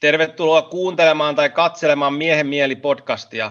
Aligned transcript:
Tervetuloa 0.00 0.62
kuuntelemaan 0.62 1.34
tai 1.34 1.50
katselemaan 1.50 2.14
Miehen 2.14 2.46
mieli 2.46 2.76
podcastia. 2.76 3.50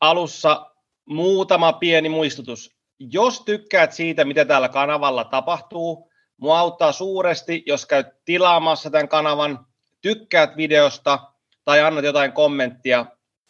Alussa 0.00 0.66
muutama 1.04 1.72
pieni 1.72 2.08
muistutus. 2.08 2.76
Jos 2.98 3.40
tykkäät 3.40 3.92
siitä, 3.92 4.24
mitä 4.24 4.44
täällä 4.44 4.68
kanavalla 4.68 5.24
tapahtuu, 5.24 6.10
mua 6.36 6.58
auttaa 6.58 6.92
suuresti, 6.92 7.62
jos 7.66 7.86
käyt 7.86 8.06
tilaamassa 8.24 8.90
tämän 8.90 9.08
kanavan, 9.08 9.66
tykkäät 10.00 10.56
videosta 10.56 11.18
tai 11.64 11.80
annat 11.80 12.04
jotain 12.04 12.32
kommenttia. 12.32 13.06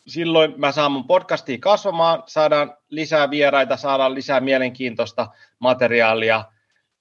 Silloin 0.07 0.55
mä 0.57 0.73
saan 0.73 0.93
mun 0.93 1.07
podcastia 1.07 1.59
kasvamaan, 1.61 2.23
saadaan 2.27 2.77
lisää 2.89 3.31
vieraita, 3.31 3.77
saadaan 3.77 4.15
lisää 4.15 4.41
mielenkiintoista 4.41 5.29
materiaalia 5.59 6.45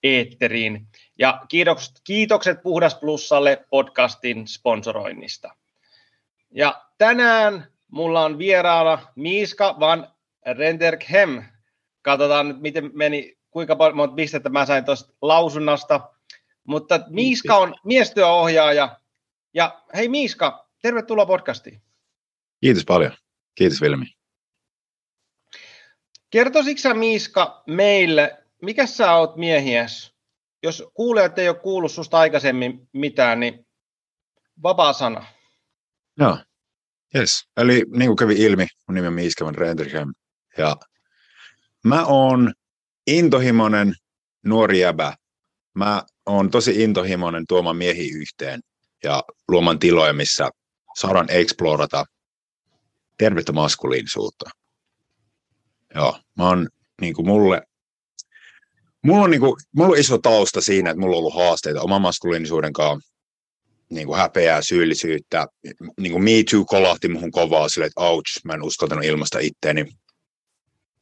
eetteriin. 0.03 0.87
Ja 1.19 1.41
kiitokset, 1.47 2.01
kiitokset 2.03 2.63
Puhdas 2.63 2.95
Plussalle 2.95 3.65
podcastin 3.69 4.47
sponsoroinnista. 4.47 5.55
Ja 6.51 6.85
tänään 6.97 7.67
mulla 7.91 8.25
on 8.25 8.37
vieraana 8.37 9.07
Miiska 9.15 9.75
van 9.79 10.07
Renderkhem. 10.57 11.43
Katsotaan 12.01 12.47
nyt, 12.47 12.61
miten 12.61 12.91
meni, 12.93 13.37
kuinka 13.51 13.77
monta 13.93 14.15
pistettä 14.15 14.49
mä 14.49 14.65
sain 14.65 14.85
tuosta 14.85 15.13
lausunnasta. 15.21 16.09
Mutta 16.63 16.99
Miiska 17.09 17.55
on 17.55 17.75
miestyöohjaaja. 17.83 18.99
Ja 19.53 19.81
hei 19.95 20.09
Miiska, 20.09 20.69
tervetuloa 20.81 21.25
podcastiin. 21.25 21.81
Kiitos 22.61 22.85
paljon. 22.85 23.11
Kiitos 23.55 23.81
Vilmi. 23.81 24.05
Kertoisitko 26.29 26.93
Miiska 26.93 27.63
meille, 27.67 28.43
mikä 28.61 28.85
sä 28.85 29.13
oot 29.15 29.35
miehiäs? 29.35 30.17
jos 30.63 30.83
kuulijat 30.93 31.39
ei 31.39 31.49
ole 31.49 31.59
kuullut 31.59 31.91
susta 31.91 32.17
aikaisemmin 32.19 32.89
mitään, 32.93 33.39
niin 33.39 33.67
vapaa 34.63 34.93
sana. 34.93 35.25
Joo, 36.19 36.37
yes. 37.15 37.47
Eli 37.57 37.83
niin 37.95 38.07
kuin 38.09 38.17
kävi 38.17 38.33
ilmi, 38.33 38.67
mun 38.87 38.95
nimi 38.95 39.27
on 39.41 39.55
Rendergem, 39.55 40.13
ja 40.57 40.75
mä 41.83 42.05
oon 42.05 42.53
intohimoinen 43.07 43.93
nuori 44.45 44.79
jäbä. 44.79 45.13
Mä 45.75 46.03
oon 46.25 46.51
tosi 46.51 46.83
intohimoinen 46.83 47.43
tuomaan 47.47 47.77
miehi 47.77 48.09
yhteen 48.09 48.59
ja 49.03 49.23
luomaan 49.47 49.79
tiloja, 49.79 50.13
missä 50.13 50.49
saadaan 50.95 51.29
explorata 51.29 52.05
tervettä 53.17 53.51
maskuliinisuutta. 53.51 54.49
Joo, 55.95 56.19
mä 56.37 56.47
oon 56.47 56.67
niin 57.01 57.13
kuin 57.13 57.27
mulle 57.27 57.61
mulla 59.03 59.23
on, 59.23 59.31
niinku, 59.31 59.57
mulla 59.75 59.89
on 59.89 59.97
iso 59.97 60.17
tausta 60.17 60.61
siinä, 60.61 60.89
että 60.89 60.99
mulla 60.99 61.15
on 61.15 61.19
ollut 61.19 61.35
haasteita 61.35 61.81
oman 61.81 62.01
maskuliinisuuden 62.01 62.73
kanssa, 62.73 63.13
niin 63.89 64.07
kuin 64.07 64.19
häpeää, 64.19 64.61
syyllisyyttä. 64.61 65.47
Niin 65.99 66.11
kuin 66.11 66.23
Me 66.23 66.31
Too 66.51 66.65
kolahti 66.65 67.07
muhun 67.07 67.31
kovaa 67.31 67.69
sille, 67.69 67.85
että 67.85 68.01
ouch, 68.01 68.45
mä 68.45 68.53
en 68.53 68.63
uskaltanut 68.63 69.05
ilmasta 69.05 69.39
itteeni 69.39 69.85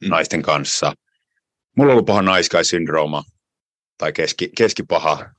naisten 0.04 0.42
kanssa. 0.42 0.94
Mulla 1.76 1.90
on 1.90 1.94
ollut 1.94 2.06
paha 2.06 2.22
naiskaisyndrooma 2.22 3.24
tai 3.98 4.12
keski, 4.12 4.50
keskipaha. 4.56 5.30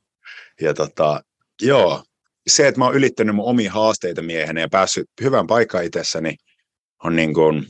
Ja 0.61 0.73
tota, 0.73 1.21
joo, 1.61 2.03
se, 2.47 2.67
että 2.67 2.80
mä 2.80 2.86
oon 2.86 2.95
ylittänyt 2.95 3.36
mun 3.36 3.45
omia 3.45 3.71
haasteita 3.71 4.21
miehenä 4.21 4.61
ja 4.61 4.69
päässyt 4.69 5.05
hyvään 5.21 5.47
paikkaan 5.47 5.83
itsessäni, 5.83 6.36
on 7.03 7.16
niin 7.16 7.33
kuin, 7.33 7.67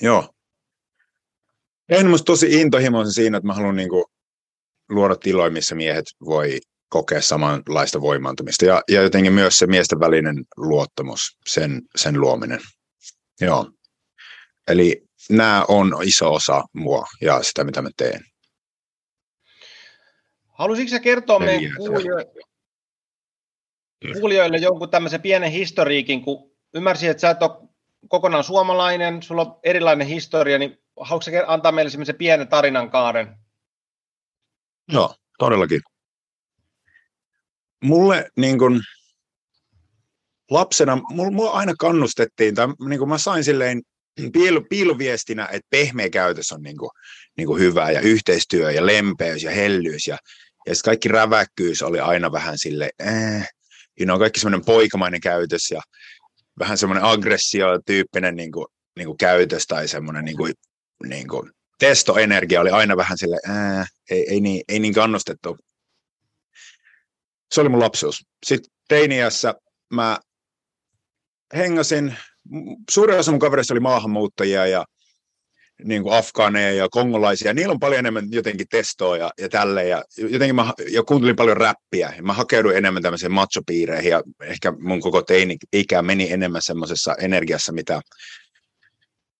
joo, 0.00 0.33
en 1.88 2.10
musta 2.10 2.24
tosi 2.24 2.60
intohimoisen 2.60 3.12
siinä, 3.12 3.36
että 3.36 3.46
mä 3.46 3.54
haluan 3.54 3.76
niin 3.76 3.88
kuin 3.88 4.04
luoda 4.88 5.16
tiloja, 5.16 5.50
missä 5.50 5.74
miehet 5.74 6.04
voi 6.24 6.60
kokea 6.88 7.22
samanlaista 7.22 8.00
voimaantumista. 8.00 8.64
Ja, 8.64 8.82
ja 8.88 9.02
jotenkin 9.02 9.32
myös 9.32 9.58
se 9.58 9.66
miesten 9.66 10.00
välinen 10.00 10.44
luottamus, 10.56 11.38
sen, 11.46 11.82
sen 11.96 12.20
luominen. 12.20 12.60
Joo. 13.40 13.70
Eli 14.68 15.02
nämä 15.30 15.64
on 15.68 15.96
iso 16.04 16.34
osa 16.34 16.64
mua 16.72 17.04
ja 17.20 17.42
sitä, 17.42 17.64
mitä 17.64 17.82
mä 17.82 17.90
teen. 17.96 18.20
Haluaisitko 20.48 20.90
sä 20.90 21.00
kertoa 21.00 21.38
meidän 21.38 21.76
kuulijoille, 21.76 22.26
kuulijoille 24.20 24.56
jonkun 24.56 24.90
tämmöisen 24.90 25.22
pienen 25.22 25.50
historiikin, 25.50 26.22
kun 26.22 26.50
ymmärsin, 26.74 27.10
että 27.10 27.20
sä 27.20 27.30
et 27.30 27.42
ole 27.42 27.68
kokonaan 28.08 28.44
suomalainen, 28.44 29.22
sulla 29.22 29.42
on 29.42 29.60
erilainen 29.62 30.06
historia, 30.06 30.58
niin 30.58 30.83
haluatko 31.00 31.30
antaa 31.46 31.72
meille 31.72 31.90
semmoisen 31.90 32.16
pienen 32.16 32.48
tarinan 32.48 32.90
kaaren? 32.90 33.36
Joo, 34.92 35.14
todellakin. 35.38 35.80
Mulle 37.84 38.30
niin 38.36 38.58
kun, 38.58 38.82
lapsena, 40.50 40.98
mulla 41.10 41.50
aina 41.50 41.74
kannustettiin, 41.78 42.54
tai 42.54 42.68
niin 42.88 42.98
kun 42.98 43.08
mä 43.08 43.18
sain 43.18 43.44
silleen 43.44 43.82
piil, 44.32 44.60
piiloviestinä, 44.70 45.48
että 45.52 45.66
pehmeä 45.70 46.10
käytös 46.10 46.52
on 46.52 46.62
niin 46.62 46.76
kun, 46.76 46.90
niin 47.36 47.46
kun 47.46 47.58
hyvä, 47.58 47.90
ja 47.90 48.00
yhteistyö, 48.00 48.70
ja 48.70 48.86
lempeys, 48.86 49.42
ja 49.42 49.50
hellyys, 49.50 50.08
ja, 50.08 50.18
ja 50.66 50.74
kaikki 50.84 51.08
räväkkyys 51.08 51.82
oli 51.82 52.00
aina 52.00 52.32
vähän 52.32 52.58
sille, 52.58 52.90
eh, 52.98 53.48
you 54.00 54.04
know, 54.04 54.18
kaikki 54.18 54.40
semmoinen 54.40 54.64
poikamainen 54.66 55.20
käytös, 55.20 55.70
ja 55.70 55.80
vähän 56.58 56.78
semmoinen 56.78 57.04
aggressio-tyyppinen 57.04 58.36
niin 58.36 58.52
kuin, 58.52 58.66
niin 58.96 59.06
kuin 59.06 59.18
käytös, 59.18 59.66
tai 59.66 59.88
semmoinen 59.88 60.24
niin 60.24 60.36
kuin, 60.36 60.52
niin 61.06 61.28
kuin, 61.28 61.50
testoenergia 61.78 62.60
oli 62.60 62.70
aina 62.70 62.96
vähän 62.96 63.18
sille, 63.18 63.38
ää, 63.48 63.86
ei, 64.10 64.26
ei, 64.30 64.40
niin, 64.40 64.64
ei 64.68 64.78
niin 64.78 64.94
kannustettu. 64.94 65.56
Se 67.54 67.60
oli 67.60 67.68
mun 67.68 67.80
lapsuus. 67.80 68.26
Sitten 68.46 68.72
teiniässä 68.88 69.54
mä 69.90 70.18
hengasin, 71.56 72.16
suurin 72.90 73.18
osa 73.18 73.30
mun 73.30 73.40
kavereista 73.40 73.74
oli 73.74 73.80
maahanmuuttajia 73.80 74.66
ja 74.66 74.84
niin 75.84 76.02
kuin 76.02 76.14
afgaaneja 76.14 76.72
ja 76.72 76.88
kongolaisia. 76.88 77.54
Niillä 77.54 77.72
on 77.72 77.80
paljon 77.80 77.98
enemmän 77.98 78.24
jotenkin 78.30 78.66
testoa 78.70 79.16
ja, 79.16 79.30
ja 79.38 79.48
tälle. 79.48 79.88
Ja 79.88 80.04
jotenkin 80.16 80.54
mä 80.54 80.72
ja 80.90 81.02
kuuntelin 81.02 81.36
paljon 81.36 81.56
räppiä. 81.56 82.12
Ja 82.16 82.22
mä 82.22 82.32
hakeuduin 82.32 82.76
enemmän 82.76 83.02
tämmöiseen 83.02 83.32
machopiireihin 83.32 84.10
ja 84.10 84.22
ehkä 84.42 84.72
mun 84.78 85.00
koko 85.00 85.22
teini-ikä 85.22 86.02
meni 86.02 86.32
enemmän 86.32 86.62
semmoisessa 86.62 87.14
energiassa, 87.14 87.72
mitä 87.72 88.00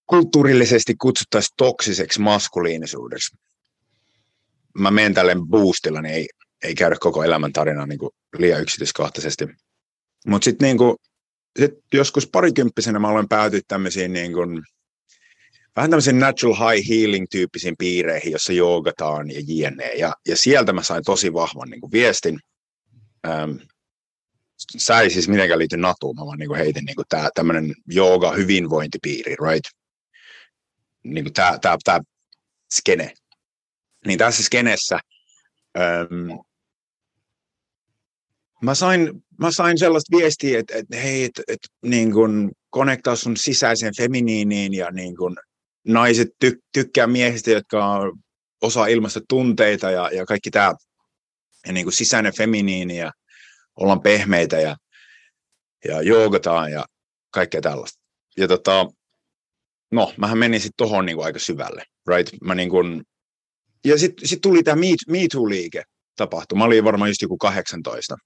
kulttuurillisesti 0.06 0.94
kutsuttaisiin 1.00 1.54
toksiseksi 1.56 2.20
maskuliinisuudeksi. 2.20 3.36
Mä 4.78 4.90
menen 4.90 5.14
tälleen 5.14 5.46
boostilla, 5.46 6.02
niin 6.02 6.14
ei, 6.14 6.28
ei 6.62 6.74
käydä 6.74 6.96
koko 7.00 7.24
elämäntarinaa 7.24 7.86
niin 7.86 7.98
liian 8.38 8.62
yksityiskohtaisesti. 8.62 9.48
Mutta 10.26 10.44
sitten 10.44 10.66
niin 10.66 10.96
sit 11.58 11.70
joskus 11.92 12.26
parikymppisenä 12.26 12.98
mä 12.98 13.08
olen 13.08 13.28
päätynyt 13.28 13.64
tämmöisiin 13.68 14.12
niin 14.12 14.32
kuin, 14.32 14.62
vähän 15.76 15.90
tämmöisiin 15.90 16.18
natural 16.18 16.54
high 16.54 16.88
healing 16.88 17.26
tyyppisiin 17.30 17.74
piireihin, 17.78 18.32
jossa 18.32 18.52
joogataan 18.52 19.30
ja 19.30 19.40
jne. 19.46 19.92
Ja, 19.92 20.14
ja 20.28 20.36
sieltä 20.36 20.72
mä 20.72 20.82
sain 20.82 21.04
tosi 21.04 21.32
vahvan 21.32 21.70
niin 21.70 21.92
viestin. 21.92 22.38
Ähm, 23.26 23.50
sä 24.76 25.00
ei 25.00 25.10
siis 25.10 25.28
mitenkään 25.28 25.58
liity 25.58 25.76
natuun, 25.76 26.16
mä 26.16 26.26
vaan 26.26 26.38
niin 26.38 26.54
heitin 26.54 26.84
niin 26.84 27.30
tämmöinen 27.34 27.74
jooga 27.86 28.32
hyvinvointipiiri, 28.32 29.36
right? 29.50 29.83
Niin 31.04 31.24
kuin 31.24 31.32
tämä, 31.32 31.58
tämä, 31.58 31.76
tämä 31.84 32.00
skene. 32.74 33.14
Niin 34.06 34.18
tässä 34.18 34.42
skenessä 34.42 34.98
äm, 35.78 36.38
mä, 38.62 38.74
sain, 38.74 39.24
mä 39.38 39.50
sain 39.50 39.78
sellaista 39.78 40.16
viestiä, 40.16 40.58
että, 40.58 40.74
että 40.76 40.96
hei, 40.96 41.24
että, 41.24 41.42
että 41.48 41.68
niin 41.82 42.12
kuin 42.12 42.50
konektaa 42.70 43.16
sun 43.16 43.36
sisäiseen 43.36 43.96
feminiiniin 43.96 44.74
ja 44.74 44.90
niin 44.90 45.16
kuin 45.16 45.36
naiset 45.84 46.28
ty, 46.38 46.58
tykkää 46.72 47.06
miehistä, 47.06 47.50
jotka 47.50 47.86
on 47.86 48.18
osa 48.62 48.86
ilmasta 48.86 49.20
tunteita 49.28 49.90
ja, 49.90 50.10
ja 50.12 50.26
kaikki 50.26 50.50
tämä 50.50 50.74
ja 51.66 51.72
niin 51.72 51.86
kuin 51.86 51.92
sisäinen 51.92 52.36
feminiini 52.36 52.96
ja 52.98 53.12
ollaan 53.76 54.00
pehmeitä 54.00 54.60
ja, 54.60 54.76
ja 55.84 56.02
joogataan 56.02 56.72
ja 56.72 56.84
kaikkea 57.30 57.60
tällaista. 57.60 58.02
Ja 58.36 58.48
tota, 58.48 58.86
no, 59.94 60.14
mähän 60.16 60.38
menin 60.38 60.60
sitten 60.60 60.76
tuohon 60.76 61.06
niin 61.06 61.24
aika 61.24 61.38
syvälle, 61.38 61.82
right? 62.08 62.34
Mä 62.42 62.54
niin 62.54 62.70
kuin, 62.70 63.02
ja 63.84 63.98
sitten 63.98 64.28
sit 64.28 64.40
tuli 64.40 64.62
tämä 64.62 64.80
Me, 64.80 64.86
Me 65.08 65.18
Too-liike 65.18 65.82
tapahtui. 66.16 66.58
Mä 66.58 66.64
olin 66.64 66.84
varmaan 66.84 67.10
just 67.10 67.22
joku 67.22 67.38
18. 67.38 68.16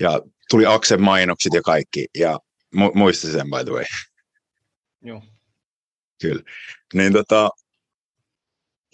Ja 0.00 0.20
tuli 0.50 0.66
Aksen 0.66 1.02
mainokset 1.02 1.54
ja 1.54 1.62
kaikki, 1.62 2.06
ja 2.18 2.38
mu- 2.76 2.94
muista 2.94 3.32
sen 3.32 3.46
by 3.50 3.64
the 3.64 3.72
way. 3.72 3.84
Joo. 5.02 5.22
Kyllä. 6.22 6.42
Niin 6.94 7.12
tota, 7.12 7.50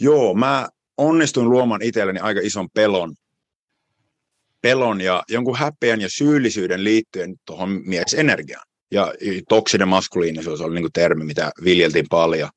joo, 0.01 0.35
mä 0.35 0.69
onnistuin 0.97 1.51
luomaan 1.51 1.83
itselleni 1.83 2.21
aika 2.21 2.41
ison 2.43 2.69
pelon, 2.75 3.15
pelon 4.61 5.01
ja 5.01 5.23
jonkun 5.29 5.59
häpeän 5.59 6.01
ja 6.01 6.09
syyllisyyden 6.11 6.85
liittyen 6.85 7.35
tuohon 7.47 7.83
miesenergiaan 7.85 8.67
ja 8.91 9.13
toksinen 9.49 9.89
maskuliinisuus 9.89 10.61
oli 10.61 10.81
niin 10.81 10.93
termi, 10.93 11.25
mitä 11.25 11.51
viljeltiin 11.65 12.07
paljon, 12.11 12.51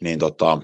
niin 0.00 0.18
tota, 0.18 0.62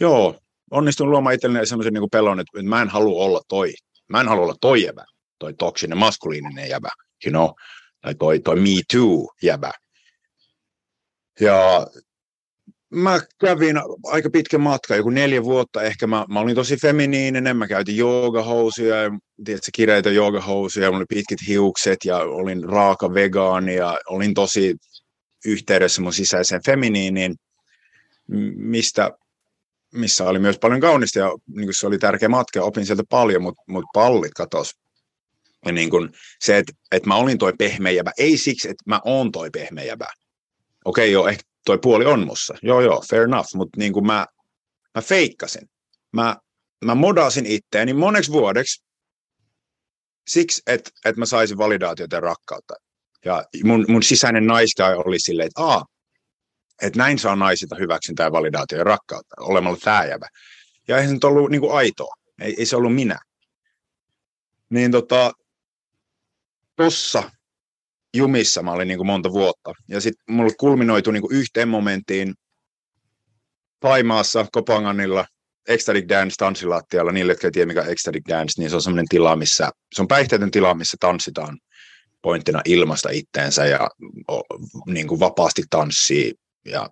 joo, 0.00 0.40
onnistun 0.70 1.10
luomaan 1.10 1.34
itselleni 1.34 1.66
sellaisen 1.66 1.94
niin 1.94 2.10
pelon, 2.12 2.40
että 2.40 2.62
mä 2.62 2.82
en 2.82 2.88
halua 2.88 3.24
olla 3.24 3.40
toi, 3.48 3.74
mä 4.08 4.20
en 4.20 4.28
halua 4.28 4.44
olla 4.44 4.56
toi 4.60 4.82
jävä, 4.82 5.04
toi 5.38 5.54
toksinen 5.54 5.98
maskuliininen 5.98 6.68
jävä, 6.68 6.88
you 7.26 7.30
know, 7.30 7.50
tai 8.00 8.14
toi, 8.14 8.38
toi 8.38 8.56
Me 8.56 8.70
Too-jäbä. 8.92 9.72
Ja 11.40 11.86
mä 12.90 13.20
kävin 13.40 13.76
aika 14.04 14.30
pitkä 14.30 14.58
matka, 14.58 14.96
joku 14.96 15.10
neljä 15.10 15.44
vuotta 15.44 15.82
ehkä. 15.82 16.06
Mä, 16.06 16.24
mä 16.28 16.40
olin 16.40 16.54
tosi 16.54 16.76
feminiininen, 16.76 17.56
mä 17.56 17.66
käytin 17.66 17.96
joogahousuja, 17.96 18.96
tiedätkö, 19.44 19.70
kireitä 19.74 20.10
joogahousuja, 20.10 20.86
mulla 20.86 20.98
oli 20.98 21.06
pitkät 21.08 21.38
hiukset 21.48 21.98
ja 22.04 22.18
olin 22.18 22.64
raaka 22.64 23.14
vegaani 23.14 23.74
ja 23.74 23.98
olin 24.08 24.34
tosi 24.34 24.76
yhteydessä 25.46 26.02
mun 26.02 26.12
sisäiseen 26.12 26.60
feminiiniin, 26.66 27.34
mistä, 28.56 29.10
missä 29.92 30.28
oli 30.28 30.38
myös 30.38 30.58
paljon 30.58 30.80
kaunista 30.80 31.18
ja 31.18 31.30
niin 31.48 31.68
se 31.72 31.86
oli 31.86 31.98
tärkeä 31.98 32.28
matka 32.28 32.58
ja 32.58 32.64
opin 32.64 32.86
sieltä 32.86 33.02
paljon, 33.08 33.42
mutta 33.42 33.62
mut 33.68 33.84
pallit 33.92 34.32
katos. 34.36 34.74
Ja 35.66 35.72
niin 35.72 35.90
kuin 35.90 36.12
se, 36.40 36.58
että, 36.58 36.72
että 36.92 37.08
mä 37.08 37.16
olin 37.16 37.38
toi 37.38 37.52
pehmeäjävä, 37.58 38.12
ei 38.18 38.38
siksi, 38.38 38.68
että 38.68 38.84
mä 38.86 39.00
oon 39.04 39.32
toi 39.32 39.50
pehmeäjävä. 39.50 40.06
Okei, 40.84 41.12
joo, 41.12 41.28
ehkä 41.28 41.42
toi 41.66 41.78
puoli 41.78 42.04
on 42.04 42.26
mussa. 42.26 42.54
Joo, 42.62 42.80
joo, 42.80 43.02
fair 43.10 43.22
enough, 43.22 43.54
mutta 43.54 43.78
niin 43.78 43.92
kuin 43.92 44.06
mä, 44.06 44.26
mä 44.94 45.02
feikkasin. 45.02 45.68
Mä, 46.12 46.36
mä 46.84 46.94
modasin 46.94 47.46
itteeni 47.46 47.92
moneksi 47.92 48.32
vuodeksi 48.32 48.84
siksi, 50.28 50.62
että, 50.66 50.90
että 51.04 51.18
mä 51.18 51.26
saisin 51.26 51.58
validaatiota 51.58 52.16
ja 52.16 52.20
rakkautta. 52.20 52.74
Ja 53.24 53.44
mun, 53.64 53.84
mun 53.88 54.02
sisäinen 54.02 54.46
naista 54.46 54.86
oli 54.86 55.18
silleen, 55.18 55.46
että 55.46 55.62
aa, 55.62 55.84
että 56.82 56.98
näin 56.98 57.18
saa 57.18 57.36
naisilta 57.36 57.76
hyväksyntää 57.76 58.26
ja 58.26 58.32
validaatio 58.32 58.78
ja 58.78 58.84
rakkautta 58.84 59.34
olemalla 59.40 59.78
tääjävä. 59.84 60.28
Ja 60.88 60.96
eihän 60.96 61.08
se 61.08 61.14
nyt 61.14 61.24
ollut 61.24 61.50
niin 61.50 61.60
kuin 61.60 61.74
aitoa. 61.74 62.14
Ei, 62.40 62.54
ei, 62.58 62.66
se 62.66 62.76
ollut 62.76 62.94
minä. 62.94 63.18
Niin 64.70 64.92
tota, 64.92 65.32
tossa 66.76 67.30
jumissa 68.16 68.62
mä 68.62 68.72
olin 68.72 68.88
niin 68.88 68.98
kuin 68.98 69.06
monta 69.06 69.32
vuotta. 69.32 69.72
Ja 69.88 70.00
sitten 70.00 70.34
mulle 70.34 70.52
kulminoitu 70.60 71.10
niin 71.10 71.22
kuin 71.22 71.36
yhteen 71.36 71.68
momenttiin 71.68 72.34
Paimaassa, 73.80 74.46
Kopanganilla, 74.52 75.24
Ecstatic 75.68 76.08
Dance 76.08 76.34
tanssilattialla, 76.38 77.12
niille, 77.12 77.32
jotka 77.32 77.46
ei 77.46 77.50
tiedä 77.50 77.66
mikä 77.66 77.82
Ecstatic 77.82 78.28
Dance, 78.28 78.52
niin 78.58 78.70
se 78.70 78.76
on 78.76 78.82
semmoinen 78.82 79.08
tila, 79.08 79.36
missä, 79.36 79.70
se 79.94 80.02
on 80.02 80.08
päihteetön 80.08 80.50
tila, 80.50 80.74
missä 80.74 80.96
tanssitaan 81.00 81.58
pointtina 82.22 82.60
ilmasta 82.64 83.10
itteensä 83.10 83.66
ja 83.66 83.88
niin 84.86 85.08
kuin 85.08 85.20
vapaasti 85.20 85.62
tanssii 85.70 86.34
ja 86.64 86.90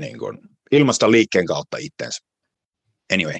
niin 0.00 0.18
kuin, 0.18 0.38
ilmasta 0.72 1.10
liikkeen 1.10 1.46
kautta 1.46 1.76
itteensä. 1.76 2.24
Anyway, 3.12 3.34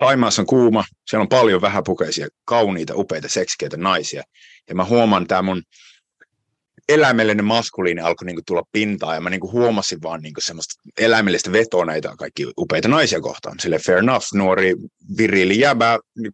Taimaassa 0.00 0.42
on 0.42 0.46
kuuma, 0.46 0.84
siellä 1.06 1.22
on 1.22 1.28
paljon 1.28 1.60
vähäpukeisia, 1.60 2.28
kauniita, 2.44 2.94
upeita, 2.96 3.28
seksikeitä 3.28 3.76
naisia. 3.76 4.22
Ja 4.68 4.74
mä 4.74 4.84
huomaan 4.84 5.26
tämä 5.26 5.42
mun 5.42 5.62
eläimellinen 6.88 7.44
maskuliini 7.44 8.00
alkoi 8.00 8.26
niinku 8.26 8.42
tulla 8.46 8.62
pintaan 8.72 9.14
ja 9.14 9.20
mä 9.20 9.30
niinku 9.30 9.52
huomasin 9.52 10.02
vaan 10.02 10.20
niinku 10.20 10.40
semmoista 10.40 10.82
eläimellistä 10.98 11.52
vetoa 11.52 11.84
näitä 11.84 12.14
kaikki 12.18 12.46
upeita 12.58 12.88
naisia 12.88 13.20
kohtaan. 13.20 13.60
Sille 13.60 13.78
fair 13.78 13.98
enough, 13.98 14.26
nuori 14.34 14.74
viriili 15.18 15.58
jäbä 15.58 15.98
niin 16.18 16.32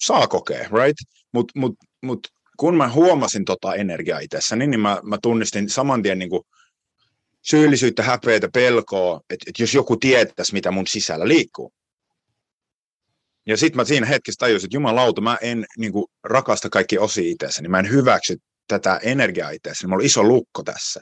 saa 0.00 0.26
kokea, 0.26 0.68
right? 0.68 0.98
Mutta 1.32 1.52
mut, 1.56 1.74
mut, 2.02 2.28
kun 2.56 2.76
mä 2.76 2.88
huomasin 2.88 3.44
tota 3.44 3.74
energiaa 3.74 4.18
itsessäni, 4.18 4.66
niin 4.66 4.80
mä, 4.80 5.00
mä 5.02 5.18
tunnistin 5.22 5.68
saman 5.68 6.02
tien 6.02 6.18
niinku 6.18 6.46
syyllisyyttä, 7.42 8.02
häpeitä, 8.02 8.48
pelkoa, 8.54 9.20
että, 9.30 9.44
että 9.48 9.62
jos 9.62 9.74
joku 9.74 9.96
tietäisi, 9.96 10.52
mitä 10.52 10.70
mun 10.70 10.86
sisällä 10.86 11.28
liikkuu. 11.28 11.72
Ja 13.50 13.56
sitten 13.56 13.76
mä 13.76 13.84
siinä 13.84 14.06
hetkessä 14.06 14.38
tajusin, 14.38 14.66
että 14.66 14.76
jumalauta, 14.76 15.20
mä 15.20 15.38
en 15.40 15.66
niin 15.78 15.92
kuin, 15.92 16.06
rakasta 16.24 16.68
kaikki 16.70 16.98
osi 16.98 17.30
itseäni, 17.30 17.68
mä 17.68 17.78
en 17.78 17.90
hyväksy 17.90 18.36
tätä 18.68 19.00
energiaa 19.02 19.50
itseäni, 19.50 19.76
mulla 19.86 20.00
on 20.00 20.06
iso 20.06 20.24
lukko 20.24 20.62
tässä. 20.62 21.00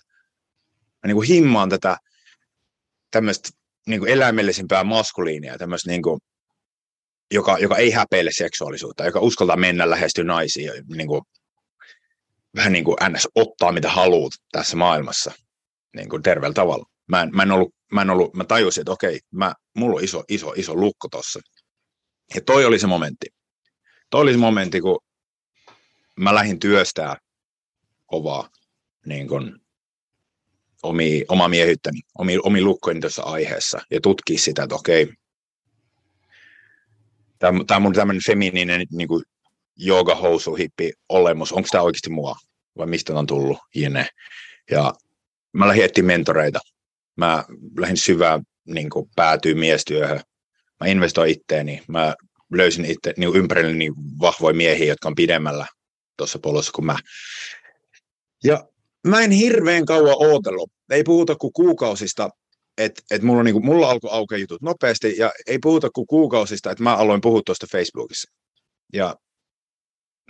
Mä 0.74 1.06
niin 1.06 1.14
kuin, 1.14 1.28
himmaan 1.28 1.68
tätä 1.68 1.96
tämmöistä 3.10 3.48
niin 3.86 4.08
eläimellisimpää 4.08 4.84
maskuliinia, 4.84 5.58
tämmöistä 5.58 5.90
niin 5.90 6.02
kuin, 6.02 6.20
joka, 7.34 7.58
joka 7.58 7.76
ei 7.76 7.90
häpeile 7.90 8.30
seksuaalisuutta, 8.32 9.04
joka 9.04 9.20
uskaltaa 9.20 9.56
mennä 9.56 9.90
lähestyä 9.90 10.24
naisia, 10.24 10.72
niin 10.94 11.08
kuin, 11.08 11.22
vähän 12.56 12.72
niin 12.72 12.84
kuin 12.84 12.96
ns. 13.10 13.28
ottaa 13.34 13.72
mitä 13.72 13.90
haluat 13.90 14.32
tässä 14.52 14.76
maailmassa 14.76 15.32
niin 15.96 16.08
kuin 16.08 16.22
terveellä 16.22 16.54
tavalla. 16.54 16.84
Mä 17.08 17.22
en, 17.22 17.30
mä 17.32 17.42
en 17.42 17.52
ollut, 17.52 17.74
mä 17.92 18.02
en 18.02 18.10
ollut, 18.10 18.34
mä 18.34 18.44
tajusin, 18.44 18.80
että 18.80 18.92
okei, 18.92 19.20
mä, 19.30 19.54
mulla 19.76 19.96
on 19.96 20.04
iso, 20.04 20.24
iso, 20.28 20.52
iso 20.56 20.74
lukko 20.74 21.08
tossa. 21.08 21.40
Ja 22.34 22.40
toi 22.40 22.64
oli 22.64 22.78
se 22.78 22.86
momentti. 22.86 23.26
Toi 24.10 24.20
oli 24.20 24.32
se 24.32 24.38
momentti, 24.38 24.80
kun 24.80 24.98
mä 26.16 26.34
lähdin 26.34 26.60
työstää 26.60 27.16
kovaa 28.06 28.48
niin 29.06 29.28
kun, 29.28 29.60
omi, 30.82 31.24
oma 31.28 31.48
miehyttäni, 31.48 32.00
omi, 32.18 32.38
omi 32.42 32.62
lukkojeni 32.62 33.00
tuossa 33.00 33.22
aiheessa 33.22 33.80
ja 33.90 34.00
tutkii 34.00 34.38
sitä, 34.38 34.62
että 34.62 34.74
okei, 34.74 35.12
tämä 37.38 37.80
mun 37.80 37.92
tämmöinen 37.92 38.22
feminiinen 38.26 38.86
niin 38.90 39.08
kuin 39.08 39.24
housu 40.22 40.54
hippi 40.54 40.92
olemus, 41.08 41.52
onko 41.52 41.68
tämä 41.72 41.84
oikeasti 41.84 42.10
mua 42.10 42.36
vai 42.78 42.86
mistä 42.86 43.14
on 43.14 43.26
tullut, 43.26 43.58
jne. 43.74 44.08
Ja 44.70 44.94
mä 45.52 45.68
lähdin 45.68 45.84
etsiä 45.84 46.04
mentoreita. 46.04 46.60
Mä 47.16 47.44
lähdin 47.78 47.96
syvään 47.96 48.42
niin 48.66 48.90
kuin 48.90 49.10
päätyy 49.16 49.54
miestyöhön 49.54 50.20
mä 50.80 50.86
investoin 50.86 51.30
itteeni, 51.30 51.82
mä 51.88 52.14
löysin 52.52 52.84
itse 52.84 53.14
niin 53.16 53.36
ympärilleni 53.36 53.78
niin 53.78 53.92
vahvoja 54.20 54.54
miehiä, 54.54 54.86
jotka 54.86 55.08
on 55.08 55.14
pidemmällä 55.14 55.66
tuossa 56.16 56.38
polossa 56.38 56.72
kuin 56.74 56.86
mä. 56.86 56.96
Ja 58.44 58.64
mä 59.06 59.20
en 59.20 59.30
hirveän 59.30 59.84
kauan 59.84 60.16
ootellut. 60.18 60.70
Ei 60.90 61.02
puhuta 61.02 61.36
kuin 61.36 61.52
kuukausista, 61.52 62.30
että 62.78 63.02
et 63.10 63.22
mulla, 63.22 63.42
niinku, 63.42 63.60
mulla 63.60 63.90
alkoi 63.90 64.10
aukeaa 64.12 64.38
jutut 64.38 64.62
nopeasti, 64.62 65.14
ja 65.18 65.32
ei 65.46 65.58
puhuta 65.58 65.90
kuin 65.90 66.06
kuukausista, 66.06 66.70
että 66.70 66.84
mä 66.84 66.96
aloin 66.96 67.20
puhua 67.20 67.42
tuosta 67.46 67.66
Facebookissa. 67.72 68.32
Ja 68.92 69.14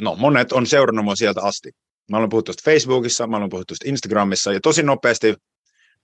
no, 0.00 0.16
monet 0.16 0.52
on 0.52 0.66
seurannut 0.66 1.04
mua 1.04 1.16
sieltä 1.16 1.42
asti. 1.42 1.70
Mä 2.10 2.16
olen 2.16 2.28
puhuttu 2.28 2.52
tuosta 2.52 2.70
Facebookissa, 2.70 3.26
mä 3.26 3.36
olen 3.36 3.48
puhuttu 3.48 3.66
tuosta 3.66 3.88
Instagramissa, 3.88 4.52
ja 4.52 4.60
tosi 4.60 4.82
nopeasti 4.82 5.34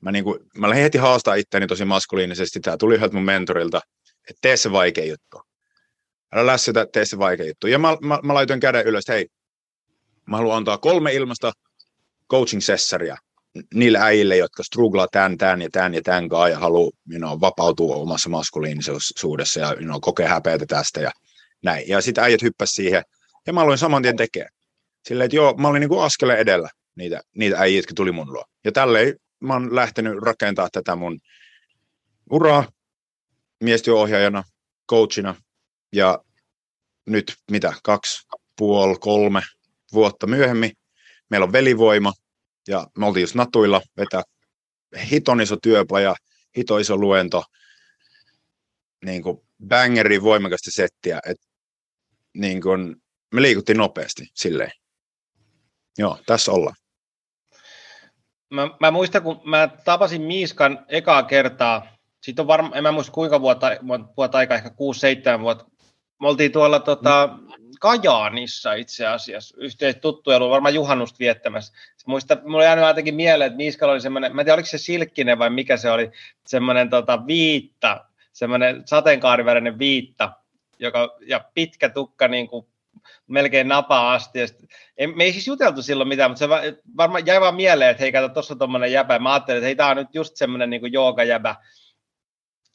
mä, 0.01 0.13
niinku, 0.13 0.39
mä 0.59 0.69
lähdin 0.69 0.83
heti 0.83 0.99
haastaa 0.99 1.35
itseäni 1.35 1.67
tosi 1.67 1.85
maskuliinisesti. 1.85 2.61
Tämä 2.61 2.77
tuli 2.77 2.95
yhdeltä 2.95 3.15
mun 3.15 3.25
mentorilta, 3.25 3.81
että 4.31 4.39
tee 4.41 4.57
se 4.57 4.73
vaikea 4.73 5.05
juttu. 5.05 5.41
Älä 6.33 6.47
lässytä, 6.47 6.87
tee 6.93 7.05
se 7.05 7.19
vaikea 7.19 7.47
juttu. 7.47 7.67
Ja 7.67 7.79
mä, 7.79 7.97
mä, 8.01 8.19
mä 8.23 8.35
laitoin 8.35 8.61
käden 8.61 8.87
ylös, 8.87 9.05
hei, 9.09 9.29
mä 10.27 10.37
haluan 10.37 10.57
antaa 10.57 10.79
kolme 10.79 11.13
ilmasta 11.13 11.53
coaching-sessaria 12.33 13.17
niille 13.75 13.99
äijille, 13.99 14.37
jotka 14.37 14.63
struglaa 14.63 15.09
tämän, 15.13 15.39
tämän 15.39 15.63
ja 15.63 15.69
tämän 15.71 15.95
ja 15.95 16.03
tämän 16.03 16.29
kanssa 16.29 16.49
ja 16.49 16.59
haluaa 16.59 16.91
you 17.11 17.19
know, 17.19 17.41
vapautua 17.41 17.97
omassa 17.97 18.31
maskuliinisuudessa 18.31 19.61
ja 19.61 19.67
you 19.67 19.85
know, 19.85 20.01
kokea 20.01 20.29
häpeätä 20.29 20.67
tästä 20.67 21.01
ja 21.01 21.11
näin. 21.63 21.89
Ja 21.89 22.01
sitten 22.01 22.25
äijät 22.25 22.43
hyppäs 22.43 22.71
siihen 22.71 23.03
ja 23.47 23.53
mä 23.53 23.61
aloin 23.61 23.79
saman 23.79 24.03
tien 24.03 24.17
tekemään. 24.17 24.51
Silleen, 25.09 25.25
että 25.25 25.37
joo, 25.37 25.55
mä 25.57 25.69
olin 25.69 25.81
niin 25.81 25.89
kuin 25.89 26.03
askeleen 26.03 26.39
edellä 26.39 26.69
niitä, 26.97 27.21
niitä 27.37 27.59
äijät, 27.59 27.77
jotka 27.77 27.95
tuli 27.95 28.13
mun 28.13 28.33
luo. 28.33 28.45
Ja 28.65 28.73
tälleen 28.73 29.15
mä 29.41 29.53
oon 29.53 29.75
lähtenyt 29.75 30.23
rakentaa 30.23 30.69
tätä 30.73 30.97
mun 30.97 31.21
uraa 32.31 32.69
miestyöohjaajana, 33.65 34.45
coachina 34.91 35.35
ja 35.93 36.25
nyt 37.07 37.37
mitä, 37.51 37.73
kaksi, 37.83 38.27
puoli, 38.59 38.97
kolme 39.01 39.43
vuotta 39.93 40.27
myöhemmin 40.27 40.73
meillä 41.31 41.45
on 41.45 41.53
velivoima 41.53 42.13
ja 42.69 42.87
me 42.99 43.07
oltiin 43.07 43.23
just 43.23 43.35
Natuilla 43.35 43.81
vetää 43.97 44.23
hiton 45.11 45.41
iso 45.41 45.57
työpaja, 45.57 46.15
hito 46.57 46.79
iso 46.79 46.97
luento, 46.97 47.45
niin 49.05 49.23
kuin 49.23 49.39
bangeri 49.69 50.23
voimakasta 50.23 50.71
settiä, 50.71 51.21
että 51.27 51.47
niin 52.35 52.63
kuin 52.63 52.97
me 53.35 53.43
liikuttiin 53.43 53.79
nopeasti 53.79 54.27
silleen. 54.35 54.71
Joo, 55.99 56.19
tässä 56.27 56.53
ollaan. 56.53 56.77
Mä, 58.51 58.63
mä 58.81 58.91
muistan, 58.91 59.23
kun 59.23 59.41
mä 59.45 59.69
tapasin 59.85 60.23
Miiskan 60.23 60.85
ekaa 60.89 61.23
kertaa 61.23 61.94
sitten 62.25 62.43
on 62.43 62.47
varmaan, 62.47 62.77
en 62.77 62.83
mä 62.83 62.93
muista 62.93 63.13
kuinka 63.13 63.41
vuotta, 63.41 63.71
vuotta 64.17 64.39
aikaa, 64.39 64.57
ehkä 64.57 64.71
6-7 65.39 65.41
vuotta. 65.41 65.65
Me 66.21 66.29
oltiin 66.29 66.53
tuolla 66.53 66.81
tota, 66.81 67.29
Kajaanissa 67.81 68.73
itse 68.73 69.07
asiassa, 69.07 69.57
yhteisesti 69.59 70.01
tuttuja, 70.01 70.37
ollut 70.37 70.51
varmaan 70.51 70.75
juhannusta 70.75 71.19
viettämässä. 71.19 71.73
Sitten 71.73 72.13
muista, 72.13 72.37
mulla 72.45 72.65
jäänyt 72.65 72.87
jotenkin 72.87 73.15
mieleen, 73.15 73.47
että 73.47 73.57
Miiskalla 73.57 73.93
oli 73.93 74.01
semmoinen, 74.01 74.35
mä 74.35 74.41
en 74.41 74.45
tiedä 74.45 74.55
oliko 74.55 74.67
se 74.67 74.79
silkkinen 74.79 75.39
vai 75.39 75.51
mikä 75.51 75.77
se 75.77 75.91
oli, 75.91 76.11
semmoinen 76.47 76.91
tota, 76.91 77.27
viitta, 77.27 78.05
semmoinen 78.33 78.83
sateenkaarivärinen 78.87 79.79
viitta, 79.79 80.33
joka, 80.79 81.17
ja 81.27 81.41
pitkä 81.55 81.89
tukka 81.89 82.29
niin 82.29 82.49
kuin 82.49 82.67
melkein 83.27 83.69
napaa 83.69 84.13
asti. 84.13 84.39
Ja 84.39 84.47
sit, 84.47 84.59
en, 84.97 85.17
me 85.17 85.25
ei 85.25 85.33
siis 85.33 85.47
juteltu 85.47 85.83
silloin 85.83 86.09
mitään, 86.09 86.31
mutta 86.31 86.39
se 86.39 86.77
varmaan 86.97 87.27
jäi 87.27 87.41
vaan 87.41 87.57
mieleen, 87.57 87.91
että 87.91 88.01
hei, 88.01 88.13
kato, 88.13 88.29
tuossa 88.29 88.55
on 88.55 88.59
tuommoinen 88.59 88.93
jäbä. 88.93 89.19
Mä 89.19 89.33
ajattelin, 89.33 89.59
että 89.59 89.67
hei, 89.67 89.77
tämä 89.77 89.89
on 89.89 89.97
nyt 89.97 90.15
just 90.15 90.37
semmoinen 90.37 90.71
niin 90.71 90.93
joogajäbä. 90.93 91.57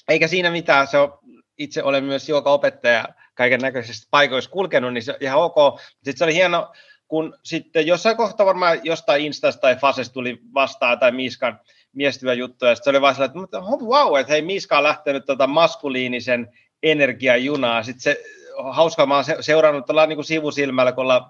Eikä 0.10 0.28
siinä 0.28 0.52
mitään, 0.52 0.88
se 0.88 0.98
on, 0.98 1.20
itse 1.58 1.84
olen 1.84 2.04
myös 2.04 2.30
joka 2.30 2.52
opettaja 2.52 3.06
kaiken 3.36 3.60
näköisistä 3.60 4.08
paikoissa 4.12 4.50
kulkenut, 4.50 4.94
niin 4.94 5.04
se 5.04 5.12
on 5.12 5.18
ihan 5.22 5.40
ok. 5.40 5.82
Sitten 5.96 6.18
se 6.18 6.24
oli 6.24 6.34
hieno 6.34 6.72
kun 7.10 7.38
sitten 7.44 7.88
jossain 7.88 8.18
kohtaa 8.18 8.46
varmaan 8.46 8.80
jostain 8.84 9.26
Instasta 9.26 9.62
tai 9.62 9.76
Fasesta 9.76 10.14
tuli 10.14 10.40
vastaan 10.54 11.00
tai 11.00 11.12
Miiskan 11.12 11.60
miestyvä 11.94 12.34
juttu, 12.34 12.66
ja 12.66 12.76
se 12.76 12.90
oli 12.90 13.02
vaan 13.02 13.16
sellainen, 13.16 13.44
että 13.44 13.60
wow, 13.60 14.20
että 14.20 14.34
hei 14.34 14.42
Miska 14.42 14.78
on 14.78 14.84
lähtenyt 14.84 15.26
tota 15.26 15.48
maskuliinisen 15.48 16.54
energiajunaa. 16.84 17.84
Sitten 17.84 18.02
se, 18.02 18.24
hauska, 18.72 19.06
mä 19.06 19.16
oon 19.16 19.26
seurannut 19.40 19.86
tuolla 19.86 20.06
niin 20.06 20.18
kuin 20.18 20.26
sivusilmällä, 20.26 20.92
kun 20.92 21.02
ollaan 21.02 21.26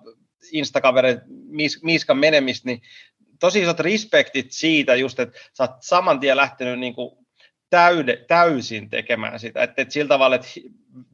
Instakavereita 0.52 1.22
Miiskan 1.84 2.18
menemistä, 2.18 2.70
niin 2.70 2.82
tosi 3.40 3.62
isot 3.62 3.80
respektit 3.80 4.52
siitä 4.52 4.96
just, 4.96 5.20
että 5.20 5.40
sä 5.54 5.64
oot 5.64 5.72
saman 5.82 6.20
tien 6.20 6.38
lähtenyt 6.38 6.80
niin 6.80 6.96
kuin 6.96 7.26
täyde, 7.70 8.26
täysin 8.28 8.90
tekemään 8.90 9.40
sitä. 9.40 9.64
Että, 9.64 9.82
että 9.82 9.94
sillä 9.94 10.08
tavalla, 10.08 10.36
että 10.36 10.48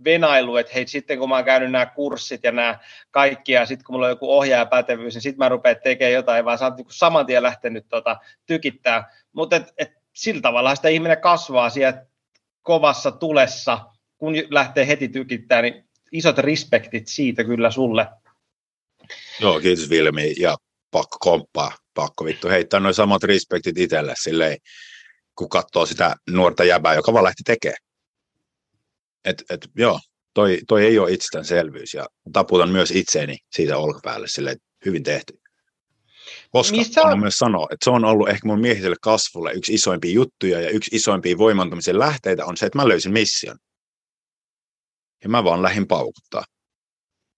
venailu, 0.04 0.56
että 0.58 0.74
hei, 0.76 0.88
sitten 0.88 1.20
kun 1.20 1.30
mä 1.30 1.36
oon 1.36 1.46
käynyt 1.46 1.72
nämä 1.72 1.86
kurssit 1.86 2.44
ja 2.44 2.52
nämä 2.52 2.80
kaikki, 3.12 3.52
ja 3.52 3.66
sitten 3.66 3.86
kun 3.86 3.96
mulla 3.96 4.06
on 4.06 4.12
joku 4.12 4.32
ohjaajapätevyys, 4.32 5.14
niin 5.14 5.22
sitten 5.22 5.38
mä 5.38 5.50
rupean 5.50 5.76
tekemään 5.84 6.14
jotain, 6.14 6.46
vaan 6.46 6.58
sä 6.58 6.66
oot 6.66 6.76
niin 6.76 6.86
kuin 6.86 6.94
saman 6.94 7.26
tien 7.26 7.44
lähtenyt 7.44 7.86
tota, 7.90 8.18
tykittää. 8.46 9.12
Mutta 9.34 9.56
et, 9.56 9.74
et, 9.78 9.92
sillä 10.14 10.42
tavalla 10.42 10.76
sitä 10.76 10.90
ihminen 10.90 11.22
kasvaa 11.22 11.70
siellä 11.70 12.06
kovassa 12.62 13.12
tulessa, 13.12 13.86
kun 14.18 14.34
lähtee 14.50 14.88
heti 14.88 15.08
tykittämään, 15.08 15.64
niin 15.64 15.86
isot 16.12 16.38
respektit 16.38 17.08
siitä 17.08 17.44
kyllä 17.44 17.72
sulle. 17.72 18.08
Joo, 19.40 19.60
kiitos 19.60 19.90
Vilmi, 19.90 20.34
ja 20.40 20.58
pakko 20.92 21.18
komppaa, 21.20 21.72
pakko 21.94 22.26
vittu 22.26 22.48
heittää 22.48 22.80
noin 22.80 22.94
samat 22.94 23.24
respektit 23.24 23.78
itselle 23.78 24.14
silleen, 24.18 24.58
kun 25.36 25.50
katsoo 25.50 25.86
sitä 25.86 26.15
nuorta 26.30 26.63
jäbää, 26.63 26.96
joka 26.96 27.13
vaan 27.13 27.24
lähti 27.24 27.44
tekemään. 27.46 27.77
Et, 29.25 29.44
et, 29.50 29.70
joo, 29.75 30.00
toi, 30.34 30.60
toi 30.68 30.86
ei 30.86 31.00
ole 31.00 31.12
itsestäänselvyys 31.12 31.94
ja 31.94 32.08
taputan 32.34 32.70
myös 32.70 32.92
itseeni 32.92 33.38
siitä 33.51 33.77
olkapäälle 33.77 34.27
sille 34.27 34.56
hyvin 34.86 35.04
tehty. 35.04 35.39
Koska 36.51 36.77
Mistä 36.77 37.01
on 37.01 37.20
myös 37.20 37.38
sanoa, 37.38 37.68
että 37.72 37.84
se 37.84 37.89
on 37.89 38.06
ollut 38.06 38.30
ehkä 38.30 38.48
mun 38.48 38.60
miehiselle 38.60 38.96
kasvulle 39.01 39.54
yksi 39.54 39.74
isoimpia 39.74 40.12
juttuja 40.12 40.62
ja 40.62 40.70
yksi 40.70 40.96
isoimpia 40.96 41.38
voimantumisen 41.38 42.00
lähteitä 42.00 42.46
on 42.46 42.58
se, 42.58 42.65
että 42.65 42.77
mä 42.77 42.88
löysin 42.88 43.13
mission. 43.13 43.58
Ja 45.24 45.30
mä 45.30 45.44
vaan 45.44 45.62
lähdin 45.62 45.88
paukuttaa. 45.88 46.44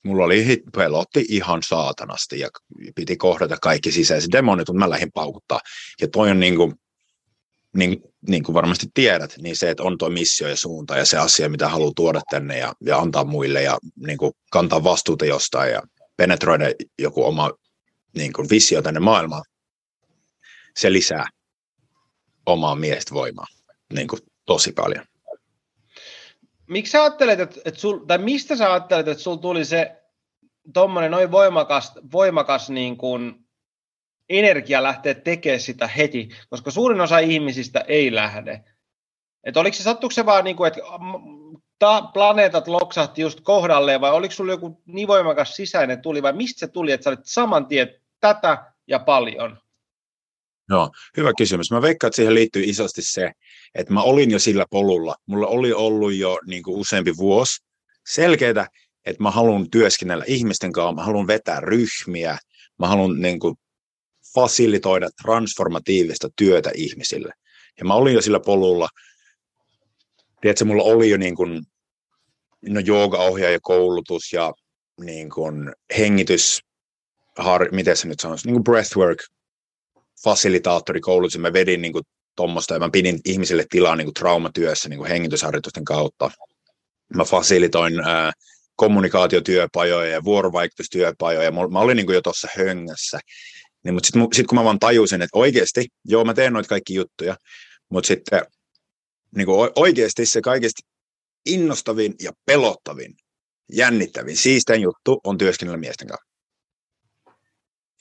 Mulla 0.04 0.25
oli 0.25 0.63
pelotti 0.75 1.25
ihan 1.30 1.63
saatanasti 1.63 2.39
ja 2.39 2.50
piti 2.96 3.18
kohdata 3.18 3.58
kaikki 3.62 3.92
sisäiset 3.92 4.32
demonit, 4.32 4.68
mutta 4.68 4.80
mä 4.80 4.89
lähdin 4.89 5.12
paukuttaa. 5.13 5.60
Ja 6.01 6.08
toi 6.08 6.32
on 6.32 6.39
niin 6.39 6.56
kuin, 6.56 6.74
niin, 7.76 8.02
niin 8.28 8.44
kuin 8.44 8.54
varmasti 8.54 8.88
tiedät, 8.94 9.36
niin 9.38 9.56
se, 9.56 9.70
että 9.70 9.84
on 9.84 9.98
tuo 9.98 10.10
missio 10.10 10.48
ja 10.48 10.58
suunta 10.58 10.98
ja 10.98 11.06
se 11.06 11.18
asia, 11.18 11.50
mitä 11.50 11.70
haluaa 11.70 11.92
tuoda 11.96 12.22
tänne 12.30 12.58
ja, 12.58 12.74
ja 12.82 12.98
antaa 12.98 13.24
muille 13.24 13.62
ja 13.64 13.78
niin 13.96 14.18
kuin 14.18 14.34
kantaa 14.52 14.84
vastuuta 14.84 15.26
jostain 15.26 15.72
ja 15.72 15.82
penetroida 16.18 16.66
joku 17.00 17.26
oma 17.26 17.52
niin 18.16 18.34
kuin 18.34 18.50
visio 18.50 18.82
tänne 18.82 19.00
maailmaan, 19.00 19.44
se 20.78 20.92
lisää 20.94 21.30
omaa 22.46 22.76
miestä 22.76 23.14
voimaa 23.14 23.48
niin 23.94 24.08
kuin 24.08 24.20
tosi 24.46 24.72
paljon. 24.72 25.06
Miksi 26.68 26.92
sä 26.92 27.04
ajattelet, 27.04 27.40
että, 27.40 27.62
että 27.66 27.80
sul, 27.80 27.98
tai 27.98 28.18
mistä 28.18 28.56
sä 28.56 28.74
ajattelet, 28.74 29.08
että 29.08 29.24
sulla 29.24 29.38
tuli 29.38 29.66
se 29.66 30.04
tuommoinen 30.74 31.12
noin 31.12 31.32
voimakas, 31.32 31.92
voimakas 32.12 32.70
niin 32.70 32.98
kuin 32.98 33.47
energia 34.29 34.84
lähteä 34.84 35.13
tekemään 35.13 35.60
sitä 35.60 35.88
heti, 35.88 36.29
koska 36.50 36.72
suurin 36.72 37.01
osa 37.01 37.19
ihmisistä 37.19 37.79
ei 37.88 38.15
lähde. 38.15 38.63
Et 39.43 39.57
oliko 39.57 39.77
se, 39.77 39.84
sattuiko 39.84 40.13
se 40.13 40.25
vaan, 40.25 40.43
niin 40.43 40.55
kuin, 40.55 40.67
että 40.67 40.81
ta, 41.79 42.01
planeetat 42.13 42.67
loksahti 42.67 43.22
just 43.22 43.41
kohdalleen, 43.41 44.01
vai 44.01 44.12
oliko 44.12 44.34
sulla 44.34 44.51
joku 44.51 44.81
niin 44.86 45.07
voimakas 45.07 45.55
sisäinen 45.55 46.01
tuli, 46.01 46.24
vai 46.24 46.34
mistä 46.34 46.60
se 46.60 46.67
tuli, 46.67 46.91
että 46.91 47.03
sä 47.03 47.10
olit 47.10 47.19
saman 47.24 47.65
tien 47.65 47.89
tätä 48.19 48.74
ja 48.88 49.00
paljon? 49.00 49.57
Joo, 50.69 50.91
hyvä 51.17 51.31
kysymys. 51.38 51.72
Mä 51.72 51.81
veikkaan, 51.81 52.10
että 52.10 52.15
siihen 52.15 52.36
liittyy 52.36 52.63
isosti 52.65 53.01
se, 53.01 53.31
että 53.75 53.93
mä 53.93 54.01
olin 54.01 54.31
jo 54.31 54.39
sillä 54.39 54.65
polulla. 54.69 55.15
Mulla 55.25 55.48
oli 55.48 55.74
ollut 55.74 56.13
jo 56.13 56.39
niin 56.48 56.63
kuin 56.63 56.79
useampi 56.79 57.17
vuosi 57.17 57.63
selkeää, 58.10 58.67
että 59.05 59.24
mä 59.24 59.31
haluan 59.31 59.69
työskennellä 59.69 60.24
ihmisten 60.27 60.72
kanssa, 60.72 60.96
mä 60.96 61.03
haluan 61.03 61.27
vetää 61.27 61.60
ryhmiä, 61.60 62.38
mä 62.79 62.88
haluan 62.88 63.22
niin 63.22 63.39
kuin, 63.39 63.55
fasilitoida 64.38 65.10
transformatiivista 65.22 66.29
työtä 66.36 66.72
ihmisille. 66.75 67.34
Ja 67.79 67.86
mä 67.86 67.94
olin 67.94 68.13
jo 68.13 68.22
sillä 68.22 68.39
polulla. 68.39 68.89
Tiedätkö, 70.41 70.65
mulla 70.65 70.84
oli 70.84 71.10
jo 71.10 71.17
niin 71.17 71.36
kuin, 71.36 71.62
no 72.62 72.79
koulutus 73.62 74.34
ja 74.34 74.53
niin 75.01 75.29
kuin 75.29 75.74
hengitys, 75.98 76.62
har, 77.38 77.70
miten 77.72 77.98
se 77.98 78.08
nyt 78.08 78.20
sanoisi, 78.20 78.48
niin 78.48 78.53
kuin 78.53 78.63
breathwork, 78.63 79.20
fasilitaattorikoulutus, 80.24 81.38
mä 81.38 81.53
vedin 81.53 81.82
niin 81.82 81.94
kuin 81.94 82.03
tuommoista, 82.36 82.74
ja 82.74 82.79
mä 82.79 82.89
pidin 82.89 83.20
ihmisille 83.25 83.65
tilaa 83.70 83.96
niin 83.96 84.06
kuin 84.06 84.13
traumatyössä 84.13 84.89
niin 84.89 84.98
kuin 84.98 85.10
hengitysharjoitusten 85.10 85.86
kautta. 85.86 86.32
Mä 87.15 87.24
fasilitoin 87.24 88.00
ää, 88.00 88.32
kommunikaatiotyöpajoja 88.75 90.12
ja 90.12 90.24
vuorovaikutustyöpajoja, 90.24 91.51
mä 91.51 91.79
olin 91.79 91.98
niin 91.98 92.06
kuin 92.06 92.15
jo 92.15 92.22
tuossa 92.22 92.48
höngässä. 92.58 93.20
Niin, 93.88 93.94
mutta 93.94 94.08
sitten 94.08 94.27
sit 94.34 94.48
kun 94.48 94.58
mä 94.58 94.63
vaan 94.63 94.79
tajusin, 94.79 95.22
että 95.22 95.38
oikeasti, 95.38 95.86
joo 96.06 96.25
mä 96.25 96.34
teen 96.34 96.53
noita 96.53 96.70
kaikki 96.70 96.94
juttuja, 96.94 97.36
mutta 97.89 98.08
sitten 98.08 98.41
niin 99.36 99.46
kuin 99.46 99.72
oikeasti 99.75 100.25
se 100.25 100.41
kaikista 100.41 100.88
innostavin 101.46 102.15
ja 102.22 102.32
pelottavin, 102.46 103.13
jännittävin, 103.74 104.38
siistein 104.38 104.82
juttu 104.82 105.20
on 105.24 105.38
työskennellä 105.38 105.77
miesten 105.77 106.08
kanssa. 106.08 106.25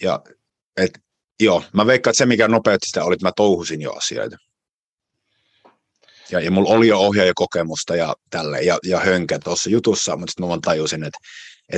Ja 0.02 0.22
et, 0.76 0.90
joo, 1.40 1.62
mä 1.72 1.86
veikkaan, 1.86 2.10
että 2.10 2.18
se 2.18 2.26
mikä 2.26 2.48
nopeutti 2.48 2.86
sitä 2.86 3.04
oli, 3.04 3.14
että 3.14 3.26
mä 3.26 3.32
touhusin 3.36 3.82
jo 3.82 3.92
asioita. 3.92 4.36
Ja, 6.30 6.40
ja 6.40 6.50
mulla 6.50 6.70
oli 6.70 6.88
jo 6.88 6.98
ohjaajakokemusta 6.98 7.96
ja 7.96 8.14
tälle 8.30 8.62
ja, 8.62 8.78
ja 8.84 9.00
hönkä 9.00 9.38
tuossa 9.38 9.70
jutussa, 9.70 10.16
mutta 10.16 10.30
sitten 10.30 10.44
mä 10.44 10.48
vaan 10.48 10.60
tajusin, 10.60 11.04
että, 11.04 11.18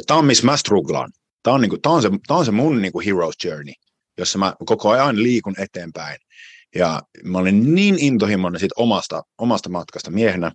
tämä 0.06 0.18
on 0.18 0.26
missä 0.26 0.46
mä 0.46 0.56
struglaan. 0.56 1.12
Tämä 1.42 1.54
on, 1.54 1.60
niinku, 1.60 1.78
tämä 1.78 1.94
on, 1.94 2.02
se, 2.02 2.10
tämä 2.26 2.38
on 2.38 2.44
se 2.44 2.50
mun 2.50 2.82
niinku 2.82 3.00
hero's 3.00 3.48
journey 3.48 3.74
jossa 4.18 4.38
mä 4.38 4.54
koko 4.66 4.90
ajan 4.90 5.22
liikun 5.22 5.54
eteenpäin. 5.58 6.18
Ja 6.74 7.02
mä 7.24 7.38
olin 7.38 7.74
niin 7.74 7.98
intohimoinen 7.98 8.60
siitä 8.60 8.74
omasta, 8.76 9.22
omasta 9.38 9.68
matkasta 9.68 10.10
miehenä, 10.10 10.52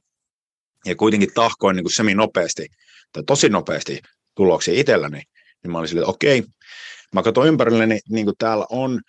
ja 0.85 0.95
kuitenkin 0.95 1.29
tahkoin 1.33 1.75
niin 1.75 1.83
kuin 1.83 1.93
semi 1.93 2.15
nopeasti, 2.15 2.67
tai 3.11 3.23
tosi 3.27 3.49
nopeasti 3.49 4.01
tuloksia 4.35 4.79
itselläni, 4.79 5.21
niin 5.63 5.71
mä 5.71 5.77
olin 5.77 5.87
silleen, 5.87 6.03
että 6.03 6.11
okei, 6.11 6.43
mä 7.13 7.23
katson 7.23 7.47
ympärilleni, 7.47 7.99
niin 8.09 8.25
kuin 8.25 8.35
täällä 8.37 8.65
on 8.69 9.01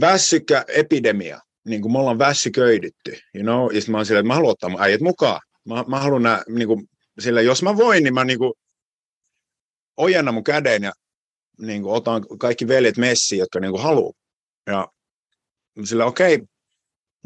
väsykä 0.00 0.64
epidemia, 0.68 1.40
niin 1.64 1.82
kuin 1.82 1.92
me 1.92 1.98
ollaan 1.98 2.18
väsyköidytty, 2.18 3.18
you 3.34 3.42
know? 3.42 3.74
ja 3.74 3.80
sitten 3.80 3.92
mä 3.92 3.98
olin 3.98 4.06
silleen, 4.06 4.20
että 4.20 4.28
mä 4.28 4.34
haluan 4.34 4.50
ottaa 4.50 4.70
mun 4.70 4.82
äijät 4.82 5.00
mukaan. 5.00 5.40
Mä, 5.64 5.84
mä 5.86 6.00
haluan 6.00 6.22
nää, 6.22 6.42
niin 6.48 6.68
kuin, 6.68 6.88
sille, 7.18 7.42
jos 7.42 7.62
mä 7.62 7.76
voin, 7.76 8.04
niin 8.04 8.14
mä 8.14 8.24
niin 8.24 8.38
kuin, 8.38 8.52
ojennan 9.96 10.34
mun 10.34 10.44
käden 10.44 10.82
ja 10.82 10.92
niin 11.60 11.82
kuin, 11.82 11.94
otan 11.94 12.26
kaikki 12.38 12.68
veljet 12.68 12.96
messiin, 12.96 13.38
jotka 13.38 13.60
niin 13.60 13.70
kuin, 13.70 13.82
haluaa. 13.82 14.12
Ja 14.66 14.88
sillä 15.84 16.04
okei, 16.04 16.34
okay, 16.34 16.46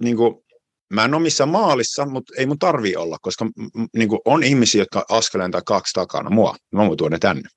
niin 0.00 0.16
kuin, 0.16 0.44
mä 0.92 1.04
en 1.04 1.14
ole 1.14 1.22
missään 1.22 1.48
maalissa, 1.48 2.06
mutta 2.06 2.34
ei 2.38 2.46
mun 2.46 2.58
tarvii 2.58 2.96
olla, 2.96 3.18
koska 3.22 3.46
niin 3.96 4.08
kuin, 4.08 4.20
on 4.24 4.42
ihmisiä, 4.42 4.82
jotka 4.82 5.04
askeleen 5.08 5.50
tai 5.50 5.62
kaksi 5.66 5.92
takana 5.92 6.30
mua. 6.30 6.56
Mä 6.72 6.86
voin 6.86 6.96
tuoda 6.98 7.14
ne 7.14 7.18
tänne. 7.18 7.48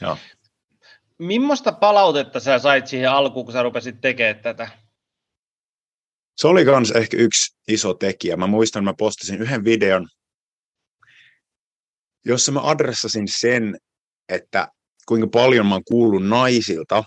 Joo. 0.00 0.16
Millaista 1.18 1.72
palautetta 1.72 2.40
sä 2.40 2.58
sait 2.58 2.86
siihen 2.86 3.10
alkuun, 3.10 3.46
kun 3.46 3.52
sä 3.52 3.62
rupesit 3.62 4.00
tekemään 4.00 4.42
tätä? 4.42 4.70
Se 6.36 6.48
oli 6.48 6.64
myös 6.64 6.90
ehkä 6.90 7.16
yksi 7.16 7.56
iso 7.68 7.94
tekijä. 7.94 8.36
Mä 8.36 8.46
muistan, 8.46 8.84
mä 8.84 8.94
postasin 8.98 9.40
yhden 9.40 9.64
videon, 9.64 10.08
jossa 12.24 12.52
mä 12.52 12.60
adressasin 12.60 13.28
sen, 13.28 13.78
että 14.28 14.68
kuinka 15.08 15.26
paljon 15.26 15.66
mä 15.66 15.74
oon 15.74 15.84
kuullut 15.84 16.26
naisilta 16.26 17.04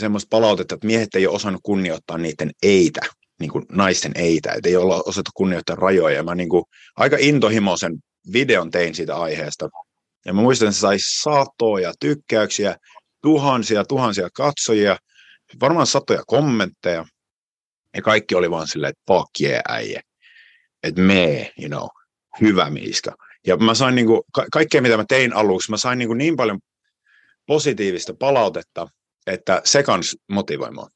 semmoista 0.00 0.28
palautetta, 0.30 0.74
että 0.74 0.86
miehet 0.86 1.14
ei 1.14 1.26
ole 1.26 1.34
osannut 1.34 1.60
kunnioittaa 1.64 2.18
niiden 2.18 2.50
eitä, 2.62 3.00
niin 3.40 3.50
kuin 3.50 3.66
naisten 3.72 4.12
eitä, 4.14 4.52
että 4.52 4.68
ei 4.68 4.76
olla 4.76 5.02
osattu 5.06 5.30
kunnioittaa 5.34 5.76
rajoja. 5.76 6.22
Mä 6.22 6.34
niin 6.34 6.48
kuin 6.48 6.64
aika 6.96 7.16
intohimoisen 7.20 7.92
videon 8.32 8.70
tein 8.70 8.94
siitä 8.94 9.16
aiheesta. 9.16 9.68
Ja 10.24 10.32
mä 10.32 10.40
muistan, 10.40 10.68
että 10.68 10.74
se 10.74 10.80
sai 10.80 10.96
satoja 10.98 11.92
tykkäyksiä, 12.00 12.76
tuhansia, 13.22 13.84
tuhansia 13.84 14.28
katsojia, 14.34 14.96
varmaan 15.60 15.86
satoja 15.86 16.22
kommentteja. 16.26 17.04
Ja 17.96 18.02
kaikki 18.02 18.34
oli 18.34 18.50
vaan 18.50 18.68
silleen, 18.68 18.90
että 18.90 19.02
fuck 19.14 19.30
yeah, 19.40 19.62
äijä. 19.68 20.00
Että 20.82 21.00
me, 21.00 21.52
you 21.60 21.68
know, 21.68 21.88
hyvä 22.40 22.70
miiska. 22.70 23.14
Ja 23.46 23.56
mä 23.56 23.74
sain 23.74 23.94
niin 23.94 24.06
kuin, 24.06 24.20
ka- 24.32 24.46
kaikkea, 24.52 24.82
mitä 24.82 24.96
mä 24.96 25.04
tein 25.08 25.32
aluksi, 25.32 25.70
mä 25.70 25.76
sain 25.76 25.98
niin, 25.98 26.08
kuin 26.08 26.18
niin 26.18 26.36
paljon 26.36 26.58
positiivista 27.46 28.14
palautetta, 28.14 28.88
että 29.26 29.62
se 29.64 29.82
kans 29.82 30.16
motivoi 30.28 30.70
mua. 30.70 30.88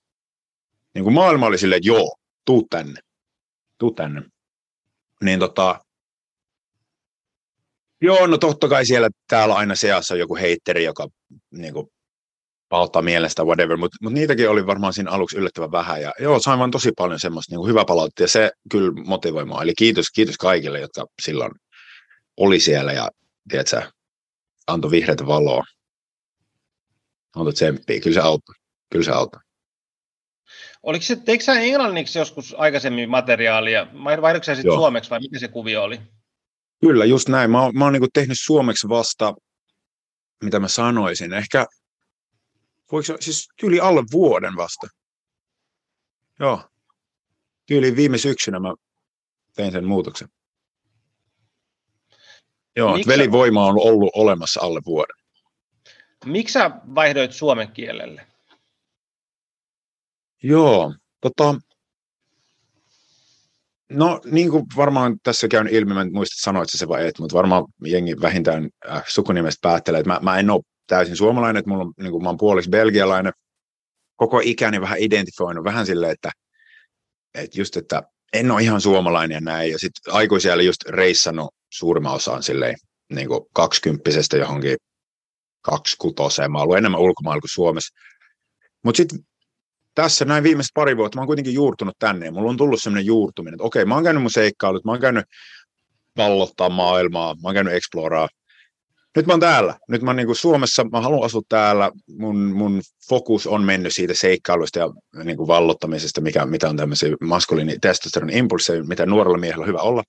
Niin 0.94 1.04
kuin 1.04 1.14
maailma 1.14 1.46
oli 1.46 1.58
silleen, 1.58 1.76
että 1.76 1.88
joo, 1.88 2.16
tuu 2.44 2.66
tänne, 2.70 3.00
tuu 3.78 3.90
tänne. 3.90 4.22
Niin 5.24 5.40
tota, 5.40 5.84
joo, 8.00 8.26
no 8.26 8.38
totta 8.38 8.68
kai 8.68 8.86
siellä 8.86 9.08
täällä 9.28 9.54
aina 9.54 9.74
seassa 9.74 10.14
on 10.14 10.20
joku 10.20 10.36
heitteri, 10.36 10.84
joka 10.84 11.08
niin 11.50 11.74
kuin, 11.74 11.86
pahoittaa 12.68 13.02
mielestä, 13.02 13.44
whatever, 13.44 13.76
mutta 13.76 13.96
mut 14.02 14.12
niitäkin 14.12 14.50
oli 14.50 14.66
varmaan 14.66 14.92
siinä 14.92 15.10
aluksi 15.10 15.36
yllättävän 15.36 15.72
vähän, 15.72 16.02
ja 16.02 16.12
joo, 16.18 16.38
sain 16.38 16.58
vaan 16.58 16.70
tosi 16.70 16.92
paljon 16.92 17.20
semmoista 17.20 17.56
niin 17.56 17.68
hyvää 17.68 17.84
palautetta, 17.84 18.22
ja 18.22 18.28
se 18.28 18.50
kyllä 18.70 18.92
motivoi 19.04 19.44
mua, 19.44 19.62
eli 19.62 19.74
kiitos, 19.74 20.10
kiitos 20.10 20.36
kaikille, 20.36 20.80
jotka 20.80 21.06
silloin 21.22 21.52
oli 22.36 22.60
siellä, 22.60 22.92
ja 22.92 23.10
tiedätkö, 23.48 23.82
antoi 24.66 24.90
vihreätä 24.90 25.26
valoa, 25.26 25.64
antoi 27.36 27.52
tsemppiä, 27.52 28.00
kyllä 28.00 28.14
se 28.14 28.20
auttoi, 28.20 28.54
kyllä 28.90 29.04
se 29.04 29.10
auttoi. 29.10 29.40
Oliko 30.82 31.02
se, 31.02 31.16
teikö 31.16 31.44
sä 31.44 31.60
englanniksi 31.60 32.18
joskus 32.18 32.54
aikaisemmin 32.58 33.10
materiaalia, 33.10 33.86
vaihdoiko 34.04 34.44
sä 34.44 34.54
sitten 34.54 34.74
suomeksi 34.74 35.10
vai 35.10 35.20
mikä 35.20 35.38
se 35.38 35.48
kuvio 35.48 35.82
oli? 35.82 36.00
Kyllä, 36.80 37.04
just 37.04 37.28
näin. 37.28 37.50
Mä 37.50 37.62
oon, 37.62 37.76
mä 37.76 37.84
oon 37.84 37.92
niin 37.92 38.12
tehnyt 38.14 38.38
suomeksi 38.40 38.88
vasta, 38.88 39.34
mitä 40.44 40.60
mä 40.60 40.68
sanoisin, 40.68 41.32
ehkä, 41.32 41.66
voiko 42.92 43.16
siis 43.20 43.48
tyyli 43.60 43.80
alle 43.80 44.02
vuoden 44.12 44.56
vasta. 44.56 44.86
Joo. 46.40 46.62
Tyyli 47.66 47.96
viime 47.96 48.18
syksynä 48.18 48.60
mä 48.60 48.74
tein 49.54 49.72
sen 49.72 49.84
muutoksen. 49.84 50.28
Joo, 52.76 52.96
Miks 52.96 53.06
velivoima 53.06 53.66
on 53.66 53.78
ollut 53.78 54.10
olemassa 54.14 54.60
alle 54.60 54.80
vuoden. 54.86 55.19
Miksi 56.24 56.52
sä 56.52 56.70
vaihdoit 56.94 57.32
suomen 57.32 57.72
kielelle? 57.72 58.26
Joo, 60.42 60.94
tota, 61.20 61.54
no 63.90 64.20
niin 64.24 64.50
kuin 64.50 64.64
varmaan 64.76 65.16
tässä 65.22 65.48
käyn 65.48 65.68
ilmi, 65.68 65.94
mä 65.94 66.00
en 66.00 66.12
muista 66.12 66.42
sanoa, 66.42 66.62
että 66.62 66.78
se 66.78 66.88
vai 66.88 67.06
et, 67.06 67.18
mutta 67.18 67.36
varmaan 67.36 67.64
jengi 67.84 68.20
vähintään 68.20 68.68
äh, 68.90 69.04
sukunimestä 69.08 69.58
päättelee, 69.62 70.00
että 70.00 70.12
mä, 70.12 70.18
mä 70.22 70.38
en 70.38 70.50
ole 70.50 70.60
täysin 70.86 71.16
suomalainen, 71.16 71.60
että 71.60 71.70
mulla 71.70 71.84
on, 71.84 71.92
niin 72.00 72.12
kuin, 72.12 72.22
mä 72.22 72.28
oon 72.28 72.38
puoliksi 72.38 72.70
belgialainen, 72.70 73.32
koko 74.16 74.40
ikäni 74.44 74.80
vähän 74.80 74.98
identifioinut 74.98 75.64
vähän 75.64 75.86
silleen, 75.86 76.12
että, 76.12 76.30
että 77.34 77.60
just, 77.60 77.76
että 77.76 78.02
en 78.32 78.50
ole 78.50 78.62
ihan 78.62 78.80
suomalainen 78.80 79.34
ja 79.34 79.40
näin, 79.40 79.72
ja 79.72 79.78
sitten 79.78 80.14
aikuisella 80.14 80.62
just 80.62 80.82
reissannut 80.88 81.54
suurimman 81.72 82.14
osan 82.14 82.42
silleen, 82.42 82.74
niin 83.12 83.28
kuin 83.28 83.40
kaksikymppisestä 83.54 84.36
johonkin 84.36 84.76
kaksikutoseen. 85.62 86.52
Mä 86.52 86.58
oon 86.58 86.62
ollut 86.62 86.76
enemmän 86.76 87.00
ulkomailla 87.00 87.40
kuin 87.40 87.50
Suomessa. 87.52 87.94
Mutta 88.84 88.96
sitten 88.96 89.18
tässä 89.94 90.24
näin 90.24 90.44
viimeiset 90.44 90.70
pari 90.74 90.96
vuotta 90.96 91.16
mä 91.16 91.20
oon 91.20 91.26
kuitenkin 91.26 91.54
juurtunut 91.54 91.96
tänne 91.98 92.26
ja 92.26 92.32
mulla 92.32 92.50
on 92.50 92.56
tullut 92.56 92.82
semmoinen 92.82 93.06
juurtuminen, 93.06 93.54
että 93.54 93.64
okei, 93.64 93.84
mä 93.84 93.94
oon 93.94 94.04
käynyt 94.04 94.22
mun 94.22 94.30
seikkailut, 94.30 94.84
mä 94.84 94.90
oon 94.90 95.00
käynyt 95.00 95.24
pallottaa 96.16 96.68
maailmaa, 96.68 97.34
mä 97.34 97.48
oon 97.48 97.54
käynyt 97.54 97.74
exploraa. 97.74 98.28
Nyt 99.16 99.26
mä 99.26 99.32
oon 99.32 99.40
täällä. 99.40 99.78
Nyt 99.88 100.02
mä 100.02 100.10
oon 100.10 100.16
niin 100.16 100.36
Suomessa, 100.36 100.84
mä 100.84 101.00
haluan 101.00 101.24
asua 101.24 101.42
täällä. 101.48 101.90
Mun, 102.18 102.36
mun 102.36 102.80
fokus 103.08 103.46
on 103.46 103.62
mennyt 103.62 103.94
siitä 103.94 104.14
seikkailusta 104.14 104.78
ja 104.78 104.88
niin 105.24 105.36
kuin 105.36 105.46
vallottamisesta, 105.46 106.20
mikä, 106.20 106.46
mitä 106.46 106.68
on 106.68 106.76
tämmöisiä 106.76 107.16
maskuliini 107.20 107.78
testosteron 107.78 108.30
impulseja, 108.30 108.84
mitä 108.84 109.06
nuorella 109.06 109.38
miehellä 109.38 109.62
on 109.62 109.68
hyvä 109.68 109.78
olla. 109.78 110.02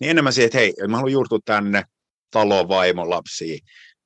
Niin 0.00 0.10
enemmän 0.10 0.32
siihen, 0.32 0.46
että 0.46 0.58
hei, 0.58 0.74
mä 0.88 0.96
haluan 0.96 1.12
juurtua 1.12 1.38
tänne, 1.44 1.84
talo, 2.30 2.68
vaimo, 2.68 3.10
lapsi. 3.10 3.60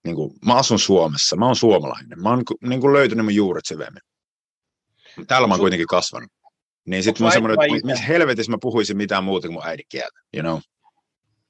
Niin 0.07 0.17
kuin, 0.17 0.33
mä 0.45 0.55
asun 0.55 0.79
Suomessa, 0.79 1.37
mä 1.37 1.47
oon 1.47 1.57
suomalainen. 1.57 2.23
Mä 2.23 2.29
oon 2.29 2.43
niin 2.61 2.81
kuin 2.81 2.93
löytänyt 2.93 3.25
mun 3.25 3.35
juuret 3.35 3.65
syvemmin. 3.67 4.03
Täällä 5.27 5.49
mä 5.49 5.55
oon 5.55 5.61
kuitenkin 5.61 5.87
kasvanut. 5.87 6.31
Niin 6.87 7.03
sitten 7.03 7.27
mä 7.27 7.33
semmoinen, 7.33 7.75
että 7.75 7.87
missä 7.87 8.05
helvetissä 8.05 8.53
mä 8.53 8.59
puhuisin 8.61 8.97
mitään 8.97 9.25
muuta 9.25 9.49
kuin 9.49 9.55
mun 9.55 9.67
äidinkieltä, 9.67 10.21
you 10.35 10.43
know. 10.43 10.59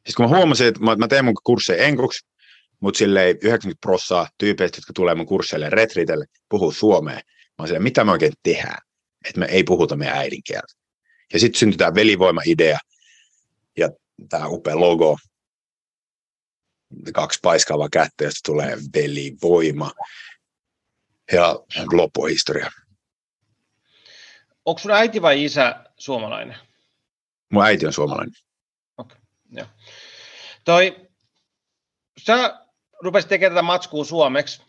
Siis 0.05 0.17
kun 0.17 0.25
mä 0.25 0.37
huomasin, 0.37 0.67
että 0.67 0.81
mä, 0.81 0.97
mä 0.97 1.09
teen 1.09 1.25
mun 1.25 1.35
kursseja 1.45 1.85
enkuksi, 1.85 2.27
mutta 2.81 2.99
silleen 2.99 3.39
90 3.43 3.81
prossaa 3.81 4.29
tyypeistä, 4.39 4.79
jotka 4.79 4.93
tulee 4.93 5.15
mun 5.15 5.27
kursseille 5.27 5.71
retriitelle, 5.71 6.25
puhuu 6.49 6.73
suomea. 6.73 7.15
Mä 7.15 7.23
oon 7.59 7.69
silleen, 7.69 7.83
mitä 7.83 8.05
me 8.05 8.13
oikein 8.13 8.33
tehdään, 8.43 8.79
että 9.29 9.41
me 9.41 9.47
ei 9.47 9.65
puhuta 9.65 9.97
meidän 9.97 10.17
äidinkieltä. 10.17 10.75
Ja 11.33 11.41
sitten 11.41 11.59
syntyi 11.59 11.79
tämä 11.79 11.95
velivoima-idea 11.95 12.79
ja 13.77 13.91
tämä 14.29 14.47
upea 14.47 14.81
logo, 14.81 15.17
kaksi 17.15 17.39
paiskaavaa 17.43 17.89
kättä, 17.89 18.25
josta 18.25 18.41
tulee 18.47 18.77
velivoima 18.95 19.91
ja 21.33 21.55
loppuhistoria. 21.93 22.71
Onko 24.65 24.79
sun 24.79 24.91
äiti 24.91 25.23
vai 25.23 25.45
isä 25.45 25.85
suomalainen? 25.99 26.57
Mun 27.53 27.65
äiti 27.65 27.87
on 27.87 27.93
suomalainen. 27.93 28.35
Okei, 28.99 29.17
okay, 29.17 29.27
joo. 29.51 29.67
Toi, 30.65 31.09
sä 32.25 32.67
rupesit 33.03 33.29
tekemään 33.29 33.55
tätä 33.55 33.63
matskua 33.63 34.05
suomeksi, 34.05 34.63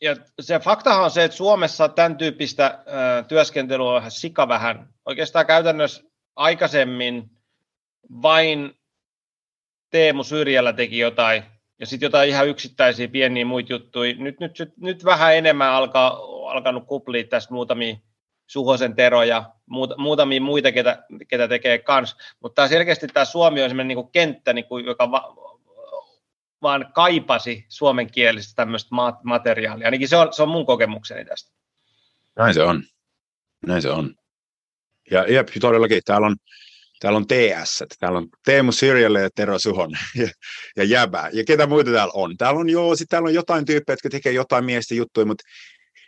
ja 0.00 0.16
se 0.40 0.58
faktahan 0.58 1.04
on 1.04 1.10
se, 1.10 1.24
että 1.24 1.36
Suomessa 1.36 1.88
tämän 1.88 2.18
tyyppistä 2.18 2.84
työskentelyä 3.28 3.88
on 3.88 3.94
vähän 3.94 4.10
sika 4.10 4.48
vähän. 4.48 4.94
Oikeastaan 5.06 5.46
käytännössä 5.46 6.02
aikaisemmin 6.36 7.30
vain 8.22 8.79
Teemu 9.90 10.24
Syrjällä 10.24 10.72
teki 10.72 10.98
jotain, 10.98 11.42
ja 11.78 11.86
sitten 11.86 12.06
jotain 12.06 12.28
ihan 12.28 12.48
yksittäisiä 12.48 13.08
pieniä 13.08 13.44
muita 13.44 13.72
juttuja. 13.72 14.14
Nyt, 14.18 14.40
nyt, 14.40 14.58
nyt, 14.58 14.72
nyt 14.76 15.04
vähän 15.04 15.36
enemmän 15.36 15.72
alkaa, 15.72 16.18
alkanut 16.50 16.86
kuplia 16.86 17.24
tästä 17.24 17.54
muutamia 17.54 17.96
Suhosen 18.46 18.94
Tero 18.94 19.22
ja 19.22 19.50
muuta, 19.66 19.94
muutamia 19.98 20.40
muita, 20.40 20.72
ketä, 20.72 21.04
ketä 21.28 21.48
tekee 21.48 21.78
kans. 21.78 22.16
Mutta 22.40 22.68
selkeästi 22.68 23.06
tämä 23.06 23.24
Suomi 23.24 23.62
on 23.62 23.70
sellainen 23.70 23.96
niin 23.96 24.10
kenttä, 24.12 24.52
niin 24.52 24.64
kuin, 24.64 24.84
joka 24.84 25.10
va, 25.10 25.34
vaan 26.62 26.92
kaipasi 26.94 27.66
suomenkielistä 27.68 28.52
tämmöistä 28.56 28.90
materiaalia. 29.22 29.86
Ainakin 29.86 30.08
se 30.08 30.16
on, 30.16 30.32
se 30.32 30.42
on 30.42 30.48
mun 30.48 30.66
kokemukseni 30.66 31.24
tästä. 31.24 31.52
Näin 32.36 32.54
se 32.54 32.62
on. 32.62 32.82
Näin 33.66 33.82
se 33.82 33.90
on. 33.90 34.14
Ja 35.10 35.32
jep, 35.32 35.48
todellakin 35.60 36.02
täällä 36.04 36.26
on, 36.26 36.36
täällä 37.00 37.16
on 37.16 37.26
TS, 37.26 37.84
täällä 37.98 38.18
on 38.18 38.28
Teemu 38.44 38.72
Sirjalle 38.72 39.20
ja 39.20 39.30
Tero 39.34 39.58
Suhon 39.58 39.90
ja, 40.14 40.28
ja 40.76 40.84
Jäbä. 40.84 41.30
Ja 41.32 41.44
ketä 41.44 41.66
muita 41.66 41.90
täällä 41.90 42.12
on? 42.14 42.36
Täällä 42.36 42.60
on, 42.60 42.70
joo, 42.70 42.96
sit 42.96 43.08
täällä 43.08 43.26
on 43.26 43.34
jotain 43.34 43.64
tyyppejä, 43.64 43.94
jotka 43.94 44.08
tekee 44.08 44.32
jotain 44.32 44.64
miestä 44.64 44.94
juttuja, 44.94 45.26
mutta 45.26 45.44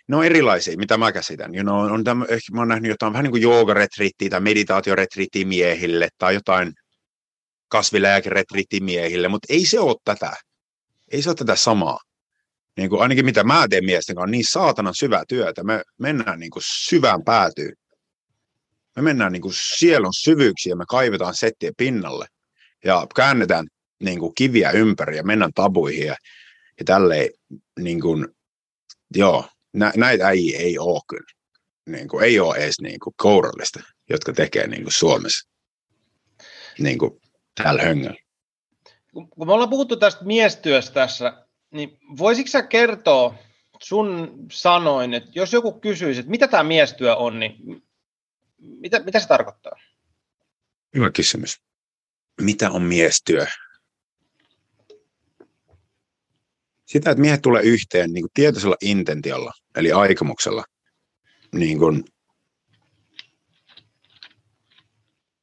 ne 0.08 0.16
on 0.16 0.24
erilaisia, 0.24 0.76
mitä 0.76 0.96
mä 0.96 1.12
käsitän. 1.12 1.54
You 1.54 1.62
know, 1.62 1.92
on 1.92 2.04
tämmö, 2.04 2.24
ehkä 2.28 2.52
mä 2.52 2.60
oon 2.60 2.68
nähnyt 2.68 2.88
jotain 2.88 3.12
vähän 3.12 3.24
niin 3.24 3.30
kuin 3.30 3.42
joogaretriittiä 3.42 4.30
tai 4.30 4.40
meditaatioretriittiä 4.40 5.46
miehille 5.46 6.08
tai 6.18 6.34
jotain 6.34 6.72
kasvilääkeretriittiä 7.68 8.80
miehille, 8.80 9.28
mutta 9.28 9.52
ei 9.52 9.66
se 9.66 9.80
ole 9.80 9.96
tätä. 10.04 10.32
Ei 11.12 11.22
se 11.22 11.30
ole 11.30 11.36
tätä 11.36 11.56
samaa. 11.56 11.98
Niin 12.76 12.90
kuin 12.90 13.02
ainakin 13.02 13.24
mitä 13.24 13.44
mä 13.44 13.66
teen 13.70 13.84
miesten 13.84 14.16
kanssa, 14.16 14.30
niin 14.30 14.44
saatanan 14.50 14.94
syvää 14.94 15.22
työtä. 15.28 15.64
Me 15.64 15.82
mennään 15.98 16.40
niin 16.40 16.50
kuin 16.50 16.62
syvään 16.66 17.24
päätyyn. 17.24 17.74
Me 18.96 19.02
mennään 19.02 19.32
niin 19.32 19.42
kuin 19.42 19.54
sielun 19.56 20.14
syvyyksiin 20.14 20.70
ja 20.70 20.76
me 20.76 20.84
kaivetaan 20.88 21.34
settiä 21.34 21.72
pinnalle 21.76 22.26
ja 22.84 23.06
käännetään 23.16 23.66
niin 24.02 24.18
kuin 24.18 24.34
kiviä 24.34 24.70
ympäri 24.70 25.16
ja 25.16 25.22
mennään 25.22 25.52
tabuihin 25.54 26.06
ja, 26.06 26.16
ja 26.78 26.84
tälleen 26.84 27.30
niin 27.80 28.00
kuin, 28.00 28.28
joo, 29.16 29.44
nä, 29.72 29.92
näitä 29.96 30.30
ei, 30.30 30.56
ei 30.56 30.78
ole 30.78 31.00
kyllä. 31.08 31.32
Niin 31.86 32.08
kuin, 32.08 32.24
ei 32.24 32.40
ole 32.40 32.56
edes 32.56 32.80
niin 32.80 33.00
kuin 33.00 33.14
kourallista, 33.16 33.80
jotka 34.10 34.32
tekee 34.32 34.66
niin 34.66 34.82
kuin 34.82 34.92
Suomessa 34.92 35.52
niin 36.78 36.98
kuin 36.98 37.20
täällä 37.62 37.82
höngällä. 37.82 38.20
Kun 39.12 39.46
me 39.46 39.52
ollaan 39.52 39.70
puhuttu 39.70 39.96
tästä 39.96 40.24
miestyöstä 40.24 40.94
tässä, 40.94 41.46
niin 41.70 41.98
voisitko 42.18 42.50
sä 42.50 42.62
kertoa 42.62 43.34
sun 43.82 44.34
sanoin, 44.52 45.14
että 45.14 45.30
jos 45.34 45.52
joku 45.52 45.72
kysyisi, 45.72 46.20
että 46.20 46.30
mitä 46.30 46.48
tämä 46.48 46.62
miestyö 46.62 47.16
on, 47.16 47.40
niin 47.40 47.82
mitä, 48.62 49.00
mitä 49.00 49.20
se 49.20 49.28
tarkoittaa? 49.28 49.72
Hyvä 50.94 51.10
kysymys. 51.10 51.62
Mitä 52.40 52.70
on 52.70 52.82
miestyö? 52.82 53.46
sitä, 56.92 57.10
että 57.10 57.20
miehet 57.20 57.42
tulee 57.42 57.62
yhteen 57.62 58.12
niin 58.12 58.22
kuin 58.22 58.30
tietoisella 58.34 58.76
intentiolla, 58.80 59.52
eli 59.76 59.92
aikomuksella, 59.92 60.64
niin 61.52 61.78
kuin 61.78 62.04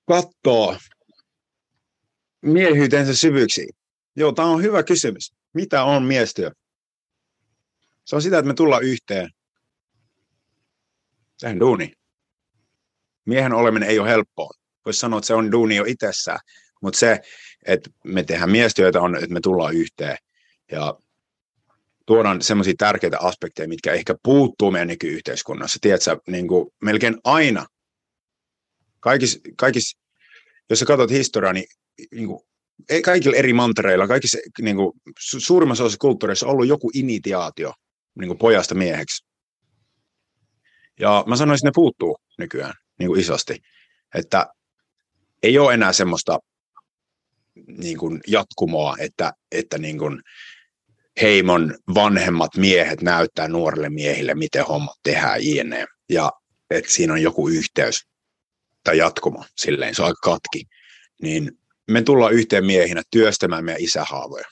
katsoo 0.06 0.78
miehyytensä 2.42 3.16
syvyyksiin. 3.16 3.70
Joo, 4.16 4.32
tämä 4.32 4.48
on 4.48 4.64
hyvä 4.64 4.84
kysymys. 4.84 5.34
Mitä 5.54 5.84
on 5.84 6.04
miestyö? 6.04 6.52
Se 8.06 8.16
on 8.16 8.22
sitä, 8.22 8.38
että 8.38 8.48
me 8.48 8.54
tullaan 8.54 8.84
yhteen. 8.84 9.30
Sehän 11.38 11.60
duuni. 11.60 11.94
Miehen 13.30 13.54
oleminen 13.54 13.90
ei 13.90 14.00
ole 14.00 14.10
helppoa. 14.10 14.52
Voisi 14.86 15.00
sanoa, 15.00 15.18
että 15.18 15.28
se 15.28 15.34
on 15.34 15.52
duuni 15.52 15.76
jo 15.76 15.84
itsessään. 15.88 16.40
Mutta 16.82 17.00
se, 17.00 17.20
että 17.66 17.90
me 18.04 18.24
tehdään 18.24 18.52
miestyötä, 18.52 19.02
on, 19.02 19.16
että 19.16 19.34
me 19.34 19.40
tullaan 19.42 19.76
yhteen. 19.76 20.18
Ja 20.72 20.94
tuodaan 22.06 22.42
semmoisia 22.42 22.74
tärkeitä 22.78 23.20
aspekteja, 23.20 23.68
mitkä 23.68 23.94
ehkä 23.94 24.16
puuttuu 24.24 24.72
meidän 24.72 24.88
nykyyhteiskunnassa. 24.88 25.80
Tiedätkö, 25.82 26.18
niin 26.28 26.48
kuin 26.48 26.70
melkein 26.82 27.18
aina, 27.24 27.66
kaikissa, 29.00 29.40
kaikis, 29.58 29.98
jos 30.70 30.80
sä 30.80 30.86
katsot 30.86 31.12
historiaa, 31.12 31.54
niin, 31.54 31.66
niin 32.12 32.28
kuin, 32.28 32.40
ei 32.90 33.02
kaikilla 33.02 33.38
eri 33.38 33.54
mantereilla, 33.54 34.08
kaikissa 34.08 34.38
niin 34.62 34.76
kuin, 34.76 34.92
suurimmassa 35.20 35.84
osassa 35.84 35.98
kulttuurissa 36.02 36.46
on 36.46 36.52
ollut 36.52 36.68
joku 36.68 36.92
initiaatio, 36.94 37.74
niin 38.20 38.28
kuin 38.28 38.38
pojasta 38.38 38.76
mieheksi. 38.76 39.26
Ja 41.00 41.24
mä 41.28 41.36
sanoisin, 41.36 41.68
että 41.68 41.68
ne 41.68 41.72
puuttuu 41.76 42.18
nykyään 42.38 42.74
niin 43.00 43.08
kuin 43.08 43.20
isosti. 43.20 43.62
Että 44.16 44.48
ei 45.44 45.58
ole 45.58 45.74
enää 45.74 45.94
semmoista 45.94 46.40
niin 47.68 47.98
kuin 47.98 48.22
jatkumoa, 48.28 48.96
että, 49.00 49.34
että 49.52 49.78
niin 49.78 49.98
kuin 49.98 50.22
heimon 51.22 51.78
vanhemmat 51.94 52.58
miehet 52.58 53.02
näyttää 53.02 53.48
nuorille 53.48 53.90
miehille, 53.90 54.36
miten 54.36 54.66
hommat 54.66 54.98
tehdään 55.04 55.46
jne. 55.46 55.86
Ja 56.10 56.32
että 56.70 56.92
siinä 56.92 57.14
on 57.14 57.22
joku 57.22 57.50
yhteys 57.50 58.08
tai 58.84 58.98
jatkumo, 58.98 59.46
silleen 59.56 59.96
se 59.96 60.02
on 60.02 60.08
aika 60.08 60.20
katki. 60.24 60.64
Niin 61.22 61.52
me 61.92 62.02
tullaan 62.02 62.34
yhteen 62.34 62.66
miehinä 62.66 63.02
työstämään 63.12 63.66
meidän 63.66 63.82
isähaavoja. 63.82 64.46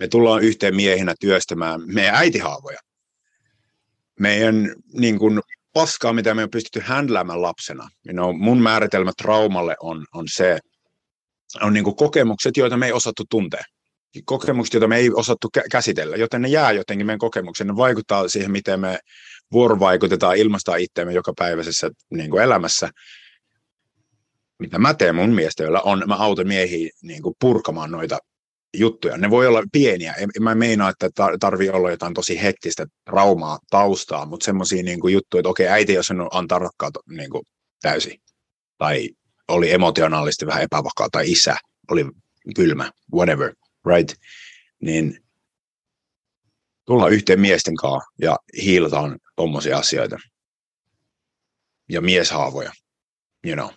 Me 0.00 0.08
tullaan 0.08 0.42
yhteen 0.42 0.76
miehinä 0.76 1.14
työstämään 1.20 1.80
meidän 1.86 2.14
äitihaavoja. 2.14 2.78
Meidän 4.20 4.74
niin 4.92 5.18
kuin, 5.18 5.40
paskaa, 5.72 6.12
mitä 6.12 6.34
me 6.34 6.42
on 6.42 6.50
pystytty 6.50 6.80
händläämään 6.88 7.42
lapsena. 7.42 7.88
You 8.06 8.12
know, 8.12 8.36
mun 8.36 8.62
määritelmä 8.62 9.12
traumalle 9.22 9.76
on, 9.80 10.06
on 10.14 10.24
se, 10.28 10.58
on 11.62 11.72
niin 11.72 11.96
kokemukset, 11.96 12.56
joita 12.56 12.76
me 12.76 12.86
ei 12.86 12.92
osattu 12.92 13.24
tuntea. 13.30 13.62
Kokemukset, 14.24 14.74
joita 14.74 14.88
me 14.88 14.96
ei 14.96 15.10
osattu 15.10 15.48
käsitellä, 15.70 16.16
joten 16.16 16.42
ne 16.42 16.48
jää 16.48 16.72
jotenkin 16.72 17.06
meidän 17.06 17.18
kokemuksen. 17.18 17.66
Ne 17.66 17.76
vaikuttaa 17.76 18.28
siihen, 18.28 18.50
miten 18.50 18.80
me 18.80 18.98
vuorovaikutetaan, 19.52 20.36
ilmaistaan 20.36 20.80
itseämme 20.80 21.12
jokapäiväisessä 21.12 21.90
niin 22.10 22.38
elämässä. 22.38 22.90
Mitä 24.58 24.78
mä 24.78 24.94
teen 24.94 25.14
mun 25.14 25.30
mielestä, 25.30 25.64
on, 25.84 26.02
mä 26.06 26.14
autan 26.14 26.48
miehiä 26.48 26.90
niin 27.02 27.22
purkamaan 27.40 27.90
noita 27.90 28.18
juttuja. 28.74 29.16
Ne 29.16 29.30
voi 29.30 29.46
olla 29.46 29.62
pieniä. 29.72 30.12
En 30.12 30.28
mä 30.40 30.54
meinaa, 30.54 30.90
että 30.90 31.10
tarvii 31.40 31.70
olla 31.70 31.90
jotain 31.90 32.14
tosi 32.14 32.42
hektistä 32.42 32.86
traumaa 33.04 33.58
taustaa, 33.70 34.26
mutta 34.26 34.44
semmoisia 34.44 34.82
niin 34.82 34.98
juttuja, 35.12 35.40
että 35.40 35.48
okei, 35.48 35.68
äiti 35.68 35.94
jos 35.94 36.10
on 36.10 36.28
antaa 36.32 36.58
rakkautta 36.58 37.00
niin 37.08 37.30
täysin. 37.82 38.20
Tai 38.78 39.08
oli 39.48 39.72
emotionaalisesti 39.72 40.46
vähän 40.46 40.62
epävakaa, 40.62 41.08
tai 41.12 41.30
isä 41.30 41.56
oli 41.90 42.04
kylmä, 42.56 42.90
whatever, 43.14 43.54
right? 43.86 44.12
Niin 44.82 45.24
tullaan 46.86 47.12
yhteen 47.12 47.40
miesten 47.40 47.76
kanssa 47.76 48.10
ja 48.20 48.36
hiilataan 48.62 49.18
tuommoisia 49.36 49.78
asioita. 49.78 50.18
Ja 51.88 52.00
mieshaavoja, 52.00 52.72
you 53.46 53.56
know. 53.56 53.70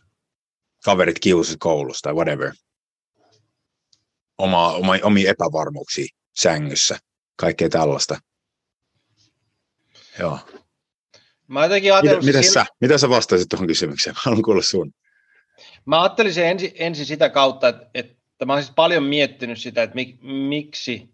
Kaverit 0.86 1.20
kiusat 1.20 1.58
koulussa 1.60 2.02
tai 2.02 2.14
whatever 2.14 2.52
oma, 4.38 4.72
oma, 4.72 4.94
omia 5.04 5.32
epävarmuuksia 5.32 6.06
sängyssä, 6.36 6.98
kaikkea 7.36 7.70
tällaista. 7.70 8.18
Joo. 10.20 10.40
Mä 11.48 11.64
jotenkin 11.64 11.94
ajatellut... 11.94 12.26
Mitä, 12.26 12.42
sillä... 12.42 12.54
sä, 12.54 12.66
mitä 12.82 12.98
sä 12.98 13.10
vastasit 13.10 13.50
tuohon 13.50 13.68
kysymykseen? 13.68 14.16
Haluan 14.20 14.42
kuulla 14.42 14.62
sun. 14.62 14.92
Mä 15.86 16.02
ajattelin 16.02 16.34
sen 16.34 16.48
ensin, 16.48 16.72
ensin 16.76 17.06
sitä 17.06 17.30
kautta, 17.30 17.68
että, 17.68 17.88
että 17.94 18.46
mä 18.46 18.54
olen 18.54 18.64
siis 18.64 18.76
paljon 18.76 19.04
miettinyt 19.04 19.62
sitä, 19.62 19.84
että 19.84 19.96
mik, 19.96 20.18
miksi 20.22 21.10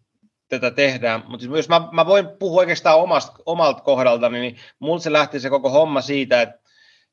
tätä 0.47 0.71
tehdään, 0.71 1.23
mutta 1.27 1.45
jos 1.45 1.69
mä, 1.69 1.89
mä 1.91 2.05
voin 2.05 2.27
puhua 2.39 2.59
oikeastaan 2.59 2.99
omasta, 2.99 3.33
omalta 3.45 3.81
kohdalta, 3.81 4.29
niin 4.29 4.59
mulla 4.79 4.99
se 4.99 5.11
lähti 5.11 5.39
se 5.39 5.49
koko 5.49 5.69
homma 5.69 6.01
siitä, 6.01 6.41
että 6.41 6.59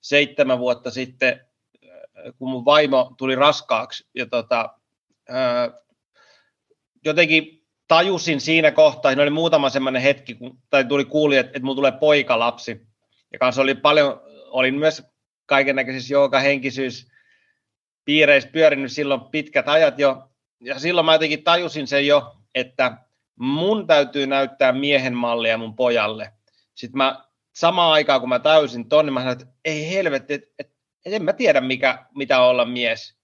seitsemän 0.00 0.58
vuotta 0.58 0.90
sitten, 0.90 1.46
kun 2.38 2.50
mun 2.50 2.64
vaimo 2.64 3.14
tuli 3.18 3.34
raskaaksi 3.34 4.08
ja 4.14 4.26
tota, 4.26 4.74
jotenkin 7.04 7.66
tajusin 7.88 8.40
siinä 8.40 8.70
kohtaa, 8.70 9.11
siinä 9.11 9.22
oli 9.22 9.30
muutama 9.30 9.70
semmoinen 9.70 10.02
hetki, 10.02 10.34
kun, 10.34 10.58
tai 10.70 10.84
tuli 10.84 11.04
kuuli, 11.04 11.37
että, 11.37 11.50
että 11.50 11.64
mulla 11.64 11.76
tulee 11.76 11.92
poikalapsi. 11.92 12.80
Ja 13.32 13.38
kanssa 13.38 13.62
oli 13.62 13.74
paljon, 13.74 14.20
olin 14.50 14.74
myös 14.74 15.02
kaiken 15.46 15.76
näköisissä 15.76 16.14
henkisyys 16.42 17.08
piireissä 18.04 18.50
pyörinyt 18.52 18.92
silloin 18.92 19.20
pitkät 19.20 19.68
ajat 19.68 19.98
jo. 19.98 20.30
Ja 20.61 20.78
silloin 20.78 21.04
mä 21.04 21.14
jotenkin 21.14 21.44
tajusin 21.44 21.87
sen 21.87 22.06
jo, 22.06 22.37
että 22.54 22.98
mun 23.38 23.87
täytyy 23.87 24.26
näyttää 24.26 24.72
miehen 24.72 25.14
mallia 25.14 25.58
mun 25.58 25.76
pojalle. 25.76 26.32
Sitten 26.74 26.98
mä 26.98 27.24
samaan 27.54 27.92
aikaan, 27.92 28.20
kun 28.20 28.28
mä 28.28 28.38
täysin 28.38 28.88
tonne, 28.88 29.12
mä 29.12 29.20
sanoin, 29.20 29.40
että 29.40 29.54
ei 29.64 29.90
helvetti, 29.90 30.34
että, 30.34 30.48
että, 30.58 30.76
että 31.06 31.16
en 31.16 31.22
mä 31.22 31.32
tiedä, 31.32 31.61
mikä, 31.61 32.06
mitä 32.14 32.40
olla 32.40 32.64
mies. 32.64 33.17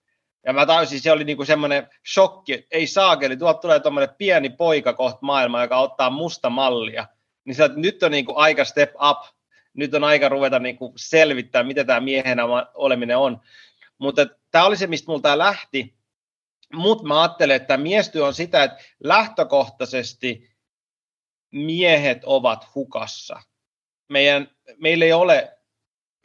Ja 0.47 0.53
mä 0.53 0.67
taisin, 0.67 1.01
se 1.01 1.13
oli 1.13 1.25
niinku 1.25 1.45
semmoinen 1.45 1.89
shokki, 2.13 2.67
ei 2.71 2.87
saakeli, 2.87 3.37
tuolta 3.37 3.61
tulee 3.61 3.81
tuommoinen 3.81 4.15
pieni 4.19 4.51
poika 4.51 4.93
kohta 4.93 5.19
maailma, 5.21 5.63
joka 5.63 5.79
ottaa 5.79 6.11
musta 6.11 6.51
mallia. 6.51 7.07
Niin 7.45 7.63
että 7.63 7.81
nyt 7.81 8.03
on 8.03 8.11
niinku 8.11 8.33
aika 8.37 8.65
step 8.65 8.91
up, 9.11 9.19
nyt 9.75 9.95
on 9.95 10.05
aika 10.05 10.29
ruveta 10.29 10.59
niinku 10.59 10.93
selvittää, 10.97 11.63
mitä 11.63 11.85
tämä 11.85 12.01
miehenä 12.01 12.43
oleminen 12.75 13.19
on. 13.19 13.41
Mutta 13.99 14.27
tämä 14.51 14.65
oli 14.65 14.77
se, 14.77 14.87
mistä 14.87 15.13
multa 15.13 15.39
lähti. 15.39 15.95
Mutta 16.73 17.07
mä 17.07 17.23
ajattelen, 17.23 17.57
että 17.57 17.77
miestyö 17.77 18.27
on 18.27 18.35
sitä, 18.35 18.65
että 18.65 18.79
lähtökohtaisesti 19.05 20.55
miehet 21.51 22.25
ovat 22.25 22.75
hukassa. 22.75 23.41
Meidän, 24.09 24.51
meillä 24.79 25.05
ei 25.05 25.13
ole 25.13 25.59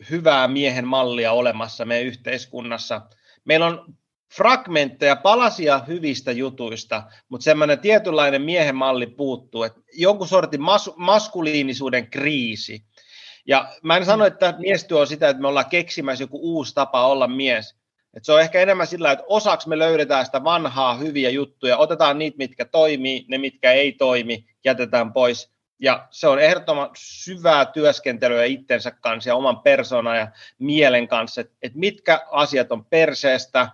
hyvää 0.10 0.48
miehen 0.48 0.88
mallia 0.88 1.32
olemassa 1.32 1.86
meidän 1.86 2.08
yhteiskunnassa. 2.08 3.02
Meillä 3.46 3.66
on 3.66 3.98
fragmentteja, 4.34 5.16
palasia 5.16 5.80
hyvistä 5.88 6.32
jutuista, 6.32 7.04
mutta 7.30 7.44
semmoinen 7.44 7.80
tietynlainen 7.80 8.42
miehen 8.42 8.76
malli 8.76 9.08
puuttuu, 9.08 9.64
että 9.64 9.82
jonkun 9.94 10.28
sortin 10.28 10.62
mas- 10.62 10.94
maskuliinisuuden 10.96 12.10
kriisi. 12.10 12.84
Ja 13.48 13.68
mä 13.84 13.98
en 13.98 14.06
sano, 14.06 14.26
että 14.26 14.54
miestyö 14.58 15.00
on 15.00 15.08
sitä, 15.08 15.30
että 15.30 15.42
me 15.42 15.48
ollaan 15.48 15.70
keksimässä 15.70 16.24
joku 16.24 16.40
uusi 16.42 16.76
tapa 16.76 17.08
olla 17.08 17.28
mies. 17.28 17.76
Et 18.14 18.26
se 18.26 18.34
on 18.34 18.42
ehkä 18.42 18.60
enemmän 18.62 18.88
sillä, 18.88 19.12
että 19.12 19.26
osaksi 19.28 19.70
me 19.70 19.80
löydetään 19.80 20.26
sitä 20.26 20.44
vanhaa 20.44 20.96
hyviä 20.96 21.30
juttuja, 21.30 21.78
otetaan 21.78 22.20
niitä, 22.20 22.38
mitkä 22.38 22.66
toimii, 22.66 23.26
ne 23.28 23.38
mitkä 23.38 23.72
ei 23.72 23.92
toimi, 23.92 24.46
jätetään 24.66 25.14
pois. 25.14 25.52
Ja 25.80 26.08
se 26.10 26.28
on 26.28 26.40
ehdottoman 26.40 26.90
syvää 26.98 27.66
työskentelyä 27.66 28.46
itsensä 28.46 28.92
kanssa 28.92 29.30
ja 29.30 29.36
oman 29.36 29.60
persoonan 29.60 30.18
ja 30.18 30.28
mielen 30.60 31.08
kanssa, 31.08 31.42
että, 31.42 31.80
mitkä 31.80 32.26
asiat 32.32 32.72
on 32.72 32.86
perseestä, 32.86 33.70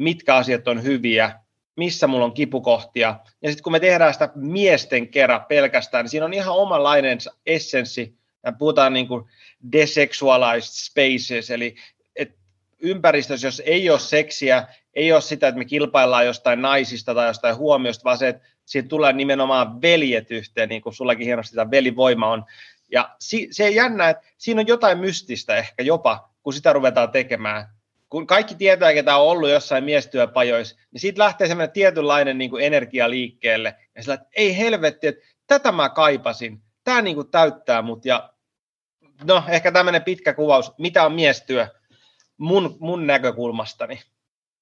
mitkä 0.00 0.36
asiat 0.36 0.68
on 0.68 0.82
hyviä, 0.82 1.40
missä 1.76 2.06
mulla 2.06 2.24
on 2.24 2.34
kipukohtia. 2.34 3.16
Ja 3.42 3.48
sitten 3.48 3.62
kun 3.62 3.72
me 3.72 3.80
tehdään 3.80 4.12
sitä 4.12 4.30
miesten 4.34 5.08
kerran 5.08 5.44
pelkästään, 5.44 6.04
niin 6.04 6.10
siinä 6.10 6.26
on 6.26 6.34
ihan 6.34 6.56
omanlainen 6.56 7.18
essenssi. 7.46 8.14
Ja 8.44 8.52
puhutaan 8.52 8.92
niin 8.92 9.08
kuin 9.08 9.24
desexualized 9.72 10.72
spaces, 10.72 11.50
eli 11.50 11.74
että 12.16 12.34
ympäristössä, 12.78 13.46
jos 13.46 13.62
ei 13.66 13.90
ole 13.90 13.98
seksiä, 13.98 14.66
ei 14.94 15.12
ole 15.12 15.20
sitä, 15.20 15.48
että 15.48 15.58
me 15.58 15.64
kilpaillaan 15.64 16.26
jostain 16.26 16.62
naisista 16.62 17.14
tai 17.14 17.26
jostain 17.26 17.56
huomiosta, 17.56 18.04
vaan 18.04 18.18
se, 18.18 18.28
että 18.28 18.48
siitä 18.64 18.88
tulee 18.88 19.12
nimenomaan 19.12 19.82
veljet 19.82 20.30
yhteen, 20.30 20.68
niin 20.68 20.82
kuin 20.82 20.94
sullakin 20.94 21.26
hienosti 21.26 21.56
tämä 21.56 21.70
velivoima 21.70 22.28
on. 22.28 22.44
Ja 22.92 23.16
se 23.50 23.64
ei 23.64 23.74
jännä, 23.74 24.08
että 24.08 24.26
siinä 24.38 24.60
on 24.60 24.66
jotain 24.66 24.98
mystistä 24.98 25.56
ehkä 25.56 25.82
jopa, 25.82 26.30
kun 26.42 26.52
sitä 26.52 26.72
ruvetaan 26.72 27.10
tekemään 27.10 27.79
kun 28.10 28.26
kaikki 28.26 28.54
tietää, 28.54 28.94
ketä 28.94 29.16
on 29.16 29.28
ollut 29.28 29.50
jossain 29.50 29.84
miestyöpajoissa, 29.84 30.76
niin 30.92 31.00
siitä 31.00 31.22
lähtee 31.22 31.48
semmoinen 31.48 31.72
tietynlainen 31.72 32.38
niin 32.38 32.50
kuin 32.50 32.64
energia 32.64 33.10
liikkeelle. 33.10 33.74
Ja 33.96 34.02
sillä, 34.02 34.14
että 34.14 34.28
ei 34.36 34.58
helvetti, 34.58 35.06
että 35.06 35.26
tätä 35.46 35.72
mä 35.72 35.88
kaipasin. 35.88 36.62
Tämä 36.84 37.02
niin 37.02 37.16
kuin 37.16 37.30
täyttää 37.30 37.82
mut. 37.82 38.04
Ja 38.04 38.32
no, 39.24 39.44
ehkä 39.48 39.72
tämmöinen 39.72 40.04
pitkä 40.04 40.34
kuvaus, 40.34 40.72
mitä 40.78 41.04
on 41.04 41.12
miestyö 41.12 41.66
mun, 42.36 42.76
mun 42.80 43.06
näkökulmastani. 43.06 44.00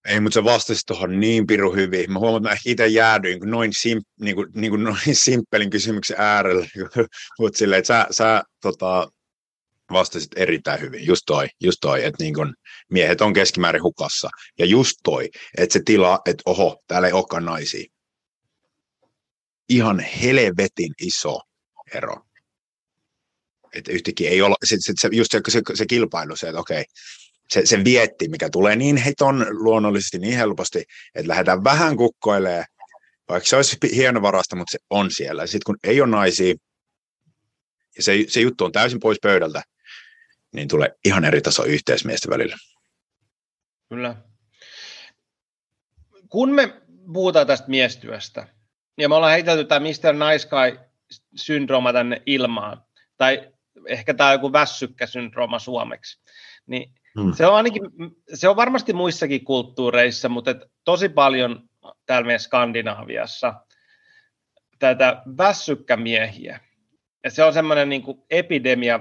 Ei, 0.08 0.20
mutta 0.20 0.34
sä 0.34 0.44
vastasit 0.44 0.86
tuohon 0.86 1.20
niin 1.20 1.46
piru 1.46 1.72
hyvin. 1.72 2.12
Mä 2.12 2.18
huomaan, 2.18 2.42
että 2.42 2.48
mä 2.48 2.60
itse 2.64 2.86
jäädyin 2.86 3.40
noin, 3.44 3.72
sim, 3.80 4.00
niin 4.20 4.36
kuin, 4.36 4.48
niin 4.54 4.70
kuin 4.70 4.84
noin 4.84 5.14
simppelin 5.24 5.70
kysymyksen 5.70 6.16
äärellä. 6.20 6.66
mutta 7.38 7.58
silleen, 7.58 7.78
että 7.78 7.86
sä, 7.86 8.06
sä 8.10 8.42
tota, 8.62 9.08
vastasit 9.92 10.30
erittäin 10.36 10.80
hyvin, 10.80 11.06
just 11.06 11.22
toi, 11.26 11.48
just 11.60 11.78
toi 11.80 12.04
että 12.04 12.24
niin 12.24 12.34
kun 12.34 12.54
miehet 12.90 13.20
on 13.20 13.32
keskimäärin 13.32 13.82
hukassa. 13.82 14.30
Ja 14.58 14.66
just 14.66 14.96
toi, 15.02 15.30
että 15.58 15.72
se 15.72 15.80
tila, 15.84 16.20
että 16.26 16.42
oho, 16.46 16.82
täällä 16.86 17.08
ei 17.08 17.12
olekaan 17.12 17.44
naisia. 17.44 17.84
Ihan 19.68 20.00
helvetin 20.00 20.92
iso 21.00 21.40
ero. 21.94 22.16
Että 23.74 23.92
yhtäkkiä 23.92 24.30
ei 24.30 24.42
ole, 24.42 24.54
se, 24.64 24.76
se, 24.80 24.92
se, 25.00 25.08
just 25.12 25.30
se, 25.32 25.40
se, 25.48 25.62
se 25.74 25.86
kilpailu, 25.86 26.36
se, 26.36 26.48
että 26.48 26.60
okei, 26.60 26.84
se, 27.50 27.66
se 27.66 27.84
vietti, 27.84 28.28
mikä 28.28 28.50
tulee 28.50 28.76
niin 28.76 28.96
heiton 28.96 29.46
luonnollisesti 29.50 30.18
niin 30.18 30.36
helposti, 30.36 30.84
että 31.14 31.28
lähdetään 31.28 31.64
vähän 31.64 31.96
kukkoilee, 31.96 32.64
vaikka 33.28 33.48
se 33.48 33.56
olisi 33.56 33.76
hienovarasta, 33.94 34.56
mutta 34.56 34.72
se 34.72 34.78
on 34.90 35.10
siellä. 35.10 35.46
Sitten 35.46 35.64
kun 35.66 35.76
ei 35.82 36.00
ole 36.00 36.10
naisia, 36.10 36.54
ja 37.96 38.02
se, 38.02 38.24
se 38.28 38.40
juttu 38.40 38.64
on 38.64 38.72
täysin 38.72 39.00
pois 39.00 39.18
pöydältä, 39.22 39.62
niin 40.54 40.68
tulee 40.68 40.94
ihan 41.04 41.24
eri 41.24 41.40
taso 41.40 41.64
yhteismiesten 41.64 42.30
välillä. 42.30 42.56
Kyllä. 43.88 44.16
Kun 46.28 46.50
me 46.50 46.82
puhutaan 47.12 47.46
tästä 47.46 47.68
miestyöstä, 47.68 48.48
ja 48.98 49.08
me 49.08 49.14
ollaan 49.14 49.32
heitelty 49.32 49.64
tämä 49.64 49.80
Mr. 49.80 50.14
Nice 50.14 50.48
Guy-syndrooma 50.48 51.92
tänne 51.92 52.22
ilmaan, 52.26 52.82
tai 53.16 53.52
ehkä 53.86 54.14
tämä 54.14 54.32
joku 54.32 54.52
väsykkäsyndrooma 54.52 55.58
suomeksi, 55.58 56.20
niin 56.66 56.92
hmm. 57.20 57.32
se, 57.32 57.46
on 57.46 57.54
ainakin, 57.54 57.82
se 58.34 58.48
on 58.48 58.56
varmasti 58.56 58.92
muissakin 58.92 59.44
kulttuureissa, 59.44 60.28
mutta 60.28 60.50
et 60.50 60.58
tosi 60.84 61.08
paljon 61.08 61.68
täällä 62.06 62.26
meidän 62.26 62.40
Skandinaaviassa 62.40 63.54
tätä 64.78 65.22
väsykkämiehiä. 65.38 66.60
Ja 67.24 67.30
se 67.30 67.44
on 67.44 67.52
semmoinen 67.52 67.88
niin 67.88 68.02
epidemia. 68.30 69.00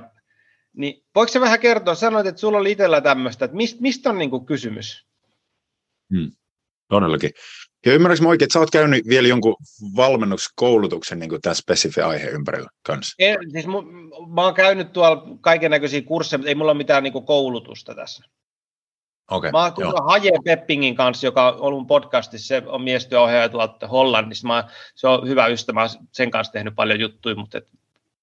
Niin 0.77 1.03
voiko 1.15 1.31
se 1.31 1.41
vähän 1.41 1.59
kertoa, 1.59 1.95
sanoit, 1.95 2.27
että 2.27 2.41
sulla 2.41 2.57
oli 2.57 2.71
itsellä 2.71 3.01
tämmöistä, 3.01 3.45
että 3.45 3.57
mistä, 3.57 3.81
mistä 3.81 4.09
on 4.09 4.17
niin 4.17 4.45
kysymys? 4.45 5.07
Hmm. 6.15 6.31
Todellakin. 6.87 7.31
Ja 7.85 7.93
ymmärrätkö 7.93 8.23
mä 8.23 8.29
oikein, 8.29 8.45
että 8.45 8.53
sä 8.53 8.59
oot 8.59 8.71
käynyt 8.71 9.07
vielä 9.07 9.27
jonkun 9.27 9.55
valmennuskoulutuksen 9.95 11.19
niin 11.19 11.41
tämän 11.41 11.55
spesifi 11.55 12.01
aiheen 12.01 12.33
ympärillä 12.33 12.69
kanssa? 12.83 13.15
En, 13.19 13.37
siis 13.51 13.67
mu, 13.67 13.81
mä 14.35 14.43
oon 14.43 14.53
käynyt 14.53 14.93
tuolla 14.93 15.37
kaiken 15.41 15.71
näköisiä 15.71 16.01
kursseja, 16.01 16.37
mutta 16.37 16.49
ei 16.49 16.55
mulla 16.55 16.71
ole 16.71 16.77
mitään 16.77 17.03
niin 17.03 17.25
koulutusta 17.25 17.95
tässä. 17.95 18.23
Okay, 19.31 19.51
mä 19.51 19.63
oon 19.63 19.73
Haje 20.07 20.31
Peppingin 20.45 20.95
kanssa, 20.95 21.27
joka 21.27 21.47
on 21.47 21.61
ollut 21.61 21.87
podcastissa, 21.87 22.47
se 22.47 22.63
on 22.65 22.81
miestyöohjaaja 22.81 23.49
tuolta 23.49 23.87
Hollannissa. 23.87 24.47
Mä, 24.47 24.67
se 24.95 25.07
on 25.07 25.27
hyvä 25.27 25.47
ystävä, 25.47 25.79
mä 25.79 25.87
sen 26.11 26.31
kanssa 26.31 26.53
tehnyt 26.53 26.75
paljon 26.75 26.99
juttuja, 26.99 27.35
mutta 27.35 27.57
et 27.57 27.67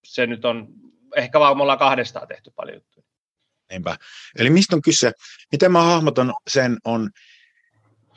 se 0.05 0.27
nyt 0.27 0.45
on, 0.45 0.69
ehkä 1.17 1.41
vaan 1.41 1.57
me 1.57 1.63
ollaan 1.63 1.79
kahdestaan 1.79 2.29
tehty 2.29 2.51
paljon 2.57 2.77
juttuja. 2.77 3.07
Niinpä. 3.71 3.97
Eli 4.39 4.51
mistä 4.51 4.77
on 4.77 4.83
kyse? 4.83 5.13
Miten 5.53 5.73
mä 5.73 5.83
hahmotan 5.83 6.35
sen 6.51 6.77
on, 6.85 7.11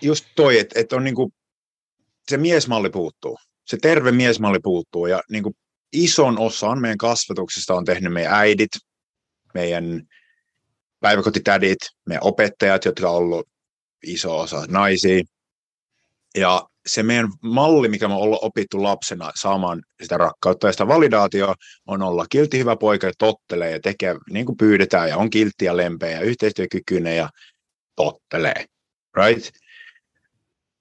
just 0.02 0.26
toi, 0.36 0.60
että, 0.60 0.80
että 0.80 0.96
on 0.96 1.04
niinku, 1.04 1.34
se 2.28 2.38
miesmalli 2.38 2.90
puuttuu. 2.90 3.38
Se 3.66 3.78
terve 3.82 4.12
miesmalli 4.12 4.60
puuttuu 4.64 5.08
ja 5.08 5.22
niinku 5.30 5.54
ison 5.94 6.40
osan 6.40 6.82
meidän 6.82 6.98
kasvatuksesta 6.98 7.74
on 7.74 7.86
tehnyt 7.86 8.14
meidän 8.14 8.34
äidit, 8.34 8.72
meidän 9.54 10.02
päiväkotitädit, 11.00 11.78
meidän 12.06 12.24
opettajat, 12.24 12.86
jotka 12.86 13.10
on 13.10 13.18
ollut 13.18 13.50
iso 14.04 14.40
osa 14.40 14.66
naisia. 14.68 15.24
Ja 16.36 16.68
se 16.88 17.04
meidän 17.04 17.30
malli, 17.44 17.88
mikä 17.88 18.08
me 18.08 18.14
ollaan 18.14 18.46
opittu 18.46 18.84
lapsena 18.84 19.32
saamaan 19.36 19.82
sitä 20.04 20.18
rakkautta 20.18 20.68
ja 20.68 20.72
sitä 20.72 20.88
validaatioa, 20.88 21.56
on 21.88 22.02
olla 22.02 22.26
kiltti 22.30 22.60
hyvä 22.60 22.76
poika 22.76 23.08
ja 23.08 23.14
tottelee 23.18 23.72
ja 23.72 23.80
tekee 23.80 24.16
niin 24.30 24.46
kuin 24.46 24.58
pyydetään 24.58 25.10
ja 25.10 25.18
on 25.18 25.30
kiltti 25.30 25.66
ja 25.66 25.78
lempeä 25.78 26.12
ja 26.12 26.22
yhteistyökykyinen 26.22 27.18
ja 27.18 27.30
tottelee. 27.96 28.66
Right? 29.18 29.50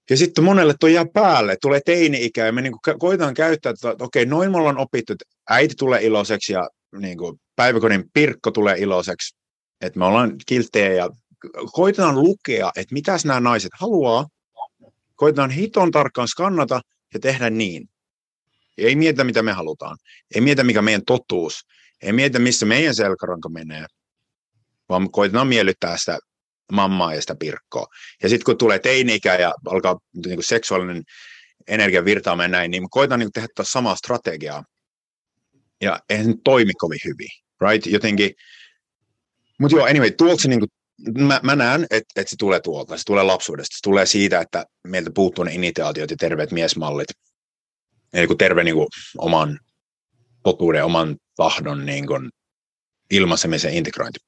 Ja 0.09 0.17
sitten 0.17 0.43
monelle 0.43 0.75
tuo 0.79 0.89
jää 0.89 1.05
päälle, 1.13 1.57
tulee 1.61 1.81
teini-ikä 1.85 2.45
ja 2.45 2.51
me 2.51 2.61
niin 2.61 2.73
kuin 2.83 2.99
koitetaan 2.99 3.33
käyttää, 3.33 3.69
että 3.69 3.95
okei, 4.05 4.25
noin 4.25 4.51
me 4.51 4.57
ollaan 4.57 4.77
opittu, 4.77 5.13
että 5.13 5.25
äiti 5.49 5.75
tulee 5.77 6.03
iloiseksi 6.03 6.53
ja 6.53 6.69
niin 6.99 7.17
kuin 7.17 7.39
päiväkodin 7.55 8.03
pirkko 8.13 8.51
tulee 8.51 8.77
iloiseksi, 8.77 9.35
että 9.81 9.99
me 9.99 10.05
ollaan 10.05 10.35
kilttejä 10.45 10.93
ja 10.93 11.09
koitetaan 11.71 12.15
lukea, 12.15 12.71
että 12.75 12.93
mitäs 12.93 13.25
nämä 13.25 13.39
naiset 13.39 13.71
haluaa, 13.79 14.25
koitetaan 15.17 15.51
hiton 15.51 15.91
tarkkaan 15.91 16.27
skannata 16.27 16.81
ja 17.13 17.19
tehdä 17.19 17.49
niin. 17.49 17.89
Ei 18.77 18.95
mietitä, 18.95 19.23
mitä 19.23 19.43
me 19.43 19.51
halutaan. 19.51 19.97
Ei 20.35 20.41
mietitä, 20.41 20.63
mikä 20.63 20.81
meidän 20.81 21.05
totuus. 21.05 21.53
Ei 22.01 22.13
mietitä, 22.13 22.39
missä 22.39 22.65
meidän 22.65 22.95
selkäranka 22.95 23.49
menee, 23.49 23.85
vaan 24.89 25.11
koitetaan 25.11 25.47
miellyttää 25.47 25.97
sitä 25.97 26.19
mammaa 26.71 27.13
ja 27.13 27.21
sitä 27.21 27.35
pirkkoa. 27.35 27.87
Ja 28.23 28.29
sitten 28.29 28.45
kun 28.45 28.57
tulee 28.57 28.79
teini-ikä 28.79 29.35
ja 29.35 29.53
alkaa 29.65 29.99
niin 30.25 30.43
seksuaalinen 30.43 31.03
energia 31.67 32.05
virtaamaan 32.05 32.51
näin, 32.51 32.71
niin 32.71 32.89
koitan 32.89 33.19
niin 33.19 33.31
tehdä 33.31 33.47
tätä 33.47 33.69
samaa 33.69 33.95
strategiaa. 33.95 34.63
Ja 35.81 35.99
eihän 36.09 36.25
se 36.25 36.33
toimi 36.43 36.73
kovin 36.73 36.99
hyvin, 37.05 37.29
right? 37.61 37.87
Jotenkin, 37.87 38.31
mutta 39.59 39.77
joo, 39.77 39.85
anyway, 39.85 40.11
tuolta 40.11 40.41
se 40.41 40.49
niin 40.49 40.59
kuin, 40.59 40.69
mä, 41.17 41.39
mä 41.43 41.55
näen, 41.55 41.83
että, 41.83 42.21
että 42.21 42.29
se 42.29 42.35
tulee 42.39 42.59
tuolta, 42.59 42.97
se 42.97 43.03
tulee 43.03 43.23
lapsuudesta, 43.23 43.75
se 43.75 43.81
tulee 43.83 44.05
siitä, 44.05 44.39
että 44.39 44.65
meiltä 44.87 45.11
puuttuu 45.15 45.43
ne 45.43 45.53
initiaatiot 45.53 46.11
ja 46.11 46.17
terveet 46.17 46.51
miesmallit. 46.51 47.07
Eli 48.13 48.27
kun 48.27 48.37
terve 48.37 48.63
niin 48.63 48.75
kuin, 48.75 48.87
oman 49.17 49.59
totuuden, 50.43 50.85
oman 50.85 51.15
tahdon 51.35 51.85
niin 51.85 52.07
kuin, 52.07 52.29
ilmaisemisen 53.11 53.73
integrointi. 53.73 54.19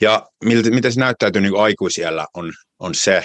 Ja 0.00 0.28
miltä, 0.44 0.70
miten 0.70 0.92
se 0.92 1.00
näyttäytyy 1.00 1.42
niin 1.42 1.60
aikuisiellä 1.60 2.26
on, 2.34 2.52
on 2.78 2.94
se, 2.94 3.24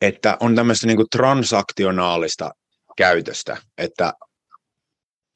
että 0.00 0.36
on 0.40 0.54
tämmöistä 0.54 0.86
niin 0.86 0.96
kuin 0.96 1.10
transaktionaalista 1.10 2.50
käytöstä, 2.96 3.56
että 3.78 4.12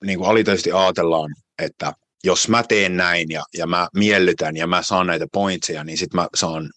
niin 0.05 0.19
kuin 0.19 0.31
alitaisesti 0.31 0.73
ajatellaan, 0.73 1.31
että 1.59 1.93
jos 2.25 2.49
mä 2.49 2.63
teen 2.63 2.97
näin 2.97 3.31
ja, 3.31 3.45
ja 3.59 3.67
mä 3.67 3.89
miellytän 3.95 4.57
ja 4.57 4.67
mä 4.67 4.83
saan 4.83 5.07
näitä 5.07 5.27
pointseja, 5.33 5.85
niin 5.85 5.99
sitten 5.99 6.21
mä 6.21 6.29
saan 6.35 6.71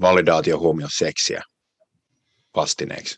validaatio 0.00 0.58
huomioon 0.58 0.90
seksiä 0.94 1.42
vastineeksi. 2.56 3.16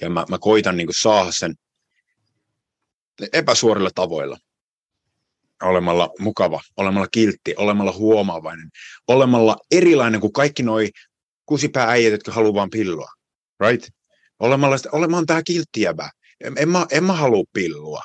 Ja 0.00 0.10
mä, 0.10 0.24
mä 0.30 0.38
koitan 0.38 0.76
niin 0.76 0.88
saada 0.90 1.32
sen 1.32 1.54
epäsuorilla 3.32 3.90
tavoilla 3.94 4.36
olemalla 5.62 6.10
mukava, 6.18 6.60
olemalla 6.76 7.08
kiltti, 7.08 7.54
olemalla 7.56 7.92
huomaavainen, 7.92 8.68
olemalla 9.08 9.56
erilainen 9.70 10.20
kuin 10.20 10.32
kaikki 10.32 10.62
noi 10.62 10.90
kusipäääijät, 11.46 12.12
jotka 12.12 12.32
haluaa 12.32 12.54
vaan 12.54 12.70
pillua. 12.70 13.08
Right? 13.60 13.88
Olemalla 14.38 14.76
sitä, 14.76 14.88
olemaan 14.92 15.26
tämä 15.26 15.42
kilttijävä. 15.42 16.10
En, 16.40 16.54
en, 16.58 16.68
mä, 16.68 16.86
en 16.90 17.04
mä 17.04 17.12
halua 17.12 17.44
pillua. 17.52 18.02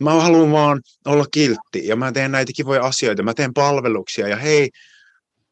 Mä 0.00 0.10
haluan 0.10 0.52
vaan 0.52 0.80
olla 1.06 1.24
kiltti 1.30 1.86
ja 1.86 1.96
mä 1.96 2.12
teen 2.12 2.32
näitä 2.32 2.52
kivoja 2.56 2.84
asioita. 2.84 3.22
Mä 3.22 3.34
teen 3.34 3.54
palveluksia 3.54 4.28
ja 4.28 4.36
hei, 4.36 4.70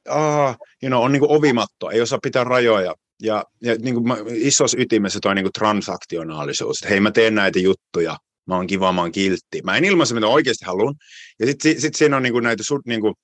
aa, 0.08 0.56
you 0.82 0.88
know, 0.88 1.02
on 1.04 1.12
niin 1.12 1.20
kuin 1.20 1.30
ovimatto, 1.30 1.90
ei 1.90 2.00
osaa 2.00 2.18
pitää 2.22 2.44
rajoja. 2.44 2.94
Ja, 3.22 3.44
ja 3.62 3.74
niin 3.74 3.94
kuin 3.94 4.04
isossa 4.28 4.76
ytimessä 4.80 5.18
toi 5.22 5.34
niin 5.34 5.44
kuin 5.44 5.52
transaktionaalisuus, 5.52 6.78
että 6.78 6.88
hei 6.88 7.00
mä 7.00 7.10
teen 7.10 7.34
näitä 7.34 7.58
juttuja, 7.58 8.16
mä 8.46 8.56
oon 8.56 8.66
kiva, 8.66 8.92
mä 8.92 9.00
oon 9.00 9.12
kiltti. 9.12 9.62
Mä 9.64 9.76
en 9.76 9.84
ilmaise, 9.84 10.14
mitä 10.14 10.26
oikeasti 10.26 10.64
haluan. 10.64 10.94
Ja 11.40 11.46
sitten 11.46 11.80
sit 11.80 11.94
siinä 11.94 12.16
on 12.16 12.22
niinku 12.22 12.40
näitä, 12.40 12.62
niinku, 12.86 13.14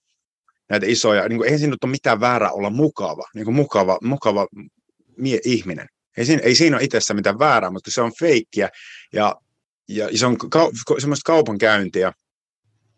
näitä 0.70 0.86
isoja, 0.86 1.28
niinku, 1.28 1.44
eihän 1.44 1.58
siinä 1.58 1.76
ole 1.82 1.90
mitään 1.90 2.20
väärää 2.20 2.50
olla 2.50 2.70
mukava, 2.70 3.24
niinku 3.34 3.52
mukava, 3.52 3.98
mukava 4.02 4.46
mie- 5.16 5.40
ihminen. 5.44 5.86
Ei 6.16 6.24
siinä, 6.24 6.42
ei 6.42 6.54
siinä 6.54 6.76
ole 6.76 6.84
itsessä 6.84 7.14
mitään 7.14 7.38
väärää, 7.38 7.70
mutta 7.70 7.90
se 7.90 8.02
on 8.02 8.12
feikkiä 8.18 8.68
ja, 9.12 9.34
ja 9.88 10.18
se 10.18 10.26
on 10.26 10.38
ka- 10.38 10.70
semmoista 10.98 11.26
kaupankäyntiä. 11.26 12.12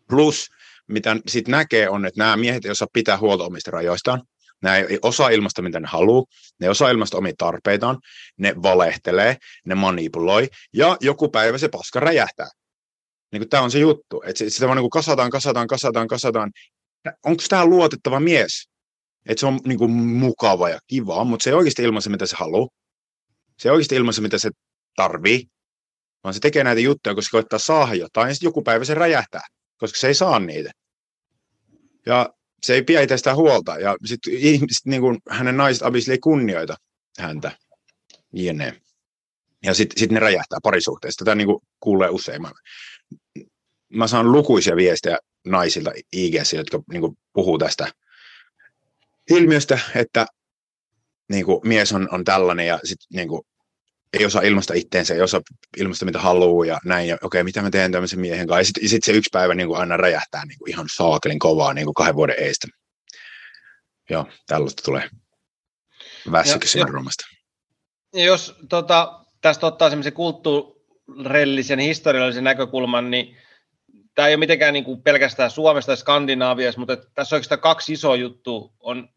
Plus, 0.09 0.47
mitä 0.87 1.15
sitten 1.27 1.51
näkee, 1.51 1.89
on, 1.89 2.05
että 2.05 2.23
nämä 2.23 2.37
miehet 2.37 2.65
ei 2.65 2.71
osaa 2.71 2.87
pitää 2.93 3.17
huolta 3.17 3.43
omista 3.43 3.71
rajoistaan. 3.71 4.21
Nämä 4.61 4.77
ei 4.77 4.99
osaa 5.01 5.29
ilmasta, 5.29 5.61
mitä 5.61 5.79
ne 5.79 5.87
haluaa, 5.87 6.23
ne 6.59 6.69
osaa 6.69 6.89
ilmasta 6.89 7.17
omia 7.17 7.33
tarpeitaan, 7.37 7.97
ne 8.37 8.55
valehtelee, 8.63 9.37
ne 9.65 9.75
manipuloi, 9.75 10.47
ja 10.73 10.97
joku 11.01 11.29
päivä 11.29 11.57
se 11.57 11.67
paska 11.67 11.99
räjähtää. 11.99 12.47
Niin 13.31 13.49
tämä 13.49 13.63
on 13.63 13.71
se 13.71 13.79
juttu, 13.79 14.23
että 14.25 14.49
sitä 14.49 14.67
vaan 14.67 14.77
niin 14.77 14.89
kasataan, 14.89 15.29
kasataan, 15.29 15.67
kasataan, 15.67 16.07
kasataan. 16.07 16.51
Onko 17.25 17.43
tämä 17.49 17.65
luotettava 17.65 18.19
mies? 18.19 18.69
Että 19.25 19.39
se 19.39 19.45
on 19.45 19.59
niin 19.65 19.77
kuin 19.77 19.91
mukava 19.91 20.69
ja 20.69 20.79
kiva, 20.87 21.23
mutta 21.23 21.43
se 21.43 21.49
ei 21.49 21.53
oikeasti 21.53 21.83
ilmaise, 21.83 22.09
mitä 22.09 22.25
se 22.25 22.35
haluaa. 22.35 22.67
Se 23.59 23.69
ei 23.69 23.71
oikeasti 23.71 23.95
ilmaise, 23.95 24.21
mitä 24.21 24.37
se 24.37 24.49
tarvii, 24.95 25.47
vaan 26.23 26.33
se 26.33 26.39
tekee 26.39 26.63
näitä 26.63 26.81
juttuja, 26.81 27.15
koska 27.15 27.27
se 27.27 27.31
koittaa 27.31 27.59
saada 27.59 27.93
jotain, 27.93 28.27
ja 28.27 28.33
sitten 28.33 28.47
joku 28.47 28.61
päivä 28.61 28.85
se 28.85 28.93
räjähtää, 28.93 29.41
koska 29.77 29.99
se 29.99 30.07
ei 30.07 30.13
saa 30.13 30.39
niitä. 30.39 30.71
Ja 32.05 32.29
se 32.63 32.73
ei 32.73 32.83
pidä 32.83 33.01
itsestään 33.01 33.35
huolta. 33.35 33.79
Ja 33.79 33.95
sitten 34.05 34.33
ihmiset, 34.33 34.85
niin 34.85 35.01
kuin 35.01 35.17
hänen 35.29 35.57
naiset 35.57 35.83
abisli 35.83 36.13
ei 36.13 36.19
kunnioita 36.19 36.75
häntä. 37.19 37.51
Jne. 38.33 38.81
Ja 39.63 39.73
sitten 39.73 39.99
sit 39.99 40.11
ne 40.11 40.19
räjähtää 40.19 40.59
parisuhteessa. 40.63 41.25
Tätä 41.25 41.35
niin 41.35 41.47
kuin 41.47 41.59
kuulee 41.79 42.09
usein. 42.09 42.41
Mä 43.89 44.07
saan 44.07 44.31
lukuisia 44.31 44.75
viestejä 44.75 45.17
naisilta 45.45 45.91
ig 46.13 46.35
jotka 46.53 46.79
niin 46.91 47.01
kuin 47.01 47.17
puhuu 47.33 47.57
tästä 47.57 47.87
ilmiöstä, 49.29 49.79
että 49.95 50.25
niin 51.29 51.45
kuin 51.45 51.59
mies 51.63 51.93
on, 51.93 52.07
on 52.11 52.23
tällainen 52.23 52.67
ja 52.67 52.79
sitten 52.83 53.07
niin 53.13 53.27
kuin 53.27 53.41
ei 54.13 54.25
osaa 54.25 54.41
ilmaista 54.41 54.73
itteensä, 54.73 55.13
ei 55.13 55.21
osaa 55.21 55.41
ilmaista 55.77 56.05
mitä 56.05 56.19
haluaa 56.19 56.65
ja 56.65 56.79
näin, 56.85 57.07
ja 57.07 57.15
okei, 57.15 57.25
okay, 57.27 57.43
mitä 57.43 57.61
mä 57.61 57.69
teen 57.69 57.91
tämmöisen 57.91 58.19
miehen 58.19 58.47
kanssa. 58.47 58.59
Ja 58.59 58.65
sitten 58.65 58.89
sit 58.89 59.03
se 59.03 59.11
yksi 59.11 59.29
päivä 59.33 59.53
niin 59.53 59.67
kuin 59.67 59.79
aina 59.79 59.97
räjähtää 59.97 60.45
niin 60.45 60.59
kuin 60.59 60.69
ihan 60.69 60.85
saakelin 60.95 61.39
kovaa 61.39 61.73
niin 61.73 61.85
kuin 61.85 61.93
kahden 61.93 62.15
vuoden 62.15 62.35
eestä. 62.39 62.67
Joo, 64.09 64.27
tällaista 64.47 64.81
tulee 64.85 65.09
väsykesyndroomasta. 66.31 67.25
Jos 68.13 68.55
tota, 68.69 69.25
tästä 69.41 69.67
ottaa 69.67 69.89
semmoisen 69.89 70.13
kulttuurillisen, 70.13 71.79
historiallisen 71.79 72.43
näkökulman, 72.43 73.11
niin 73.11 73.37
tämä 74.15 74.27
ei 74.27 74.33
ole 74.33 74.39
mitenkään 74.39 74.73
niin 74.73 74.83
kuin 74.83 75.01
pelkästään 75.01 75.51
Suomesta 75.51 75.89
tai 75.89 75.97
Skandinaaviassa, 75.97 76.79
mutta 76.79 76.97
tässä 76.97 77.35
on 77.35 77.37
oikeastaan 77.37 77.61
kaksi 77.61 77.93
isoa 77.93 78.15
juttua. 78.15 78.73
On 78.79 79.09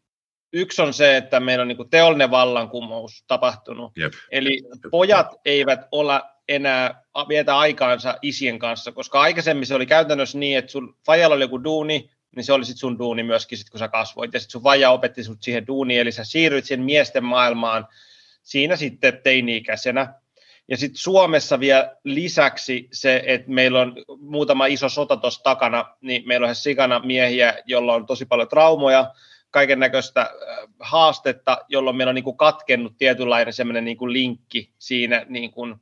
yksi 0.53 0.81
on 0.81 0.93
se, 0.93 1.17
että 1.17 1.39
meillä 1.39 1.61
on 1.61 1.67
niin 1.67 1.89
teollinen 1.89 2.31
vallankumous 2.31 3.23
tapahtunut. 3.27 3.91
Jep. 3.97 4.13
Eli 4.31 4.61
pojat 4.91 5.27
eivät 5.45 5.87
olla 5.91 6.29
enää 6.47 7.03
vietä 7.29 7.57
aikaansa 7.57 8.17
isien 8.21 8.59
kanssa, 8.59 8.91
koska 8.91 9.21
aikaisemmin 9.21 9.65
se 9.65 9.75
oli 9.75 9.85
käytännössä 9.85 10.37
niin, 10.37 10.57
että 10.57 10.71
sun 10.71 10.95
fajalla 11.05 11.35
oli 11.35 11.43
joku 11.43 11.63
duuni, 11.63 12.09
niin 12.35 12.43
se 12.43 12.53
oli 12.53 12.65
sitten 12.65 12.79
sun 12.79 12.99
duuni 12.99 13.23
myöskin, 13.23 13.57
sit 13.57 13.69
kun 13.69 13.79
sä 13.79 13.87
kasvoit. 13.87 14.33
Ja 14.33 14.39
sitten 14.39 14.51
sun 14.51 14.63
vaja 14.63 14.91
opetti 14.91 15.23
sut 15.23 15.43
siihen 15.43 15.67
duuniin, 15.67 16.01
eli 16.01 16.11
sä 16.11 16.23
siirryit 16.23 16.65
siihen 16.65 16.85
miesten 16.85 17.23
maailmaan 17.23 17.87
siinä 18.43 18.75
sitten 18.75 19.19
teini-ikäisenä. 19.23 20.13
Ja 20.67 20.77
sitten 20.77 20.97
Suomessa 20.97 21.59
vielä 21.59 21.95
lisäksi 22.03 22.87
se, 22.91 23.23
että 23.25 23.51
meillä 23.51 23.81
on 23.81 23.95
muutama 24.19 24.65
iso 24.65 24.89
sota 24.89 25.17
tuossa 25.17 25.43
takana, 25.43 25.85
niin 26.01 26.23
meillä 26.27 26.47
on 26.47 26.55
sikana 26.55 26.99
miehiä, 26.99 27.57
joilla 27.65 27.93
on 27.93 28.05
tosi 28.05 28.25
paljon 28.25 28.47
traumoja, 28.47 29.13
kaiken 29.51 29.79
näköistä 29.79 30.31
haastetta, 30.79 31.57
jolloin 31.69 31.95
meillä 31.95 32.09
on 32.09 32.15
niin 32.15 32.23
kuin 32.23 32.37
katkennut 32.37 32.97
tietynlainen 32.97 33.53
semmoinen 33.53 33.85
niin 33.85 33.97
kuin 33.97 34.13
linkki 34.13 34.71
siinä 34.79 35.25
niin 35.29 35.51
kuin 35.51 35.75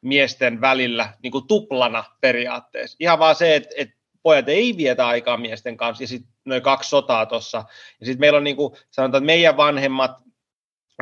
miesten 0.00 0.60
välillä 0.60 1.12
niin 1.22 1.30
kuin 1.30 1.46
tuplana 1.46 2.04
periaatteessa. 2.20 2.96
Ihan 3.00 3.18
vaan 3.18 3.34
se, 3.34 3.56
että, 3.56 3.74
että 3.76 3.94
pojat 4.22 4.48
ei 4.48 4.76
vietä 4.76 5.06
aikaa 5.06 5.36
miesten 5.36 5.76
kanssa, 5.76 6.02
ja 6.02 6.08
sitten 6.08 6.32
noin 6.44 6.62
kaksi 6.62 6.90
sotaa 6.90 7.26
tuossa. 7.26 7.64
Ja 8.00 8.06
sitten 8.06 8.20
meillä 8.20 8.36
on 8.36 8.44
niin 8.44 8.56
kuin, 8.56 8.74
sanotaan, 8.90 9.22
että 9.22 9.26
meidän 9.26 9.56
vanhemmat, 9.56 10.10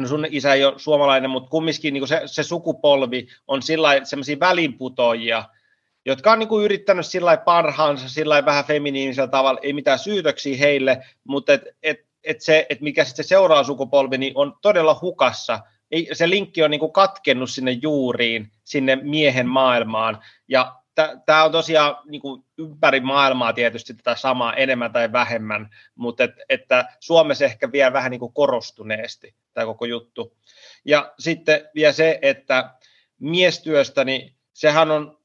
no 0.00 0.08
sun 0.08 0.26
isä 0.30 0.54
ei 0.54 0.64
ole 0.64 0.78
suomalainen, 0.78 1.30
mutta 1.30 1.50
kumminkin 1.50 1.94
niin 1.94 2.08
se, 2.08 2.22
se 2.26 2.42
sukupolvi 2.42 3.28
on 3.46 3.62
sellaisia 3.62 4.40
välinputoajia, 4.40 5.44
jotka 6.06 6.32
on 6.32 6.38
niin 6.38 6.48
kuin 6.48 6.64
yrittänyt 6.64 7.06
sillä 7.06 7.36
parhaansa, 7.36 8.08
sillä 8.08 8.44
vähän 8.44 8.64
feminiinisellä 8.64 9.28
tavalla, 9.28 9.60
ei 9.62 9.72
mitään 9.72 9.98
syytöksiä 9.98 10.56
heille, 10.56 11.06
mutta 11.24 11.52
et, 11.52 11.62
et, 11.82 12.09
et 12.24 12.40
se, 12.40 12.66
et 12.70 12.80
mikä 12.80 13.04
sitten 13.04 13.24
se 13.24 13.28
seuraava 13.28 13.64
sukupolvi, 13.64 14.18
niin 14.18 14.32
on 14.34 14.58
todella 14.62 14.98
hukassa. 15.02 15.60
Ei, 15.90 16.08
se 16.12 16.30
linkki 16.30 16.62
on 16.62 16.70
niin 16.70 16.80
kuin 16.80 16.92
katkennut 16.92 17.50
sinne 17.50 17.70
juuriin, 17.70 18.52
sinne 18.64 18.96
miehen 18.96 19.48
maailmaan, 19.48 20.18
ja 20.48 20.80
tämä 21.26 21.44
on 21.44 21.52
tosiaan 21.52 21.96
niin 22.06 22.20
kuin 22.20 22.44
ympäri 22.58 23.00
maailmaa 23.00 23.52
tietysti 23.52 23.94
tätä 23.94 24.16
samaa 24.16 24.54
enemmän 24.54 24.92
tai 24.92 25.12
vähemmän, 25.12 25.70
mutta 25.94 26.24
et, 26.24 26.34
että 26.48 26.96
Suomessa 27.00 27.44
ehkä 27.44 27.72
vielä 27.72 27.92
vähän 27.92 28.10
niin 28.10 28.20
kuin 28.20 28.32
korostuneesti 28.32 29.34
tämä 29.54 29.66
koko 29.66 29.84
juttu. 29.84 30.36
Ja 30.84 31.12
sitten 31.18 31.68
vielä 31.74 31.92
se, 31.92 32.18
että 32.22 32.74
miestyöstä, 33.18 34.04
niin 34.04 34.36
sehän 34.52 34.90
on 34.90 35.18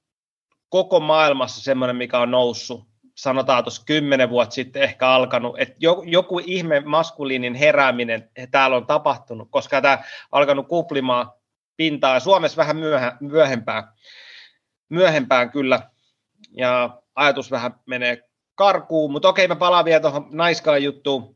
koko 0.69 0.99
maailmassa 0.99 1.62
semmoinen, 1.62 1.95
mikä 1.95 2.19
on 2.19 2.31
noussut, 2.31 2.88
sanotaan 3.15 3.63
tuossa 3.63 3.84
kymmenen 3.86 4.30
vuotta 4.30 4.56
sitten 4.56 4.82
ehkä 4.82 5.08
alkanut, 5.08 5.56
että 5.60 5.75
joku 6.06 6.39
ihme 6.45 6.80
maskuliinin 6.80 7.56
herääminen 7.56 8.30
täällä 8.51 8.78
on 8.78 8.86
tapahtunut, 8.86 9.47
koska 9.51 9.82
tämä 9.82 10.04
alkanut 10.32 10.67
kuplimaan 10.67 11.32
pintaa, 11.78 12.19
Suomessa 12.19 12.58
vähän 12.58 12.78
myöhempään 13.19 13.84
myöhempään 14.89 15.51
kyllä, 15.51 15.89
ja 16.51 17.01
ajatus 17.15 17.51
vähän 17.51 17.75
menee 17.86 18.23
karkuun, 18.56 19.12
mutta 19.12 19.30
okei, 19.30 19.47
mä 19.47 19.56
palaan 19.56 19.86
vielä 19.86 19.99
tuohon 19.99 20.28
naiskaan 20.32 20.84
juttuun. 20.84 21.36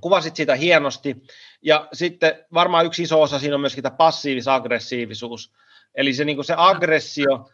Kuvasit 0.00 0.36
sitä 0.36 0.54
hienosti, 0.54 1.16
ja 1.62 1.88
sitten 1.92 2.44
varmaan 2.54 2.86
yksi 2.86 3.02
iso 3.02 3.22
osa 3.22 3.38
siinä 3.38 3.54
on 3.54 3.60
myöskin 3.60 3.82
tämä 3.82 3.96
passiivis-aggressiivisuus. 3.96 5.52
Eli 5.94 6.14
se, 6.14 6.24
niin 6.24 6.44
se 6.44 6.54
aggressio, 6.56 7.50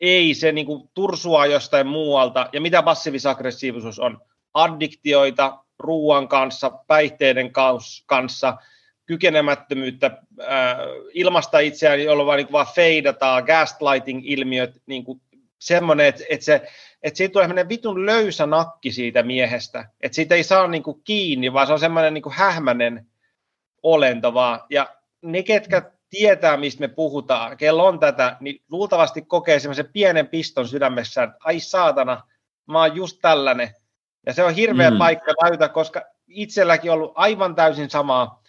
ei 0.00 0.34
se 0.34 0.52
niin 0.52 0.66
kuin 0.66 0.90
tursua 0.94 1.46
jostain 1.46 1.86
muualta. 1.86 2.48
Ja 2.52 2.60
mitä 2.60 2.82
passiivis-aggressiivisuus 2.82 3.98
on? 3.98 4.20
Addiktioita 4.54 5.58
ruoan 5.78 6.28
kanssa, 6.28 6.70
päihteiden 6.70 7.52
kanssa, 8.06 8.56
kykenemättömyyttä 9.06 10.06
äh, 10.40 10.76
ilmasta 11.14 11.58
itseään, 11.58 12.02
jolloin 12.02 12.26
vaan, 12.26 12.36
niin 12.36 12.52
vaan 12.52 12.66
feidataan, 12.74 13.44
gaslighting-ilmiöt, 13.44 14.82
niin 14.86 15.04
kuin 15.04 15.20
semmoinen, 15.58 16.06
että, 16.06 16.24
että, 16.30 16.44
se, 16.44 16.68
että 17.02 17.16
siitä 17.16 17.32
tulee 17.32 17.44
semmoinen 17.44 17.68
vitun 17.68 18.06
löysä 18.06 18.46
nakki 18.46 18.92
siitä 18.92 19.22
miehestä, 19.22 19.88
että 20.00 20.16
siitä 20.16 20.34
ei 20.34 20.44
saa 20.44 20.66
niin 20.66 20.82
kuin 20.82 21.00
kiinni, 21.04 21.52
vaan 21.52 21.66
se 21.66 21.72
on 21.72 21.80
semmoinen 21.80 22.14
niin 22.14 22.22
kuin 22.22 22.34
hähmäinen 22.34 23.06
olento 23.82 24.34
vaan. 24.34 24.60
Ja 24.70 24.86
ne, 25.22 25.42
ketkä 25.42 25.90
tietää, 26.12 26.56
mistä 26.56 26.80
me 26.80 26.88
puhutaan, 26.88 27.56
kello 27.56 27.86
on 27.86 27.98
tätä, 27.98 28.36
niin 28.40 28.62
luultavasti 28.70 29.22
kokee 29.22 29.60
semmoisen 29.60 29.92
pienen 29.92 30.28
piston 30.28 30.68
sydämessään, 30.68 31.28
että 31.28 31.38
ai 31.44 31.60
saatana, 31.60 32.22
mä 32.68 32.78
oon 32.78 32.96
just 32.96 33.18
tällainen. 33.22 33.74
Ja 34.26 34.32
se 34.32 34.42
on 34.42 34.54
hirveä 34.54 34.90
mm. 34.90 34.98
paikka 34.98 35.32
täytä, 35.40 35.68
koska 35.68 36.02
itselläkin 36.28 36.90
on 36.90 36.96
ollut 36.96 37.12
aivan 37.14 37.54
täysin 37.54 37.90
samaa 37.90 38.42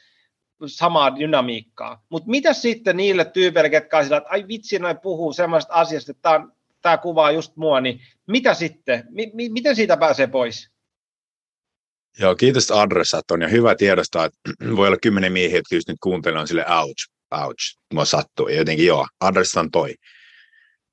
samaa 0.65 1.19
dynamiikkaa. 1.19 2.03
Mutta 2.09 2.29
mitä 2.29 2.53
sitten 2.53 2.97
niille 2.97 3.25
tyypeille, 3.25 3.69
ketkä 3.69 3.97
on 3.97 4.03
sillä, 4.03 4.17
että 4.17 4.29
ai 4.29 4.47
vitsi, 4.47 4.79
noin 4.79 4.99
puhuu 4.99 5.33
semmoista 5.33 5.73
asiasta, 5.73 6.11
että 6.11 6.21
tämä, 6.21 6.47
tämä 6.81 6.97
kuvaa 6.97 7.31
just 7.31 7.55
mua, 7.55 7.81
niin 7.81 8.01
mitä 8.27 8.53
sitten? 8.53 9.03
M- 9.09 9.53
miten 9.53 9.75
siitä 9.75 9.97
pääsee 9.97 10.27
pois? 10.27 10.69
Joo, 12.19 12.35
kiitos 12.35 12.71
adressat 12.71 13.31
on 13.31 13.41
ja 13.41 13.47
hyvä 13.47 13.75
tiedostaa, 13.75 14.25
että 14.25 14.39
voi 14.77 14.87
olla 14.87 14.97
kymmenen 15.01 15.33
miehiä, 15.33 15.57
jotka 15.57 15.75
just 15.75 15.87
nyt 15.87 15.97
kuuntelevat 16.03 16.47
sille 16.47 16.65
ouch, 16.79 17.12
ouch, 17.41 17.77
mua 17.93 18.05
sattuu. 18.05 18.47
Ja 18.47 18.55
jotenkin 18.55 18.85
joo, 18.85 19.07
adressat 19.19 19.61
on 19.61 19.71
toi. 19.71 19.95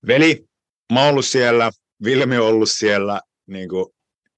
Veli, 0.07 0.45
mä 0.93 1.01
oon 1.01 1.11
ollut 1.11 1.27
siellä, 1.27 1.71
Vilmi 2.05 2.39
on 2.39 2.47
ollut 2.47 2.71
siellä, 2.71 3.21
niin 3.47 3.69
kuin, 3.69 3.87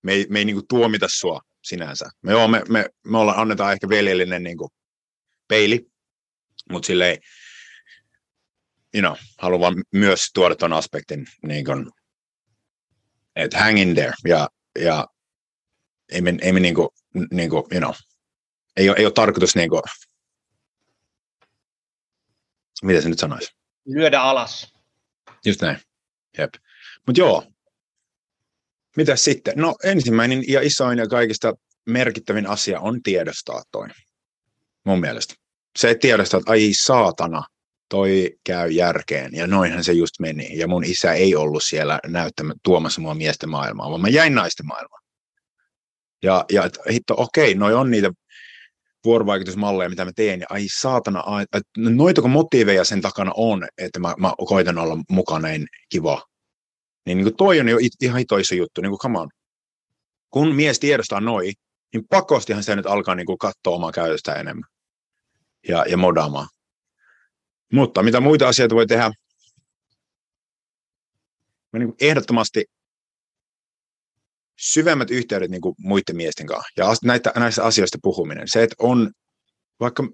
me 0.03 0.13
ei, 0.13 0.27
me 0.31 0.39
ei 0.39 0.45
niin 0.45 0.57
kuin, 0.57 0.67
tuomita 0.69 1.07
sua 1.09 1.41
sinänsä. 1.65 2.11
Me, 2.23 2.33
joo, 2.33 2.49
me, 2.49 2.63
me, 2.69 2.87
me 3.07 3.19
ollaan, 3.19 3.39
annetaan 3.39 3.73
ehkä 3.73 3.89
veljellinen 3.89 4.43
niin 4.43 4.57
kuin, 4.57 4.71
peili, 5.49 5.87
mutta 6.71 6.87
silleen, 6.87 7.19
you 8.95 9.01
know, 9.01 9.17
haluan 9.39 9.75
myös 9.93 10.31
tuoda 10.35 10.57
tuon 10.57 10.73
aspektin, 10.73 11.27
niin 11.47 11.65
kun, 11.65 11.93
että 13.37 13.59
hang 13.59 13.81
in 13.81 13.95
there, 13.95 14.13
ja, 14.25 14.49
ja 14.79 15.07
ei 16.13 16.21
me, 16.21 16.35
ei 16.43 16.53
me 16.53 16.61
niin 16.61 16.75
kuin, 16.75 16.89
niin 17.33 17.51
kuin, 17.51 17.63
you 17.71 17.81
know, 17.81 17.95
ei 18.77 18.89
ole, 18.89 18.97
ei 18.99 19.05
ole 19.05 19.13
tarkoitus 19.13 19.57
niin 19.57 19.71
kuin, 19.71 19.83
mitä 22.83 23.01
se 23.01 23.09
nyt 23.09 23.19
sanoisi? 23.19 23.53
Lyödä 23.87 24.21
alas. 24.21 24.73
Just 25.47 25.63
näin, 25.63 25.79
jep. 26.39 26.55
Mutta 27.07 27.21
joo, 27.21 27.45
mitä 28.97 29.17
sitten? 29.17 29.55
No 29.57 29.75
ensimmäinen 29.85 30.45
ja 30.49 30.61
isoin 30.61 30.99
ja 30.99 31.07
kaikista 31.07 31.55
merkittävin 31.87 32.47
asia 32.47 32.81
on 32.81 33.03
tiedostaa 33.03 33.63
toi, 33.73 33.89
mun 34.85 35.01
mielestä 35.01 35.35
se 35.79 35.91
et 35.91 35.99
tiedosta, 35.99 36.37
että 36.37 36.51
ai 36.51 36.71
saatana, 36.73 37.43
toi 37.89 38.31
käy 38.45 38.71
järkeen. 38.71 39.31
Ja 39.33 39.47
noinhan 39.47 39.85
se 39.85 39.93
just 39.93 40.21
meni. 40.21 40.59
Ja 40.59 40.69
mun 40.69 40.85
isä 40.85 41.13
ei 41.13 41.37
ollut 41.37 41.63
siellä 41.63 42.01
näyttämä, 42.07 42.55
tuomassa 42.65 43.01
mua 43.01 43.15
miesten 43.15 43.49
maailmaa, 43.49 43.91
vaan 43.91 44.01
mä 44.01 44.09
jäin 44.09 44.35
naisten 44.35 44.67
maailmaan. 44.67 45.03
Ja, 46.23 46.45
ja 46.53 46.71
hitto, 46.91 47.15
okei, 47.17 47.55
noi 47.55 47.75
on 47.75 47.91
niitä 47.91 48.11
vuorovaikutusmalleja, 49.05 49.91
mitä 49.91 50.05
mä 50.05 50.13
teen, 50.17 50.41
ja 50.41 50.47
ai 50.51 50.67
saatana, 50.81 51.21
ai, 51.21 51.45
noitako 51.77 52.29
motiiveja 52.29 52.85
sen 52.85 53.01
takana 53.01 53.33
on, 53.37 53.67
että 53.79 53.99
mä, 53.99 54.15
mä 54.19 54.33
koitan 54.47 54.79
olla 54.79 54.99
mukana, 55.11 55.49
niin 55.49 55.67
kiva. 55.89 56.23
Niin, 57.07 57.19
niin 57.19 57.25
kuin 57.25 57.37
toi 57.37 57.61
on 57.61 57.69
jo 57.69 57.79
ihan 58.03 58.19
hito 58.19 58.37
iso 58.37 58.55
juttu, 58.55 58.81
niin 58.81 58.91
kuin 58.91 58.99
come 58.99 59.19
on. 59.19 59.29
Kun 60.31 60.55
mies 60.55 60.81
tiedostaa 60.81 61.21
noi, 61.21 61.53
niin 61.93 62.09
pakostihan 62.09 62.63
se 62.63 62.77
nyt 62.77 62.87
alkaa 62.87 63.15
niin 63.15 63.27
kuin 63.27 63.39
katsoa 63.39 63.75
omaa 63.75 63.93
käytöstä 63.93 64.35
enemmän 64.35 64.69
ja, 65.69 65.85
ja 65.89 65.97
modaamaan. 65.97 66.49
Mutta 67.73 68.03
mitä 68.03 68.21
muita 68.21 68.49
asioita 68.49 68.75
voi 68.75 68.87
tehdä? 68.87 69.13
Mä 71.73 71.79
niin 71.79 71.95
ehdottomasti 72.01 72.65
syvemmät 74.59 75.11
yhteydet 75.11 75.51
niin 75.51 75.61
kuin 75.61 75.75
muiden 75.79 76.17
miesten 76.17 76.47
kanssa 76.47 76.69
ja 76.77 76.87
näitä, 77.05 77.33
näistä 77.37 77.65
asioista 77.65 77.99
puhuminen. 78.03 78.49
Se, 78.49 78.63
että 78.63 78.77
on 78.79 79.11
vaikka 79.81 80.09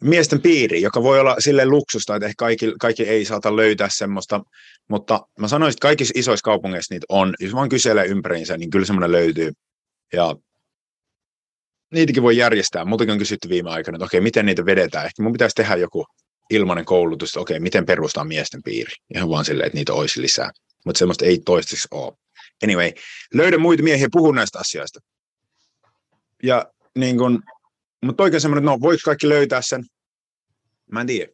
miesten 0.00 0.40
piiri, 0.40 0.82
joka 0.82 1.02
voi 1.02 1.20
olla 1.20 1.36
sille 1.38 1.66
luksusta, 1.66 2.16
että 2.16 2.26
ehkä 2.26 2.36
kaikki, 2.38 2.74
kaikki 2.80 3.02
ei 3.02 3.24
saata 3.24 3.56
löytää 3.56 3.88
semmoista, 3.90 4.40
mutta 4.88 5.20
mä 5.38 5.48
sanoisin, 5.48 5.76
että 5.76 5.82
kaikissa 5.82 6.12
isoissa 6.16 6.44
kaupungeissa 6.44 6.94
niitä 6.94 7.06
on, 7.08 7.34
jos 7.40 7.54
vaan 7.54 7.68
kyselee 7.68 8.06
ympäriinsä, 8.06 8.56
niin 8.56 8.70
kyllä 8.70 8.86
semmoinen 8.86 9.12
löytyy. 9.12 9.52
Ja 10.12 10.36
niitäkin 11.94 12.22
voi 12.22 12.36
järjestää. 12.36 12.84
Multakin 12.84 13.12
on 13.12 13.18
kysytty 13.18 13.48
viime 13.48 13.70
aikana, 13.70 13.96
että 13.96 14.04
okei, 14.04 14.20
miten 14.20 14.46
niitä 14.46 14.66
vedetään. 14.66 15.06
Ehkä 15.06 15.22
mun 15.22 15.32
pitäisi 15.32 15.54
tehdä 15.54 15.76
joku 15.76 16.06
ilmainen 16.50 16.84
koulutus, 16.84 17.28
että 17.28 17.40
okei, 17.40 17.60
miten 17.60 17.86
perustaa 17.86 18.24
miesten 18.24 18.62
piiri. 18.62 18.92
Ihan 19.14 19.30
vaan 19.30 19.44
silleen, 19.44 19.66
että 19.66 19.78
niitä 19.78 19.92
olisi 19.92 20.22
lisää. 20.22 20.50
Mutta 20.84 20.98
semmoista 20.98 21.24
ei 21.24 21.38
toistaiseksi 21.38 21.88
ole. 21.90 22.12
Anyway, 22.64 22.92
löydä 23.34 23.58
muita 23.58 23.82
miehiä 23.82 24.08
puhu 24.12 24.32
näistä 24.32 24.58
asioista. 24.58 25.00
Ja 26.42 26.72
niin 26.98 27.18
kun, 27.18 27.42
mutta 28.04 28.22
oikein 28.22 28.40
semmoinen, 28.40 28.64
no, 28.64 28.80
voiko 28.80 29.00
kaikki 29.04 29.28
löytää 29.28 29.62
sen? 29.62 29.84
Mä 30.92 31.00
en 31.00 31.06
tiedä. 31.06 31.32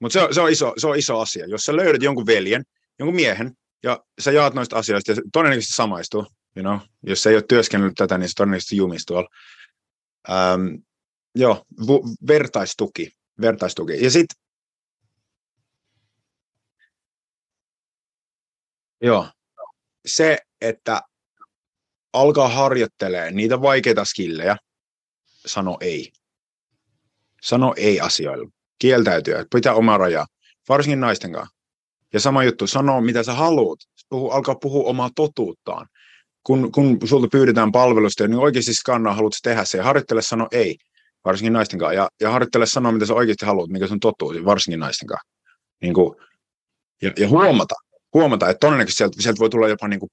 Mutta 0.00 0.12
se, 0.12 0.34
se, 0.34 0.40
on 0.40 0.50
iso, 0.50 0.72
se 0.76 0.86
on 0.86 0.98
iso 0.98 1.20
asia. 1.20 1.46
Jos 1.46 1.62
sä 1.64 1.76
löydät 1.76 2.02
jonkun 2.02 2.26
veljen, 2.26 2.62
jonkun 2.98 3.16
miehen, 3.16 3.52
ja 3.82 4.04
sä 4.20 4.32
jaat 4.32 4.54
noista 4.54 4.76
asioista, 4.76 5.12
ja 5.12 5.16
todennäköisesti 5.32 5.76
samaistuu, 5.76 6.26
you 6.56 6.62
know, 6.62 6.78
jos 7.02 7.26
ei 7.26 7.34
ole 7.34 7.44
työskennellyt 7.48 7.94
tätä, 7.96 8.18
niin 8.18 8.28
se 8.28 8.34
todennäköisesti 8.36 8.76
jumistuu 8.76 9.16
Ähm, 10.30 10.74
joo, 11.34 11.64
vu, 11.86 12.02
vertaistuki. 12.28 13.10
vertaistuki. 13.40 14.04
Ja 14.04 14.10
sitten 14.10 14.36
Joo. 19.00 19.30
Se, 20.06 20.38
että 20.60 21.00
alkaa 22.12 22.48
harjoittelee 22.48 23.30
niitä 23.30 23.62
vaikeita 23.62 24.04
skillejä, 24.04 24.56
sano 25.46 25.76
ei. 25.80 26.12
Sano 27.42 27.74
ei 27.76 28.00
asioille. 28.00 28.48
Kieltäytyä, 28.78 29.44
pitää 29.54 29.74
oma 29.74 29.98
rajaa. 29.98 30.26
Varsinkin 30.68 31.00
naisten 31.00 31.32
kanssa. 31.32 31.56
Ja 32.12 32.20
sama 32.20 32.44
juttu, 32.44 32.66
sano 32.66 33.00
mitä 33.00 33.22
sä 33.22 33.32
haluat. 33.32 33.78
Puhu, 34.08 34.30
alkaa 34.30 34.54
puhua 34.54 34.88
omaa 34.90 35.10
totuuttaan. 35.14 35.86
Kun, 36.42 36.72
kun 36.72 36.98
sulta 37.04 37.28
pyydetään 37.32 37.72
palvelusta, 37.72 38.28
niin 38.28 38.38
oikeasti 38.38 38.74
skannaa, 38.74 39.14
haluat 39.14 39.32
tehdä 39.42 39.64
se. 39.64 39.78
Ja 39.78 39.84
harjoittele 39.84 40.22
sano 40.22 40.48
ei, 40.52 40.76
varsinkin 41.24 41.52
naisten 41.52 41.78
kanssa. 41.78 41.94
Ja, 41.94 42.08
ja 42.20 42.30
harjoittele 42.30 42.66
sanoa, 42.66 42.92
mitä 42.92 43.06
sä 43.06 43.14
oikeasti 43.14 43.46
haluat, 43.46 43.70
mikä 43.70 43.86
sun 43.86 44.00
totuus, 44.00 44.44
varsinkin 44.44 44.80
naisten 44.80 45.08
kanssa. 45.08 45.28
Niin 45.82 45.94
kuin, 45.94 46.16
ja, 47.02 47.12
ja 47.16 47.28
huomata, 47.28 47.74
huomata, 48.14 48.48
että 48.48 48.60
todennäköisesti 48.60 48.98
sieltä, 48.98 49.22
sieltä 49.22 49.38
voi 49.38 49.50
tulla 49.50 49.68
jopa 49.68 49.88
niin 49.88 50.00
kuin 50.00 50.10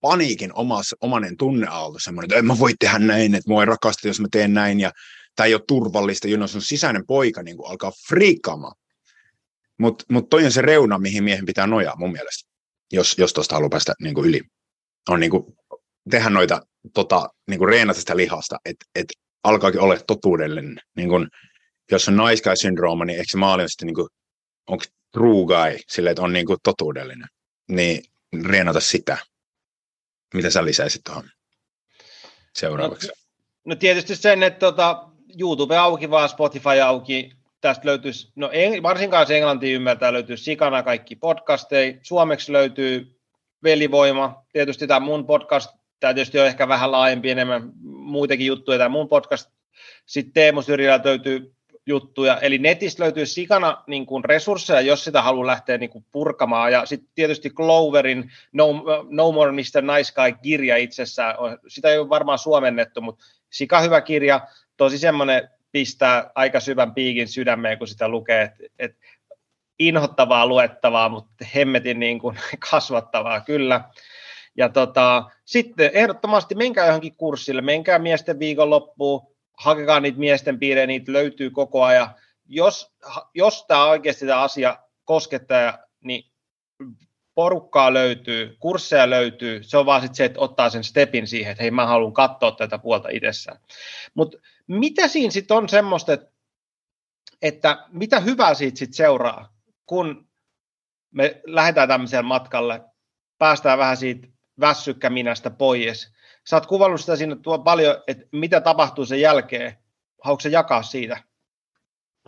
paniikin 0.00 0.54
omas, 0.54 0.94
omanen 1.00 1.36
tunneaalto, 1.36 1.98
semmoinen, 1.98 2.26
että 2.26 2.38
en 2.38 2.46
mä 2.46 2.58
voi 2.58 2.72
tehdä 2.80 2.98
näin, 2.98 3.34
että 3.34 3.50
mua 3.50 3.62
ei 3.62 3.66
rakasta, 3.66 4.08
jos 4.08 4.20
mä 4.20 4.28
teen 4.32 4.54
näin, 4.54 4.80
ja 4.80 4.92
tämä 5.36 5.46
ei 5.46 5.54
ole 5.54 5.62
turvallista, 5.68 6.28
jolloin 6.28 6.48
sun 6.48 6.62
sisäinen 6.62 7.06
poika 7.06 7.42
niin 7.42 7.56
kuin 7.56 7.70
alkaa 7.70 7.92
friikkaamaan. 8.08 8.74
Mutta 9.78 10.04
mut 10.10 10.28
toi 10.28 10.44
on 10.44 10.52
se 10.52 10.62
reuna, 10.62 10.98
mihin 10.98 11.24
miehen 11.24 11.46
pitää 11.46 11.66
nojaa 11.66 11.96
mun 11.96 12.12
mielestä, 12.12 12.50
jos, 12.92 13.18
jos 13.18 13.32
tuosta 13.32 13.54
haluaa 13.54 13.70
päästä 13.70 13.94
niin 14.02 14.14
kuin 14.14 14.28
yli. 14.28 14.40
On 15.08 15.20
niin 15.20 15.30
kuin, 15.30 15.44
tehdä 16.10 16.30
noita, 16.30 16.62
tota, 16.94 17.28
niin 17.48 17.58
kuin 17.58 17.68
reenata 17.68 18.00
sitä 18.00 18.16
lihasta, 18.16 18.56
että 18.64 18.84
et 18.94 19.06
alkaakin 19.44 19.80
olla 19.80 19.96
totuudellinen. 20.06 20.80
Niin 20.96 21.08
kuin, 21.08 21.28
jos 21.90 22.08
on 22.08 22.16
nice 22.16 22.42
guy 22.42 22.56
syndrooma, 22.56 23.04
niin 23.04 23.18
eikö 23.18 23.30
se 23.30 23.38
maali 23.38 23.62
on 23.62 23.68
sitten 23.68 23.86
niin 23.86 23.94
kuin, 23.94 24.08
onko 24.68 24.84
true 25.12 25.46
guy, 25.46 25.78
sille, 25.88 26.10
että 26.10 26.22
on 26.22 26.32
niin 26.32 26.46
kuin 26.46 26.58
totuudellinen, 26.62 27.28
niin 27.68 28.04
reenata 28.46 28.80
sitä. 28.80 29.18
Mitä 30.34 30.50
sä 30.50 30.64
lisäisit 30.64 31.04
tuohon 31.04 31.30
seuraavaksi? 32.54 33.06
No, 33.06 33.12
no 33.64 33.74
tietysti 33.74 34.16
sen, 34.16 34.42
että 34.42 34.58
tota, 34.58 35.08
YouTube 35.38 35.76
auki 35.76 36.10
vaan, 36.10 36.28
Spotify 36.28 36.80
auki, 36.84 37.32
tästä 37.60 37.86
löytyisi, 37.88 38.32
no 38.36 38.50
en, 38.52 38.82
varsinkaan 38.82 39.26
se 39.26 39.36
englanti 39.36 39.72
ymmärtää, 39.72 40.12
löytyy 40.12 40.36
sikana 40.36 40.82
kaikki 40.82 41.16
podcasteja, 41.16 41.98
suomeksi 42.02 42.52
löytyy 42.52 43.20
velivoima, 43.62 44.44
tietysti 44.52 44.86
tämä 44.86 45.00
mun 45.00 45.26
podcast, 45.26 45.70
tämä 46.00 46.14
tietysti 46.14 46.38
on 46.38 46.46
ehkä 46.46 46.68
vähän 46.68 46.92
laajempi, 46.92 47.30
enemmän 47.30 47.72
muitakin 47.82 48.46
juttuja, 48.46 48.78
tämä 48.78 48.88
mun 48.88 49.08
podcast, 49.08 49.50
sitten 50.06 50.32
Teemu 50.32 50.62
Syrjälä 50.62 51.00
löytyy 51.04 51.54
juttuja. 51.86 52.38
Eli 52.40 52.58
netistä 52.58 53.02
löytyy 53.02 53.26
sikana 53.26 53.82
niin 53.86 54.06
kuin 54.06 54.24
resursseja, 54.24 54.80
jos 54.80 55.04
sitä 55.04 55.22
haluaa 55.22 55.46
lähteä 55.46 55.78
niin 55.78 55.90
kuin 55.90 56.04
purkamaan. 56.12 56.72
Ja 56.72 56.86
sitten 56.86 57.10
tietysti 57.14 57.50
Cloverin 57.50 58.32
no, 58.52 58.66
no 59.08 59.32
More 59.32 59.52
Mr. 59.52 59.82
Nice 59.82 60.12
Guy-kirja 60.14 60.76
itsessään, 60.76 61.34
sitä 61.68 61.88
ei 61.88 61.98
ole 61.98 62.08
varmaan 62.08 62.38
suomennettu, 62.38 63.00
mutta 63.00 63.24
sika 63.50 63.80
hyvä 63.80 64.00
kirja, 64.00 64.40
tosi 64.76 64.98
semmoinen 64.98 65.48
pistää 65.72 66.30
aika 66.34 66.60
syvän 66.60 66.94
piikin 66.94 67.28
sydämeen, 67.28 67.78
kun 67.78 67.88
sitä 67.88 68.08
lukee, 68.08 68.42
että 68.42 68.64
et 68.78 68.96
inhottavaa 69.78 70.46
luettavaa, 70.46 71.08
mutta 71.08 71.44
hemmetin 71.54 72.00
niin 72.00 72.18
kuin 72.18 72.38
kasvattavaa 72.70 73.40
kyllä. 73.40 73.80
Ja 74.56 74.68
tota, 74.68 75.30
sitten 75.44 75.90
ehdottomasti 75.94 76.54
menkää 76.54 76.86
johonkin 76.86 77.16
kurssille, 77.16 77.62
menkää 77.62 77.98
miesten 77.98 78.38
viikonloppuun, 78.38 79.29
hakekaa 79.60 80.00
niitä 80.00 80.18
miesten 80.18 80.58
piirejä, 80.58 80.86
niitä 80.86 81.12
löytyy 81.12 81.50
koko 81.50 81.84
ajan. 81.84 82.14
Jos, 82.46 82.92
jos 83.34 83.64
tämä 83.68 83.84
oikeasti 83.84 84.26
tämä 84.26 84.42
asia 84.42 84.78
koskettaa, 85.04 85.78
niin 86.00 86.30
porukkaa 87.34 87.94
löytyy, 87.94 88.56
kursseja 88.58 89.10
löytyy, 89.10 89.62
se 89.62 89.76
on 89.76 89.86
vaan 89.86 90.02
sit 90.02 90.14
se, 90.14 90.24
että 90.24 90.40
ottaa 90.40 90.70
sen 90.70 90.84
stepin 90.84 91.26
siihen, 91.26 91.50
että 91.50 91.62
hei 91.62 91.70
mä 91.70 91.86
haluan 91.86 92.12
katsoa 92.12 92.52
tätä 92.52 92.78
puolta 92.78 93.08
itsessään. 93.08 93.58
Mutta 94.14 94.38
mitä 94.66 95.08
siinä 95.08 95.30
sitten 95.30 95.56
on 95.56 95.68
semmoista, 95.68 96.12
että, 96.12 96.30
että 97.42 97.86
mitä 97.92 98.20
hyvää 98.20 98.54
siitä 98.54 98.78
sitten 98.78 98.96
seuraa, 98.96 99.52
kun 99.86 100.28
me 101.10 101.40
lähdetään 101.46 101.88
tämmöiselle 101.88 102.22
matkalle, 102.22 102.80
päästään 103.38 103.78
vähän 103.78 103.96
siitä 103.96 104.28
väsykkäminästä 104.60 105.50
pois, 105.50 106.12
Sä 106.50 106.56
oot 106.56 106.66
kuvannut 106.66 107.00
sitä 107.00 107.16
siinä 107.16 107.36
tuo 107.36 107.58
paljon, 107.58 108.02
että 108.06 108.24
mitä 108.32 108.60
tapahtuu 108.60 109.06
sen 109.06 109.20
jälkeen. 109.20 109.76
Haluatko 110.24 110.48
jakaa 110.48 110.82
siitä? 110.82 111.22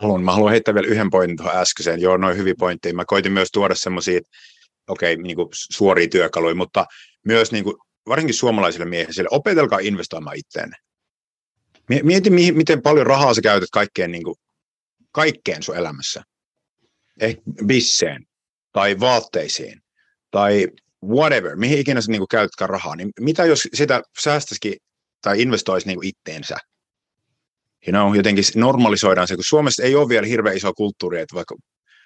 Haluan. 0.01 0.23
Mä 0.23 0.31
haluan 0.31 0.51
heittää 0.51 0.73
vielä 0.73 0.87
yhden 0.87 1.09
pointin 1.09 1.37
tuohon 1.37 1.57
äskeiseen. 1.57 2.01
Joo, 2.01 2.17
noin 2.17 2.37
hyviä 2.37 2.53
pointteja. 2.59 2.95
Mä 2.95 3.05
koitin 3.05 3.31
myös 3.31 3.51
tuoda 3.51 3.75
semmoisia, 3.75 4.21
okei, 4.87 5.13
okay, 5.13 5.23
niin 5.23 5.37
suoria 5.53 6.07
työkaluja, 6.07 6.55
mutta 6.55 6.85
myös 7.25 7.51
niin 7.51 7.63
kuin, 7.63 7.75
varsinkin 8.07 8.35
suomalaisille 8.35 8.85
miehille, 8.85 9.29
opetelkaa 9.31 9.79
investoimaan 9.79 10.37
itteenne. 10.37 10.75
Mieti, 12.03 12.29
miten 12.29 12.81
paljon 12.81 13.07
rahaa 13.07 13.33
sä 13.33 13.41
käytät 13.41 13.69
kaikkeen, 13.71 14.11
niin 14.11 14.23
kuin, 14.23 14.35
kaikkeen 15.11 15.63
sun 15.63 15.77
elämässä. 15.77 16.23
Ehkä 17.19 17.41
bisseen 17.65 18.25
tai 18.71 18.99
vaatteisiin 18.99 19.81
tai 20.31 20.67
whatever, 21.07 21.55
mihin 21.55 21.79
ikinä 21.79 22.01
sä 22.01 22.11
niin 22.11 22.27
käytätkään 22.29 22.69
rahaa, 22.69 22.95
niin 22.95 23.09
mitä 23.19 23.45
jos 23.45 23.67
sitä 23.73 24.01
säästäisikin 24.19 24.73
tai 25.21 25.41
investoisi 25.41 25.87
niin 25.87 26.03
itteensä? 26.03 26.57
You 27.87 27.91
know, 27.91 28.15
jotenkin 28.15 28.43
normalisoidaan 28.55 29.27
se, 29.27 29.35
kun 29.35 29.43
Suomessa 29.43 29.83
ei 29.83 29.95
ole 29.95 30.09
vielä 30.09 30.27
hirveän 30.27 30.57
iso 30.57 30.73
kulttuuri, 30.73 31.21
että 31.21 31.35
vaikka 31.35 31.55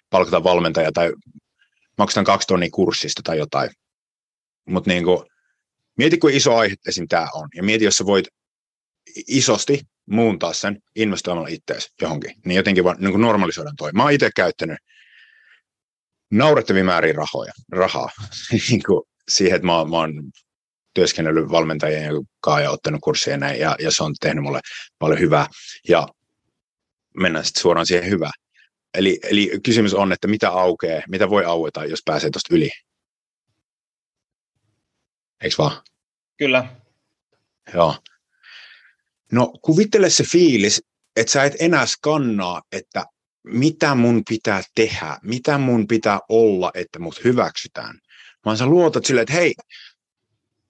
palkataan 0.10 0.44
valmentaja 0.44 0.92
tai 0.92 1.14
maksetaan 1.98 2.26
kaksi 2.26 2.48
tonnia 2.48 2.70
kurssista 2.72 3.22
tai 3.24 3.38
jotain. 3.38 3.70
Mutta 4.66 4.90
niin 4.90 5.04
kuin, 5.04 5.20
mieti, 5.98 6.18
kuin 6.18 6.36
iso 6.36 6.56
aihe 6.56 6.76
esim. 6.88 7.08
tämä 7.08 7.28
on, 7.34 7.50
ja 7.56 7.64
mieti, 7.64 7.86
jos 7.86 7.96
sä 7.96 8.06
voit 8.06 8.28
isosti 9.28 9.82
muuntaa 10.06 10.54
sen 10.54 10.78
investoimalla 10.96 11.48
itseäsi 11.48 11.90
johonkin, 12.02 12.34
niin 12.46 12.56
jotenkin 12.56 12.84
vaan 12.84 12.98
niin 13.00 13.22
normalisoidaan 13.22 13.76
toi. 13.76 13.92
Mä 13.92 14.04
oon 14.04 14.12
itse 14.12 14.30
käyttänyt 14.36 14.78
naurettavia 16.32 16.84
määriä 16.84 17.14
rahoja, 17.14 17.54
rahaa 17.72 18.10
niin 18.70 18.84
kuin 18.84 19.04
siihen, 19.30 19.56
että 19.56 19.66
mä, 19.66 19.86
mä 19.86 19.98
oon 19.98 20.32
työskennellyt 20.94 21.52
valmentajien 21.52 22.14
kanssa 22.42 22.62
ja 22.62 22.72
ottanut 22.72 23.02
kursseja 23.04 23.34
ja 23.34 23.38
näin, 23.38 23.60
ja, 23.60 23.76
ja 23.80 23.92
se 23.92 24.04
on 24.04 24.16
tehnyt 24.20 24.44
mulle 24.44 24.60
paljon 25.00 25.20
hyvää. 25.20 25.48
Ja 25.90 26.08
mennään 27.18 27.46
sitten 27.46 27.62
suoraan 27.62 27.86
siihen 27.86 28.10
hyvään. 28.10 28.34
Eli, 28.94 29.20
eli 29.24 29.52
kysymys 29.64 29.94
on, 29.94 30.12
että 30.12 30.28
mitä 30.28 30.50
aukeaa, 30.50 31.04
mitä 31.10 31.30
voi 31.30 31.46
aueta, 31.46 31.86
jos 31.86 32.00
pääsee 32.06 32.30
tuosta 32.30 32.56
yli. 32.56 32.70
Eikö 35.42 35.56
vaan? 35.58 35.82
Kyllä. 36.38 36.76
Joo. 37.74 37.96
No 39.32 39.54
kuvittele 39.62 40.10
se 40.10 40.24
fiilis, 40.24 40.82
että 41.16 41.32
sä 41.32 41.44
et 41.44 41.56
enää 41.60 41.86
skannaa, 41.86 42.62
että 42.72 43.06
mitä 43.52 43.96
mun 43.96 44.22
pitää 44.30 44.62
tehdä, 44.76 45.18
mitä 45.24 45.58
mun 45.58 45.88
pitää 45.88 46.20
olla, 46.30 46.72
että 46.74 47.00
mut 47.00 47.24
hyväksytään. 47.24 48.00
Vaan 48.46 48.58
sä 48.58 48.66
luotat 48.66 49.06
silleen, 49.06 49.24
että 49.24 49.34
hei, 49.34 49.54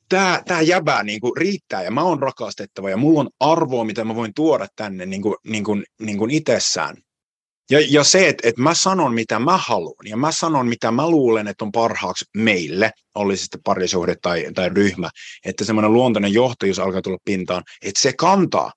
tämä 0.09 0.41
tää 0.47 0.61
jäbää 0.61 1.03
niin 1.03 1.21
kuin 1.21 1.37
riittää 1.37 1.83
ja 1.83 1.91
mä 1.91 2.01
oon 2.01 2.21
rakastettava 2.21 2.89
ja 2.89 2.97
mulla 2.97 3.19
on 3.19 3.29
arvoa, 3.39 3.83
mitä 3.83 4.03
mä 4.03 4.15
voin 4.15 4.33
tuoda 4.33 4.67
tänne 4.75 5.05
niin 5.05 5.21
kuin, 5.21 5.35
niin 5.43 5.63
kuin, 5.63 5.83
niin 5.99 6.17
kuin 6.17 6.31
itsessään. 6.31 6.97
Ja, 7.71 7.79
ja 7.89 8.03
se, 8.03 8.27
että, 8.27 8.47
että 8.47 8.61
mä 8.61 8.73
sanon, 8.73 9.13
mitä 9.13 9.39
mä 9.39 9.57
haluan 9.57 10.07
ja 10.07 10.17
mä 10.17 10.31
sanon, 10.31 10.67
mitä 10.67 10.91
mä 10.91 11.09
luulen, 11.09 11.47
että 11.47 11.65
on 11.65 11.71
parhaaksi 11.71 12.25
meille, 12.35 12.91
olisi 13.15 13.43
sitten 13.43 13.61
parisuhde 13.63 14.15
tai, 14.21 14.47
tai 14.55 14.69
ryhmä, 14.69 15.09
että 15.45 15.65
semmoinen 15.65 15.93
luontainen 15.93 16.33
johtajuus 16.33 16.79
alkaa 16.79 17.01
tulla 17.01 17.17
pintaan, 17.25 17.63
että 17.81 18.01
se 18.01 18.13
kantaa. 18.13 18.71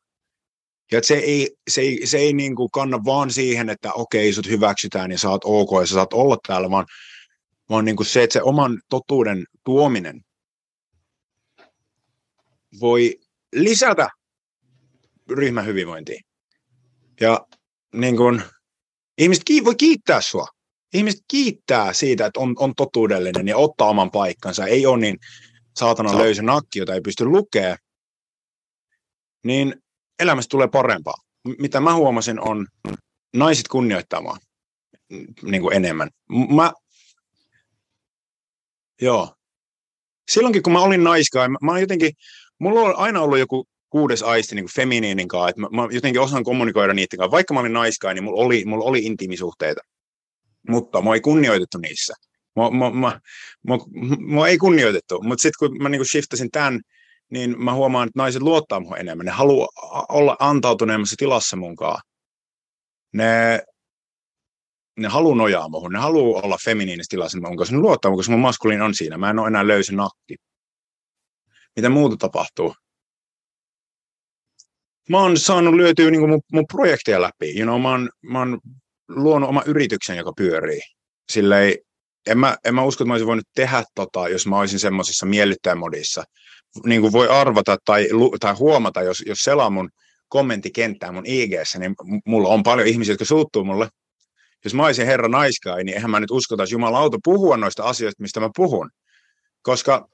Ja 0.92 0.98
että 0.98 1.08
se 1.08 1.14
ei, 1.14 1.50
se 1.70 1.80
ei, 1.80 2.06
se 2.06 2.18
ei 2.18 2.32
niin 2.32 2.56
kuin 2.56 2.70
kanna 2.70 3.04
vaan 3.04 3.30
siihen, 3.30 3.70
että 3.70 3.92
okei, 3.92 4.32
sut 4.32 4.48
hyväksytään 4.48 5.10
ja 5.10 5.18
saat 5.18 5.40
ok 5.44 5.68
ja 5.80 5.86
sä 5.86 5.94
saat 5.94 6.12
olla 6.12 6.36
täällä, 6.46 6.70
vaan, 6.70 6.86
vaan 7.70 7.84
niin 7.84 7.96
kuin 7.96 8.06
se, 8.06 8.22
että 8.22 8.32
se 8.32 8.42
oman 8.42 8.80
totuuden 8.88 9.44
tuominen 9.64 10.20
voi 12.80 13.20
lisätä 13.52 14.08
ryhmän 15.30 15.66
hyvinvointia. 15.66 16.20
Ja 17.20 17.46
niin 17.94 18.16
kuin, 18.16 18.42
ihmiset 19.18 19.44
voi 19.64 19.74
kiittää 19.74 20.20
sua. 20.20 20.46
Ihmiset 20.94 21.20
kiittää 21.28 21.92
siitä, 21.92 22.26
että 22.26 22.40
on, 22.40 22.54
on 22.58 22.74
totuudellinen 22.74 23.48
ja 23.48 23.56
ottaa 23.56 23.88
oman 23.88 24.10
paikkansa. 24.10 24.66
Ei 24.66 24.86
ole 24.86 24.98
niin 24.98 25.16
saatana 25.76 26.18
löysä 26.18 26.42
nakki, 26.42 26.78
jota 26.78 26.94
ei 26.94 27.00
pysty 27.00 27.24
lukemaan. 27.24 27.78
Niin 29.44 29.82
elämästä 30.20 30.50
tulee 30.50 30.68
parempaa. 30.68 31.14
Mitä 31.58 31.80
mä 31.80 31.94
huomasin 31.94 32.40
on 32.40 32.66
naiset 33.36 33.68
kunnioittamaan 33.68 34.40
niin 35.42 35.62
kuin 35.62 35.76
enemmän. 35.76 36.08
Mä, 36.54 36.72
joo. 39.02 39.34
Silloinkin 40.30 40.62
kun 40.62 40.72
mä 40.72 40.80
olin 40.80 41.04
naiskaa, 41.04 41.48
mä, 41.48 41.58
mä 41.62 41.80
jotenkin, 41.80 42.12
mulla 42.58 42.80
on 42.80 42.96
aina 42.96 43.20
ollut 43.20 43.38
joku 43.38 43.64
kuudes 43.90 44.22
aisti 44.22 44.54
niin 44.54 44.74
feminiinin 44.74 45.28
kanssa, 45.28 45.48
että 45.48 45.60
mä, 45.60 45.68
mä, 45.72 45.88
jotenkin 45.90 46.20
osaan 46.20 46.44
kommunikoida 46.44 46.94
niiden 46.94 47.18
kanssa. 47.18 47.30
Vaikka 47.30 47.54
mä 47.54 47.60
olin 47.60 47.72
naiskaan, 47.72 48.14
niin 48.14 48.24
mulla 48.24 48.42
oli, 48.44 48.64
mulla 48.64 48.84
oli 48.84 48.98
intiimisuhteita, 48.98 49.80
mutta 50.68 51.02
mä 51.02 51.14
ei 51.14 51.20
kunnioitettu 51.20 51.78
niissä. 51.78 52.14
Mua, 52.56 52.70
mua, 52.70 52.90
mua, 52.90 53.20
mua, 53.66 53.78
mua 54.18 54.48
ei 54.48 54.58
kunnioitettu, 54.58 55.22
mutta 55.22 55.42
sitten 55.42 55.68
kun 55.68 55.82
mä 55.82 55.88
niin 55.88 56.04
shiftasin 56.04 56.50
tämän, 56.50 56.80
niin 57.30 57.64
mä 57.64 57.74
huomaan, 57.74 58.08
että 58.08 58.18
naiset 58.18 58.42
luottaa 58.42 58.80
muun 58.80 58.98
enemmän. 58.98 59.26
Ne 59.26 59.32
haluaa 59.32 59.68
olla 60.08 60.36
antautuneemmassa 60.38 61.16
tilassa 61.18 61.56
munkaan. 61.56 62.00
Ne, 63.12 63.62
ne 64.98 65.08
haluaa 65.08 65.36
nojaa 65.36 65.68
muuhun, 65.68 65.92
ne 65.92 65.98
haluaa 65.98 66.42
olla 66.42 66.58
feminiinistä 66.64 67.10
tilassa 67.10 67.40
mun 67.40 67.56
kanssa. 67.56 67.74
Ne 67.74 67.80
luottaa 67.80 68.16
koska 68.16 68.32
mun 68.32 68.40
maskuliin 68.40 68.82
on 68.82 68.94
siinä. 68.94 69.18
Mä 69.18 69.30
en 69.30 69.38
ole 69.38 69.48
enää 69.48 69.66
löysi 69.66 69.94
nakki. 69.94 70.36
Mitä 71.76 71.88
muuta 71.88 72.16
tapahtuu? 72.16 72.74
Mä 75.08 75.18
oon 75.20 75.38
saanut 75.38 75.74
lyötyä 75.74 76.10
niin 76.10 76.28
mun, 76.28 76.40
mun 76.52 76.66
projekteja 76.66 77.22
läpi. 77.22 77.58
You 77.58 77.66
know, 77.66 77.80
mä, 77.82 77.90
oon, 77.90 78.10
mä 78.22 78.38
oon 78.38 78.60
luonut 79.08 79.48
oma 79.48 79.62
yrityksen, 79.66 80.16
joka 80.16 80.32
pyörii. 80.36 80.80
Silleen, 81.32 81.74
en 82.26 82.38
mä, 82.38 82.56
en 82.64 82.74
mä 82.74 82.82
usko, 82.82 83.04
että 83.04 83.08
mä 83.08 83.12
olisin 83.12 83.26
voinut 83.26 83.48
tehdä 83.54 83.84
tota, 83.94 84.28
jos 84.28 84.46
mä 84.46 84.58
olisin 84.58 84.78
semmoisessa 84.78 85.26
miellyttäjämodissa. 85.26 86.24
Niin 86.86 87.00
kuin 87.00 87.12
voi 87.12 87.28
arvata 87.28 87.76
tai, 87.84 88.08
tai 88.40 88.54
huomata, 88.54 89.02
jos, 89.02 89.22
jos 89.26 89.38
selaa 89.38 89.70
mun 89.70 89.90
kommenttikenttää 90.28 91.12
mun 91.12 91.26
ig 91.26 91.52
niin 91.78 91.94
mulla 92.26 92.48
on 92.48 92.62
paljon 92.62 92.88
ihmisiä, 92.88 93.12
jotka 93.12 93.24
suuttuu 93.24 93.64
mulle. 93.64 93.88
Jos 94.64 94.74
mä 94.74 94.86
olisin 94.86 95.06
herra 95.06 95.28
naiskai, 95.28 95.84
niin 95.84 95.94
eihän 95.94 96.10
mä 96.10 96.20
nyt 96.20 96.30
uskotaisi 96.30 96.74
jumalauta 96.74 97.18
puhua 97.24 97.56
noista 97.56 97.82
asioista, 97.82 98.22
mistä 98.22 98.40
mä 98.40 98.50
puhun. 98.56 98.90
Koska 99.62 100.08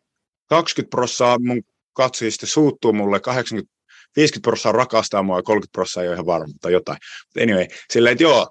20 0.48 0.90
prossaa 0.90 1.38
mun 1.38 1.62
katsojista 1.92 2.46
suuttuu 2.46 2.92
mulle, 2.92 3.20
80, 3.20 3.72
50 4.16 4.48
prossaa 4.48 4.72
rakastaa 4.72 5.22
mua 5.22 5.38
ja 5.38 5.42
30 5.42 5.72
prossaa 5.72 6.02
ei 6.02 6.09
ole 6.09 6.14
ihan 6.14 6.26
varma 6.26 6.54
tai 6.61 6.72
jotain. 6.72 6.98
Mutta 7.26 7.42
anyway, 7.42 7.66
silleen, 7.90 8.12
että 8.12 8.22
joo, 8.22 8.50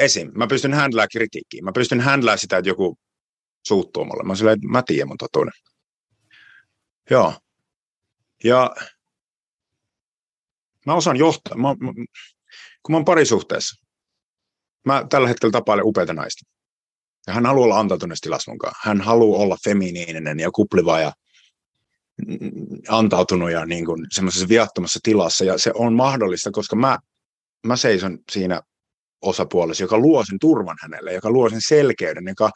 esim. 0.00 0.30
Mä 0.34 0.46
pystyn 0.46 0.74
handlaa 0.74 1.08
kritiikkiä. 1.08 1.62
Mä 1.62 1.72
pystyn 1.72 2.00
handlaa 2.00 2.36
sitä, 2.36 2.58
että 2.58 2.70
joku 2.70 2.98
suuttuu 3.66 4.04
mulle. 4.04 4.22
Mä 4.22 4.34
silleen, 4.34 4.54
että 4.54 4.68
mä 4.68 4.82
tiedän 4.86 5.08
mun 5.08 5.16
totuuden. 5.16 5.52
Joo. 7.10 7.34
Ja 8.44 8.74
mä 10.86 10.94
osaan 10.94 11.16
johtaa. 11.16 11.56
Mä, 11.56 11.68
mä, 11.68 11.92
kun 12.82 12.92
mä 12.92 12.96
oon 12.96 13.04
parisuhteessa, 13.04 13.86
mä 14.86 15.06
tällä 15.10 15.28
hetkellä 15.28 15.52
tapailen 15.52 15.86
upeita 15.86 16.12
naista. 16.12 16.50
Ja 17.26 17.32
hän 17.32 17.46
haluaa 17.46 17.64
olla 17.64 17.78
antautuneesti 17.78 18.26
tilassa 18.26 18.52
Hän 18.82 19.00
haluaa 19.00 19.42
olla 19.42 19.56
feminiininen 19.64 20.40
ja 20.40 20.50
kupliva 20.50 21.00
ja 21.00 21.12
antautunut 22.88 23.50
ja 23.50 23.66
niin 23.66 23.86
kuin 23.86 24.06
semmoisessa 24.10 24.48
viattomassa 24.48 25.00
tilassa. 25.02 25.44
Ja 25.44 25.58
se 25.58 25.70
on 25.74 25.92
mahdollista, 25.94 26.50
koska 26.50 26.76
mä, 26.76 26.98
mä 27.66 27.76
seison 27.76 28.18
siinä 28.32 28.60
osapuolessa, 29.22 29.84
joka 29.84 29.98
luo 29.98 30.24
sen 30.24 30.38
turvan 30.40 30.76
hänelle, 30.82 31.12
joka 31.12 31.30
luo 31.30 31.50
sen 31.50 31.60
selkeyden, 31.68 32.24
joka 32.26 32.50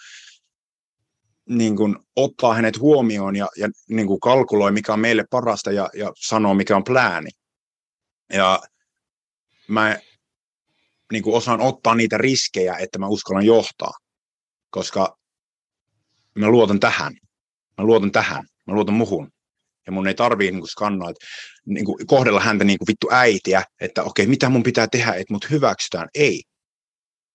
niin 1.49 1.77
kuin, 1.77 1.97
ottaa 2.17 2.55
hänet 2.55 2.79
huomioon 2.79 3.37
ja, 3.37 3.49
ja 3.57 3.69
niin 3.89 4.07
kuin 4.07 4.21
kalkuloi, 4.21 4.73
mikä 4.73 4.93
on 4.93 5.01
meille 5.01 5.25
parasta 5.31 5.73
ja, 5.73 5.91
ja 5.95 6.13
sanoo, 6.17 6.55
mikä 6.55 6.77
on 6.77 6.85
plääni. 6.85 7.31
Ja 8.33 8.63
mä 9.69 9.99
niin 11.13 11.23
kuin 11.23 11.37
osaan 11.37 11.61
ottaa 11.61 11.95
niitä 11.95 12.19
riskejä, 12.19 12.77
että 12.77 12.99
mä 12.99 13.09
uskallan 13.09 13.47
johtaa, 13.47 13.93
koska 14.71 15.19
mä 16.35 16.49
luotan 16.49 16.81
tähän. 16.81 17.13
Mä 17.79 17.85
luotan 17.85 18.13
tähän. 18.13 18.45
Mä 18.67 18.75
luotan 18.75 18.95
muhun. 18.95 19.31
Ja 19.87 19.93
mun 19.93 20.09
ei 20.09 20.15
tarvii 20.15 20.51
niin 20.51 20.69
skannaa, 20.69 21.11
että, 21.11 21.27
niin 21.67 21.85
kuin, 21.85 22.07
kohdella 22.07 22.41
häntä 22.41 22.65
niin 22.65 22.79
kuin 22.79 22.87
vittu 22.87 23.09
äitiä, 23.11 23.63
että 23.81 24.03
okei, 24.03 24.27
mitä 24.27 24.49
mun 24.49 24.63
pitää 24.63 24.87
tehdä, 24.87 25.13
että 25.13 25.33
mut 25.35 25.51
hyväksytään. 25.51 26.09
Ei. 26.15 26.43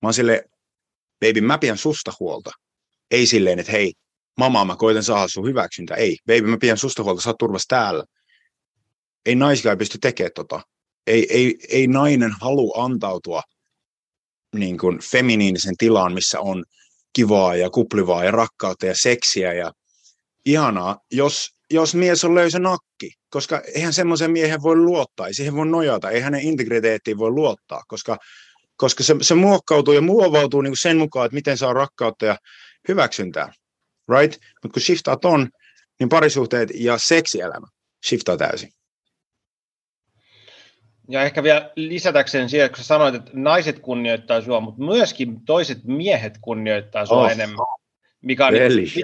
Mä 0.02 0.08
oon 0.08 0.14
sille, 0.14 0.44
baby, 1.20 1.42
mä 1.42 1.58
pidän 1.58 1.78
susta 1.78 2.14
huolta. 2.20 2.52
Ei 3.12 3.26
silleen, 3.26 3.60
että 3.60 3.72
hei, 3.72 3.94
mama, 4.38 4.66
mä 4.66 4.76
koitan 4.76 5.04
saada 5.04 5.28
sun 5.28 5.48
hyväksyntä. 5.48 5.96
Ei, 5.96 6.18
baby, 6.26 6.42
mä 6.42 6.58
pidän 6.58 6.78
susta 6.78 7.04
huolta, 7.04 7.22
sä 7.22 7.30
oot 7.30 7.38
turvassa 7.38 7.68
täällä. 7.68 8.04
Ei 9.26 9.36
naiskaan 9.36 9.78
pysty 9.78 9.98
tekemään 10.02 10.32
tota. 10.36 10.62
Ei, 11.08 11.28
ei, 11.30 11.58
ei 11.70 11.88
nainen 11.88 12.32
halua 12.42 12.84
antautua 12.84 13.42
niin 14.56 14.78
kuin 14.78 15.00
feminiinisen 15.00 15.78
tilaan, 15.78 16.14
missä 16.14 16.40
on 16.40 16.64
kivaa 17.14 17.56
ja 17.56 17.70
kuplivaa 17.70 18.24
ja 18.24 18.32
rakkautta 18.32 18.86
ja 18.86 18.96
seksiä 18.96 19.54
ja 19.54 19.72
ihanaa, 20.46 21.00
jos, 21.12 21.50
jos 21.72 21.96
mies 21.96 22.24
on 22.24 22.36
löysä 22.36 22.60
nakki, 22.60 23.12
koska 23.30 23.62
eihän 23.76 23.94
semmoisen 23.94 24.32
miehen 24.32 24.62
voi 24.62 24.76
luottaa, 24.76 25.28
ei 25.28 25.34
siihen 25.34 25.56
voi 25.56 25.68
nojata, 25.68 26.10
ei 26.10 26.22
hänen 26.22 26.42
integriteettiin 26.42 27.18
voi 27.18 27.32
luottaa, 27.32 27.84
koska 27.88 28.18
koska 28.80 29.04
se, 29.04 29.16
se 29.22 29.36
muokkautuu 29.36 29.94
ja 29.94 30.02
muovautuu 30.02 30.62
niin 30.62 30.72
kuin 30.72 30.78
sen 30.78 30.98
mukaan, 30.98 31.26
että 31.26 31.36
miten 31.36 31.58
saa 31.58 31.74
rakkautta 31.74 32.26
ja 32.26 32.38
hyväksyntää. 32.90 33.52
Right? 34.10 34.42
Mutta 34.64 34.74
kun 34.74 34.82
shiftaa 34.82 35.18
ton, 35.18 35.50
niin 36.00 36.10
parisuhteet 36.10 36.70
ja 36.76 36.98
seksielämä 36.98 37.68
shiftaa 38.06 38.38
täysin. 38.38 38.70
Ja 41.10 41.24
ehkä 41.24 41.44
vielä 41.44 41.72
lisätäkseen 41.76 42.50
siihen, 42.50 42.70
kun 42.70 42.78
sä 42.78 42.84
sanoit, 42.84 43.16
että 43.16 43.32
naiset 43.34 43.80
kunnioittaa 43.80 44.42
sua, 44.42 44.60
mutta 44.60 44.84
myöskin 44.84 45.46
toiset 45.46 45.84
miehet 45.84 46.38
kunnioittaa 46.42 47.06
sua 47.06 47.22
oh. 47.22 47.32
enemmän. 47.32 47.66
Mikä 48.22 48.48
on 48.48 48.54
niin, 48.54 49.04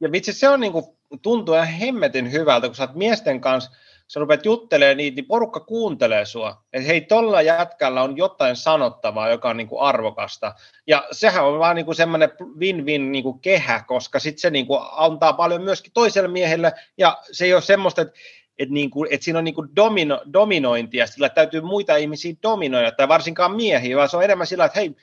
ja 0.00 0.12
vitsi, 0.12 0.32
se 0.32 0.48
on 0.48 0.60
niin 0.60 0.72
kuin, 0.72 0.84
tuntuu 1.22 1.54
ihan 1.54 1.66
hemmetin 1.66 2.32
hyvältä, 2.32 2.66
kun 2.66 2.74
sä 2.74 2.82
oot 2.82 2.94
miesten 2.94 3.40
kanssa 3.40 3.70
sä 4.12 4.20
rupeat 4.20 4.44
juttelemaan 4.44 4.96
niitä, 4.96 5.14
niin 5.14 5.26
porukka 5.26 5.60
kuuntelee 5.60 6.24
sua. 6.24 6.62
Että 6.72 6.86
hei, 6.86 7.00
tolla 7.00 7.42
jätkällä 7.42 8.02
on 8.02 8.16
jotain 8.16 8.56
sanottavaa, 8.56 9.30
joka 9.30 9.48
on 9.48 9.56
niin 9.56 9.68
kuin 9.68 9.82
arvokasta. 9.82 10.54
Ja 10.86 11.04
sehän 11.12 11.44
on 11.44 11.58
vaan 11.58 11.76
niin 11.76 11.86
kuin 11.86 11.94
semmoinen 11.94 12.30
win-win 12.58 13.12
niin 13.12 13.22
kuin 13.22 13.38
kehä, 13.38 13.84
koska 13.86 14.18
sitten 14.18 14.40
se 14.40 14.50
niin 14.50 14.66
kuin 14.66 14.80
antaa 14.92 15.32
paljon 15.32 15.62
myöskin 15.62 15.92
toiselle 15.92 16.28
miehelle. 16.28 16.72
Ja 16.98 17.18
se 17.32 17.44
ei 17.44 17.54
ole 17.54 17.62
semmoista, 17.62 18.02
että 18.02 18.14
että, 18.58 18.74
niin 18.74 18.90
kuin, 18.90 19.08
että 19.10 19.24
siinä 19.24 19.38
on 19.38 19.44
niin 19.44 19.54
kuin 19.54 19.68
domino, 19.76 20.22
dominointia, 20.32 21.06
sillä 21.06 21.28
täytyy 21.28 21.60
muita 21.60 21.96
ihmisiä 21.96 22.34
dominoida, 22.42 22.92
tai 22.92 23.08
varsinkaan 23.08 23.56
miehiä, 23.56 23.96
vaan 23.96 24.08
se 24.08 24.16
on 24.16 24.24
enemmän 24.24 24.46
sillä, 24.46 24.64
että 24.64 24.80
hei, 24.80 24.96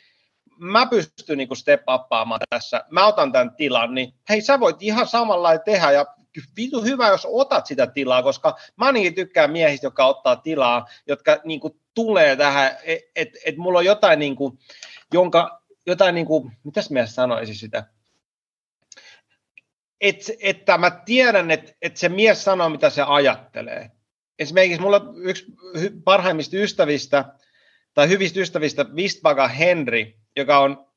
mä 0.60 0.86
pystyn 0.86 1.38
niin 1.38 1.56
step 1.56 1.82
tässä, 2.50 2.86
mä 2.90 3.08
otan 3.08 3.32
tämän 3.32 3.56
tilan, 3.56 3.94
niin 3.94 4.14
hei, 4.30 4.42
sä 4.42 4.60
voit 4.60 4.78
ihan 4.80 5.08
samalla 5.08 5.58
tehdä, 5.58 5.92
ja 5.92 6.06
vitu 6.58 6.82
hyvä, 6.82 7.08
jos 7.08 7.28
otat 7.32 7.66
sitä 7.66 7.88
tilaa, 7.88 8.24
koska 8.24 8.58
mä 8.76 8.86
ainakin 8.86 9.16
tykkään 9.16 9.52
miehistä, 9.52 9.86
jotka 9.86 10.06
ottaa 10.06 10.36
tilaa, 10.36 10.88
jotka 11.08 11.38
niin 11.44 11.60
kuin, 11.60 11.80
tulee 11.94 12.36
tähän, 12.36 12.72
että 12.84 13.10
et, 13.16 13.30
et 13.46 13.58
mulla 13.58 13.80
on 13.80 13.86
jotain, 13.86 14.20
niin 14.20 14.36
kuin, 14.36 14.60
jonka, 15.14 15.62
jotain 15.86 16.16
niin 16.16 16.28
kuin, 16.28 16.52
mitäs 16.64 16.92
mä 16.92 17.06
sanoisin 17.06 17.56
sitä, 17.56 17.84
et, 20.02 20.16
että 20.40 20.78
mä 20.78 20.92
tiedän, 20.92 21.52
että, 21.52 21.74
että 21.82 22.00
se 22.00 22.10
mies 22.10 22.44
sanoo, 22.44 22.70
mitä 22.70 22.90
se 22.90 23.02
ajattelee. 23.08 23.92
Esimerkiksi 24.40 24.82
mulla 24.82 25.02
yksi 25.16 25.46
parhaimmista 26.04 26.58
ystävistä, 26.58 27.26
tai 27.94 28.10
hyvistä 28.10 28.40
ystävistä, 28.40 28.86
Vistvaga 28.96 29.48
Henry, 29.48 30.14
joka 30.36 30.60
on 30.60 30.88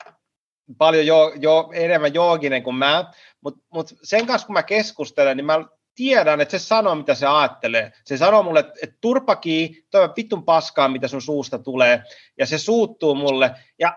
paljon 0.79 1.07
jo, 1.07 1.33
jo 1.41 1.71
enemmän 1.75 2.15
jooginen 2.15 2.63
kuin 2.63 2.77
mä, 2.77 3.13
mutta 3.41 3.61
mut 3.71 3.95
sen 4.03 4.27
kanssa 4.27 4.47
kun 4.47 4.55
mä 4.55 4.63
keskustelen, 4.63 5.37
niin 5.37 5.47
mä 5.47 5.65
tiedän, 5.95 6.41
että 6.41 6.59
se 6.59 6.65
sanoo, 6.65 6.95
mitä 6.95 7.15
se 7.15 7.27
ajattelee. 7.27 7.93
Se 8.05 8.17
sanoo 8.17 8.43
mulle, 8.43 8.61
että, 8.61 8.73
että 8.83 8.97
turpakii, 9.01 9.85
toi 9.91 10.09
vittun 10.17 10.45
paskaa, 10.45 10.89
mitä 10.89 11.09
sun 11.09 11.23
suusta 11.23 11.59
tulee, 11.59 12.03
ja 12.39 12.47
se 12.47 12.59
suuttuu 12.59 13.15
mulle. 13.15 13.51
Ja 13.79 13.97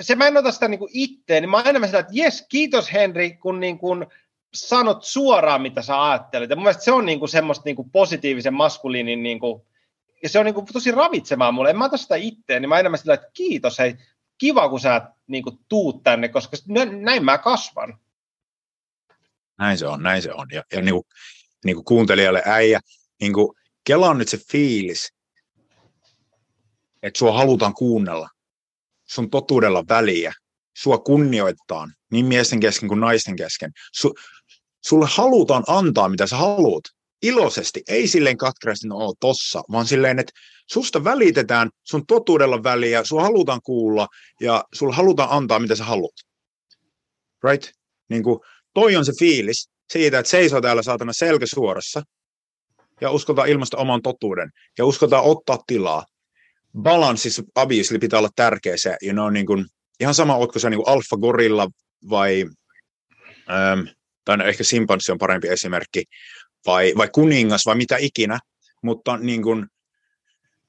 se 0.00 0.14
mä 0.14 0.26
en 0.26 0.36
ota 0.36 0.52
sitä 0.52 0.68
niin 0.68 0.80
itteen, 0.92 1.42
niin 1.42 1.50
mä 1.50 1.62
enemmän 1.66 1.88
sitä, 1.88 1.98
että 1.98 2.12
jes, 2.14 2.46
kiitos 2.48 2.92
Henri, 2.92 3.30
kun 3.30 3.60
niin 3.60 3.78
kuin 3.78 4.06
sanot 4.54 5.04
suoraan, 5.04 5.62
mitä 5.62 5.82
sä 5.82 6.04
ajattelet. 6.10 6.50
Ja 6.50 6.56
mun 6.56 6.62
mielestä 6.62 6.84
se 6.84 6.92
on 6.92 7.06
niin 7.06 7.18
kuin 7.18 7.28
semmoista 7.28 7.62
niin 7.64 7.76
kuin 7.76 7.90
positiivisen 7.90 8.54
maskuliinin, 8.54 9.22
niin 9.22 9.40
kuin, 9.40 9.62
ja 10.22 10.28
se 10.28 10.38
on 10.38 10.44
niin 10.44 10.54
kuin 10.54 10.66
tosi 10.72 10.90
ravitsemaan 10.90 11.54
mulle. 11.54 11.70
En 11.70 11.78
mä 11.78 11.84
ota 11.84 11.96
sitä 11.96 12.16
itteen, 12.16 12.62
niin 12.62 12.68
mä 12.68 12.78
enemmän 12.78 12.98
sitä, 12.98 13.14
että 13.14 13.30
kiitos, 13.32 13.78
hei, 13.78 13.94
kiva, 14.40 14.68
kun 14.68 14.80
sä 14.80 15.10
niin 15.26 15.42
kuin, 15.42 15.58
tuut 15.68 16.02
tänne, 16.02 16.28
koska 16.28 16.56
näin 17.00 17.24
mä 17.24 17.38
kasvan. 17.38 17.98
Näin 19.58 19.78
se 19.78 19.86
on, 19.86 20.02
näin 20.02 20.22
se 20.22 20.32
on. 20.32 20.46
Ja, 20.52 20.64
ja 20.72 20.82
niin 20.82 20.94
kuin, 20.94 21.04
niin 21.64 21.76
kuin 21.76 21.84
kuuntelijalle 21.84 22.42
äijä, 22.46 22.80
niin 23.20 23.32
kuin, 23.32 23.56
kela 23.84 24.08
on 24.08 24.18
nyt 24.18 24.28
se 24.28 24.38
fiilis, 24.52 25.12
että 27.02 27.18
sua 27.18 27.32
halutaan 27.32 27.74
kuunnella. 27.74 28.28
Sun 29.08 29.30
totuudella 29.30 29.84
väliä. 29.88 30.32
Sua 30.76 30.98
kunnioittaa 30.98 31.88
niin 32.12 32.26
miesten 32.26 32.60
kesken 32.60 32.88
kuin 32.88 33.00
naisten 33.00 33.36
kesken. 33.36 33.72
Su, 33.92 34.14
sulle 34.84 35.06
halutaan 35.10 35.64
antaa, 35.66 36.08
mitä 36.08 36.26
sä 36.26 36.36
haluat. 36.36 36.84
Iloisesti, 37.22 37.82
ei 37.88 38.08
silleen 38.08 38.36
katkeasti, 38.36 38.88
no 38.88 39.14
tossa, 39.20 39.62
vaan 39.72 39.86
silleen, 39.86 40.18
että 40.18 40.32
susta 40.66 41.04
välitetään, 41.04 41.70
sun 41.84 42.06
totuudella 42.06 42.62
väliä, 42.62 43.04
sua 43.04 43.22
halutaan 43.22 43.60
kuulla 43.62 44.08
ja 44.40 44.64
sulla 44.74 44.94
halutaan 44.94 45.28
antaa, 45.30 45.58
mitä 45.58 45.76
sä 45.76 45.84
haluat. 45.84 46.14
Right? 47.44 47.70
Niin 48.08 48.22
kuin, 48.22 48.40
toi 48.74 48.96
on 48.96 49.04
se 49.04 49.12
fiilis 49.18 49.70
siitä, 49.90 50.18
että 50.18 50.30
seisoo 50.30 50.60
täällä 50.60 50.82
saatana 50.82 51.12
selkä 51.12 51.46
suorassa 51.46 52.02
ja 53.00 53.10
uskaltaa 53.10 53.44
ilmaista 53.44 53.76
oman 53.76 54.02
totuuden 54.02 54.50
ja 54.78 54.84
uskaltaa 54.84 55.22
ottaa 55.22 55.58
tilaa. 55.66 56.04
Balanssissa 56.82 57.42
obviously 57.54 57.98
pitää 57.98 58.18
olla 58.18 58.30
tärkeä 58.36 58.76
se, 58.76 58.96
you 59.02 59.12
know, 59.12 59.32
niin 59.32 59.46
kuin, 59.46 59.66
ihan 60.00 60.14
sama, 60.14 60.36
ootko 60.36 60.58
se 60.58 60.70
niin 60.70 60.82
alfa 60.86 61.16
gorilla 61.16 61.68
vai, 62.10 62.44
ähm, 63.50 63.80
tai 64.24 64.36
no 64.36 64.44
ehkä 64.44 64.64
simpanssi 64.64 65.12
on 65.12 65.18
parempi 65.18 65.48
esimerkki, 65.48 66.04
vai, 66.66 66.92
vai 66.96 67.08
kuningas 67.12 67.66
vai 67.66 67.74
mitä 67.74 67.96
ikinä, 67.96 68.38
mutta 68.82 69.16
niin 69.16 69.42
kuin, 69.42 69.66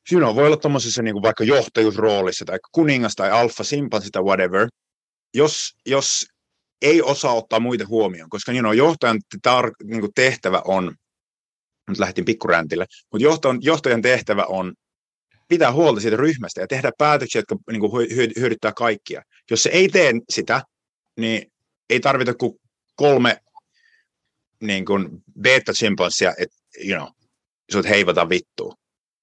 know, 0.09 0.35
voi 0.35 0.45
olla 0.45 0.57
tuommoisessa 0.57 1.01
niin 1.01 1.21
vaikka 1.21 1.43
johtajuusroolissa 1.43 2.45
tai 2.45 2.59
kuningas 2.71 3.15
tai 3.15 3.31
alfa 3.31 3.63
simpanssi 3.63 4.09
tai 4.11 4.23
whatever, 4.23 4.67
jos, 5.33 5.75
jos 5.85 6.25
ei 6.81 7.01
osaa 7.01 7.33
ottaa 7.33 7.59
muita 7.59 7.87
huomioon, 7.87 8.29
koska 8.29 8.51
you 8.51 8.61
know, 8.61 8.75
johtajan 8.75 9.19
tar, 9.41 9.71
niin 9.83 10.01
kuin 10.01 10.11
tehtävä 10.15 10.61
on, 10.65 10.95
nyt 11.87 11.99
lähtin 11.99 12.25
pikkuräntille, 12.25 12.85
mutta 13.11 13.23
johtajan, 13.23 13.57
johtajan 13.61 14.01
tehtävä 14.01 14.43
on 14.43 14.73
pitää 15.47 15.71
huolta 15.71 16.01
siitä 16.01 16.17
ryhmästä 16.17 16.61
ja 16.61 16.67
tehdä 16.67 16.91
päätöksiä, 16.97 17.39
jotka 17.39 17.57
niin 17.71 17.79
kuin 17.79 18.09
hyödyttää 18.39 18.71
kaikkia. 18.73 19.21
Jos 19.51 19.63
se 19.63 19.69
ei 19.69 19.89
tee 19.89 20.13
sitä, 20.29 20.61
niin 21.19 21.51
ei 21.89 21.99
tarvita 21.99 22.33
kuin 22.33 22.53
kolme 22.95 23.37
niin 24.61 24.85
kuin 24.85 25.09
beta-chimpanssia, 25.41 26.33
että 26.37 26.57
you 26.85 26.99
know, 26.99 27.09
sut 27.71 27.85
heivata 27.89 28.29
vittuun. 28.29 28.75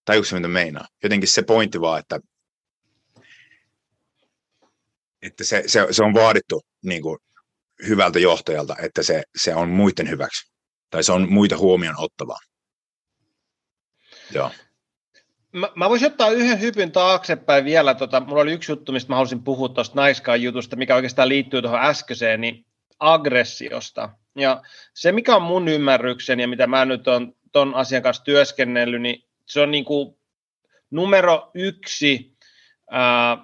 Tajuuko 0.04 0.28
mitä 0.32 0.48
meinaa? 0.48 0.86
Jotenkin 1.02 1.28
se 1.28 1.42
pointti 1.42 1.80
vaan, 1.80 2.00
että, 2.00 2.20
että 5.22 5.44
se, 5.44 5.62
se, 5.66 5.86
se 5.90 6.04
on 6.04 6.14
vaadittu 6.14 6.62
niin 6.82 7.02
kuin, 7.02 7.18
hyvältä 7.86 8.18
johtajalta, 8.18 8.76
että 8.82 9.02
se, 9.02 9.22
se 9.36 9.54
on 9.54 9.68
muiden 9.68 10.10
hyväksi. 10.10 10.52
Tai 10.90 11.04
se 11.04 11.12
on 11.12 11.32
muita 11.32 11.56
huomioon 11.56 11.96
ottavaa. 11.98 12.38
Joo. 14.30 14.50
Mä, 15.52 15.68
mä 15.76 15.88
voisin 15.88 16.06
ottaa 16.06 16.30
yhden 16.30 16.60
hypyn 16.60 16.92
taaksepäin 16.92 17.64
vielä. 17.64 17.94
Tota, 17.94 18.20
mulla 18.20 18.42
oli 18.42 18.52
yksi 18.52 18.72
juttu, 18.72 18.92
mistä 18.92 19.08
mä 19.12 19.16
halusin 19.16 19.42
puhua 19.42 19.68
tuosta 19.68 19.96
naiskaan 19.96 20.42
jutusta, 20.42 20.76
mikä 20.76 20.94
oikeastaan 20.94 21.28
liittyy 21.28 21.62
tuohon 21.62 21.80
äskeiseen, 21.80 22.40
niin 22.40 22.66
aggressiosta. 23.00 24.10
Ja 24.36 24.62
se, 24.94 25.12
mikä 25.12 25.36
on 25.36 25.42
mun 25.42 25.68
ymmärryksen 25.68 26.40
ja 26.40 26.48
mitä 26.48 26.66
mä 26.66 26.84
nyt 26.84 27.08
on 27.08 27.32
ton 27.52 27.74
asian 27.74 28.02
kanssa 28.02 28.24
työskennellyt, 28.24 29.02
niin 29.02 29.24
se 29.46 29.60
on 29.60 29.70
niin 29.70 29.84
kuin 29.84 30.18
numero 30.90 31.50
yksi 31.54 32.36
ää, 32.90 33.38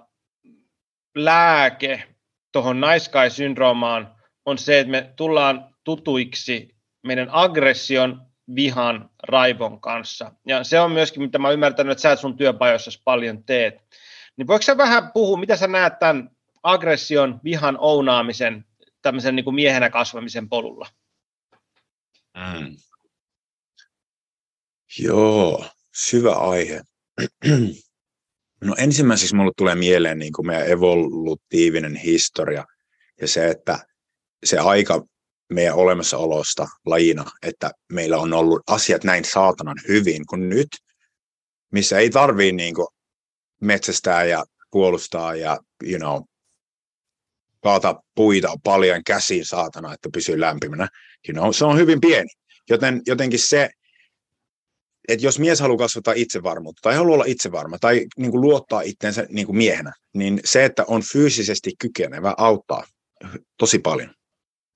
lääke 1.14 2.05
tuohon 2.52 2.80
naiskai-syndroomaan 2.80 4.14
on 4.46 4.59
se, 4.59 4.80
että 4.80 4.90
me 4.90 5.12
tullaan 5.16 5.74
tutuiksi 5.84 6.76
meidän 7.02 7.28
aggression, 7.30 8.22
vihan, 8.55 9.11
raivon 9.22 9.80
kanssa. 9.80 10.32
Ja 10.46 10.64
se 10.64 10.80
on 10.80 10.92
myöskin, 10.92 11.22
mitä 11.22 11.38
mä 11.38 11.50
ymmärtänyt, 11.50 11.92
että 11.92 12.02
sä 12.02 12.12
et 12.12 12.18
sun 12.18 12.36
työpajoissa 12.36 13.00
paljon 13.05 13.44
teet. 13.44 13.74
Niin 14.36 14.46
voiko 14.46 14.62
sä 14.62 14.76
vähän 14.76 15.12
puhua, 15.12 15.36
mitä 15.36 15.57
sä 15.57 15.66
näet 15.66 15.98
tämän 15.98 16.30
aggression, 16.62 17.40
vihan 17.44 17.76
ounaamisen, 17.80 18.64
tämmöisen 19.05 19.36
niin 19.36 19.44
kuin 19.44 19.55
miehenä 19.55 19.90
kasvamisen 19.90 20.48
polulla? 20.48 20.86
Mm. 22.34 22.76
Joo, 24.98 25.66
syvä 25.94 26.32
aihe. 26.32 26.80
No 28.64 28.74
ensimmäiseksi 28.78 29.34
mulle 29.34 29.52
tulee 29.57 29.74
mieleen 29.74 30.18
niin 30.18 30.32
kuin 30.32 30.46
meidän 30.46 30.68
evolutiivinen 30.68 31.96
historia 31.96 32.64
ja 33.20 33.28
se, 33.28 33.48
että 33.48 33.86
se 34.44 34.59
aika 34.59 35.05
meidän 35.52 35.74
olemassaolosta 35.74 36.66
lajina, 36.86 37.24
että 37.42 37.70
meillä 37.92 38.18
on 38.18 38.32
ollut 38.32 38.62
asiat 38.66 39.05
näin 39.05 39.24
saatanan 39.24 39.76
hyvin 39.88 40.26
kuin 40.26 40.48
nyt, 40.48 40.68
missä 41.72 41.98
ei 41.98 42.11
tarvii 42.11 42.52
niin 42.52 42.74
kuin 42.74 42.88
metsästää 43.61 44.24
ja 44.24 44.44
puolustaa 44.70 45.34
ja 45.34 45.59
you 45.82 45.98
know, 45.98 46.22
kaata 47.64 48.02
puita 48.14 48.56
paljon 48.64 49.04
käsiin 49.06 49.46
saatana, 49.46 49.94
että 49.94 50.08
pysyy 50.12 50.40
lämpimänä. 50.40 50.88
You 51.28 51.32
know, 51.32 51.52
se 51.52 51.64
on 51.64 51.78
hyvin 51.78 52.00
pieni. 52.00 52.28
Joten 52.70 53.02
jotenkin 53.06 53.38
se, 53.38 53.70
että 55.08 55.26
jos 55.26 55.38
mies 55.38 55.60
haluaa 55.60 55.78
kasvattaa 55.78 56.14
itsevarmuutta 56.16 56.80
tai 56.82 56.94
haluaa 56.94 57.14
olla 57.14 57.24
itsevarma 57.26 57.78
tai 57.78 58.06
niin 58.16 58.30
kuin 58.30 58.40
luottaa 58.40 58.80
itseensä 58.80 59.26
niin 59.28 59.46
kuin 59.46 59.56
miehenä, 59.56 59.92
niin 60.14 60.40
se, 60.44 60.64
että 60.64 60.84
on 60.88 61.02
fyysisesti 61.12 61.72
kykenevä 61.78 62.34
auttaa 62.36 62.84
tosi 63.58 63.78
paljon. 63.78 64.10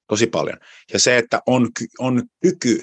Tosi 0.08 0.26
paljon. 0.26 0.58
Ja 0.92 0.98
se, 0.98 1.18
että 1.18 1.40
on, 1.46 1.68
on 1.98 2.22
kyky 2.42 2.82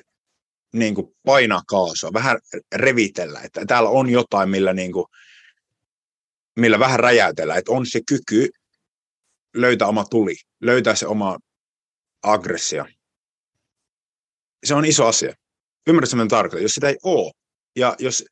niin 0.74 0.95
kuin 0.95 1.08
painaa 1.26 1.62
kaasua, 1.68 2.14
vähän 2.14 2.38
revitellä, 2.76 3.41
että 3.43 3.66
täällä 3.68 3.89
on 3.89 4.10
jotain, 4.10 4.49
millä, 4.49 4.74
niin 4.74 4.91
kuin, 4.91 5.06
millä 6.60 6.80
vähän 6.80 6.99
räjäytellä, 6.99 7.56
että 7.56 7.72
on 7.72 7.86
se 7.86 8.01
kyky 8.08 8.49
löytää 9.56 9.88
oma 9.88 10.06
tuli, 10.06 10.36
löytää 10.62 10.95
se 10.95 11.08
oma 11.08 11.38
aggressio. 12.24 12.86
Se 14.64 14.76
on 14.76 14.86
iso 14.86 15.06
asia. 15.06 15.34
Ymmärrätkö, 15.88 16.16
mitä 16.16 16.28
tarkoitan? 16.28 16.64
Jos 16.64 16.72
sitä 16.72 16.89
ei 16.89 16.97
ole, 17.03 17.32
ja 17.76 17.95
jos, 17.99 18.26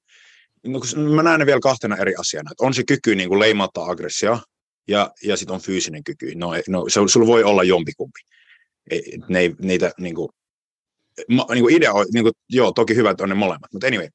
no, 0.63 0.79
mä 1.15 1.23
näen 1.23 1.39
ne 1.39 1.45
vielä 1.45 1.59
kahtena 1.59 1.97
eri 1.97 2.15
asiana, 2.15 2.51
että 2.51 2.65
on 2.65 2.73
se 2.73 2.83
kyky 2.83 3.15
niin 3.15 3.29
kuin 3.29 3.39
leimata 3.39 3.85
aggressio, 3.85 4.39
ja, 4.87 5.11
ja 5.23 5.37
sitten 5.37 5.53
on 5.55 5.61
fyysinen 5.61 6.03
kyky. 6.03 6.35
No, 6.35 6.49
no 6.69 6.89
se, 6.89 6.99
sulla 7.07 7.27
voi 7.27 7.43
olla 7.43 7.63
jompikumpi. 7.63 8.19
Ei, 8.89 9.17
ne, 9.29 9.39
niitä 9.61 9.91
niin 9.97 10.15
kuin, 10.15 10.29
ma, 11.29 11.45
niin 11.49 11.63
kuin 11.63 11.75
idea 11.75 11.93
on, 11.93 12.05
niin 12.13 12.23
kuin, 12.23 12.33
joo, 12.49 12.71
toki 12.71 12.95
hyvät 12.95 13.21
on 13.21 13.29
ne 13.29 13.35
molemmat, 13.35 13.73
mutta 13.73 13.87
anyway. 13.87 14.07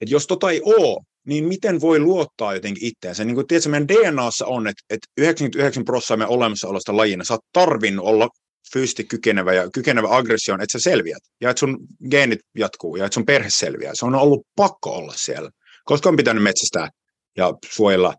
Et 0.00 0.10
jos 0.10 0.26
tota 0.26 0.50
ei 0.50 0.60
ole, 0.64 1.04
niin 1.26 1.48
miten 1.48 1.80
voi 1.80 1.98
luottaa 1.98 2.54
jotenkin 2.54 2.86
itseensä? 2.86 3.24
Niin 3.24 3.34
kuin 3.34 3.46
tiedätkö, 3.46 3.70
meidän 3.70 3.88
DNAssa 3.88 4.46
on, 4.46 4.66
että, 4.66 4.82
että 4.90 5.06
99 5.18 5.84
prosenttia 5.84 6.16
meidän 6.16 6.34
olemassaolosta 6.34 6.96
lajina 6.96 7.24
sä 7.24 7.34
oot 7.34 7.44
tarvinnut 7.52 8.06
olla 8.06 8.28
fyysisesti 8.72 9.04
kykenevä 9.04 9.52
ja 9.52 9.70
kykenevä 9.70 10.16
aggressioon, 10.16 10.60
että 10.60 10.78
sä 10.78 10.82
selviät 10.82 11.22
ja 11.40 11.50
että 11.50 11.60
sun 11.60 11.78
geenit 12.10 12.40
jatkuu 12.58 12.96
ja 12.96 13.04
että 13.04 13.14
sun 13.14 13.26
perhe 13.26 13.48
selviää. 13.50 13.92
Se 13.94 14.06
on 14.06 14.14
ollut 14.14 14.46
pakko 14.56 14.90
olla 14.90 15.12
siellä, 15.16 15.50
koska 15.84 16.08
on 16.08 16.16
pitänyt 16.16 16.42
metsästää 16.42 16.88
ja 17.36 17.54
suojella 17.70 18.14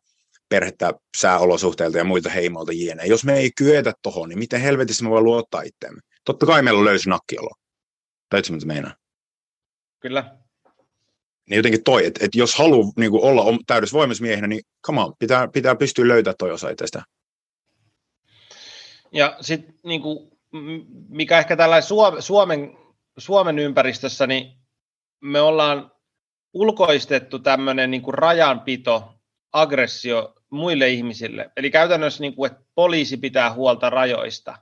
perhettä 0.49 0.93
sääolosuhteilta 1.17 1.97
ja 1.97 2.03
muilta 2.03 2.29
heimoilta 2.29 2.71
jne. 2.73 3.05
Jos 3.05 3.25
me 3.25 3.33
ei 3.33 3.51
kyetä 3.57 3.93
tuohon, 4.01 4.29
niin 4.29 4.39
miten 4.39 4.61
helvetissä 4.61 5.03
me 5.03 5.09
voi 5.09 5.21
luottaa 5.21 5.61
itseämme? 5.61 6.01
Totta 6.25 6.45
kai 6.45 6.61
meillä 6.61 6.79
on 6.79 6.85
löysi 6.85 7.09
nakkiolo. 7.09 7.49
Tai 8.29 8.41
mitä 8.49 8.65
meinaa? 8.65 8.95
Kyllä. 9.99 10.37
Niin 11.49 11.57
jotenkin 11.57 11.83
toi, 11.83 12.05
että, 12.05 12.25
että 12.25 12.37
jos 12.37 12.55
haluaa 12.55 12.91
niin 12.97 13.11
olla 13.13 13.43
täydessä 13.67 13.97
voimassa 13.97 14.21
miehenä, 14.21 14.47
niin 14.47 14.61
come 14.85 15.01
on, 15.01 15.13
pitää, 15.19 15.47
pitää 15.47 15.75
pystyä 15.75 16.07
löytämään 16.07 16.35
toi 16.39 16.51
osa 16.51 16.69
itsestä. 16.69 17.03
Ja 19.11 19.37
sitten 19.41 19.75
niin 19.83 20.01
mikä 21.09 21.39
ehkä 21.39 21.55
tällä 21.55 21.81
Suomen, 22.19 22.77
Suomen 23.17 23.59
ympäristössä, 23.59 24.27
niin 24.27 24.57
me 25.21 25.41
ollaan 25.41 25.91
ulkoistettu 26.53 27.39
tämmöinen 27.39 27.91
niin 27.91 28.01
rajanpito, 28.07 29.13
aggressio 29.53 30.33
muille 30.49 30.89
ihmisille. 30.89 31.51
Eli 31.57 31.71
käytännössä, 31.71 32.21
niin 32.21 32.35
kuin, 32.35 32.51
että 32.51 32.63
poliisi 32.75 33.17
pitää 33.17 33.53
huolta 33.53 33.89
rajoista, 33.89 34.57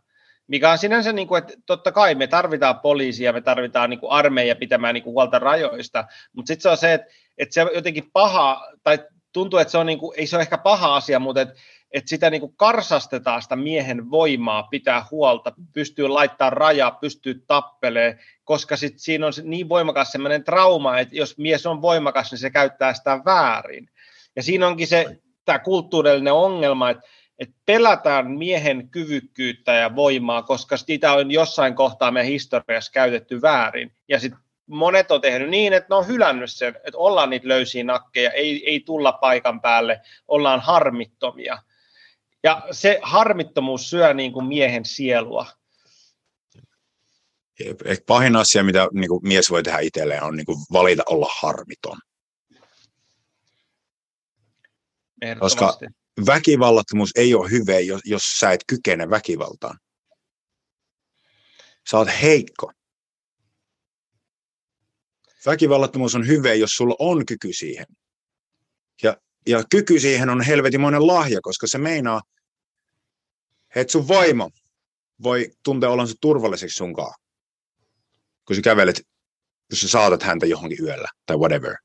mikä 0.54 0.72
on 0.72 0.78
sinänsä, 0.78 1.14
niin 1.14 1.28
kuin, 1.28 1.38
että 1.38 1.54
totta 1.66 1.92
kai 1.92 2.16
me 2.16 2.28
tarvitaan 2.28 2.80
poliisia, 2.80 3.34
me 3.34 3.42
tarvitaan 3.42 3.90
niin 3.90 4.00
kuin 4.00 4.12
armeija 4.12 4.56
pitämään 4.56 4.94
niin 4.94 5.04
kuin 5.04 5.14
huolta 5.14 5.40
rajoista, 5.40 6.06
mutta 6.34 6.48
sitten 6.48 6.62
se 6.62 6.70
on 6.70 6.78
se, 6.78 6.94
että, 6.94 7.08
että 7.38 7.54
se 7.54 7.62
on 7.62 7.70
jotenkin 7.74 8.12
paha, 8.14 8.72
tai 8.84 9.00
tuntuu, 9.34 9.60
että 9.60 9.72
se 9.72 9.78
on, 9.78 9.86
niin 9.86 10.00
kuin, 10.00 10.20
ei 10.20 10.28
se 10.28 10.36
ole 10.36 10.42
ehkä 10.42 10.58
paha 10.58 10.96
asia, 10.96 11.20
mutta 11.20 11.42
että 11.42 11.56
että 11.92 12.10
sitä 12.10 12.30
niin 12.30 12.42
kuin 12.42 12.54
karsastetaan 12.56 13.42
sitä 13.42 13.56
miehen 13.56 14.12
voimaa, 14.12 14.64
pitää 14.64 15.06
huolta, 15.12 15.54
pystyy 15.74 16.08
laittaa 16.08 16.50
rajaa, 16.50 16.92
pystyy 16.92 17.44
tappelee, 17.48 18.20
koska 18.44 18.78
sit 18.78 18.94
siinä 18.98 19.28
on 19.28 19.34
niin 19.44 19.70
voimakas 19.70 20.12
sellainen 20.12 20.44
trauma, 20.44 21.00
että 21.00 21.16
jos 21.16 21.38
mies 21.38 21.66
on 21.66 21.82
voimakas, 21.82 22.32
niin 22.32 22.40
se 22.40 22.50
käyttää 22.50 22.94
sitä 22.94 23.20
väärin. 23.26 23.90
Ja 24.36 24.44
siinä 24.44 24.68
onkin 24.68 24.88
se 24.88 25.06
tämä 25.46 25.60
kulttuurillinen 25.60 26.34
ongelma, 26.34 26.90
että, 26.90 27.04
että 27.40 27.56
pelätään 27.66 28.32
miehen 28.32 28.90
kyvykkyyttä 28.90 29.74
ja 29.74 29.96
voimaa, 29.96 30.42
koska 30.42 30.78
sitä 30.78 31.14
on 31.14 31.32
jossain 31.32 31.76
kohtaa 31.76 32.12
meidän 32.12 32.32
historiassa 32.32 32.92
käytetty 32.92 33.42
väärin. 33.42 33.96
Ja 34.08 34.20
sitten 34.20 34.40
monet 34.68 35.12
on 35.12 35.22
tehnyt 35.22 35.50
niin, 35.50 35.74
että 35.74 35.88
ne 35.90 35.96
on 35.96 36.08
hylännyt 36.08 36.52
sen, 36.52 36.76
että 36.76 36.98
ollaan 36.98 37.30
niitä 37.30 37.48
löysiä 37.48 37.84
nakkeja, 37.84 38.32
ei, 38.32 38.70
ei 38.70 38.80
tulla 38.80 39.12
paikan 39.12 39.62
päälle, 39.62 40.02
ollaan 40.28 40.60
harmittomia. 40.60 41.58
Ja 42.44 42.68
se 42.72 43.00
harmittomuus 43.02 43.90
syö 43.90 44.14
niin 44.14 44.34
kuin 44.34 44.46
miehen 44.46 44.86
sielua. 44.86 45.46
Ehkä 47.86 48.04
pahin 48.08 48.36
asia, 48.36 48.64
mitä 48.64 48.88
niin 48.94 49.10
kuin 49.10 49.28
mies 49.28 49.50
voi 49.50 49.64
tehdä 49.64 49.80
itselleen, 49.80 50.24
on 50.24 50.36
niin 50.38 50.46
kuin 50.46 50.58
valita 50.74 51.04
olla 51.10 51.28
harmiton. 51.42 51.98
Koska 55.40 55.78
väkivallattomuus 56.26 57.12
ei 57.16 57.34
ole 57.34 57.52
hyvä, 57.52 57.80
jos, 57.80 58.02
jos 58.06 58.24
sä 58.40 58.52
et 58.52 58.64
kykene 58.68 59.10
väkivaltaan. 59.10 59.80
Sä 61.90 61.98
oot 61.98 62.08
heikko. 62.22 62.72
väkivallattomuus 65.46 66.16
on 66.16 66.28
hyvä, 66.28 66.54
jos 66.54 66.72
sulla 66.72 66.96
on 67.00 67.26
kyky 67.26 67.54
siihen. 67.54 67.86
Ja, 69.04 69.18
ja 69.48 69.64
kyky 69.72 70.00
siihen 70.00 70.30
on 70.30 70.42
helvetimoinen 70.42 71.08
lahja, 71.08 71.40
koska 71.42 71.68
se 71.68 71.78
meinaa, 71.78 72.22
että 73.76 73.92
sun 73.92 74.08
vaimo 74.08 74.50
voi 75.24 75.52
tuntea 75.64 75.90
olonsa 75.90 76.16
turvalliseksi 76.22 76.78
sunkaan, 76.78 77.14
kun 78.46 78.56
sä 78.56 78.62
kävelet, 78.62 79.02
kun 79.70 79.78
sä 79.78 79.88
saatat 79.88 80.24
häntä 80.24 80.46
johonkin 80.46 80.86
yöllä 80.86 81.08
tai 81.26 81.38
whatever. 81.38 81.76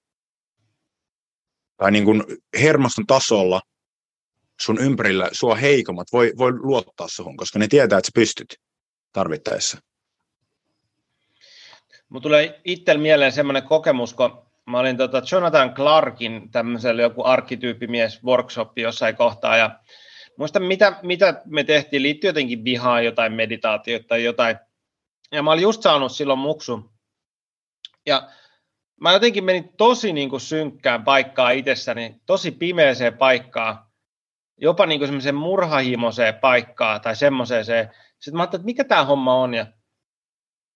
Tai 1.77 1.91
niin 1.91 2.05
kuin 2.05 2.25
hermoston 2.61 3.07
tasolla 3.07 3.61
sun 4.61 4.81
ympärillä 4.81 5.29
sua 5.33 5.55
heikommat 5.55 6.09
voi, 6.13 6.33
voi 6.39 6.53
luottaa 6.53 7.09
suhun, 7.09 7.37
koska 7.37 7.59
ne 7.59 7.69
tietää, 7.69 7.99
että 7.99 8.07
sä 8.07 8.13
pystyt 8.15 8.57
tarvittaessa. 9.13 9.79
Mulla 12.09 12.23
tulee 12.23 12.61
itsellä 12.65 13.03
mieleen 13.03 13.33
semmoinen 13.33 13.63
kokemus, 13.63 14.15
kun 14.15 14.43
mä 14.67 14.79
olin 14.79 14.97
tota 14.97 15.23
Jonathan 15.33 15.75
Clarkin 15.75 16.51
tämmöisellä 16.51 17.03
joku 17.03 17.25
arkkityyppimies 17.25 18.25
workshopi 18.25 18.83
jossain 18.83 19.17
kohtaa 19.17 19.57
ja 19.57 19.81
muista 20.37 20.61
mitä, 20.61 20.99
mitä 21.03 21.43
me 21.47 21.65
tehtiin, 21.65 22.03
liittyy 22.03 22.29
jotenkin 22.29 22.65
vihaan 22.65 23.05
jotain 23.05 23.33
meditaatiota 23.33 24.09
tai 24.09 24.25
jotain. 24.25 24.57
Ja 25.33 25.43
mä 25.43 25.53
olin 25.53 25.63
just 25.63 25.83
saanut 25.83 26.13
silloin 26.13 26.39
muksu. 26.39 26.91
Ja 28.07 28.31
mä 29.01 29.13
jotenkin 29.13 29.45
menin 29.45 29.73
tosi 29.77 30.13
niin 30.13 30.31
kuin 30.31 30.41
synkkään 30.41 31.05
paikkaan 31.05 31.55
itsessäni, 31.55 32.21
tosi 32.27 32.51
pimeeseen 32.51 33.19
paikkaan, 33.19 33.88
jopa 34.59 34.87
niin 34.87 35.01
kuin 35.01 35.09
semmoiseen 35.09 35.35
murhahimoiseen 35.35 36.35
paikkaan 36.35 37.01
tai 37.01 37.17
semmoiseen. 37.17 37.65
Sitten 37.65 38.37
mä 38.37 38.43
ajattelin, 38.43 38.61
että 38.61 38.67
mikä 38.67 38.85
tämä 38.85 39.05
homma 39.05 39.35
on. 39.35 39.55
Ja 39.55 39.67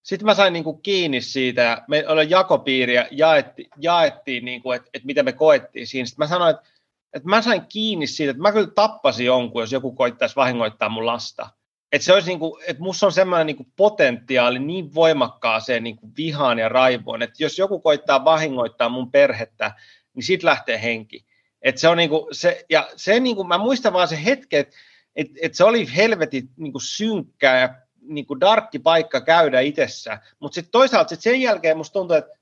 sitten 0.02 0.26
mä 0.26 0.34
sain 0.34 0.52
niin 0.52 0.64
kuin 0.64 0.82
kiinni 0.82 1.20
siitä 1.20 1.62
ja 1.62 1.82
me 1.88 2.04
oli 2.08 2.30
jakopiiri 2.30 2.94
ja 2.94 3.06
jaetti, 3.10 3.68
jaettiin, 3.76 4.44
niin 4.44 4.62
kuin, 4.62 4.76
että, 4.76 4.90
että 4.94 5.06
mitä 5.06 5.22
me 5.22 5.32
koettiin 5.32 5.86
siinä. 5.86 6.06
Sitten 6.06 6.24
mä 6.24 6.28
sanoin, 6.28 6.54
että, 6.54 6.68
että 7.12 7.28
mä 7.28 7.42
sain 7.42 7.66
kiinni 7.66 8.06
siitä, 8.06 8.30
että 8.30 8.42
mä 8.42 8.52
kyllä 8.52 8.70
tappasin 8.74 9.26
jonkun, 9.26 9.62
jos 9.62 9.72
joku 9.72 9.92
koittaisi 9.92 10.36
vahingoittaa 10.36 10.88
mun 10.88 11.06
lasta. 11.06 11.50
Että 11.92 12.04
se 12.04 12.12
olisi 12.12 12.28
niin 12.28 12.38
kuin, 12.38 12.62
että 12.66 12.82
musta 12.82 13.06
on 13.06 13.12
semmoinen 13.12 13.46
niin 13.46 13.56
kuin 13.56 13.72
potentiaali 13.76 14.58
niin 14.58 14.94
voimakkaaseen 14.94 15.84
niin 15.84 15.96
kuin 15.96 16.12
vihaan 16.16 16.58
ja 16.58 16.68
raivoon, 16.68 17.22
että 17.22 17.42
jos 17.42 17.58
joku 17.58 17.80
koittaa 17.80 18.24
vahingoittaa 18.24 18.88
mun 18.88 19.10
perhettä, 19.10 19.72
niin 20.14 20.24
siitä 20.24 20.46
lähtee 20.46 20.82
henki. 20.82 21.26
Että 21.62 21.80
se 21.80 21.88
on 21.88 21.96
niin 21.96 22.10
kuin 22.10 22.34
se, 22.34 22.64
ja 22.70 22.90
se 22.96 23.20
niin 23.20 23.36
kuin, 23.36 23.48
mä 23.48 23.58
muistan 23.58 23.92
vaan 23.92 24.08
se 24.08 24.24
hetki, 24.24 24.56
että, 24.56 24.76
että, 25.16 25.32
että 25.42 25.56
se 25.56 25.64
oli 25.64 25.96
helvetin 25.96 26.48
niin 26.56 26.72
kuin 26.72 26.82
synkkää 26.82 27.60
ja 27.60 27.74
niin 28.00 28.26
kuin 28.26 28.40
darkki 28.40 28.78
paikka 28.78 29.20
käydä 29.20 29.60
itsessä, 29.60 30.20
mutta 30.40 30.54
sitten 30.54 30.72
toisaalta 30.72 31.08
sit 31.08 31.20
sen 31.20 31.40
jälkeen 31.40 31.76
musta 31.76 31.92
tuntuu, 31.92 32.16
että, 32.16 32.38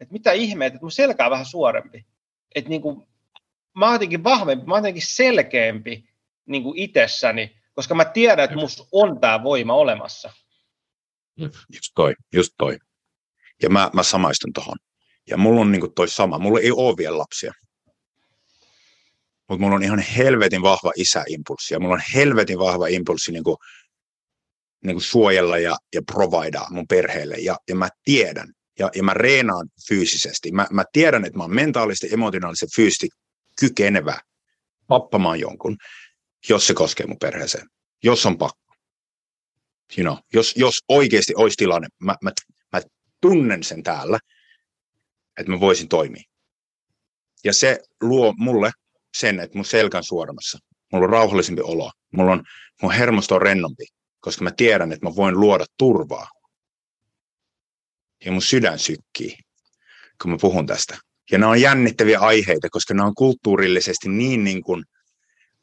että 0.00 0.12
mitä 0.12 0.32
ihmeet, 0.32 0.74
että 0.74 0.84
mun 0.84 0.92
selkä 0.92 1.24
on 1.24 1.30
vähän 1.30 1.46
suorempi. 1.46 2.06
Että 2.54 2.70
niin 2.70 2.82
kuin, 2.82 3.06
mä 3.74 3.86
oon 3.86 3.94
jotenkin 3.94 4.24
vahvempi, 4.24 4.66
mä 4.66 4.74
oon 4.74 4.80
jotenkin 4.80 5.06
selkeämpi 5.06 6.08
niin 6.46 6.62
kuin 6.62 6.78
itsessäni, 6.78 7.56
koska 7.74 7.94
mä 7.94 8.04
tiedän, 8.04 8.44
että 8.44 8.56
musta 8.56 8.84
on 8.92 9.20
tämä 9.20 9.42
voima 9.42 9.74
olemassa. 9.74 10.32
Just 11.74 11.92
toi, 11.94 12.14
just 12.32 12.54
toi. 12.58 12.78
Ja 13.62 13.70
mä, 13.70 13.90
mä 13.92 14.02
samaistun 14.02 14.52
tuohon. 14.52 14.76
Ja 15.30 15.36
mulla 15.36 15.60
on 15.60 15.72
niin 15.72 15.80
kuin 15.80 15.94
toi 15.94 16.08
sama. 16.08 16.38
Mulla 16.38 16.60
ei 16.60 16.70
ole 16.70 16.96
vielä 16.96 17.18
lapsia. 17.18 17.52
Mutta 19.48 19.62
mulla 19.62 19.76
on 19.76 19.82
ihan 19.82 19.98
helvetin 19.98 20.62
vahva 20.62 20.92
isäimpulssi. 20.96 21.74
Ja 21.74 21.80
mulla 21.80 21.94
on 21.94 22.02
helvetin 22.14 22.58
vahva 22.58 22.86
impulssi 22.86 23.32
niin 23.32 23.44
kuin 23.44 23.56
niin 24.84 24.94
kuin 24.94 25.02
suojella 25.02 25.58
ja, 25.58 25.76
ja 25.94 26.02
providea 26.02 26.66
mun 26.70 26.86
perheelle. 26.86 27.36
Ja, 27.36 27.56
ja 27.68 27.74
mä 27.74 27.88
tiedän, 28.04 28.52
ja, 28.78 28.90
ja 28.94 29.02
mä 29.02 29.14
reenaan 29.14 29.68
fyysisesti. 29.88 30.52
Mä, 30.52 30.66
mä 30.70 30.84
tiedän, 30.92 31.24
että 31.24 31.38
mä 31.38 31.44
oon 31.44 31.54
mentaalisesti, 31.54 32.08
emotionaalisesti, 32.12 32.76
fyysisesti 32.76 33.08
kykenevä 33.60 34.20
tappamaan 34.88 35.40
jonkun, 35.40 35.76
jos 36.48 36.66
se 36.66 36.74
koskee 36.74 37.06
mun 37.06 37.18
perheeseen. 37.20 37.66
Jos 38.04 38.26
on 38.26 38.38
pakko. 38.38 38.74
You 39.98 40.04
know, 40.04 40.16
jos, 40.32 40.54
jos 40.56 40.74
oikeasti 40.88 41.32
olisi 41.36 41.56
tilanne, 41.56 41.88
mä, 41.98 42.16
mä, 42.22 42.32
mä 42.72 42.80
tunnen 43.20 43.62
sen 43.62 43.82
täällä, 43.82 44.18
että 45.38 45.52
mä 45.52 45.60
voisin 45.60 45.88
toimia. 45.88 46.22
Ja 47.44 47.52
se 47.52 47.78
luo 48.00 48.34
mulle 48.36 48.70
sen, 49.16 49.40
että 49.40 49.58
mun 49.58 49.64
selkän 49.64 50.04
suoramassa. 50.04 50.58
Mulla 50.92 51.04
on 51.04 51.12
rauhallisempi 51.12 51.62
olo. 51.62 51.90
Mulla 52.12 52.32
on, 52.32 52.42
mun 52.82 52.92
hermosto 52.92 53.34
on 53.34 53.42
rennompi 53.42 53.84
koska 54.20 54.44
mä 54.44 54.50
tiedän, 54.50 54.92
että 54.92 55.06
mä 55.06 55.16
voin 55.16 55.40
luoda 55.40 55.64
turvaa. 55.78 56.28
Ja 58.24 58.32
mun 58.32 58.42
sydän 58.42 58.78
sykkii, 58.78 59.36
kun 60.22 60.30
mä 60.30 60.36
puhun 60.40 60.66
tästä. 60.66 60.98
Ja 61.30 61.38
nämä 61.38 61.50
on 61.50 61.60
jännittäviä 61.60 62.20
aiheita, 62.20 62.68
koska 62.70 62.94
nämä 62.94 63.06
on 63.06 63.14
kulttuurillisesti 63.14 64.08
niin, 64.08 64.44
niin 64.44 64.62
kuin, 64.62 64.84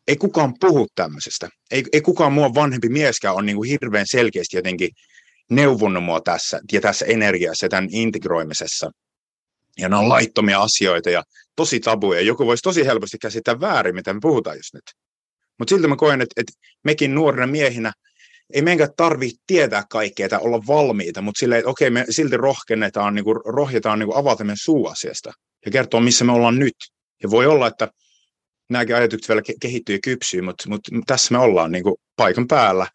ei 0.07 0.15
kukaan 0.15 0.53
puhu 0.59 0.87
tämmöisestä. 0.95 1.49
Ei, 1.71 1.83
ei 1.93 2.01
kukaan 2.01 2.33
mua 2.33 2.53
vanhempi 2.53 2.89
mieskään 2.89 3.35
on 3.35 3.45
niin 3.45 3.55
kuin 3.55 3.69
hirveän 3.69 4.05
selkeästi 4.07 4.57
jotenkin 4.57 4.89
neuvonnut 5.49 6.03
mua 6.03 6.21
tässä 6.21 6.59
ja 6.71 6.81
tässä 6.81 7.05
energiassa 7.05 7.65
ja 7.65 7.69
tämän 7.69 7.89
integroimisessa. 7.91 8.91
Ja 9.77 9.89
nämä 9.89 9.99
on 9.99 10.09
laittomia 10.09 10.61
asioita 10.61 11.09
ja 11.09 11.23
tosi 11.55 11.79
tabuja. 11.79 12.21
Joku 12.21 12.45
voisi 12.45 12.61
tosi 12.61 12.85
helposti 12.85 13.17
käsittää 13.17 13.59
väärin, 13.59 13.95
mitä 13.95 14.13
me 14.13 14.19
puhutaan 14.21 14.57
just 14.57 14.73
nyt. 14.73 14.83
Mutta 15.59 15.75
silti 15.75 15.87
mä 15.87 15.95
koen, 15.95 16.21
että, 16.21 16.33
että 16.41 16.53
mekin 16.83 17.15
nuorina 17.15 17.47
miehinä 17.47 17.93
ei 18.53 18.61
meidän 18.61 18.89
tarvitse 18.97 19.37
tietää 19.47 19.83
kaikkea 19.89 20.29
tai 20.29 20.39
olla 20.41 20.67
valmiita, 20.67 21.21
mutta 21.21 21.39
silleen, 21.39 21.59
että 21.59 21.69
okei, 21.69 21.89
me 21.89 22.05
silti 22.09 22.37
rohkennetaan, 22.37 23.15
niin 23.15 23.25
kuin, 23.25 23.39
rohjetaan 23.45 23.99
niin 23.99 24.07
kuin 24.07 24.17
avata 24.17 24.43
meidän 24.43 24.57
suu 24.57 24.87
asiasta 24.87 25.31
ja 25.65 25.71
kertoa, 25.71 26.01
missä 26.01 26.25
me 26.25 26.31
ollaan 26.31 26.59
nyt. 26.59 26.75
Ja 27.23 27.29
voi 27.29 27.45
olla, 27.45 27.67
että 27.67 27.87
nämäkin 28.69 28.95
ajatukset 28.95 29.29
vielä 29.29 29.41
kehittyy 29.61 29.95
ja 29.95 29.99
kypsyy, 30.03 30.41
mutta, 30.41 30.69
mutta 30.69 30.91
tässä 31.07 31.31
me 31.31 31.37
ollaan 31.37 31.71
niin 31.71 31.83
kuin 31.83 31.95
paikan 32.15 32.47
päällä 32.47 32.87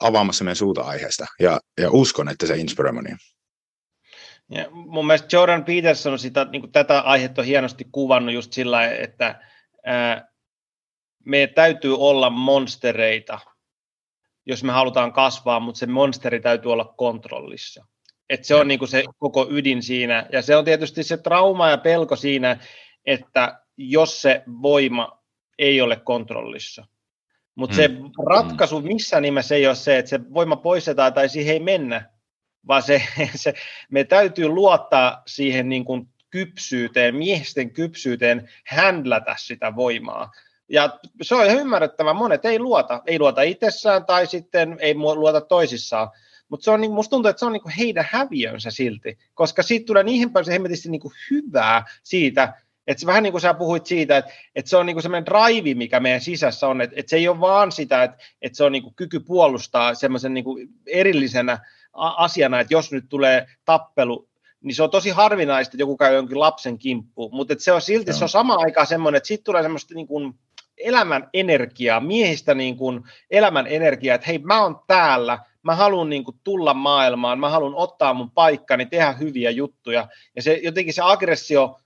avaamassa 0.00 0.44
meidän 0.44 0.56
suuta 0.56 0.82
aiheesta 0.82 1.26
ja, 1.40 1.60
ja 1.80 1.90
uskon, 1.90 2.28
että 2.28 2.46
se 2.46 2.56
inspiroi 2.56 2.92
monia. 2.92 3.16
Ja 4.52 4.70
mun 4.70 5.06
mielestä 5.06 5.36
Jordan 5.36 5.64
Peterson 5.64 6.12
on 6.12 6.18
sitä, 6.18 6.44
niin 6.44 6.62
kuin 6.62 6.72
tätä 6.72 7.00
aihetta 7.00 7.42
on 7.42 7.46
hienosti 7.46 7.86
kuvannut 7.92 8.34
just 8.34 8.52
sillä 8.52 8.86
että 8.86 9.40
ää, 9.84 10.28
meidän 11.24 11.54
täytyy 11.54 11.96
olla 11.98 12.30
monstereita 12.30 13.38
jos 14.46 14.64
me 14.64 14.72
halutaan 14.72 15.12
kasvaa, 15.12 15.60
mutta 15.60 15.78
se 15.78 15.86
monsteri 15.86 16.40
täytyy 16.40 16.72
olla 16.72 16.94
kontrollissa. 16.96 17.86
Et 18.30 18.44
se 18.44 18.54
on 18.54 18.68
niin 18.68 18.78
kuin 18.78 18.88
se 18.88 19.04
koko 19.18 19.46
ydin 19.50 19.82
siinä. 19.82 20.26
Ja 20.32 20.42
se 20.42 20.56
on 20.56 20.64
tietysti 20.64 21.02
se 21.02 21.16
trauma 21.16 21.70
ja 21.70 21.78
pelko 21.78 22.16
siinä, 22.16 22.58
että 23.06 23.60
jos 23.76 24.22
se 24.22 24.42
voima 24.62 25.22
ei 25.58 25.80
ole 25.80 25.96
kontrollissa. 25.96 26.86
Mutta 27.54 27.76
mm. 27.76 27.76
se 27.76 27.90
ratkaisu 28.26 28.80
missään 28.80 29.22
nimessä 29.22 29.54
ei 29.54 29.66
ole 29.66 29.74
se, 29.74 29.98
että 29.98 30.08
se 30.08 30.20
voima 30.34 30.56
poistetaan 30.56 31.12
tai 31.12 31.28
siihen 31.28 31.52
ei 31.52 31.60
mennä, 31.60 32.10
vaan 32.68 32.82
se, 32.82 33.02
se 33.34 33.54
me 33.90 34.04
täytyy 34.04 34.48
luottaa 34.48 35.22
siihen 35.26 35.68
niin 35.68 35.84
kuin 35.84 36.08
kypsyyteen, 36.30 37.16
miesten 37.16 37.70
kypsyyteen 37.70 38.48
händlätä 38.64 39.34
sitä 39.38 39.76
voimaa. 39.76 40.32
Ja 40.68 40.98
se 41.22 41.34
on 41.34 41.46
ymmärrettävä, 41.46 42.12
monet 42.12 42.44
ei 42.44 42.58
luota, 42.58 43.02
ei 43.06 43.18
luota 43.18 43.42
itsessään 43.42 44.04
tai 44.04 44.26
sitten 44.26 44.76
ei 44.80 44.94
luota 44.94 45.40
toisissaan. 45.40 46.08
Mutta 46.48 46.64
se 46.64 46.70
on, 46.70 46.80
niin, 46.80 46.92
musta 46.92 47.10
tuntuu, 47.10 47.30
että 47.30 47.40
se 47.40 47.46
on 47.46 47.52
niin 47.52 47.62
kuin 47.62 47.74
heidän 47.78 48.08
häviönsä 48.10 48.70
silti, 48.70 49.18
koska 49.34 49.62
siitä 49.62 49.86
tulee 49.86 50.02
niin 50.02 50.30
paljon 50.30 50.52
hemmetisti 50.52 50.90
niin 50.90 51.00
kuin 51.00 51.14
hyvää 51.30 51.84
siitä, 52.02 52.54
että 52.86 53.00
se 53.00 53.06
vähän 53.06 53.22
niin 53.22 53.32
kuin 53.32 53.40
sä 53.40 53.54
puhuit 53.54 53.86
siitä, 53.86 54.16
että, 54.16 54.32
että 54.54 54.68
se 54.68 54.76
on 54.76 54.86
niin 54.86 54.94
kuin 54.94 55.02
semmoinen 55.02 55.26
drive, 55.26 55.74
mikä 55.74 56.00
meidän 56.00 56.20
sisässä 56.20 56.68
on, 56.68 56.80
että, 56.80 56.96
että 56.98 57.10
se 57.10 57.16
ei 57.16 57.28
ole 57.28 57.40
vaan 57.40 57.72
sitä, 57.72 58.02
että, 58.02 58.16
että 58.42 58.56
se 58.56 58.64
on 58.64 58.72
niin 58.72 58.82
kuin 58.82 58.94
kyky 58.94 59.20
puolustaa 59.20 59.94
semmoisen 59.94 60.34
niin 60.34 60.44
kuin 60.44 60.68
erillisenä 60.86 61.58
asiana, 61.92 62.60
että 62.60 62.74
jos 62.74 62.92
nyt 62.92 63.04
tulee 63.08 63.46
tappelu, 63.64 64.28
niin 64.60 64.74
se 64.74 64.82
on 64.82 64.90
tosi 64.90 65.10
harvinaista, 65.10 65.70
että 65.74 65.82
joku 65.82 65.96
käy 65.96 66.14
jonkin 66.14 66.40
lapsen 66.40 66.78
kimppuun, 66.78 67.34
mutta 67.34 67.54
se 67.58 67.72
on 67.72 67.80
silti, 67.80 68.12
se 68.12 68.24
on 68.24 68.28
sama 68.28 68.54
aikaa 68.54 68.84
semmoinen, 68.84 69.16
että 69.16 69.26
siitä 69.26 69.44
tulee 69.44 69.62
semmoista 69.62 69.94
niin 69.94 70.06
kuin, 70.06 70.34
elämän 70.78 71.30
energiaa, 71.32 72.00
miehistä 72.00 72.54
niin 72.54 72.76
kuin 72.76 73.02
elämän 73.30 73.66
energiaa, 73.66 74.14
että 74.14 74.26
hei 74.26 74.38
mä 74.38 74.62
oon 74.62 74.80
täällä, 74.86 75.38
mä 75.62 75.76
haluan 75.76 76.08
niin 76.08 76.24
kuin 76.24 76.36
tulla 76.44 76.74
maailmaan, 76.74 77.40
mä 77.40 77.48
haluan 77.48 77.74
ottaa 77.74 78.14
mun 78.14 78.30
paikkani, 78.30 78.86
tehdä 78.86 79.12
hyviä 79.12 79.50
juttuja. 79.50 80.08
Ja 80.36 80.42
se 80.42 80.60
jotenkin 80.62 80.94
se 80.94 81.02
aggressio, 81.04 81.80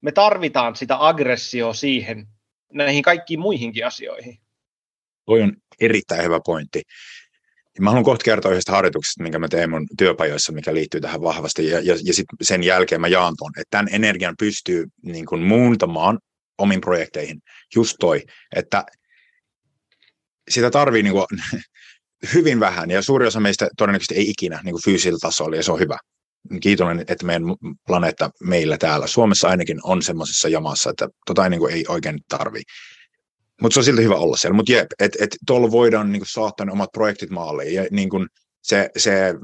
me 0.00 0.12
tarvitaan 0.12 0.76
sitä 0.76 0.96
aggressioa 1.06 1.74
siihen, 1.74 2.26
näihin 2.72 3.02
kaikkiin 3.02 3.40
muihinkin 3.40 3.86
asioihin. 3.86 4.38
Toi 5.26 5.42
on 5.42 5.56
erittäin 5.80 6.24
hyvä 6.24 6.40
pointti. 6.44 6.82
Mä 7.78 7.90
haluan 7.90 8.04
kohta 8.04 8.24
kertoa 8.24 8.50
yhdestä 8.50 8.72
harjoituksesta, 8.72 9.22
minkä 9.22 9.38
mä 9.38 9.48
teen 9.48 9.70
mun 9.70 9.86
työpajoissa, 9.98 10.52
mikä 10.52 10.74
liittyy 10.74 11.00
tähän 11.00 11.20
vahvasti. 11.20 11.66
Ja, 11.66 11.80
ja, 11.80 11.96
ja 12.04 12.14
sit 12.14 12.26
sen 12.42 12.62
jälkeen 12.62 13.00
mä 13.00 13.08
jaan 13.08 13.34
ton, 13.38 13.52
että 13.56 13.70
tämän 13.70 13.88
energian 13.92 14.34
pystyy 14.38 14.86
niin 15.02 15.26
kuin 15.26 15.42
muuntamaan 15.42 16.18
omiin 16.58 16.80
projekteihin. 16.80 17.42
Just 17.74 17.96
toi, 18.00 18.22
että 18.56 18.84
sitä 20.50 20.70
tarvii 20.70 21.02
niin 21.02 21.12
kuin, 21.12 21.26
hyvin 22.34 22.60
vähän, 22.60 22.90
ja 22.90 23.02
suuri 23.02 23.26
osa 23.26 23.40
meistä 23.40 23.68
todennäköisesti 23.76 24.14
ei 24.14 24.30
ikinä 24.30 24.60
niin 24.64 24.72
kuin 24.72 24.84
fyysisellä 24.84 25.18
tasolla, 25.20 25.56
ja 25.56 25.62
se 25.62 25.72
on 25.72 25.80
hyvä. 25.80 25.98
kiitollinen, 26.60 27.04
että 27.08 27.26
meidän 27.26 27.42
planeetta 27.86 28.30
meillä 28.42 28.78
täällä, 28.78 29.06
Suomessa 29.06 29.48
ainakin 29.48 29.80
on 29.82 30.02
semmoisessa 30.02 30.48
jamassa, 30.48 30.90
että 30.90 31.08
tota 31.26 31.44
ei, 31.44 31.50
niin 31.50 31.60
kuin, 31.60 31.74
ei 31.74 31.84
oikein 31.88 32.18
tarvii. 32.28 32.62
Mutta 33.60 33.74
se 33.74 33.80
on 33.80 33.84
silti 33.84 34.02
hyvä 34.02 34.14
olla 34.14 34.36
siellä. 34.36 34.56
Mutta 34.56 34.72
jep, 34.72 34.86
että 35.00 35.24
et 35.24 35.36
tuolla 35.46 35.70
voidaan 35.70 36.12
niin 36.12 36.20
kuin, 36.20 36.28
saattaa 36.28 36.66
ne 36.66 36.72
omat 36.72 36.92
projektit 36.92 37.30
maaliin. 37.30 37.74
Ja 37.74 37.86
niin 37.90 38.08
kuin, 38.08 38.26
se, 38.62 38.90
se 38.96 39.34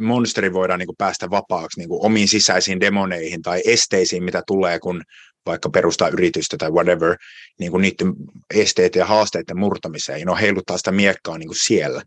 monsteri 0.00 0.52
voidaan 0.52 0.78
niin 0.78 0.86
kuin, 0.86 0.96
päästä 0.96 1.30
vapaaksi 1.30 1.80
niin 1.80 1.88
kuin, 1.88 2.04
omiin 2.04 2.28
sisäisiin 2.28 2.80
demoneihin 2.80 3.42
tai 3.42 3.62
esteisiin, 3.64 4.24
mitä 4.24 4.42
tulee, 4.46 4.78
kun 4.78 5.02
vaikka 5.46 5.70
perustaa 5.70 6.08
yritystä 6.08 6.56
tai 6.56 6.70
whatever, 6.70 7.16
niin 7.58 7.70
kuin 7.70 7.82
niiden 7.82 8.14
esteiden 8.54 9.00
ja 9.00 9.06
haasteiden 9.06 9.58
murtamiseen. 9.58 10.20
Ja 10.20 10.26
no 10.26 10.36
heiluttaa 10.36 10.78
sitä 10.78 10.92
miekkaa 10.92 11.38
niin 11.38 11.48
kuin 11.48 11.64
siellä. 11.64 12.02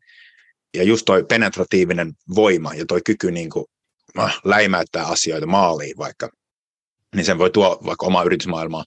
Ja 0.77 0.83
just 0.83 1.05
toi 1.05 1.23
penetratiivinen 1.23 2.13
voima 2.35 2.73
ja 2.73 2.85
toi 2.85 3.01
kyky 3.05 3.31
niin 3.31 3.49
kuin, 3.49 3.65
läimäyttää 4.43 5.05
asioita 5.05 5.47
maaliin 5.47 5.97
vaikka, 5.97 6.29
niin 7.15 7.25
sen 7.25 7.37
voi 7.37 7.49
tuoda 7.49 7.85
vaikka 7.85 8.05
omaa 8.05 8.23
yritysmaailmaa 8.23 8.83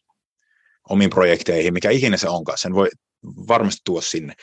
omiin 0.88 1.10
projekteihin, 1.10 1.72
mikä 1.72 1.90
ikinä 1.90 2.16
se 2.16 2.28
onkaan, 2.28 2.58
sen 2.58 2.74
voi 2.74 2.88
varmasti 3.48 3.80
tuoda 3.84 4.02
sinne. 4.02 4.34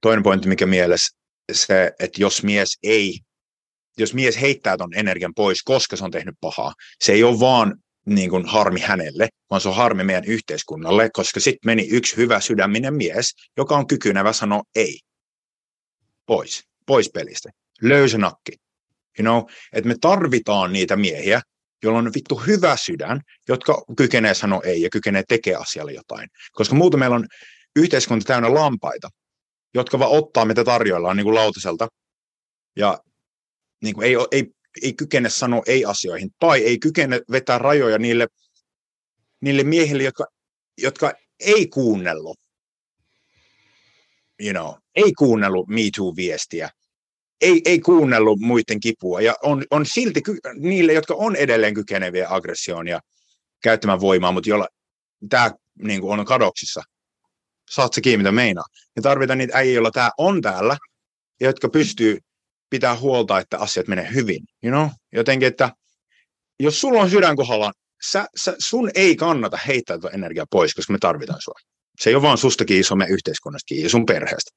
Toinen 0.00 0.22
pointti, 0.22 0.48
mikä 0.48 0.66
mielessä, 0.66 1.16
se, 1.52 1.92
että 1.98 2.22
jos 2.22 2.42
mies 2.42 2.78
ei, 2.82 3.18
jos 3.98 4.14
mies 4.14 4.40
heittää 4.40 4.76
ton 4.76 4.94
energian 4.94 5.34
pois, 5.34 5.62
koska 5.62 5.96
se 5.96 6.04
on 6.04 6.10
tehnyt 6.10 6.34
pahaa, 6.40 6.74
se 7.04 7.12
ei 7.12 7.24
ole 7.24 7.40
vaan 7.40 7.74
niin 8.06 8.30
kuin 8.30 8.46
harmi 8.46 8.80
hänelle, 8.80 9.28
vaan 9.50 9.60
se 9.60 9.68
on 9.68 9.76
harmi 9.76 10.04
meidän 10.04 10.24
yhteiskunnalle, 10.24 11.10
koska 11.12 11.40
sitten 11.40 11.66
meni 11.66 11.88
yksi 11.90 12.16
hyvä 12.16 12.40
sydäminen 12.40 12.94
mies, 12.94 13.34
joka 13.56 13.76
on 13.76 13.86
kykynevä 13.86 14.32
sanoa 14.32 14.62
ei. 14.74 15.00
Pois, 16.26 16.64
pois 16.86 17.10
pelistä. 17.10 17.50
Löysä 17.82 18.18
nakki. 18.18 18.52
You 19.18 19.22
know, 19.22 19.50
että 19.72 19.88
me 19.88 19.94
tarvitaan 20.00 20.72
niitä 20.72 20.96
miehiä, 20.96 21.40
jolla 21.84 21.98
on 21.98 22.14
vittu 22.14 22.34
hyvä 22.34 22.76
sydän, 22.76 23.20
jotka 23.48 23.84
kykenee 23.96 24.34
sanoa 24.34 24.60
ei 24.64 24.82
ja 24.82 24.90
kykenee 24.90 25.22
tekemään 25.28 25.62
asialle 25.62 25.92
jotain. 25.92 26.28
Koska 26.52 26.74
muuten 26.74 27.00
meillä 27.00 27.16
on 27.16 27.26
yhteiskunta 27.76 28.24
täynnä 28.24 28.54
lampaita, 28.54 29.08
jotka 29.74 29.98
vaan 29.98 30.10
ottaa 30.10 30.44
mitä 30.44 30.64
tarjoillaan 30.64 31.16
niin 31.16 31.24
kuin 31.24 31.34
lautaselta. 31.34 31.88
Ja 32.76 32.98
niin 33.82 33.94
kuin 33.94 34.06
ei, 34.06 34.14
ei, 34.32 34.50
ei 34.82 34.92
kykene 34.92 35.30
sanoa 35.30 35.62
ei 35.66 35.84
asioihin 35.84 36.30
tai 36.38 36.62
ei 36.62 36.78
kykene 36.78 37.20
vetää 37.30 37.58
rajoja 37.58 37.98
niille, 37.98 38.26
niille 39.40 39.64
miehille, 39.64 40.02
jotka, 40.02 40.26
jotka 40.78 41.12
ei 41.40 41.66
kuunnellut, 41.66 42.38
you 44.40 44.52
know, 44.52 44.74
ei 44.94 45.12
kuunnellut 45.12 45.68
Me 45.68 45.80
Too-viestiä, 45.96 46.68
ei, 47.44 47.62
ei 47.64 47.80
kuunnellut 47.80 48.40
muiden 48.40 48.80
kipua 48.80 49.20
ja 49.20 49.34
on, 49.42 49.64
on 49.70 49.86
silti 49.86 50.22
ky- 50.22 50.38
niille, 50.54 50.92
jotka 50.92 51.14
on 51.14 51.36
edelleen 51.36 51.74
kykeneviä 51.74 52.26
aggressioon 52.30 52.88
ja 52.88 53.00
käyttämään 53.62 54.00
voimaa, 54.00 54.32
mutta 54.32 54.50
jolla 54.50 54.68
tämä 55.28 55.50
niin 55.82 56.02
on 56.02 56.24
kadoksissa. 56.24 56.82
Saat 57.70 57.92
se 57.92 58.00
kiinni, 58.00 58.16
mitä 58.16 58.32
meinaa. 58.32 58.64
Ja 58.96 59.02
tarvitaan 59.02 59.38
niitä 59.38 59.58
äijä, 59.58 59.72
joilla 59.74 59.90
tämä 59.90 60.10
on 60.18 60.42
täällä, 60.42 60.76
ja 61.40 61.46
jotka 61.46 61.68
pystyy 61.68 62.18
pitää 62.70 62.96
huolta, 62.96 63.38
että 63.38 63.58
asiat 63.58 63.88
menee 63.88 64.08
hyvin. 64.14 64.40
You 64.62 64.72
know? 64.72 64.88
Jotenkin, 65.12 65.48
että 65.48 65.70
jos 66.60 66.80
sulla 66.80 67.00
on 67.00 67.10
sydän 67.10 67.36
kohdalla, 67.36 67.72
sä, 68.10 68.26
sä, 68.44 68.56
sun 68.58 68.90
ei 68.94 69.16
kannata 69.16 69.58
heittää 69.66 69.98
tuota 69.98 70.14
energiaa 70.14 70.46
pois, 70.50 70.74
koska 70.74 70.92
me 70.92 70.98
tarvitaan 70.98 71.40
sua. 71.42 71.54
Se 72.00 72.10
ei 72.10 72.14
ole 72.14 72.22
vaan 72.22 72.38
susta 72.38 72.64
kiinni, 72.64 72.84
se 72.84 72.94
on 72.94 72.98
meidän 72.98 73.14
yhteiskunnastakin 73.14 73.82
ja 73.82 73.88
sun 73.88 74.06
perheestä 74.06 74.50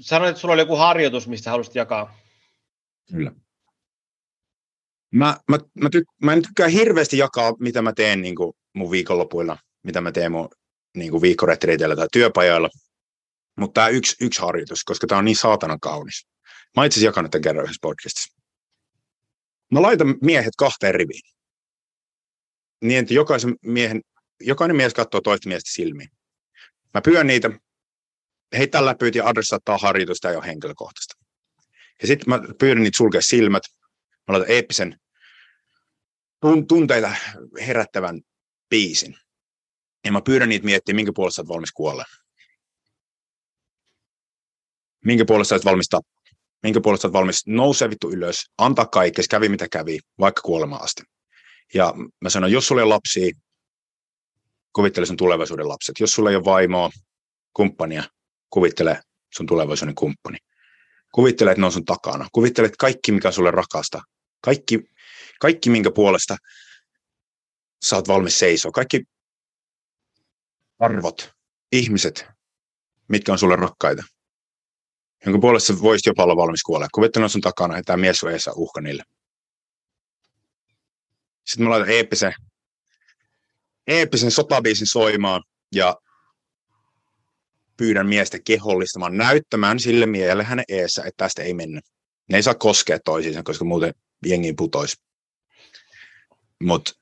sanoit, 0.00 0.30
että 0.30 0.40
sulla 0.40 0.54
oli 0.54 0.62
joku 0.62 0.76
harjoitus, 0.76 1.28
mistä 1.28 1.50
haluaisit 1.50 1.74
jakaa. 1.74 2.18
Kyllä. 3.10 3.32
Mä, 5.10 5.36
mä, 5.50 5.58
mä, 5.80 5.90
tyk, 5.90 6.04
mä 6.22 6.32
en 6.32 6.42
tykkää 6.42 6.68
hirveästi 6.68 7.18
jakaa, 7.18 7.54
mitä 7.60 7.82
mä 7.82 7.92
teen 7.92 8.22
niin 8.22 8.36
kuin 8.36 8.52
mun 8.74 8.90
viikonlopuilla, 8.90 9.58
mitä 9.82 10.00
mä 10.00 10.12
teen 10.12 10.32
mun 10.32 10.48
niin 10.96 11.10
kuin 11.10 11.22
viikkoretriiteillä 11.22 11.96
tai 11.96 12.08
työpajoilla. 12.12 12.68
Mutta 13.56 13.74
tämä 13.74 13.88
yksi, 13.88 14.24
yksi 14.24 14.40
harjoitus, 14.40 14.84
koska 14.84 15.06
tämä 15.06 15.18
on 15.18 15.24
niin 15.24 15.36
saatanan 15.36 15.80
kaunis. 15.80 16.26
Mä 16.76 16.84
itse 16.84 16.94
asiassa 16.94 17.08
jakanut 17.08 17.30
tämän 17.30 17.42
kerran 17.42 17.64
yhdessä 17.64 17.78
podcastissa. 17.82 18.42
Mä 19.72 19.82
laitan 19.82 20.14
miehet 20.22 20.56
kahteen 20.58 20.94
riviin. 20.94 21.32
Niin, 22.84 22.98
että 22.98 23.14
jokaisen 23.14 23.54
miehen, 23.62 24.00
jokainen 24.40 24.76
mies 24.76 24.94
katsoo 24.94 25.20
toista 25.20 25.48
miestä 25.48 25.70
silmiin. 25.72 26.08
Mä 26.94 27.00
pyön 27.00 27.26
niitä 27.26 27.50
heittää 28.52 28.84
läpyt 28.84 29.14
ja 29.14 29.26
adressaattaa 29.26 29.78
harjoitusta 29.78 30.30
ja 30.30 30.40
henkilökohtaista. 30.40 31.14
Ja 32.02 32.06
sitten 32.06 32.28
mä 32.28 32.40
pyydän 32.58 32.82
niitä 32.82 32.96
sulkea 32.96 33.22
silmät, 33.22 33.62
mä 34.28 34.32
laitan 34.32 34.50
eeppisen 34.50 35.00
tunteita 36.68 37.12
herättävän 37.66 38.20
biisin. 38.70 39.16
Ja 40.04 40.12
mä 40.12 40.20
pyydän 40.20 40.48
niitä 40.48 40.64
miettimään, 40.64 40.96
minkä 40.96 41.12
puolesta 41.14 41.42
olet 41.42 41.48
valmis 41.48 41.72
kuolla. 41.72 42.04
Minkä 45.04 45.24
puolesta 45.24 45.54
olet 45.54 45.64
valmis 45.64 45.88
tappaa. 45.88 46.22
Minkä 46.62 46.80
puolesta 46.80 47.08
olet 47.08 47.12
valmis 47.12 47.46
nousee 47.46 47.90
vittu 47.90 48.10
ylös, 48.10 48.50
antaa 48.58 48.86
kaikkea, 48.86 49.24
kävi 49.30 49.48
mitä 49.48 49.68
kävi, 49.68 49.98
vaikka 50.20 50.42
kuolemaan 50.42 50.82
asti. 50.82 51.02
Ja 51.74 51.94
mä 52.20 52.30
sanon, 52.30 52.52
jos 52.52 52.66
sulla 52.66 52.82
on 52.82 52.88
lapsia, 52.88 53.32
kuvittele 54.72 55.06
sun 55.06 55.16
tulevaisuuden 55.16 55.68
lapset. 55.68 56.00
Jos 56.00 56.10
sulla 56.10 56.30
ei 56.30 56.36
ole 56.36 56.44
vaimoa, 56.44 56.90
kumppania, 57.52 58.04
kuvittele 58.50 59.02
sun 59.34 59.46
tulevaisuuden 59.46 59.94
kumppani. 59.94 60.38
Kuvittele, 61.12 61.50
että 61.50 61.60
ne 61.60 61.66
on 61.66 61.72
sun 61.72 61.84
takana. 61.84 62.28
Kuvittele, 62.32 62.66
että 62.66 62.76
kaikki, 62.78 63.12
mikä 63.12 63.28
on 63.28 63.32
sulle 63.34 63.50
rakasta, 63.50 64.02
kaikki, 64.40 64.80
kaikki 65.40 65.70
minkä 65.70 65.90
puolesta 65.90 66.36
sä 67.84 67.96
oot 67.96 68.08
valmis 68.08 68.38
seisoo, 68.38 68.72
kaikki 68.72 69.04
arvot, 70.78 71.32
ihmiset, 71.72 72.26
mitkä 73.08 73.32
on 73.32 73.38
sulle 73.38 73.56
rakkaita, 73.56 74.02
jonka 75.26 75.40
puolesta 75.40 75.80
voisit 75.80 76.06
jopa 76.06 76.22
olla 76.22 76.36
valmis 76.36 76.62
kuolla. 76.62 76.88
Kuvittele, 76.94 77.24
on 77.24 77.30
sun 77.30 77.40
takana, 77.40 77.78
että 77.78 77.86
tämä 77.86 78.00
mies 78.00 78.24
on 78.24 78.32
eessä 78.32 78.52
uhka 78.54 78.80
niille. 78.80 79.02
Sitten 81.46 81.64
mä 81.64 81.70
laitan 81.70 81.90
eeppisen, 81.90 82.34
eeppisen 83.86 84.30
sotabiisin 84.30 84.86
soimaan 84.86 85.42
ja 85.74 85.96
pyydän 87.76 88.06
miestä 88.06 88.38
kehollistamaan, 88.44 89.16
näyttämään 89.16 89.80
sille 89.80 90.06
miehelle 90.06 90.44
hänen 90.44 90.64
eessä, 90.68 91.02
että 91.02 91.24
tästä 91.24 91.42
ei 91.42 91.54
mennä. 91.54 91.80
Ne 92.28 92.36
ei 92.36 92.42
saa 92.42 92.54
koskea 92.54 92.98
toisiinsa, 93.04 93.42
koska 93.42 93.64
muuten 93.64 93.94
jengi 94.26 94.52
putoisi. 94.52 94.96
Mutta 96.62 96.92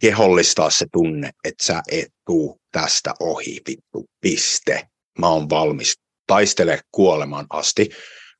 kehollistaa 0.00 0.70
se 0.70 0.86
tunne, 0.92 1.30
että 1.44 1.64
sä 1.64 1.82
et 1.90 2.08
tuu 2.26 2.60
tästä 2.72 3.14
ohi, 3.20 3.60
vittu, 3.68 4.06
piste. 4.20 4.88
Mä 5.18 5.28
oon 5.28 5.50
valmis 5.50 5.94
taistele 6.26 6.80
kuolemaan 6.92 7.46
asti, 7.50 7.88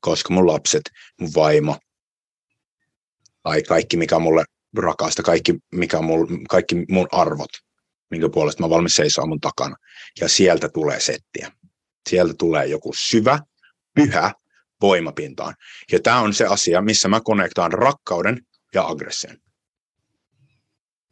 koska 0.00 0.34
mun 0.34 0.46
lapset, 0.46 0.82
mun 1.20 1.30
vaimo, 1.34 1.76
tai 3.42 3.62
kaikki 3.62 3.96
mikä 3.96 4.18
mulle 4.18 4.44
rakasta, 4.76 5.22
kaikki, 5.22 5.54
mikä 5.74 6.00
mulle, 6.00 6.26
kaikki 6.48 6.76
mun 6.88 7.08
arvot, 7.12 7.50
minkä 8.12 8.28
puolesta 8.28 8.62
mä 8.62 8.70
valmis 8.70 8.94
seisoa 8.94 9.26
mun 9.26 9.40
takana. 9.40 9.76
Ja 10.20 10.28
sieltä 10.28 10.68
tulee 10.68 11.00
settiä. 11.00 11.52
Sieltä 12.10 12.34
tulee 12.38 12.66
joku 12.66 12.92
syvä, 13.08 13.38
pyhä 13.94 14.32
voimapintaan. 14.80 15.54
Ja 15.92 16.00
tämä 16.00 16.20
on 16.20 16.34
se 16.34 16.46
asia, 16.46 16.82
missä 16.82 17.08
mä 17.08 17.20
konnektaan 17.24 17.72
rakkauden 17.72 18.40
ja 18.74 18.86
aggression. 18.86 19.36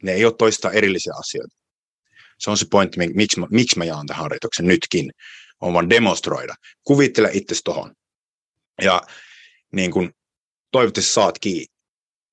Ne 0.03 0.13
ei 0.13 0.25
ole 0.25 0.35
toista 0.39 0.71
erillisiä 0.71 1.13
asioita. 1.19 1.57
Se 2.39 2.51
on 2.51 2.57
se 2.57 2.67
pointti, 2.71 2.99
miksi 3.15 3.41
mä, 3.41 3.47
miksi 3.51 3.79
mä 3.79 3.85
jaan 3.85 4.07
tämän 4.07 4.23
harjoituksen 4.23 4.67
nytkin. 4.67 5.11
On 5.61 5.73
vaan 5.73 5.91
demonstroida. 5.91 6.55
Kuvittele 6.85 7.31
itsesi 7.33 7.61
tohon. 7.65 7.95
Ja 8.83 9.03
niin 9.73 9.91
kun, 9.91 10.13
toivottavasti 10.71 11.13
saat 11.13 11.39
kiinni 11.39 11.67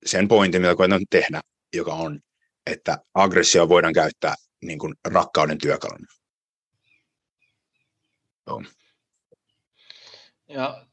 sen 0.06 0.28
pointin, 0.28 0.62
mitä 0.62 0.76
koetan 0.76 1.02
tehdä, 1.10 1.42
joka 1.74 1.94
on, 1.94 2.20
että 2.66 2.98
aggressio 3.14 3.70
voidaan 3.70 3.94
käyttää 3.94 4.36
niin 4.62 4.80
kuin 4.80 4.96
rakkauden 5.08 5.58
työkaluna. 5.58 6.08
Joo. 8.48 8.64
Ja 10.48 10.86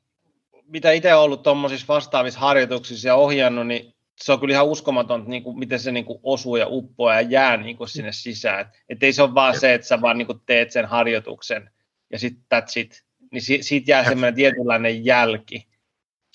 mitä 0.67 0.93
itse 0.93 1.15
ollut 1.15 1.43
tuommoisissa 1.43 1.87
vastaavissa 1.89 2.41
harjoituksissa 2.41 3.09
ja 3.09 3.15
ohjannut, 3.15 3.67
niin 3.67 3.95
se 4.23 4.33
on 4.33 4.41
kyllä 4.41 4.53
ihan 4.53 4.67
uskomaton, 4.67 5.25
niin 5.27 5.43
kuin, 5.43 5.59
miten 5.59 5.81
se 5.81 5.93
niin 5.93 6.05
kuin 6.05 6.21
osuu 6.23 6.57
ja 6.57 6.67
uppoaa 6.69 7.15
ja 7.15 7.21
jää 7.21 7.57
niin 7.57 7.77
kuin 7.77 7.89
sinne 7.89 8.13
sisään. 8.13 8.73
Että 8.89 9.07
ei 9.07 9.13
se 9.13 9.23
ole 9.23 9.35
vaan 9.35 9.61
se, 9.61 9.75
että 9.75 9.87
sä 9.87 10.01
vaan 10.01 10.19
niin 10.19 10.27
kuin 10.27 10.41
teet 10.47 10.73
sen 10.73 10.87
harjoituksen 10.87 11.71
ja 12.13 12.19
sitten 12.19 12.45
that's 12.55 12.73
it. 12.81 13.05
Niin 13.31 13.43
si- 13.43 13.63
siitä 13.63 13.91
jää 13.91 14.05
semmoinen 14.05 14.35
tietynlainen 14.35 15.05
jälki. 15.05 15.69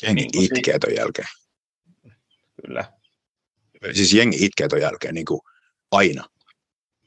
Jengi 0.04 0.28
niin 0.34 0.58
itkee 0.58 0.80
ton 0.80 0.96
jälkeen. 0.96 1.28
Kyllä. 2.62 2.94
Siis 3.94 4.14
jengi 4.14 4.46
itkee 4.46 4.68
ton 4.68 4.82
jälkeen 4.82 5.14
niin 5.14 5.26
kuin 5.26 5.42
aina. 5.92 6.26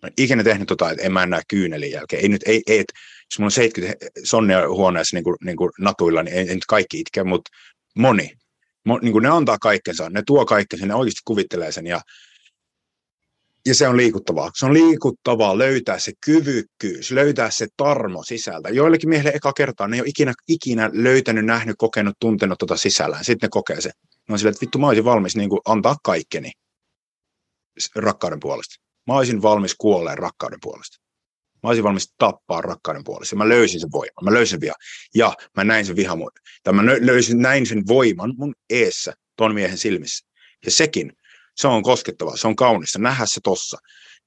Mä 0.03 0.07
en 0.07 0.13
ikinä 0.17 0.45
tehnyt 0.45 0.69
tota, 0.69 0.91
että 0.91 1.03
en 1.03 1.13
mä 1.13 1.27
näe 1.27 1.43
kyynelin 1.49 1.91
jälkeen. 1.91 2.23
Ei 2.23 2.29
nyt, 2.29 2.43
ei, 2.47 2.63
ei, 2.67 2.79
että 2.79 2.93
jos 3.33 3.39
mulla 3.39 3.47
on 3.47 3.51
70 3.51 4.07
sonnia 4.25 4.69
huoneessa 4.69 5.17
niin 5.17 5.25
kuin, 5.25 5.37
niin 5.45 5.57
kuin 5.57 5.71
natuilla, 5.79 6.23
niin 6.23 6.37
ei, 6.37 6.49
ei 6.49 6.55
nyt 6.55 6.67
kaikki 6.69 7.01
itke, 7.01 7.25
mutta 7.25 7.51
moni. 7.99 8.31
niin 9.03 9.13
kuin 9.13 9.23
ne 9.23 9.29
antaa 9.29 9.59
kaikkensa, 9.59 10.11
ne 10.11 10.23
tuo 10.27 10.47
kaikkensa, 10.47 10.87
ne 10.87 10.95
oikeasti 10.95 11.21
kuvittelee 11.25 11.73
sen 11.73 11.87
ja, 11.87 12.01
ja 13.67 13.75
se 13.75 13.89
on 13.89 13.97
liikuttavaa. 13.97 14.51
Se 14.55 14.67
on 14.67 14.75
liikuttavaa 14.75 15.59
löytää 15.59 15.99
se 15.99 16.13
kyvykkyys, 16.25 17.11
löytää 17.11 17.51
se 17.51 17.67
tarmo 17.77 18.23
sisältä. 18.23 18.69
Joillekin 18.69 19.09
miehille 19.09 19.33
eka 19.35 19.53
kertaa 19.53 19.89
ne 19.89 19.97
ei 19.97 20.01
ole 20.01 20.09
ikinä, 20.09 20.33
ikinä 20.49 20.91
löytänyt, 20.93 21.45
nähnyt, 21.45 21.77
kokenut, 21.79 22.17
tuntenut 22.21 22.59
tuota 22.59 22.77
sisällään. 22.77 23.25
Sitten 23.25 23.47
ne 23.47 23.51
kokee 23.51 23.81
se. 23.81 23.91
Ne 24.29 24.33
on 24.33 24.39
silleen, 24.39 24.53
että 24.53 24.61
vittu 24.61 24.79
mä 24.79 24.87
olisin 24.87 25.05
valmis 25.05 25.37
niin 25.37 25.49
kuin 25.49 25.61
antaa 25.65 25.97
kaikkeni 26.05 26.53
rakkauden 27.97 28.41
puolesta. 28.41 28.92
Mä 29.07 29.15
olisin 29.15 29.43
valmis 29.43 29.75
kuolleen 29.75 30.19
rakkauden 30.19 30.59
puolesta. 30.63 30.99
Mä 31.63 31.69
olisin 31.69 31.85
valmis 31.85 32.15
tappaa 32.19 32.61
rakkauden 32.61 33.05
puolesta. 33.05 33.37
Mä 33.37 33.49
löysin 33.49 33.81
sen 33.81 33.93
voiman. 33.93 34.25
Mä 34.25 34.33
löysin 34.33 34.61
sen. 34.61 34.73
Ja 35.15 35.35
mä 35.57 35.65
näin 35.65 35.87
sen 35.87 35.97
vihan. 35.97 36.19
Tai 36.63 36.73
mä 36.73 36.83
löysin, 37.01 37.43
näin 37.43 37.67
sen 37.67 37.83
voiman 37.89 38.35
mun 38.37 38.55
eessä 38.71 39.13
ton 39.37 39.55
miehen 39.55 39.79
silmissä. 39.79 40.27
Ja 40.65 40.71
sekin, 40.71 41.13
se 41.57 41.69
on 41.69 41.83
koskettavaa, 41.83 42.37
se 42.37 42.47
on 42.47 42.57
kaunista, 42.57 42.99
nähdä 42.99 43.27
se 43.27 43.41
tossa. 43.45 43.79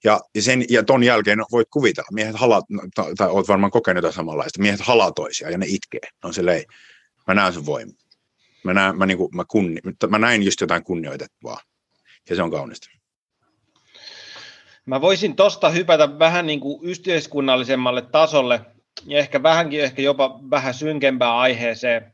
Ja, 0.04 0.20
ja, 0.36 0.42
sen, 0.42 0.66
ja 0.70 0.84
ton 0.84 1.04
jälkeen 1.04 1.40
voit 1.52 1.68
kuvitella, 1.74 2.08
miehet 2.12 2.36
halaa, 2.36 2.62
tai, 2.96 3.14
tai 3.18 3.30
oot 3.30 3.48
varmaan 3.48 3.72
kokenut 3.72 3.98
jotain 3.98 4.14
samanlaista, 4.14 4.62
miehet 4.62 4.82
halaa 4.82 5.12
toisia 5.12 5.50
ja 5.50 5.58
ne 5.58 5.66
itkee. 5.70 6.10
No 6.24 6.34
se 6.34 6.42
ei, 6.52 6.66
mä 7.28 7.34
näen 7.34 7.54
sen 7.54 7.66
voiman. 7.66 7.96
Mä, 8.64 8.74
näen, 8.74 8.98
mä, 8.98 9.06
niinku, 9.06 9.30
mä, 9.34 9.46
kunni, 9.48 9.80
mä 10.10 10.20
näin 10.20 10.44
just 10.44 10.62
jotain 10.62 10.84
kunnioitettavaa. 10.84 11.60
Ja 12.30 12.36
se 12.36 12.44
on 12.44 12.52
kaunista. 12.52 12.95
Mä 14.86 15.02
voisin 15.02 15.36
tosta 15.36 15.70
hypätä 15.70 16.20
vähän 16.20 16.46
niin 16.46 16.60
kuin 16.60 16.80
yhteiskunnallisemmalle 16.84 18.02
tasolle 18.02 18.62
ja 19.06 19.20
ehkä 19.20 19.44
vähänkin 19.44 19.84
ehkä 19.84 20.02
jopa 20.02 20.40
vähän 20.50 20.74
synkempään 20.74 21.36
aiheeseen. 21.36 22.14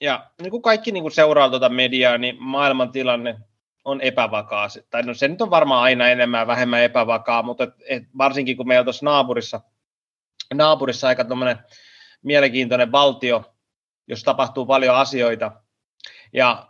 Ja 0.00 0.30
niin 0.42 0.50
kuin 0.50 0.62
kaikki 0.62 0.92
niin 0.92 1.02
kuin 1.02 1.12
seuraa 1.12 1.50
tuota 1.50 1.68
mediaa, 1.68 2.18
niin 2.18 2.36
maailman 2.38 2.92
tilanne 2.92 3.38
on 3.84 4.00
epävakaa. 4.00 4.68
Tai 4.90 5.02
no 5.02 5.14
se 5.14 5.28
nyt 5.28 5.42
on 5.42 5.50
varmaan 5.50 5.82
aina 5.82 6.08
enemmän 6.08 6.46
vähemmän 6.46 6.82
epävakaa, 6.82 7.42
mutta 7.42 7.64
et, 7.64 7.74
et 7.86 8.02
varsinkin 8.18 8.56
kun 8.56 8.68
meillä 8.68 8.84
tuossa 8.84 9.04
naapurissa, 9.06 9.60
naapurissa 10.54 11.08
aika 11.08 11.24
mielenkiintoinen 12.22 12.92
valtio, 12.92 13.54
jos 14.06 14.22
tapahtuu 14.22 14.66
paljon 14.66 14.96
asioita. 14.96 15.52
Ja 16.32 16.68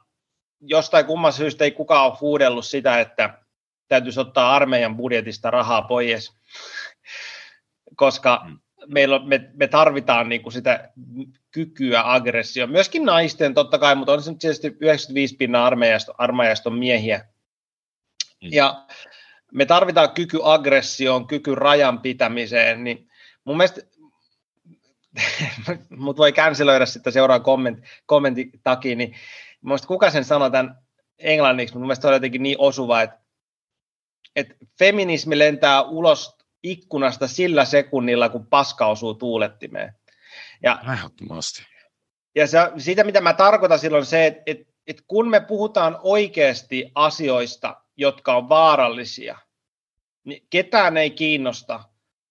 jostain 0.60 1.06
kummasta 1.06 1.38
syystä 1.38 1.64
ei 1.64 1.70
kukaan 1.70 2.06
ole 2.06 2.18
huudellut 2.20 2.66
sitä, 2.66 3.00
että 3.00 3.41
täytyisi 3.88 4.20
ottaa 4.20 4.54
armeijan 4.54 4.96
budjetista 4.96 5.50
rahaa 5.50 5.82
pois, 5.82 6.36
koska 7.96 8.42
mm. 8.44 8.58
meillä 8.86 9.16
on, 9.16 9.28
me, 9.28 9.50
me 9.54 9.66
tarvitaan 9.66 10.28
niin 10.28 10.42
kuin 10.42 10.52
sitä 10.52 10.88
kykyä 11.50 12.02
aggressio. 12.04 12.66
Myöskin 12.66 13.04
naisten 13.04 13.54
totta 13.54 13.78
kai, 13.78 13.94
mutta 13.94 14.12
on 14.12 14.22
se 14.22 14.34
tietysti 14.34 14.76
95 14.80 15.36
pinnan 15.36 15.62
armeijasta, 15.62 16.14
armeijasta 16.18 16.70
on 16.70 16.78
miehiä. 16.78 17.24
Mm. 18.42 18.48
Ja 18.52 18.86
me 19.52 19.66
tarvitaan 19.66 20.10
kyky 20.10 20.38
aggressioon, 20.42 21.26
kyky 21.26 21.54
rajan 21.54 22.00
pitämiseen, 22.00 22.84
niin 22.84 23.08
mun 23.44 23.56
mielestä 23.56 23.80
mut 25.96 26.16
voi 26.16 26.32
känsilöidä 26.32 26.86
sitten 26.86 27.12
seuraavan 27.12 27.44
komment, 27.44 27.84
kommentin 28.06 28.50
takia, 28.62 28.96
niin 28.96 29.14
mun 29.60 29.78
kuka 29.86 30.10
sen 30.10 30.24
sanoi 30.24 30.50
tämän 30.50 30.78
englanniksi, 31.18 31.72
mutta 31.74 31.78
mun 31.78 31.86
mielestä 31.86 32.02
se 32.02 32.08
oli 32.08 32.16
jotenkin 32.16 32.42
niin 32.42 32.56
osuva, 32.58 33.02
että 33.02 33.21
että 34.36 34.54
feminismi 34.78 35.38
lentää 35.38 35.82
ulos 35.82 36.36
ikkunasta 36.62 37.28
sillä 37.28 37.64
sekunnilla, 37.64 38.28
kun 38.28 38.46
paska 38.46 38.86
osuu 38.86 39.14
tuulettimeen. 39.14 39.94
Ja, 40.62 40.78
Ehdottomasti. 40.92 41.62
Ja 42.34 42.46
se, 42.46 42.58
sitä, 42.78 43.04
mitä 43.04 43.20
mä 43.20 43.32
tarkoitan 43.32 43.78
silloin, 43.78 44.06
se, 44.06 44.26
että 44.26 44.42
et, 44.46 44.58
et 44.86 45.02
kun 45.06 45.30
me 45.30 45.40
puhutaan 45.40 45.98
oikeasti 46.02 46.90
asioista, 46.94 47.76
jotka 47.96 48.36
on 48.36 48.48
vaarallisia, 48.48 49.38
niin 50.24 50.46
ketään 50.50 50.96
ei 50.96 51.10
kiinnosta 51.10 51.84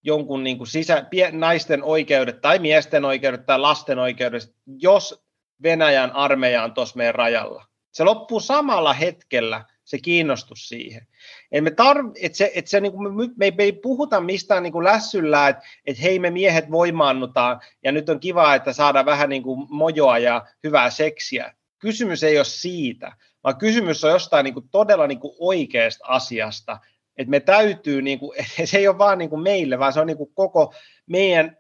jonkun 0.04 0.44
niin 0.44 0.58
kuin 0.58 0.68
sisä, 0.68 1.06
pie, 1.10 1.32
naisten 1.32 1.84
oikeudet 1.84 2.42
tai 2.42 2.60
miesten 2.60 3.06
oikeudet 3.06 3.46
tai 3.46 3.60
lasten 3.60 4.00
oikeudet, 4.00 4.56
jos 4.66 5.26
Venäjän 5.64 6.12
armeija 6.12 6.64
on 6.64 6.74
tuossa 6.74 6.98
meidän 6.98 7.16
rajalla. 7.16 7.66
Se 7.92 8.04
loppuu 8.04 8.40
samalla 8.40 8.94
hetkellä, 8.94 9.66
se 9.92 9.98
kiinnostus 9.98 10.70
siihen. 10.70 11.08
Et 11.52 11.64
me, 11.64 11.72
tarv, 11.72 12.12
et 12.22 12.36
se, 12.36 12.52
et 12.56 12.68
se 12.68 12.80
niin 12.80 12.92
kuin 12.92 13.16
me, 13.38 13.52
me, 13.58 13.64
ei 13.64 13.72
puhuta 13.72 14.22
mistään 14.22 14.64
niin 14.64 14.74
kuin 14.74 14.84
lässyllä, 14.84 15.48
että 15.48 15.64
et 15.86 16.02
hei 16.02 16.20
me 16.20 16.30
miehet 16.30 16.72
voimaannutaan 16.72 17.60
ja 17.84 17.92
nyt 17.92 18.10
on 18.10 18.20
kiva, 18.20 18.56
että 18.56 18.74
saadaan 18.74 19.06
vähän 19.06 19.30
niin 19.30 19.44
kuin 19.44 19.68
mojoa 19.70 20.18
ja 20.18 20.46
hyvää 20.64 20.90
seksiä. 20.90 21.54
Kysymys 21.80 22.24
ei 22.24 22.38
ole 22.38 22.46
siitä, 22.46 23.12
vaan 23.44 23.58
kysymys 23.58 24.04
on 24.04 24.12
jostain 24.12 24.44
niin 24.44 24.54
kuin 24.54 24.70
todella 24.72 25.08
niin 25.08 25.20
kuin 25.20 25.36
oikeasta 25.40 26.06
asiasta, 26.08 26.80
että 27.18 27.32
me 27.32 27.40
täytyy, 27.40 28.02
niin 28.08 28.20
kuin, 28.20 28.46
se 28.66 28.78
ei 28.78 28.88
ole 28.88 28.98
vaan 28.98 29.18
niin 29.18 29.30
kuin 29.30 29.42
meille, 29.42 29.80
vaan 29.80 29.94
se 29.94 30.00
on 30.00 30.08
niin 30.08 30.18
kuin 30.18 30.32
koko 30.34 30.74
meidän 31.06 31.58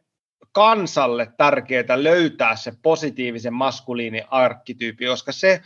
kansalle 0.51 1.33
tärkeää 1.37 2.03
löytää 2.03 2.55
se 2.55 2.73
positiivisen 2.81 3.53
maskuliini 3.53 4.23
arkkityyppi, 4.29 5.05
koska 5.05 5.31
se 5.31 5.61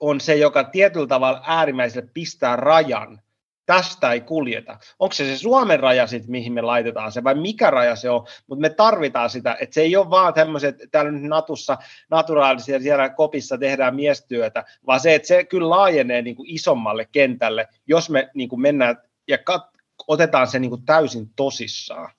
on 0.00 0.20
se, 0.20 0.36
joka 0.36 0.64
tietyllä 0.64 1.06
tavalla 1.06 1.42
äärimmäiselle 1.46 2.08
pistää 2.14 2.56
rajan. 2.56 3.20
Tästä 3.66 4.12
ei 4.12 4.20
kuljeta. 4.20 4.78
Onko 4.98 5.12
se 5.12 5.24
se 5.24 5.36
Suomen 5.38 5.80
raja 5.80 6.06
sitten, 6.06 6.30
mihin 6.30 6.52
me 6.52 6.62
laitetaan 6.62 7.12
se, 7.12 7.24
vai 7.24 7.34
mikä 7.34 7.70
raja 7.70 7.96
se 7.96 8.10
on, 8.10 8.26
mutta 8.46 8.60
me 8.60 8.70
tarvitaan 8.70 9.30
sitä, 9.30 9.56
että 9.60 9.74
se 9.74 9.80
ei 9.80 9.96
ole 9.96 10.10
vaan 10.10 10.34
tämmöiset, 10.34 10.76
täällä 10.90 11.10
nyt 11.10 11.22
natussa, 11.22 11.78
naturaalisia, 12.10 12.80
siellä 12.80 13.08
kopissa 13.08 13.58
tehdään 13.58 13.94
miestyötä, 13.94 14.64
vaan 14.86 15.00
se, 15.00 15.14
että 15.14 15.28
se 15.28 15.44
kyllä 15.44 15.70
laajenee 15.70 16.22
niin 16.22 16.36
kuin 16.36 16.50
isommalle 16.50 17.08
kentälle, 17.12 17.68
jos 17.86 18.10
me 18.10 18.30
niin 18.34 18.48
kuin 18.48 18.60
mennään 18.60 18.96
ja 19.28 19.36
kat- 19.36 19.78
otetaan 20.06 20.46
se 20.46 20.58
niin 20.58 20.70
kuin 20.70 20.84
täysin 20.84 21.30
tosissaan. 21.36 22.12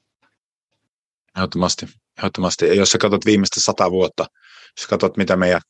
Ehdottomasti. 1.38 1.86
Ehdottomasti. 2.18 2.78
Jos 2.78 2.92
sä 2.92 2.98
katsot 2.98 3.26
viimeistä 3.26 3.62
sata 3.62 3.92
vuotta, 3.92 4.26
jos 4.78 4.88
katsot 4.88 5.18
mitä 5.18 5.36
meidän 5.36 5.62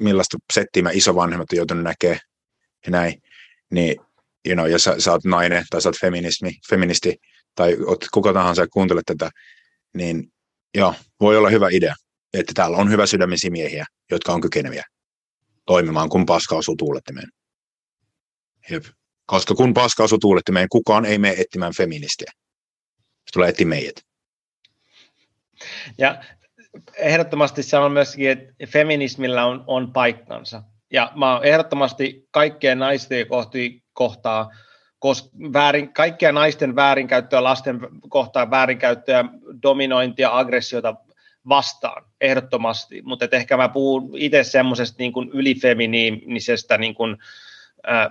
millaista 0.00 0.38
settiä 0.52 0.82
mä 0.82 0.90
isovanhemmat 0.90 1.52
on 1.52 1.56
joutunut 1.56 1.84
näkemään 1.84 2.20
ja 2.86 2.90
näin, 2.90 3.22
niin 3.70 3.96
you 4.46 4.54
know, 4.54 4.68
jos 4.68 4.84
sä, 4.84 5.00
sä 5.00 5.12
oot 5.12 5.24
nainen 5.24 5.64
tai 5.70 5.82
sä 5.82 5.88
oot 5.88 6.00
feminismi, 6.00 6.50
feministi 6.70 7.16
tai 7.54 7.76
oot 7.86 8.04
kuka 8.14 8.32
tahansa 8.32 8.62
ja 8.62 8.68
kuuntelet 8.72 9.06
tätä, 9.06 9.30
niin 9.94 10.32
joo, 10.74 10.94
voi 11.20 11.36
olla 11.36 11.50
hyvä 11.50 11.68
idea, 11.72 11.94
että 12.34 12.52
täällä 12.54 12.76
on 12.76 12.90
hyvä 12.90 13.06
sydämisiä 13.06 13.50
miehiä, 13.50 13.86
jotka 14.10 14.32
on 14.32 14.40
kykeneviä 14.40 14.84
toimimaan, 15.66 16.08
kun 16.08 16.26
paska 16.26 16.56
osuu 16.56 16.76
tuulettimeen. 16.76 17.28
Jep. 18.70 18.84
Koska 19.26 19.54
kun 19.54 19.74
paska 19.74 20.04
osuu 20.04 20.18
tuulettimeen, 20.18 20.68
kukaan 20.68 21.04
ei 21.04 21.18
mene 21.18 21.34
etsimään 21.38 21.72
feministiä. 21.76 22.32
Se 22.98 23.32
tulee 23.32 23.48
etsiä 23.48 23.66
meidät. 23.66 23.94
Ja 25.98 26.24
ehdottomasti 26.96 27.62
sanon 27.62 27.92
myöskin, 27.92 28.30
että 28.30 28.52
feminismillä 28.66 29.44
on, 29.44 29.64
on 29.66 29.92
paikkansa. 29.92 30.62
Ja 30.92 31.12
mä 31.14 31.34
oon 31.34 31.44
ehdottomasti 31.44 32.28
kaikkien 32.30 32.78
naisten 32.78 33.26
kohti, 33.26 33.82
kohtaa, 33.92 34.50
koska 34.98 35.28
väärin, 35.52 35.92
kaikkia 35.92 36.32
naisten 36.32 36.76
väärinkäyttöä, 36.76 37.44
lasten 37.44 37.80
kohtaa 38.08 38.50
väärinkäyttöä, 38.50 39.24
dominointia, 39.62 40.38
aggressiota 40.38 40.94
vastaan, 41.48 42.04
ehdottomasti. 42.20 43.02
Mutta 43.02 43.28
ehkä 43.32 43.56
mä 43.56 43.68
puhun 43.68 44.10
itse 44.14 44.44
semmoisesta 44.44 44.96
niin 44.98 45.30
ylifeminiinisestä 45.32 46.78
niin 46.78 46.94
kuin, 46.94 47.16
äh, 47.90 48.10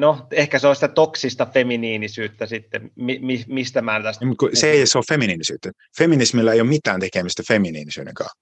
No, 0.00 0.26
ehkä 0.32 0.58
se 0.58 0.66
on 0.66 0.74
sitä 0.74 0.88
toksista 0.88 1.46
feminiinisyyttä 1.46 2.46
sitten, 2.46 2.90
mi- 2.96 3.44
mistä 3.46 3.82
mä 3.82 4.02
tästä... 4.02 4.24
Se 4.52 4.70
ei 4.70 4.86
se 4.86 4.98
ole 4.98 5.04
feminiinisyyttä. 5.08 5.70
Feminismillä 5.98 6.52
ei 6.52 6.60
ole 6.60 6.68
mitään 6.68 7.00
tekemistä 7.00 7.42
feminiinisyyden 7.48 8.14
kanssa. 8.14 8.38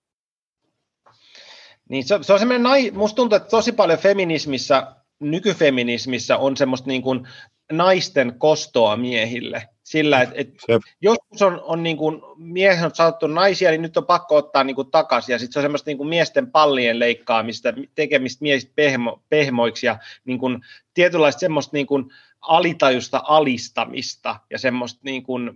Niin, 1.90 2.04
se, 2.04 2.18
se 2.22 2.32
on 2.32 2.38
semmoinen, 2.38 2.62
nai, 2.62 2.90
musta 2.90 3.16
tuntuu, 3.16 3.36
että 3.36 3.48
tosi 3.48 3.72
paljon 3.72 3.98
feminismissä, 3.98 4.96
nykyfeminismissä 5.20 6.36
on 6.36 6.56
semmoista 6.56 6.88
niin 6.88 7.02
kuin 7.02 7.28
naisten 7.72 8.34
kostoa 8.38 8.96
miehille 8.96 9.68
sillä, 9.91 10.22
että 10.22 10.34
et 10.36 10.55
joskus 11.01 11.43
on, 11.43 11.61
on 11.62 11.82
niin 11.82 11.97
kuin, 11.97 12.22
miehen 12.36 12.84
on 12.84 12.95
saattu 12.95 13.26
naisia, 13.26 13.70
niin 13.70 13.82
nyt 13.82 13.97
on 13.97 14.07
pakko 14.07 14.36
ottaa 14.36 14.64
niin 14.64 14.76
kuin 14.76 14.91
takaisin, 14.91 15.32
ja 15.32 15.39
sitten 15.39 15.53
se 15.53 15.59
on 15.59 15.62
semmoista 15.62 15.91
niin 15.91 15.99
kuin 15.99 16.09
miesten 16.09 16.51
pallien 16.51 16.99
leikkaamista, 16.99 17.68
tekemistä 17.95 18.43
miehistä 18.43 18.72
pehmo, 18.74 19.22
pehmoiksi, 19.28 19.86
ja 19.86 19.99
niin 20.24 20.39
kuin, 20.39 20.61
tietynlaista 20.95 21.41
semmoista 21.41 21.76
niin 21.76 21.86
kuin, 21.86 22.05
alitajusta 22.41 23.22
alistamista, 23.24 24.41
ja 24.51 24.59
semmoista 24.59 25.01
niin 25.05 25.22
kuin, 25.22 25.51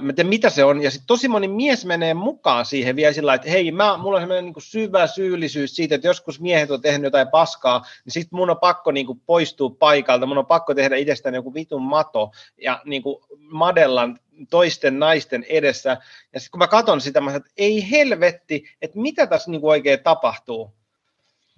mä 0.00 0.12
tiedän, 0.12 0.28
mitä 0.28 0.50
se 0.50 0.64
on, 0.64 0.82
ja 0.82 0.90
sitten 0.90 1.06
tosi 1.06 1.28
moni 1.28 1.48
mies 1.48 1.84
menee 1.84 2.14
mukaan 2.14 2.64
siihen 2.64 2.96
vielä 2.96 3.12
sillä 3.12 3.34
että 3.34 3.50
hei, 3.50 3.72
mä, 3.72 3.96
mulla 3.96 4.16
on 4.16 4.22
semmoinen 4.22 4.44
niin 4.44 4.54
syvä 4.58 5.06
syyllisyys 5.06 5.76
siitä, 5.76 5.94
että 5.94 6.06
joskus 6.06 6.40
miehet 6.40 6.70
on 6.70 6.82
tehnyt 6.82 7.04
jotain 7.04 7.28
paskaa, 7.28 7.86
niin 8.04 8.12
sitten 8.12 8.36
mun 8.36 8.50
on 8.50 8.58
pakko 8.58 8.90
niin 8.90 9.06
kuin, 9.06 9.20
poistua 9.26 9.70
paikalta, 9.78 10.26
mun 10.26 10.38
on 10.38 10.46
pakko 10.46 10.74
tehdä 10.74 10.96
itsestäni 10.96 11.36
joku 11.36 11.54
vitun 11.54 11.82
mato, 11.82 12.30
ja 12.62 12.82
niin 12.84 13.02
kuin, 13.02 13.16
madellan 13.38 14.18
toisten 14.50 14.98
naisten 14.98 15.44
edessä, 15.48 15.96
ja 16.32 16.40
sitten 16.40 16.50
kun 16.50 16.58
mä 16.58 16.68
katson 16.68 17.00
sitä, 17.00 17.20
mä 17.20 17.30
sanon, 17.30 17.36
että 17.36 17.52
ei 17.56 17.90
helvetti, 17.90 18.64
että 18.82 18.98
mitä 18.98 19.26
tässä 19.26 19.50
niin 19.50 19.60
kuin, 19.60 19.70
oikein 19.70 20.02
tapahtuu. 20.02 20.74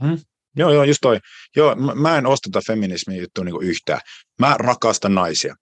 Hmm. 0.02 0.18
Joo, 0.56 0.72
joo, 0.72 0.84
just 0.84 0.98
toi. 1.02 1.18
Joo, 1.56 1.74
mä, 1.74 1.94
mä 1.94 2.18
en 2.18 2.26
osta 2.26 2.48
tätä 2.52 2.64
feminismin 2.66 3.20
juttua 3.20 3.44
niin 3.44 3.62
yhtään. 3.62 4.00
Mä 4.38 4.54
rakastan 4.58 5.14
naisia, 5.14 5.54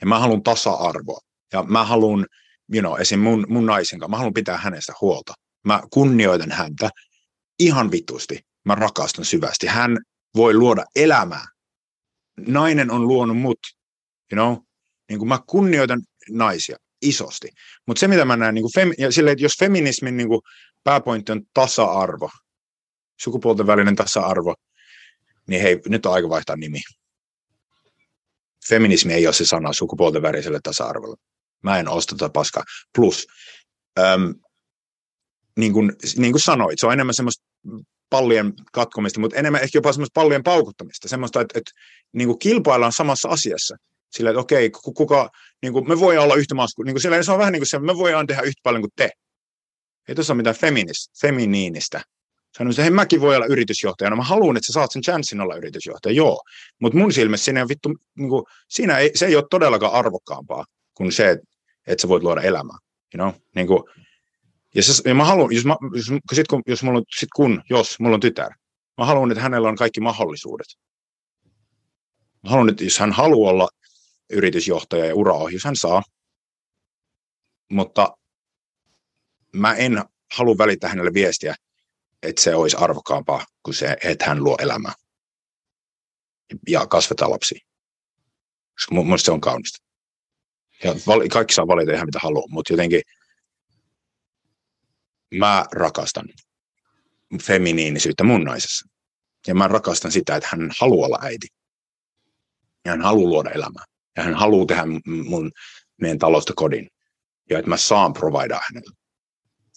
ja 0.00 0.06
mä 0.06 0.18
haluan 0.18 0.42
tasa-arvoa. 0.42 1.31
Ja 1.52 1.62
mä 1.62 1.84
haluan, 1.84 2.26
you 2.74 2.80
know, 2.80 3.00
esim. 3.00 3.20
mun, 3.20 3.46
mun 3.48 3.66
naisen 3.66 3.98
kanssa, 3.98 4.10
mä 4.10 4.16
haluan 4.16 4.34
pitää 4.34 4.56
hänestä 4.56 4.92
huolta. 5.00 5.34
Mä 5.64 5.82
kunnioitan 5.90 6.50
häntä 6.50 6.90
ihan 7.58 7.90
vitusti. 7.90 8.40
Mä 8.64 8.74
rakastan 8.74 9.24
syvästi. 9.24 9.66
Hän 9.66 9.96
voi 10.36 10.54
luoda 10.54 10.84
elämää. 10.96 11.46
Nainen 12.46 12.90
on 12.90 13.08
luonut 13.08 13.38
mut, 13.38 13.58
you 14.32 14.36
know? 14.36 14.64
Niin 15.08 15.18
kuin 15.18 15.28
mä 15.28 15.38
kunnioitan 15.46 16.02
naisia 16.30 16.76
isosti. 17.02 17.48
Mutta 17.86 18.00
se, 18.00 18.08
mitä 18.08 18.24
mä 18.24 18.36
näen, 18.36 18.54
niin 18.54 18.62
kuin 18.62 18.74
fem, 18.74 18.92
ja 18.98 19.12
sille, 19.12 19.30
että 19.30 19.44
jos 19.44 19.58
feminismin 19.58 20.16
niin 20.16 20.28
kuin 20.28 20.40
pääpointti 20.84 21.32
on 21.32 21.42
tasa-arvo, 21.54 22.30
sukupuolten 23.20 23.66
välinen 23.66 23.96
tasa-arvo, 23.96 24.54
niin 25.48 25.62
hei, 25.62 25.80
nyt 25.88 26.06
on 26.06 26.12
aika 26.12 26.28
vaihtaa 26.28 26.56
nimi. 26.56 26.80
Feminismi 28.68 29.12
ei 29.12 29.26
ole 29.26 29.34
se 29.34 29.44
sana 29.44 29.72
sukupuolten 29.72 30.22
väliselle 30.22 30.60
tasa-arvolle. 30.62 31.16
Mä 31.62 31.78
en 31.78 31.88
osta 31.88 32.16
tätä 32.16 32.32
paskaa. 32.32 32.62
Plus, 32.94 33.26
äm, 33.98 34.34
niin, 35.58 35.72
kuin, 35.72 35.92
niin 36.16 36.32
kuin 36.32 36.42
sanoit, 36.42 36.80
se 36.80 36.86
on 36.86 36.92
enemmän 36.92 37.14
semmoista 37.14 37.44
pallien 38.10 38.52
katkomista, 38.72 39.20
mutta 39.20 39.36
enemmän 39.36 39.62
ehkä 39.62 39.76
jopa 39.76 39.92
semmoista 39.92 40.20
pallien 40.20 40.42
paukuttamista. 40.42 41.08
Semmoista, 41.08 41.40
että, 41.40 41.58
että 41.58 41.70
niin 42.12 42.28
kuin 42.28 42.38
kilpaillaan 42.38 42.92
samassa 42.92 43.28
asiassa. 43.28 43.76
Sillä, 44.10 44.30
että 44.30 44.40
okei, 44.40 44.70
kuka, 44.70 45.30
niin 45.62 45.72
kuin, 45.72 45.88
me 45.88 46.00
voidaan 46.00 46.24
olla 46.24 46.34
yhtä 46.34 46.54
masku, 46.54 46.82
niin 46.82 46.94
kuin 46.94 47.02
sillä, 47.02 47.22
se 47.22 47.32
on 47.32 47.38
vähän 47.38 47.52
niin 47.52 47.60
kuin 47.60 47.68
se, 47.68 47.78
me 47.78 47.96
voidaan 47.96 48.26
tehdä 48.26 48.42
yhtä 48.42 48.60
paljon 48.62 48.82
kuin 48.82 48.92
te. 48.96 49.10
Ei 50.08 50.14
tuossa 50.14 50.32
ole 50.32 50.36
mitään 50.36 50.56
feminis, 50.56 51.10
feminiinistä. 51.20 52.02
Sanoin, 52.58 52.72
että 52.72 52.82
hei, 52.82 52.90
mäkin 52.90 53.20
voi 53.20 53.36
olla 53.36 53.46
yritysjohtajana. 53.46 54.16
Mä 54.16 54.22
haluan, 54.22 54.56
että 54.56 54.66
sä 54.66 54.72
saat 54.72 54.92
sen 54.92 55.02
chanssin 55.02 55.40
olla 55.40 55.56
yritysjohtaja. 55.56 56.14
Joo, 56.14 56.42
mutta 56.80 56.98
mun 56.98 57.12
silmissä 57.12 57.44
siinä, 57.44 57.68
vittu, 57.68 57.88
niin 58.18 58.28
kuin, 58.28 58.44
siinä 58.68 58.98
ei, 58.98 59.10
se 59.14 59.26
ei 59.26 59.36
ole 59.36 59.44
todellakaan 59.50 59.92
arvokkaampaa 59.92 60.64
kuin 60.94 61.12
se, 61.12 61.30
että 61.30 61.51
että 61.86 62.02
sä 62.02 62.08
voit 62.08 62.22
luoda 62.22 62.40
elämää. 62.40 62.78
You 63.14 63.30
know? 63.30 63.42
niin 63.54 63.66
kuin, 63.66 63.82
ja, 64.74 64.82
se, 64.82 65.08
ja 65.08 65.14
mä 65.14 65.24
haluan, 65.24 65.54
jos, 65.54 65.64
mä, 65.64 65.76
jos, 65.96 66.06
sit 66.32 66.48
kun, 66.48 66.62
jos 66.66 66.82
mulla 66.82 66.98
on, 66.98 67.04
sit 67.18 67.28
kun, 67.36 67.62
jos 67.70 68.00
mulla 68.00 68.14
on 68.14 68.20
tytär, 68.20 68.52
mä 68.98 69.06
haluan, 69.06 69.30
että 69.30 69.42
hänellä 69.42 69.68
on 69.68 69.76
kaikki 69.76 70.00
mahdollisuudet. 70.00 70.66
Mä 72.42 72.50
haluan, 72.50 72.68
että 72.68 72.84
jos 72.84 72.98
hän 72.98 73.12
haluaa 73.12 73.50
olla 73.50 73.68
yritysjohtaja 74.30 75.04
ja 75.06 75.14
uraohjaus, 75.14 75.64
hän 75.64 75.76
saa. 75.76 76.02
Mutta 77.70 78.16
mä 79.52 79.74
en 79.74 80.04
halua 80.32 80.58
välittää 80.58 80.90
hänelle 80.90 81.14
viestiä, 81.14 81.54
että 82.22 82.42
se 82.42 82.54
olisi 82.54 82.76
arvokkaampaa 82.76 83.44
kuin 83.62 83.74
se, 83.74 83.96
että 84.04 84.24
hän 84.24 84.44
luo 84.44 84.56
elämää 84.60 84.92
ja 86.68 86.86
kasvattaa 86.86 87.30
lapsia. 87.30 87.60
Mun 88.90 89.18
se 89.18 89.32
on 89.32 89.40
kaunista. 89.40 89.91
Ja 90.84 90.94
kaikki 91.32 91.54
saa 91.54 91.66
valita 91.66 91.92
ihan 91.92 92.06
mitä 92.06 92.18
haluaa, 92.22 92.46
mutta 92.48 92.72
jotenkin 92.72 93.02
mä 95.34 95.64
rakastan 95.72 96.28
feminiinisyyttä 97.42 98.24
mun 98.24 98.44
naisessa. 98.44 98.88
Ja 99.46 99.54
mä 99.54 99.68
rakastan 99.68 100.12
sitä, 100.12 100.36
että 100.36 100.48
hän 100.52 100.70
haluaa 100.80 101.06
olla 101.06 101.18
äiti. 101.22 101.46
Ja 102.84 102.90
hän 102.90 103.02
haluaa 103.02 103.30
luoda 103.30 103.50
elämää. 103.50 103.84
Ja 104.16 104.22
hän 104.22 104.34
haluaa 104.34 104.66
tehdä 104.66 104.82
mun, 105.24 105.50
meidän 106.00 106.18
talosta 106.18 106.52
kodin. 106.56 106.88
Ja 107.50 107.58
että 107.58 107.68
mä 107.68 107.76
saan 107.76 108.12
providea 108.12 108.60
hänelle. 108.68 108.96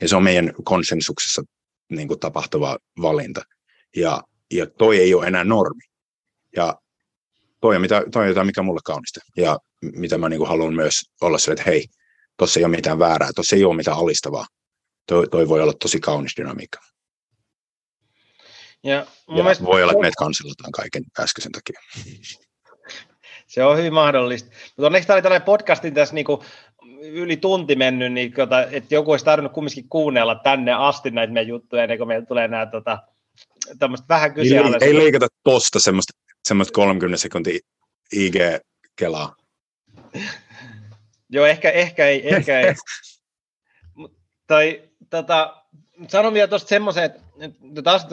Ja 0.01 0.07
se 0.07 0.15
on 0.15 0.23
meidän 0.23 0.53
konsensuksessa 0.63 1.43
niin 1.89 2.07
kuin 2.07 2.19
tapahtuva 2.19 2.77
valinta. 3.01 3.41
Ja, 3.95 4.21
ja 4.51 4.65
toi 4.65 4.97
ei 4.97 5.13
ole 5.13 5.27
enää 5.27 5.43
normi. 5.43 5.81
Ja 6.55 6.75
toi 7.61 7.75
on, 7.75 7.81
mitä, 7.81 8.03
toi 8.11 8.21
on 8.21 8.27
jotain, 8.27 8.47
mikä 8.47 8.61
mulle 8.61 8.81
kaunista. 8.83 9.19
Ja 9.37 9.59
mitä 9.93 10.17
mä 10.17 10.29
niin 10.29 10.37
kuin 10.37 10.49
haluan 10.49 10.73
myös 10.73 10.93
olla 11.21 11.37
sille, 11.37 11.53
että 11.53 11.69
hei, 11.71 11.85
tuossa 12.37 12.59
ei 12.59 12.65
ole 12.65 12.75
mitään 12.75 12.99
väärää, 12.99 13.29
tuossa 13.35 13.55
ei 13.55 13.65
ole 13.65 13.75
mitään 13.75 13.97
alistavaa. 13.97 14.45
Toi, 15.07 15.27
toi 15.27 15.49
voi 15.49 15.61
olla 15.61 15.73
tosi 15.73 15.99
kaunis 15.99 16.33
dynamiikka. 16.37 16.79
Ja, 18.83 18.95
ja 18.95 19.05
mielestä... 19.27 19.65
voi 19.65 19.83
olla, 19.83 19.91
että 19.91 20.01
meitä 20.01 20.15
kansellataan 20.17 20.71
kaiken 20.71 21.03
äskeisen 21.19 21.51
takia. 21.51 21.79
Se 23.47 23.63
on 23.63 23.77
hyvin 23.77 23.93
mahdollista. 23.93 24.49
Mutta 24.49 24.85
onneksi 24.85 25.07
tämä 25.07 25.15
oli 25.15 25.21
tällainen 25.21 25.45
podcastin 25.45 25.93
tässä 25.93 26.15
niin 26.15 26.25
kuin 26.25 26.41
yli 27.01 27.37
tunti 27.37 27.75
mennyt, 27.75 28.13
niin 28.13 28.33
kota, 28.33 28.63
että 28.63 28.95
joku 28.95 29.11
olisi 29.11 29.25
tarvinnut 29.25 29.53
kumminkin 29.53 29.89
kuunnella 29.89 30.35
tänne 30.35 30.73
asti 30.73 31.11
näitä 31.11 31.33
meidän 31.33 31.47
juttuja, 31.47 31.83
ennen 31.83 31.97
kuin 31.97 32.07
meillä 32.07 32.25
tulee 32.25 32.47
nämä 32.47 32.65
tota, 32.65 32.97
vähän 34.09 34.33
kyse 34.33 34.55
Ei, 34.55 34.63
ei 34.81 34.95
leikata 34.95 35.27
tosta 35.43 35.79
semmoista, 35.79 36.13
semmoista 36.47 36.73
30 36.73 37.17
sekuntia 37.17 37.59
IG-kelaa. 38.13 39.35
Joo, 41.29 41.45
ehkä, 41.45 41.71
ehkä 41.71 42.07
ei. 42.07 42.35
Ehkä 42.35 42.59
ei. 42.59 42.73
tai, 44.47 44.89
tota, 45.09 45.63
sanon 46.07 46.33
vielä 46.33 46.47
tuosta 46.47 46.69
semmoisen, 46.69 47.03
että, 47.03 47.21
että 47.41 47.81
taas 47.83 48.07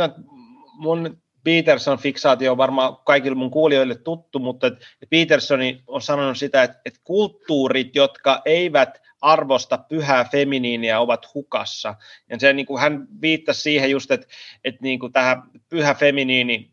mun 0.78 1.22
Peterson-fiksaatio 1.44 2.50
on 2.50 2.56
varmaan 2.56 2.96
kaikille 2.96 3.36
mun 3.36 3.50
kuulijoille 3.50 3.94
tuttu, 3.94 4.38
mutta 4.38 4.66
että 4.66 4.86
Petersoni 5.10 5.82
on 5.86 6.02
sanonut 6.02 6.38
sitä, 6.38 6.62
että, 6.62 6.80
että 6.84 7.00
kulttuurit, 7.04 7.94
jotka 7.94 8.42
eivät 8.44 9.02
arvosta 9.20 9.78
pyhää 9.78 10.24
feminiiniä, 10.32 11.00
ovat 11.00 11.34
hukassa. 11.34 11.94
Ja 12.30 12.40
se, 12.40 12.52
niin 12.52 12.66
kuin 12.66 12.80
hän 12.80 13.06
viittasi 13.22 13.60
siihen 13.60 13.90
just, 13.90 14.10
että, 14.10 14.26
että 14.64 14.82
niin 14.82 14.98
kuin 14.98 15.12
tähän 15.12 15.42
pyhä 15.68 15.94
feminiini 15.94 16.72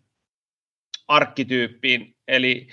arkkityyppiin, 1.08 2.16
eli 2.28 2.68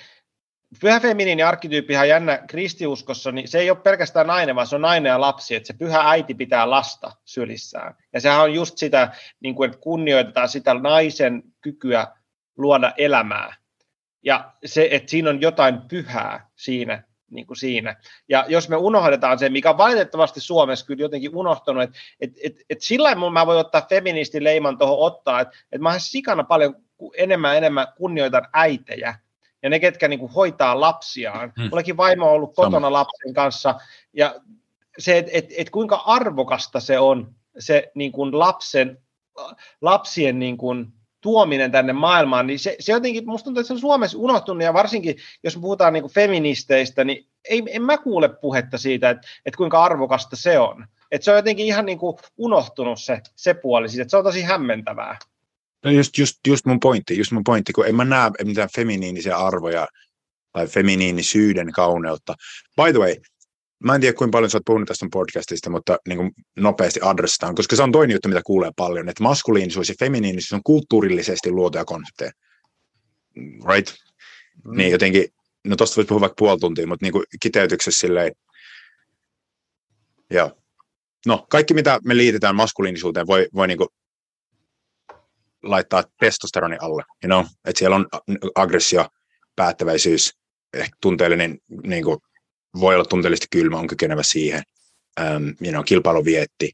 pyhä 0.80 1.00
feminiini 1.00 1.42
arkkityyppi 1.42 1.96
on 1.96 2.08
jännä 2.08 2.38
kristiuskossa, 2.46 3.32
niin 3.32 3.48
se 3.48 3.58
ei 3.58 3.70
ole 3.70 3.78
pelkästään 3.78 4.26
nainen, 4.26 4.56
vaan 4.56 4.66
se 4.66 4.74
on 4.74 4.82
nainen 4.82 5.10
ja 5.10 5.20
lapsi, 5.20 5.54
että 5.54 5.66
se 5.66 5.72
pyhä 5.72 6.10
äiti 6.10 6.34
pitää 6.34 6.70
lasta 6.70 7.12
sylissään. 7.24 7.94
Ja 8.12 8.20
sehän 8.20 8.42
on 8.42 8.54
just 8.54 8.78
sitä, 8.78 9.12
niin 9.40 9.54
kuin, 9.54 9.70
että 9.70 9.80
kunnioitetaan 9.80 10.48
sitä 10.48 10.74
naisen 10.74 11.42
kykyä 11.60 12.06
luoda 12.56 12.92
elämää. 12.98 13.54
Ja 14.22 14.52
se, 14.64 14.88
että 14.90 15.10
siinä 15.10 15.30
on 15.30 15.40
jotain 15.40 15.80
pyhää 15.80 16.50
siinä, 16.56 17.02
niin 17.30 17.46
kuin 17.46 17.56
siinä. 17.56 17.96
Ja 18.28 18.44
jos 18.48 18.68
me 18.68 18.76
unohdetaan 18.76 19.38
se, 19.38 19.48
mikä 19.48 19.70
on 19.70 19.78
valitettavasti 19.78 20.40
Suomessa 20.40 20.86
kyllä 20.86 21.00
jotenkin 21.02 21.36
unohtunut, 21.36 21.82
että 21.82 21.98
et, 22.20 22.32
et, 22.44 22.56
et 22.70 22.80
sillä 22.80 23.14
mä 23.14 23.46
voin 23.46 23.58
ottaa 23.58 23.86
feministin 23.88 24.44
leiman 24.44 24.78
tuohon 24.78 24.98
ottaa, 24.98 25.40
että 25.40 25.54
et 25.72 25.80
mä 25.80 25.98
sikana 25.98 26.44
paljon 26.44 26.74
enemmän 27.16 27.56
enemmän 27.56 27.86
kunnioitan 27.96 28.48
äitejä, 28.52 29.14
ja 29.62 29.70
ne, 29.70 29.78
ketkä 29.78 30.08
niin 30.08 30.20
kuin 30.20 30.32
hoitaa 30.32 30.80
lapsiaan. 30.80 31.52
Hmm. 31.60 31.68
Mullakin 31.68 31.96
vaimo 31.96 32.26
on 32.26 32.32
ollut 32.32 32.54
kotona 32.54 32.86
Sama. 32.86 32.92
lapsen 32.92 33.34
kanssa, 33.34 33.74
ja 34.12 34.34
se, 34.98 35.18
että 35.18 35.30
et, 35.34 35.46
et 35.56 35.70
kuinka 35.70 35.96
arvokasta 36.06 36.80
se 36.80 36.98
on, 36.98 37.34
se 37.58 37.90
niin 37.94 38.12
kuin 38.12 38.38
lapsen, 38.38 38.98
lapsien 39.80 40.38
niin 40.38 40.56
kuin 40.56 40.86
tuominen 41.20 41.72
tänne 41.72 41.92
maailmaan, 41.92 42.46
niin 42.46 42.58
se, 42.58 42.76
se 42.80 42.92
jotenkin, 42.92 43.26
musta 43.26 43.44
tuntuu, 43.44 43.60
että 43.60 43.66
se 43.66 43.72
on 43.72 43.80
Suomessa 43.80 44.18
unohtunut, 44.18 44.62
ja 44.62 44.74
varsinkin 44.74 45.16
jos 45.44 45.56
puhutaan 45.56 45.92
niin 45.92 46.02
kuin 46.02 46.12
feministeistä, 46.12 47.04
niin 47.04 47.26
ei, 47.48 47.62
en 47.68 47.82
mä 47.82 47.98
kuule 47.98 48.28
puhetta 48.28 48.78
siitä, 48.78 49.10
että, 49.10 49.28
että 49.46 49.56
kuinka 49.56 49.84
arvokasta 49.84 50.36
se 50.36 50.58
on. 50.58 50.86
Että 51.10 51.24
se 51.24 51.30
on 51.30 51.36
jotenkin 51.36 51.66
ihan 51.66 51.86
niin 51.86 51.98
kuin 51.98 52.16
unohtunut 52.36 53.00
se, 53.00 53.20
se 53.36 53.54
puoli, 53.54 53.88
siitä, 53.88 54.02
että 54.02 54.10
se 54.10 54.16
on 54.16 54.24
tosi 54.24 54.42
hämmentävää. 54.42 55.18
No 55.86 55.92
just, 55.92 56.18
just, 56.18 56.36
just 56.46 56.66
mun 56.66 56.80
pointti, 56.80 57.18
just 57.18 57.32
mun 57.32 57.44
pointti, 57.44 57.72
kun 57.72 57.86
en 57.86 57.94
mä 57.94 58.04
näe 58.04 58.30
mitään 58.44 58.68
feminiinisiä 58.76 59.36
arvoja 59.36 59.86
tai 60.52 60.66
feminiinisyyden 60.66 61.72
kauneutta. 61.72 62.34
By 62.76 62.92
the 62.92 62.98
way, 62.98 63.14
mä 63.84 63.94
en 63.94 64.00
tiedä 64.00 64.16
kuinka 64.16 64.36
paljon 64.36 64.50
sä 64.50 64.56
oot 64.58 64.64
puhunut 64.64 64.88
tästä 64.88 65.06
podcastista, 65.12 65.70
mutta 65.70 65.98
niin 66.08 66.18
kuin 66.18 66.30
nopeasti 66.56 67.00
adressataan, 67.02 67.54
koska 67.54 67.76
se 67.76 67.82
on 67.82 67.92
toinen 67.92 68.14
juttu, 68.14 68.28
mitä 68.28 68.40
kuulee 68.46 68.70
paljon, 68.76 69.08
että 69.08 69.22
maskuliinisuus 69.22 69.88
ja 69.88 69.94
feminiinisuus 69.98 70.52
on 70.52 70.62
kulttuurillisesti 70.64 71.50
luotuja 71.50 71.84
konsepteja. 71.84 72.30
Right? 73.68 73.94
Mm. 74.64 74.76
Niin 74.76 74.92
jotenkin, 74.92 75.28
no 75.66 75.76
tosta 75.76 75.96
voisi 75.96 76.08
puhua 76.08 76.20
vaikka 76.20 76.36
puoli 76.38 76.58
tuntia, 76.60 76.86
mutta 76.86 77.04
niin 77.04 77.12
kuin 77.12 77.24
kiteytyksessä 77.40 78.00
silleen, 78.00 78.32
joo. 80.30 80.58
No, 81.26 81.46
kaikki 81.50 81.74
mitä 81.74 82.00
me 82.04 82.16
liitetään 82.16 82.56
maskuliinisuuteen 82.56 83.26
voi, 83.26 83.48
voi 83.54 83.68
niin 83.68 83.78
kuin 83.78 83.88
laittaa 85.62 86.04
testosteroni 86.20 86.76
alle, 86.80 87.02
you 87.24 87.28
know? 87.28 87.44
että 87.64 87.78
siellä 87.78 87.96
on 87.96 88.06
aggressio, 88.54 89.06
päättäväisyys, 89.56 90.34
ehkä 90.74 90.96
tunteellinen 91.00 91.58
niin 91.82 92.04
kuin, 92.04 92.18
voi 92.80 92.94
olla 92.94 93.04
tunteellisesti 93.04 93.46
kylmä, 93.50 93.78
on 93.78 93.86
kykenevä 93.86 94.22
siihen. 94.22 94.62
Ähm, 95.20 95.48
you 95.62 95.70
know, 95.70 95.84
kilpailuvietti, 95.84 96.72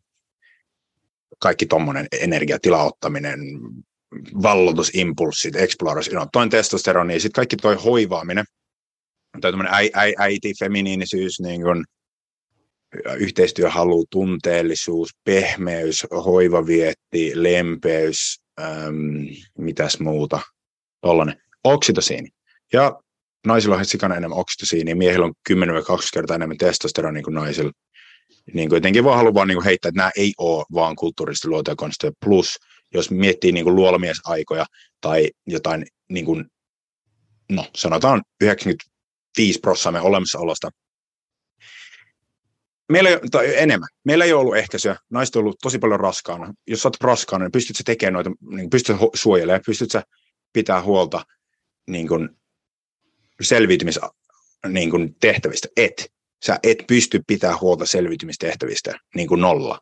kaikki 1.38 1.66
tuommoinen 1.66 2.06
energiatilaottaminen, 2.20 3.40
vallotusimpulssit, 4.42 5.56
exploras, 5.56 6.08
you 6.08 6.16
know, 6.16 6.28
toin 6.32 6.50
testosteroni, 6.50 7.20
sitten 7.20 7.32
kaikki 7.32 7.56
toi 7.56 7.74
hoivaaminen, 7.74 8.44
tai 9.40 9.52
tämmöinen 9.52 9.74
äi, 9.74 9.90
äi, 9.94 10.14
äiti, 10.18 10.52
feminiinisyys, 10.58 11.40
niin 11.40 11.62
kuin, 11.62 11.84
yhteistyöhalu, 13.18 14.04
tunteellisuus, 14.10 15.10
pehmeys, 15.24 16.06
hoivavietti, 16.24 17.32
lempeys, 17.34 18.41
äm, 18.60 19.26
mitäs 19.58 20.00
muuta, 20.00 20.40
tollainen, 21.00 21.42
oksitosiini. 21.64 22.28
Ja 22.72 23.00
naisilla 23.46 23.76
on 23.76 23.84
sikana 23.84 24.16
enemmän 24.16 24.38
oksitosiinia, 24.38 24.96
miehillä 24.96 25.26
on 25.26 25.34
10-20 25.50 25.54
kertaa 26.14 26.34
enemmän 26.36 26.58
testosteronia 26.58 27.22
kuin 27.22 27.34
naisilla. 27.34 27.72
Niin 28.54 28.68
kuin 28.68 28.76
jotenkin 28.76 29.04
vaan 29.04 29.16
haluan 29.16 29.34
vaan 29.34 29.48
niin 29.48 29.56
kuin 29.56 29.64
heittää, 29.64 29.88
että 29.88 29.98
nämä 29.98 30.10
ei 30.16 30.32
ole 30.38 30.64
vaan 30.74 30.96
kulttuurisesti 30.96 31.48
luotuja 31.48 31.76
konsteja. 31.76 32.12
Plus, 32.24 32.58
jos 32.94 33.10
miettii 33.10 33.52
niin 33.52 33.64
kuin 33.64 33.76
luolamiesaikoja 33.76 34.66
tai 35.00 35.30
jotain, 35.46 35.86
niin 36.10 36.24
kuin, 36.24 36.44
no 37.50 37.66
sanotaan 37.76 38.22
95 38.40 39.60
prosenttia 39.60 40.02
olemassaolosta, 40.02 40.70
meillä 42.92 43.10
ei, 43.10 43.18
tai 43.30 43.56
enemmän. 43.56 43.88
Meillä 44.04 44.24
ei 44.24 44.32
ole 44.32 44.40
ollut 44.40 44.56
ehkäisyä. 44.56 44.96
Naiset 45.10 45.36
on 45.36 45.40
ollut 45.40 45.58
tosi 45.62 45.78
paljon 45.78 46.00
raskaana. 46.00 46.54
Jos 46.66 46.86
olet 46.86 47.00
raskaana, 47.00 47.44
niin 47.44 47.52
pystyt 47.52 47.76
sä 47.76 47.82
tekemään 47.86 48.12
noita, 48.12 48.30
niin 48.50 48.70
pystyt 48.70 48.96
suojelemaan, 49.14 49.62
pystyt 49.66 49.90
sä 49.90 50.02
pitää 50.52 50.82
huolta 50.82 51.24
niin 51.86 52.08
kuin 52.08 52.28
selviytymis 53.40 54.00
niin 54.68 54.90
kuin 54.90 55.16
tehtävistä. 55.20 55.68
Et. 55.76 56.12
Sä 56.46 56.58
et 56.62 56.78
pysty 56.86 57.20
pitää 57.26 57.58
huolta 57.60 57.86
selviytymistehtävistä 57.86 58.98
niin 59.14 59.28
kuin 59.28 59.40
nolla. 59.40 59.78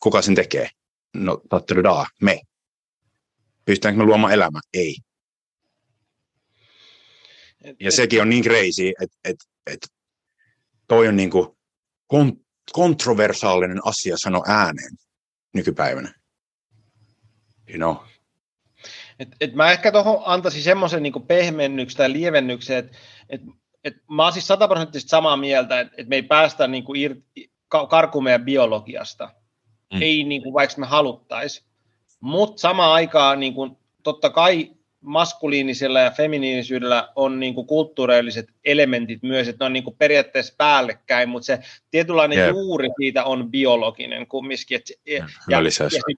Kuka 0.00 0.22
sen 0.22 0.34
tekee? 0.34 0.68
No, 1.14 1.40
tatteledaa, 1.48 2.06
me. 2.22 2.40
Pystytäänkö 3.64 3.98
me 3.98 4.04
luomaan 4.04 4.32
elämä? 4.32 4.60
Ei. 4.74 4.96
Ja 7.80 7.92
sekin 7.92 8.22
on 8.22 8.28
niin 8.28 8.44
crazy, 8.44 8.92
että 9.02 9.16
et, 9.24 9.36
et 9.66 9.78
toi 10.88 11.08
on 11.08 11.16
niin 11.16 11.30
kuin 11.30 11.57
kon- 12.14 12.44
kontroversaalinen 12.72 13.80
asia 13.84 14.16
sanoa 14.18 14.44
ääneen 14.46 14.96
nykypäivänä. 15.54 16.14
You 17.68 17.76
know. 17.76 17.96
Et, 19.18 19.28
et 19.40 19.54
mä 19.54 19.70
ehkä 19.72 19.92
tuohon 19.92 20.22
antaisin 20.24 20.62
semmoisen 20.62 21.02
niin 21.02 21.26
pehmennyksen 21.26 21.96
tai 21.96 22.12
lievennyksen, 22.12 22.76
että 22.78 22.98
et, 23.28 23.40
et 23.84 23.94
mä 24.10 24.22
oon 24.22 24.32
siis 24.32 24.46
sataprosenttisesti 24.46 25.10
samaa 25.10 25.36
mieltä, 25.36 25.80
että 25.80 25.94
et 25.98 26.08
me 26.08 26.16
ei 26.16 26.22
päästä 26.22 26.66
niin 26.66 26.84
kuin 26.84 27.00
irti, 27.00 27.52
karkuun 27.88 28.24
meidän 28.24 28.44
biologiasta. 28.44 29.34
Mm. 29.92 30.02
Ei 30.02 30.24
niin 30.24 30.42
kuin, 30.42 30.54
vaikka 30.54 30.80
me 30.80 30.86
haluttaisiin. 30.86 31.66
Mutta 32.20 32.60
samaan 32.60 32.92
aikaan 32.92 33.40
niin 33.40 33.54
kuin, 33.54 33.76
totta 34.02 34.30
kai 34.30 34.77
maskuliinisella 35.00 36.00
ja 36.00 36.10
feminiinisyydellä 36.10 37.08
on 37.16 37.40
niin 37.40 37.54
kuin 37.54 37.66
kulttuurilliset 37.66 38.48
elementit 38.64 39.22
myös, 39.22 39.48
että 39.48 39.64
ne 39.64 39.66
on 39.66 39.72
niin 39.72 39.84
kuin 39.84 39.96
periaatteessa 39.96 40.54
päällekkäin, 40.58 41.28
mutta 41.28 41.46
se 41.46 41.58
tietynlainen 41.90 42.38
yep. 42.38 42.50
juuri 42.50 42.88
siitä 43.00 43.24
on 43.24 43.50
biologinen 43.50 44.26
kumminkin. 44.26 44.76
Että, 44.76 44.92
ja, 45.06 45.26
ja, 45.48 45.60
ja, 45.60 46.16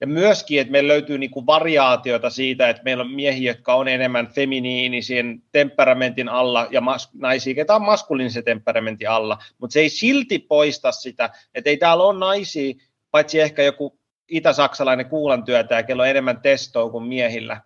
ja 0.00 0.06
myöskin, 0.06 0.60
että 0.60 0.72
meillä 0.72 0.88
löytyy 0.88 1.18
niin 1.18 1.30
kuin 1.30 1.46
variaatioita 1.46 2.30
siitä, 2.30 2.68
että 2.68 2.82
meillä 2.82 3.00
on 3.00 3.10
miehiä, 3.10 3.50
jotka 3.50 3.74
on 3.74 3.88
enemmän 3.88 4.26
feminiinisen 4.26 5.42
temperamentin 5.52 6.28
alla 6.28 6.68
ja 6.70 6.80
mas- 6.80 7.10
naisia, 7.14 7.54
ketä 7.54 7.74
on 7.74 7.82
maskuliinisen 7.82 8.44
temperamentin 8.44 9.10
alla, 9.10 9.38
mutta 9.58 9.72
se 9.72 9.80
ei 9.80 9.88
silti 9.88 10.38
poista 10.38 10.92
sitä, 10.92 11.30
että 11.54 11.70
ei 11.70 11.76
täällä 11.76 12.04
ole 12.04 12.18
naisia, 12.18 12.74
paitsi 13.10 13.40
ehkä 13.40 13.62
joku 13.62 13.98
itä-saksalainen 14.28 15.06
kuulantyötäjä, 15.06 15.82
kello 15.82 16.02
on 16.02 16.08
enemmän 16.08 16.40
testoa 16.40 16.90
kuin 16.90 17.04
miehillä, 17.04 17.60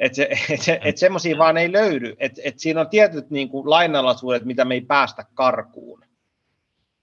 että 0.00 0.16
se, 0.16 0.28
et 0.54 0.62
se, 0.62 0.80
et 0.84 0.98
semmoisia 0.98 1.38
vaan 1.38 1.56
ei 1.56 1.72
löydy. 1.72 2.16
Että 2.18 2.40
et 2.44 2.58
siinä 2.58 2.80
on 2.80 2.88
tietyt 2.88 3.30
niin 3.30 3.48
kuin, 3.48 3.70
lainalaisuudet, 3.70 4.44
mitä 4.44 4.64
me 4.64 4.74
ei 4.74 4.80
päästä 4.80 5.24
karkuun. 5.34 6.04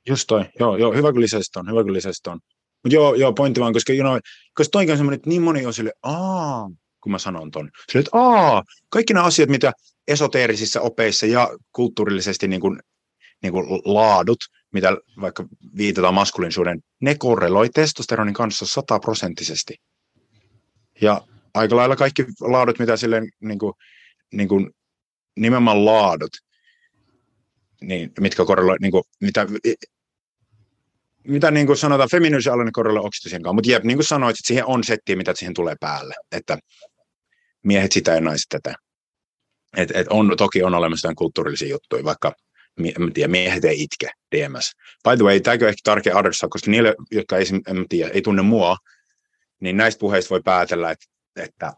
Just 0.07 0.25
toi, 0.27 0.45
joo, 0.59 0.77
joo 0.77 0.93
hyvä 0.93 1.11
kun 1.11 1.21
lisäsit 1.21 1.55
on, 1.55 1.69
hyvä 1.69 1.83
kun 1.83 1.93
lisäsit 1.93 2.27
on. 2.27 2.39
Mutta 2.83 2.95
joo, 2.95 3.13
joo, 3.13 3.33
pointti 3.33 3.59
vaan, 3.59 3.73
koska, 3.73 3.93
you 3.93 4.03
know, 4.03 4.17
koska 4.53 4.71
toikin 4.71 4.91
on 4.91 4.97
semmoinen, 4.97 5.15
että 5.15 5.29
niin 5.29 5.41
moni 5.41 5.65
on 5.65 5.73
sille, 5.73 5.91
aa, 6.03 6.69
kun 7.01 7.11
mä 7.11 7.19
sanon 7.19 7.51
ton. 7.51 7.69
Sille, 7.91 7.99
että 7.99 8.17
aa, 8.17 8.63
kaikki 8.89 9.13
nämä 9.13 9.25
asiat, 9.25 9.49
mitä 9.49 9.71
esoteerisissa 10.07 10.81
opeissa 10.81 11.25
ja 11.25 11.49
kulttuurillisesti 11.71 12.47
niin 12.47 12.61
kuin, 12.61 12.79
niin 13.43 13.53
kuin 13.53 13.65
laadut, 13.85 14.37
mitä 14.73 14.97
vaikka 15.21 15.45
viitataan 15.77 16.13
maskuliinisuuden, 16.13 16.79
ne 17.01 17.15
korreloi 17.15 17.69
testosteronin 17.69 18.33
kanssa 18.33 18.65
sataprosenttisesti. 18.65 19.75
Ja 21.01 21.21
aika 21.55 21.75
lailla 21.75 21.95
kaikki 21.95 22.25
laadut, 22.41 22.79
mitä 22.79 22.97
silleen, 22.97 23.29
niin 23.39 23.59
kuin, 23.59 23.73
niin 24.33 24.47
kuin, 24.47 24.69
nimenomaan 25.35 25.85
laadut, 25.85 26.31
niin, 27.81 28.11
mitkä 28.19 28.45
korreloi, 28.45 28.77
niin 28.81 28.91
kuin, 28.91 29.03
mitä, 29.21 29.47
mitä 31.27 31.51
niin 31.51 31.67
kuin 31.67 31.77
sanotaan, 31.77 32.09
feminiinisen 32.09 32.53
alainen 32.53 32.73
korreloi 32.73 33.05
oksitosin 33.05 33.43
kanssa, 33.43 33.53
mutta 33.53 33.71
jep, 33.71 33.83
niin 33.83 33.97
kuin 33.97 34.05
sanoit, 34.05 34.33
että 34.33 34.47
siihen 34.47 34.65
on 34.65 34.83
setti, 34.83 35.15
mitä 35.15 35.33
siihen 35.35 35.53
tulee 35.53 35.75
päälle, 35.79 36.13
että 36.31 36.57
miehet 37.63 37.91
sitä 37.91 38.11
ja 38.11 38.21
naiset 38.21 38.45
tätä. 38.49 38.75
Et, 39.77 39.91
et 39.93 40.07
on, 40.09 40.33
toki 40.37 40.63
on 40.63 40.73
olemassa 40.73 41.13
kulttuurillisia 41.15 41.69
juttuja, 41.69 42.03
vaikka 42.03 42.33
en 42.77 43.13
tiedä, 43.13 43.31
miehet 43.31 43.65
ei 43.65 43.83
itke 43.83 44.09
DMS. 44.35 44.71
By 45.09 45.17
the 45.17 45.23
way, 45.23 45.39
tämäkö 45.39 45.67
ehkä 45.67 45.79
tärkeä 45.83 46.17
adressa, 46.17 46.47
koska 46.49 46.71
niille, 46.71 46.95
jotka 47.11 47.37
ei, 47.37 47.45
tiedä, 47.89 48.11
ei 48.13 48.21
tunne 48.21 48.41
mua, 48.41 48.77
niin 49.61 49.77
näistä 49.77 49.99
puheista 49.99 50.29
voi 50.29 50.41
päätellä, 50.45 50.91
että 50.91 51.05
että, 51.35 51.73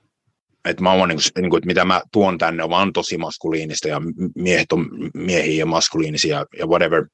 että 0.65 0.83
mä 0.83 0.93
oon, 0.93 1.09
niin 1.09 1.19
niin 1.35 1.49
kuin, 1.49 1.57
että 1.57 1.67
mitä 1.67 1.85
mä 1.85 2.01
tuon 2.11 2.37
tänne 2.37 2.63
on 2.63 2.69
vaan 2.69 2.93
tosi 2.93 3.17
maskuliinista 3.17 3.87
ja 3.87 4.01
miehet 4.35 4.71
on 4.71 4.89
miehiä 5.13 5.59
ja 5.59 5.65
maskuliinisia 5.65 6.45
ja 6.59 6.67
whatever. 6.67 7.05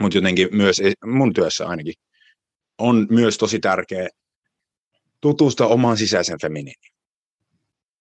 Mutta 0.00 0.18
jotenkin 0.18 0.48
myös 0.52 0.80
mun 1.04 1.32
työssä 1.32 1.66
ainakin 1.66 1.94
on 2.78 3.06
myös 3.10 3.38
tosi 3.38 3.58
tärkeä 3.58 4.08
tutustua 5.20 5.66
omaan 5.66 5.96
sisäisen 5.96 6.38
feminiiniin. 6.42 6.92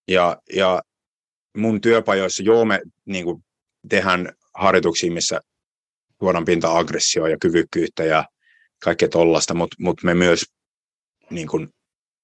Ja, 0.08 0.38
ja 0.56 0.82
mun 1.58 1.82
työpajoissa, 1.82 2.44
joo 2.44 2.66
me 2.66 2.82
niin 3.06 3.26
kuin, 3.26 3.44
tehdään 3.90 4.34
harjoituksia, 4.54 5.12
missä 5.12 5.42
tuodaan 6.20 6.46
pinta 6.46 6.78
aggressioa 6.78 7.30
ja 7.30 7.38
kyvykkyyttä 7.42 8.04
ja 8.04 8.26
kaikkea 8.84 9.10
tollasta, 9.10 9.54
mutta 9.54 9.76
mut 9.80 10.04
me 10.04 10.14
myös 10.14 10.46
niin 11.30 11.48
kuin, 11.48 11.70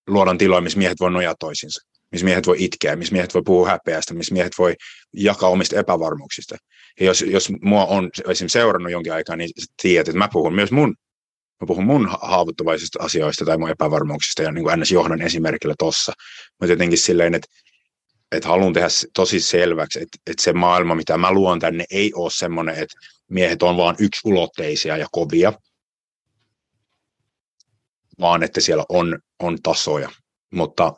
luodaan 0.08 0.38
tiloja, 0.38 0.62
missä 0.62 0.80
miehet 0.80 1.00
voi 1.00 1.12
nojaa 1.12 1.36
toisinsa, 1.40 1.82
missä 2.12 2.26
miehet 2.26 2.48
voi 2.48 2.56
itkeä, 2.60 2.96
missä 2.96 3.14
miehet 3.14 3.34
voi 3.34 3.42
puhua 3.46 3.70
häpeästä, 3.70 4.14
missä 4.14 4.34
miehet 4.34 4.54
voi 4.58 4.76
jakaa 5.14 5.50
omista 5.50 5.80
epävarmuuksista. 5.80 6.56
Ja 7.00 7.06
jos, 7.06 7.22
jos 7.22 7.50
mua 7.62 7.86
on 7.86 8.10
esimerkiksi 8.18 8.50
seurannut 8.50 8.92
jonkin 8.92 9.14
aikaa, 9.14 9.36
niin 9.36 9.50
tiedät, 9.82 10.08
että 10.08 10.18
mä 10.18 10.30
puhun 10.32 10.56
myös 10.56 10.72
mun 10.72 10.96
mä 11.62 11.68
puhun 11.68 11.86
mun 11.86 12.10
haavoittuvaisista 12.22 13.04
asioista 13.04 13.46
tai 13.46 13.58
mun 13.58 13.70
epävarmuuksista 13.70 14.44
ja 14.44 14.52
niin 14.52 14.64
kuin 14.64 14.80
ns. 14.80 14.92
johdan 14.92 15.22
esimerkillä 15.22 15.76
tossa. 15.78 16.14
Mutta 16.60 16.74
jotenkin 16.74 16.98
silleen, 16.98 17.36
että, 17.36 17.48
että 18.32 18.50
haluan 18.50 18.74
tehdä 18.74 18.88
tosi 19.14 19.40
selväksi, 19.40 20.00
että, 20.00 20.18
että 20.32 20.44
se 20.44 20.54
maailma, 20.54 20.96
mitä 20.96 21.18
mä 21.18 21.32
luon 21.32 21.60
tänne, 21.60 21.86
ei 21.92 22.12
ole 22.14 22.30
semmoinen, 22.34 22.76
että 22.76 22.96
miehet 23.32 23.64
on 23.64 23.78
vaan 23.78 23.96
ulotteisia 24.26 24.98
ja 24.98 25.08
kovia, 25.12 25.54
vaan 28.20 28.44
että 28.44 28.62
siellä 28.62 28.86
on, 28.90 29.20
on 29.40 29.58
tasoja. 29.64 30.10
Mutta 30.54 30.94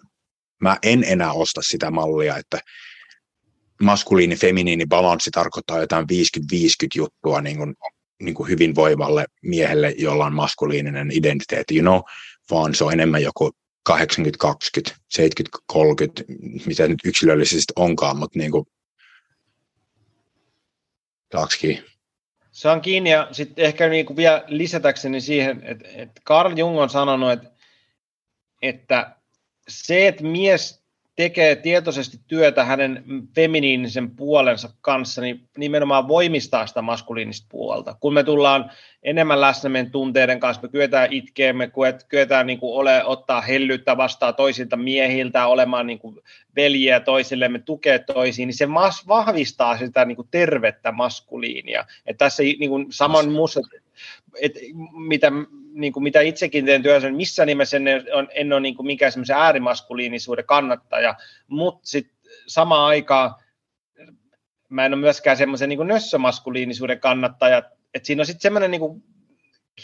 mä 0.62 0.78
en 0.84 1.04
enää 1.04 1.34
osta 1.34 1.62
sitä 1.62 1.92
mallia, 1.92 2.38
että 2.38 2.60
maskuliini, 3.82 4.36
feminiini 4.36 4.86
balanssi 4.86 5.32
tarkoittaa 5.32 5.80
jotain 5.80 6.06
50-50 6.06 6.46
juttua 6.96 7.42
niin 7.42 7.58
kuin, 7.58 7.76
niin 8.24 8.36
kuin 8.36 8.50
hyvinvoivalle 8.50 9.26
miehelle, 9.44 9.96
jolla 9.98 10.26
on 10.26 10.34
maskuliininen 10.34 11.12
identiteetti, 11.12 11.76
you 11.76 11.82
know, 11.82 12.00
vaan 12.52 12.76
se 12.76 12.84
on 12.84 12.94
enemmän 12.94 13.24
joku 13.24 13.52
80-20, 13.90 13.94
70-30, 15.20 15.76
mitä 16.66 16.88
nyt 16.88 17.00
yksilöllisesti 17.06 17.74
onkaan, 17.76 18.18
mutta 18.18 18.40
niin 18.40 18.52
kuin, 18.52 18.66
Taksikin 21.30 21.84
se 22.60 22.70
on 22.70 22.82
kiinni 22.82 23.10
ja 23.10 23.28
sitten 23.32 23.66
ehkä 23.66 23.90
niin 23.90 24.06
kuin 24.06 24.18
vielä 24.18 24.44
lisätäkseni 24.48 25.22
siihen, 25.22 25.62
että, 25.64 25.88
että 25.96 26.22
Carl 26.26 26.58
Jung 26.58 26.80
on 26.80 26.90
sanonut, 26.90 27.32
että, 27.32 27.50
että 28.62 29.16
se, 29.68 30.08
että 30.08 30.24
mies 30.24 30.84
tekee 31.20 31.56
tietoisesti 31.56 32.18
työtä 32.28 32.64
hänen 32.64 33.04
feminiinisen 33.36 34.16
puolensa 34.16 34.70
kanssa, 34.82 35.22
niin 35.22 35.50
nimenomaan 35.58 36.08
voimistaa 36.08 36.68
sitä 36.68 36.82
maskuliinista 36.82 37.48
puolta. 37.52 37.96
Kun 38.00 38.14
me 38.14 38.24
tullaan 38.24 38.72
enemmän 39.04 39.42
läsnä 39.42 39.70
meidän 39.70 39.92
tunteiden 39.92 40.40
kanssa, 40.40 40.62
me 40.62 40.70
kyetään 40.70 41.14
itkeä, 41.14 41.54
me 41.54 41.72
kyetään 42.08 42.48
niin 42.48 42.60
kuin 42.60 42.74
ole, 42.74 43.04
ottaa 43.06 43.42
hellyyttä 43.42 43.98
vastaan 43.98 44.36
toisilta 44.36 44.78
miehiltä, 44.78 45.48
olemaan 45.48 45.88
niin 45.88 46.00
kuin 46.00 46.20
veljiä 46.56 47.00
toisillemme, 47.00 47.60
tukea 47.60 48.00
toisiin, 48.00 48.48
niin 48.48 48.58
se 48.58 48.66
mas, 48.66 49.08
vahvistaa 49.08 49.78
sitä 49.78 50.06
niin 50.06 50.16
kuin 50.16 50.28
tervettä 50.32 50.92
maskuliinia. 50.92 51.86
Et 52.06 52.18
tässä 52.18 52.44
niin 52.44 52.70
kuin 52.70 52.86
saman 52.90 53.32
muussa, 53.32 53.62
et, 54.42 54.54
mitä 55.08 55.32
niin 55.74 55.94
kuin 55.94 56.04
mitä 56.04 56.22
itsekin 56.22 56.66
teen 56.66 56.84
työssä, 56.84 57.08
niin 57.08 57.18
missä 57.18 57.46
nimessä 57.46 57.78
en, 57.78 57.84
on, 58.14 58.28
en 58.32 58.54
ole 58.54 58.62
niin 58.62 58.76
kuin 58.76 58.86
mikään 58.86 59.12
semmoisen 59.12 59.36
äärimaskuliinisuuden 59.36 60.46
kannattaja, 60.46 61.16
mutta 61.48 61.88
sitten 61.88 62.16
samaan 62.48 62.86
aikaan 62.86 63.36
mä 64.70 64.86
en 64.86 64.94
ole 64.94 65.02
myöskään 65.02 65.38
semmoisen 65.38 65.70
niin 65.70 65.88
nössömaskuliinisuuden 65.88 67.00
kannattaja, 67.00 67.58
että 67.94 68.08
siinä 68.08 68.22
on 68.22 68.26
sitten 68.26 68.42
semmoinen 68.42 68.72
niin 68.72 69.04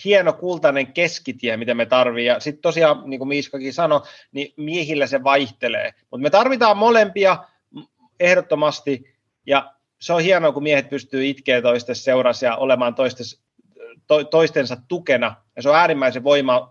hieno 0.06 0.34
kultainen 0.34 0.94
keskitie, 0.94 1.58
mitä 1.58 1.74
me 1.74 1.86
tarvii. 1.86 2.26
Ja 2.26 2.40
sitten 2.40 2.62
tosiaan, 2.62 3.10
niin 3.10 3.18
kuin 3.18 3.28
Miiskakin 3.28 3.74
sanoi, 3.74 4.02
niin 4.32 4.54
miehillä 4.58 5.08
se 5.08 5.24
vaihtelee. 5.24 5.94
Mutta 6.12 6.22
me 6.22 6.30
tarvitaan 6.30 6.78
molempia 6.78 7.38
ehdottomasti, 8.20 9.16
ja 9.46 9.74
se 10.00 10.14
on 10.14 10.22
hienoa, 10.22 10.52
kun 10.52 10.64
miehet 10.64 10.90
pystyy 10.90 11.26
itkeä 11.26 11.62
toisten 11.62 11.96
seurassa 11.96 12.46
ja 12.46 12.56
olemaan 12.56 12.96
toistes, 12.96 13.45
to, 14.08 14.24
toistensa 14.24 14.78
tukena, 14.88 15.36
ja 15.56 15.62
se 15.62 15.70
on 15.70 15.76
äärimmäisen 15.76 16.24
voima, 16.24 16.70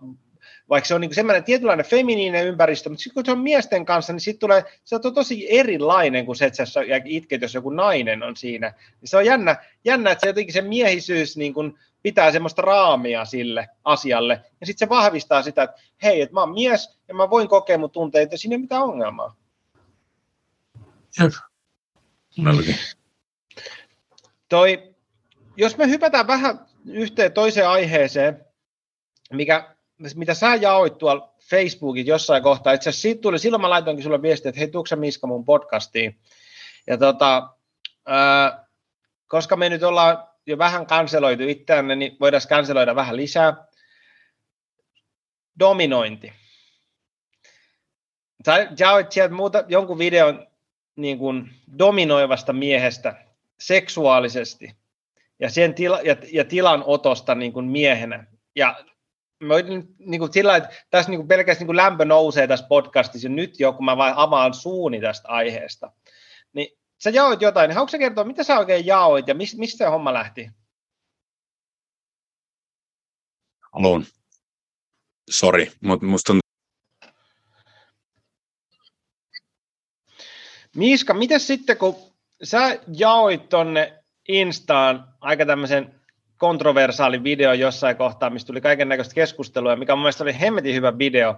vaikka 0.69 0.87
se 0.87 0.95
on 0.95 1.01
niin 1.01 1.15
semmoinen 1.15 1.43
tietynlainen 1.43 1.85
feminiinen 1.85 2.47
ympäristö, 2.47 2.89
mutta 2.89 3.03
sitten 3.03 3.13
kun 3.13 3.25
se 3.25 3.31
on 3.31 3.39
miesten 3.39 3.85
kanssa, 3.85 4.13
niin 4.13 4.19
sitten 4.19 4.39
tulee, 4.39 4.63
se 4.83 4.95
on 4.95 5.13
tosi 5.13 5.57
erilainen 5.59 6.25
kuin 6.25 6.35
se, 6.35 6.45
että 6.45 6.65
sä 6.65 6.81
itket, 7.05 7.41
jos 7.41 7.53
joku 7.53 7.69
nainen 7.69 8.23
on 8.23 8.35
siinä. 8.35 8.73
Niin 9.01 9.09
se 9.09 9.17
on 9.17 9.25
jännä, 9.25 9.55
jännä, 9.85 10.11
että 10.11 10.21
se 10.21 10.27
jotenkin 10.27 10.53
se 10.53 10.61
miehisyys 10.61 11.37
niin 11.37 11.53
kuin 11.53 11.79
pitää 12.03 12.31
semmoista 12.31 12.61
raamia 12.61 13.25
sille 13.25 13.69
asialle, 13.83 14.41
ja 14.59 14.65
sitten 14.65 14.87
se 14.87 14.89
vahvistaa 14.89 15.41
sitä, 15.41 15.63
että 15.63 15.77
hei, 16.03 16.21
että 16.21 16.33
mä 16.33 16.39
oon 16.39 16.53
mies, 16.53 16.99
ja 17.07 17.13
mä 17.13 17.29
voin 17.29 17.47
kokea 17.47 17.77
mun 17.77 17.91
tunteita, 17.91 18.33
ja 18.33 18.37
siinä 18.37 18.53
ei 18.53 18.61
mitään 18.61 18.83
ongelmaa. 18.83 19.35
Jep. 21.19 21.31
Toi, 24.49 24.95
jos 25.57 25.77
me 25.77 25.89
hypätään 25.89 26.27
vähän 26.27 26.59
yhteen 26.87 27.33
toiseen 27.33 27.69
aiheeseen, 27.69 28.45
mikä, 29.33 29.75
mitä 30.15 30.33
sä 30.33 30.55
jaoit 30.55 30.97
tuolla 30.97 31.35
Facebookin 31.49 32.05
jossain 32.05 32.43
kohtaa. 32.43 32.73
Itse 32.73 32.89
asiassa 32.89 33.01
siitä 33.01 33.21
tuli, 33.21 33.39
silloin 33.39 33.61
mä 33.61 33.69
laitoinkin 33.69 34.03
sulle 34.03 34.21
viestiä, 34.21 34.49
että 34.49 34.59
hei, 34.59 34.67
tuukse 34.67 34.95
Miska 34.95 35.27
mun 35.27 35.45
podcastiin. 35.45 36.19
Ja 36.87 36.97
tota, 36.97 37.49
ää, 38.05 38.67
koska 39.27 39.55
me 39.55 39.69
nyt 39.69 39.83
ollaan 39.83 40.27
jo 40.45 40.57
vähän 40.57 40.85
kanseloitu 40.85 41.43
itseämme, 41.43 41.95
niin 41.95 42.17
voidaan 42.19 42.41
kanseloida 42.49 42.95
vähän 42.95 43.17
lisää. 43.17 43.65
Dominointi. 45.59 46.33
Sä 48.45 48.67
jaoit 48.79 49.11
sieltä 49.11 49.35
muuta, 49.35 49.63
jonkun 49.67 49.97
videon 49.97 50.47
niin 50.95 51.17
kuin 51.17 51.51
dominoivasta 51.79 52.53
miehestä 52.53 53.25
seksuaalisesti 53.59 54.75
ja, 55.39 55.49
sen 55.49 55.73
tila, 55.73 56.01
ja, 56.01 56.15
ja 56.31 56.45
tilanotosta 56.45 57.35
niin 57.35 57.53
kuin 57.53 57.65
miehenä. 57.65 58.27
Ja 58.55 58.85
mä 59.39 59.55
niin 59.99 60.19
kuin 60.19 60.33
sillä 60.33 60.55
että 60.55 60.69
tässä 60.89 61.11
niin 61.11 61.19
kuin 61.19 61.27
pelkästään 61.27 61.59
niin 61.59 61.67
kuin 61.67 61.77
lämpö 61.77 62.05
nousee 62.05 62.47
tässä 62.47 62.67
podcastissa 62.67 63.29
nyt 63.29 63.59
jo, 63.59 63.73
kun 63.73 63.85
mä 63.85 63.97
vain 63.97 64.13
avaan 64.17 64.53
suuni 64.53 65.01
tästä 65.01 65.27
aiheesta. 65.27 65.91
Niin 66.53 66.77
sä 67.03 67.09
jaoit 67.09 67.41
jotain, 67.41 67.67
niin 67.67 67.75
haluatko 67.75 67.91
sä 67.91 67.97
kertoa, 67.97 68.23
mitä 68.23 68.43
sä 68.43 68.59
oikein 68.59 68.85
jaoit 68.85 69.27
ja 69.27 69.35
mis, 69.35 69.57
mistä 69.57 69.77
se 69.77 69.85
homma 69.85 70.13
lähti? 70.13 70.49
Haluan. 73.73 74.05
Sori, 75.29 75.71
mutta 75.83 76.05
musta 76.05 76.33
on... 76.33 76.39
Miiska, 80.75 81.13
miten 81.13 81.39
sitten, 81.39 81.77
kun 81.77 81.95
sä 82.43 82.79
jaoit 82.97 83.49
tonne 83.49 84.04
Instaan 84.27 85.13
aika 85.21 85.45
tämmöisen 85.45 86.01
kontroversaali 86.37 87.23
video 87.23 87.53
jossain 87.53 87.97
kohtaa, 87.97 88.29
mistä 88.29 88.47
tuli 88.47 88.61
kaiken 88.61 88.89
näköistä 88.89 89.13
keskustelua, 89.13 89.75
mikä 89.75 89.95
mun 89.95 90.03
mielestä 90.03 90.23
oli 90.23 90.39
hemmetin 90.39 90.75
hyvä 90.75 90.97
video 90.97 91.35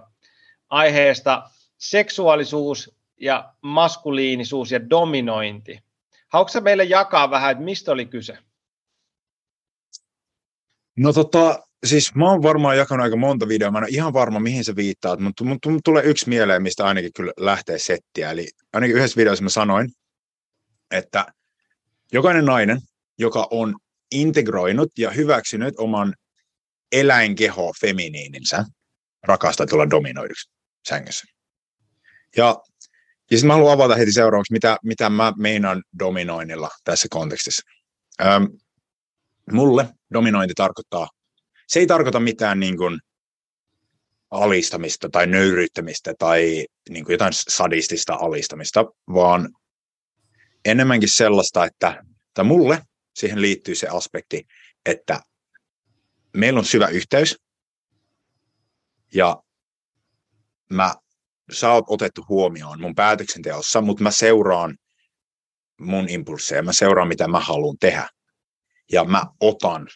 aiheesta 0.68 1.50
seksuaalisuus 1.78 2.94
ja 3.20 3.54
maskuliinisuus 3.62 4.72
ja 4.72 4.90
dominointi. 4.90 5.82
Haluatko 6.28 6.60
meille 6.60 6.84
jakaa 6.84 7.30
vähän, 7.30 7.50
että 7.50 7.64
mistä 7.64 7.92
oli 7.92 8.06
kyse? 8.06 8.38
No 10.96 11.12
tota, 11.12 11.62
siis 11.86 12.14
mä 12.14 12.30
oon 12.30 12.42
varmaan 12.42 12.78
jakanut 12.78 13.04
aika 13.04 13.16
monta 13.16 13.48
videoa, 13.48 13.70
mä 13.70 13.78
en 13.78 13.84
ole 13.84 13.90
ihan 13.90 14.12
varma 14.12 14.40
mihin 14.40 14.64
se 14.64 14.76
viittaa, 14.76 15.16
mutta 15.16 15.44
mun 15.44 15.58
tulee 15.84 16.02
yksi 16.04 16.28
mieleen, 16.28 16.62
mistä 16.62 16.86
ainakin 16.86 17.12
kyllä 17.12 17.32
lähtee 17.36 17.78
settiä. 17.78 18.30
Eli 18.30 18.48
ainakin 18.72 18.96
yhdessä 18.96 19.16
videossa 19.16 19.44
mä 19.44 19.48
sanoin, 19.48 19.90
että 20.90 21.26
jokainen 22.12 22.44
nainen, 22.44 22.80
joka 23.18 23.48
on 23.50 23.76
integroinut 24.10 24.88
ja 24.98 25.10
hyväksynyt 25.10 25.74
oman 25.78 26.14
eläinkeho 26.92 27.72
feminiininsä, 27.80 28.64
rakastaa 29.22 29.66
tulla 29.66 29.90
dominoiduksi 29.90 30.50
sängyssä. 30.88 31.24
Ja, 32.36 32.56
ja 33.30 33.36
sitten 33.38 33.46
mä 33.46 33.54
haluan 33.54 33.74
avata 33.74 33.94
heti 33.94 34.12
seuraavaksi, 34.12 34.52
mitä, 34.52 34.76
mitä 34.82 35.10
mä 35.10 35.32
meinaan 35.36 35.82
dominoinnilla 35.98 36.68
tässä 36.84 37.08
kontekstissa. 37.10 37.62
Öm, 38.20 38.48
mulle 39.52 39.88
dominointi 40.12 40.54
tarkoittaa, 40.54 41.08
se 41.66 41.80
ei 41.80 41.86
tarkoita 41.86 42.20
mitään 42.20 42.60
niin 42.60 42.76
kuin 42.76 43.00
alistamista 44.30 45.08
tai 45.12 45.26
nöyryyttämistä 45.26 46.14
tai 46.18 46.66
niin 46.88 47.04
kuin 47.04 47.14
jotain 47.14 47.32
sadistista 47.32 48.14
alistamista, 48.14 48.84
vaan 49.14 49.48
enemmänkin 50.68 51.08
sellaista, 51.08 51.64
että, 51.64 52.04
että 52.28 52.44
mulle 52.44 52.82
siihen 53.14 53.42
liittyy 53.42 53.74
se 53.74 53.88
aspekti, 53.88 54.46
että 54.86 55.20
meillä 56.36 56.58
on 56.58 56.64
syvä 56.64 56.88
yhteys. 56.88 57.36
Ja 59.14 59.42
mä, 60.70 60.94
sä 61.52 61.72
oot 61.72 61.84
otettu 61.88 62.24
huomioon 62.28 62.80
mun 62.80 62.94
päätöksenteossa, 62.94 63.80
mutta 63.80 64.02
mä 64.02 64.10
seuraan 64.10 64.78
mun 65.80 66.08
impulseja, 66.08 66.62
mä 66.62 66.72
seuraan 66.72 67.08
mitä 67.08 67.28
mä 67.28 67.40
haluan 67.40 67.76
tehdä. 67.80 68.08
Ja 68.92 69.04
mä 69.04 69.24
otan 69.40 69.88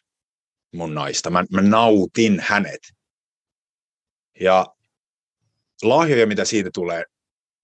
mun 0.72 0.94
naista, 0.94 1.30
mä, 1.30 1.44
mä 1.52 1.62
nautin 1.62 2.40
hänet. 2.40 2.80
Ja 4.40 4.66
lahjoja, 5.82 6.26
mitä 6.26 6.44
siitä 6.44 6.70
tulee 6.74 7.04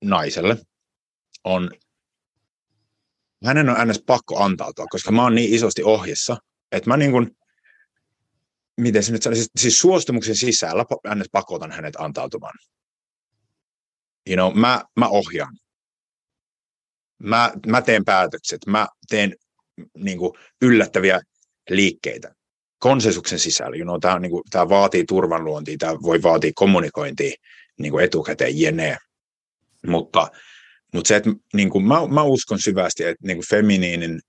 naiselle, 0.05 0.57
on 1.45 1.71
hänen 3.45 3.69
on 3.69 3.77
äänes 3.77 4.03
pakko 4.07 4.45
antautua, 4.45 4.87
koska 4.91 5.13
mä 5.13 5.23
oon 5.23 5.35
niin 5.35 5.55
isosti 5.55 5.83
ohjessa, 5.83 6.37
että 6.73 6.91
mä 6.91 6.97
niin 6.97 7.11
kuin, 7.11 7.31
miten 8.81 9.03
se 9.03 9.13
nyt 9.13 9.23
sanoo, 9.23 9.35
siis, 9.35 9.51
siis 9.59 9.81
suostumuksen 9.81 10.37
sisällä 10.37 10.85
äänes 11.05 11.29
pakotan 11.33 11.73
hänet 11.73 11.97
antautumaan. 11.99 12.55
You 14.29 14.37
know, 14.37 14.55
mä, 14.55 14.83
mä 14.97 15.09
ohjaan. 15.09 15.59
Mä, 17.19 17.53
mä 17.67 17.83
teen 17.83 18.05
päätökset, 18.05 18.67
mä 18.67 18.87
teen 19.09 19.35
niin 19.97 20.19
kuin, 20.19 20.33
yllättäviä 20.63 21.21
liikkeitä 21.71 22.35
konsensuksen 22.79 23.39
sisällä. 23.39 23.77
You 23.77 23.85
know, 23.85 24.01
tämä, 24.01 24.19
niin 24.19 24.31
kuin, 24.31 24.43
tämä 24.51 24.69
vaatii 24.69 25.05
turvanluontia, 25.05 25.77
tämä 25.79 25.93
voi 26.03 26.23
vaatia 26.23 26.53
kommunikointia 26.55 27.35
niin 27.79 27.93
kuin 27.93 28.05
etukäteen, 28.05 28.61
jene. 28.61 28.97
Mutta 29.87 30.29
mutta 30.95 31.09
se, 31.09 31.17
että 31.17 31.31
niin 31.55 31.71
kuin, 31.71 31.85
mä, 31.85 32.07
mä 32.07 32.23
uskon 32.23 32.59
syvästi, 32.59 33.05
että 33.05 33.27
niin 33.27 33.37
kuin 33.37 33.49
feminiinin, 33.51 34.21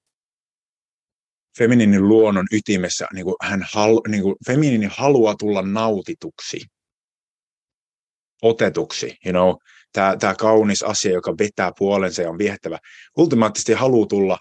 feminiinin 1.57 2.07
luonnon 2.07 2.45
ytimessä 2.52 3.07
niin 3.14 3.26
kuin 3.26 3.36
hän 3.41 3.65
halu, 3.72 4.02
niin 4.07 4.23
kuin, 4.23 4.36
feminiini 4.48 4.88
haluaa 4.91 5.36
tulla 5.36 5.61
nautituksi, 5.61 6.61
otetuksi. 8.41 9.18
You 9.26 9.31
know, 9.31 9.56
tämä, 9.94 10.18
tämä 10.18 10.36
kaunis 10.36 10.84
asia, 10.84 11.11
joka 11.11 11.38
vetää 11.38 11.72
puolensa 11.77 12.22
ja 12.22 12.30
on 12.30 12.38
viehtävä, 12.38 12.77
ultimaattisesti 13.18 13.73
haluaa 13.73 14.07
tulla 14.07 14.38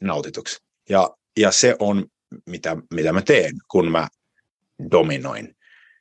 nautituksi. 0.00 0.58
Ja, 0.88 1.10
ja 1.36 1.52
se 1.52 1.76
on, 1.78 2.06
mitä, 2.46 2.76
mitä 2.94 3.12
mä 3.12 3.22
teen, 3.22 3.54
kun 3.68 3.92
mä 3.92 4.08
dominoin 4.90 5.56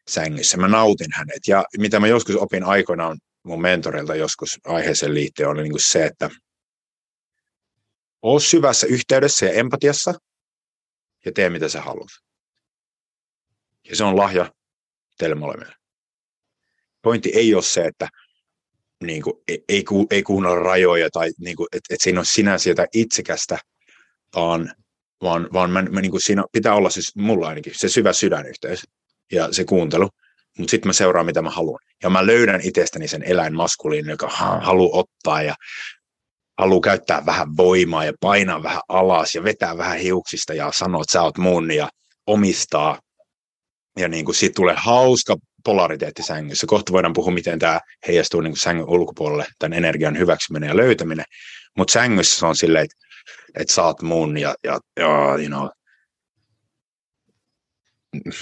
sängyssä. 0.08 0.58
Mä 0.58 0.68
nautin 0.68 1.12
hänet. 1.14 1.48
Ja 1.48 1.64
mitä 1.78 2.00
mä 2.00 2.08
joskus 2.08 2.36
opin 2.36 2.64
aikoinaan 2.64 3.18
mun 3.46 3.62
mentorilta 3.62 4.16
joskus 4.16 4.60
aiheeseen 4.66 5.14
liittyen 5.14 5.50
oli 5.50 5.64
niin 5.64 5.72
kuin 5.72 5.82
se, 5.92 6.06
että 6.06 6.30
oo 8.22 8.40
syvässä 8.40 8.88
yhteydessä 8.88 9.46
ja 9.46 9.52
empatiassa 9.52 10.14
ja 11.26 11.32
tee 11.32 11.50
mitä 11.50 11.70
sä 11.70 11.82
haluat. 11.82 12.10
Ja 13.90 13.96
se 13.96 14.04
on 14.04 14.18
lahja 14.18 14.52
teille 15.18 15.36
molemmille. 15.36 15.76
Pointti 17.02 17.32
ei 17.36 17.56
ole 17.56 17.64
se, 17.64 17.86
että 17.86 18.10
niin 19.04 19.22
kuin, 19.22 19.34
ei, 19.48 19.64
ei, 19.70 19.84
ku, 19.84 20.08
ei 20.12 20.24
kuunnella 20.24 20.60
rajoja 20.60 21.10
tai 21.10 21.32
niin 21.40 21.56
kuin, 21.56 21.68
että 21.72 21.94
et 21.94 22.02
siinä 22.02 22.20
on 22.20 22.26
sinänsä 22.26 22.70
jotain 22.70 22.88
itsekästä, 22.94 23.58
vaan, 24.36 24.76
vaan, 25.22 25.50
vaan 25.54 25.72
mä, 25.72 25.82
mä, 25.82 26.02
niin 26.02 26.12
kuin 26.12 26.22
siinä 26.22 26.44
pitää 26.52 26.76
olla 26.76 26.90
siis 26.90 27.16
mulla 27.16 27.48
ainakin 27.48 27.74
se 27.76 27.90
syvä 27.90 28.14
sydänyhteys 28.14 28.84
ja 29.32 29.54
se 29.54 29.66
kuuntelu, 29.66 30.10
mutta 30.58 30.72
sitten 30.72 30.90
mä 30.90 30.94
seuraan 30.94 31.26
mitä 31.26 31.42
mä 31.42 31.50
haluan. 31.50 31.80
Ja 32.04 32.10
mä 32.10 32.26
löydän 32.26 32.62
itsestäni 32.64 33.08
sen 33.08 33.24
eläinmaskuliin, 33.24 34.10
joka 34.10 34.28
haluaa 34.62 35.00
ottaa 35.00 35.42
ja 35.42 35.56
haluaa 36.60 36.82
käyttää 36.82 37.26
vähän 37.26 37.58
voimaa 37.58 38.06
ja 38.06 38.14
painaa 38.22 38.64
vähän 38.64 38.82
alas 38.90 39.36
ja 39.36 39.44
vetää 39.44 39.78
vähän 39.78 39.98
hiuksista 39.98 40.54
ja 40.54 40.72
sanoa, 40.72 41.02
että 41.02 41.12
sä 41.12 41.22
oot 41.22 41.38
mun 41.38 41.72
ja 41.72 41.90
omistaa. 42.28 43.00
Ja 44.00 44.08
niin 44.08 44.26
kuin 44.26 44.36
siitä 44.36 44.56
tulee 44.56 44.76
hauska 44.78 45.36
polariteetti 45.66 46.24
sängyssä. 46.24 46.68
Kohta 46.68 46.92
voidaan 46.92 47.14
puhua, 47.14 47.34
miten 47.34 47.60
tämä 47.60 47.80
heijastuu 48.08 48.42
niin 48.42 48.52
kuin 48.52 48.60
sängyn 48.60 48.90
ulkopuolelle, 48.90 49.46
tämän 49.60 49.78
energian 49.78 50.18
hyväksyminen 50.18 50.68
ja 50.68 50.78
löytäminen. 50.78 51.26
Mutta 51.78 51.92
sängyssä 51.92 52.40
se 52.40 52.46
on 52.46 52.56
silleen, 52.56 52.86
että, 52.86 52.96
että 53.62 53.74
sä 53.74 53.84
oot 53.84 54.02
mun 54.02 54.38
ja, 54.38 54.56
ja, 54.64 54.80
ja 55.00 55.08
you 55.38 55.48
know, 55.48 55.68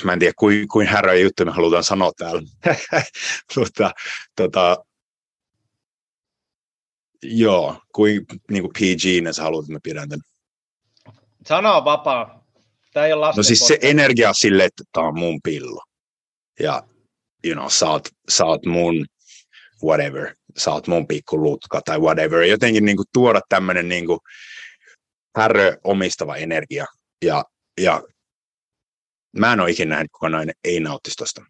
mä 0.03 0.13
en 0.13 0.19
tiedä, 0.19 0.33
kuin, 0.39 0.67
kuin 0.67 0.87
häröjä 0.87 1.23
juttu 1.23 1.45
me 1.45 1.51
halutaan 1.51 1.83
sanoa 1.83 2.11
täällä. 2.17 2.41
Mutta 3.57 3.91
tota, 4.41 4.77
joo, 7.23 7.81
kuin, 7.95 8.25
niin 8.51 8.63
kuin 8.63 8.73
PG, 8.73 9.33
sä 9.35 9.43
haluat, 9.43 9.63
että 9.63 9.73
mä 9.73 9.79
pidän 9.83 10.09
tämän. 10.09 10.23
Sana 11.47 11.73
on 11.73 11.85
vapaa. 11.85 12.43
Tämä 12.93 13.05
ei 13.05 13.13
ole 13.13 13.33
No 13.37 13.43
siis 13.43 13.67
se 13.67 13.77
energia 13.81 14.33
sille, 14.33 14.65
että 14.65 14.83
tämä 14.91 15.07
on 15.07 15.19
mun 15.19 15.39
pillo. 15.43 15.83
Ja 16.59 16.83
you 17.45 17.55
know, 17.55 17.69
sä 17.69 17.89
oot, 17.89 18.09
sä 18.29 18.45
oot 18.45 18.65
mun 18.65 19.05
whatever, 19.83 20.35
sä 20.57 20.71
oot 20.71 20.87
mun 20.87 21.07
lutka 21.31 21.81
tai 21.85 21.99
whatever. 21.99 22.43
Jotenkin 22.43 22.85
niin 22.85 22.97
kuin, 22.97 23.07
tuoda 23.13 23.41
tämmöinen 23.49 23.89
niin 23.89 24.05
kuin, 24.05 24.19
härö 25.37 25.77
omistava 25.83 26.35
energia. 26.35 26.85
Ja, 27.25 27.43
ja 27.81 28.01
mä 29.37 29.53
en 29.53 29.59
ole 29.59 29.71
ikinä 29.71 29.95
nähnyt, 29.95 30.11
kuka 30.11 30.29
nainen 30.29 30.55
ei 30.63 30.79
nauttisi 30.79 31.15
tosta. 31.15 31.45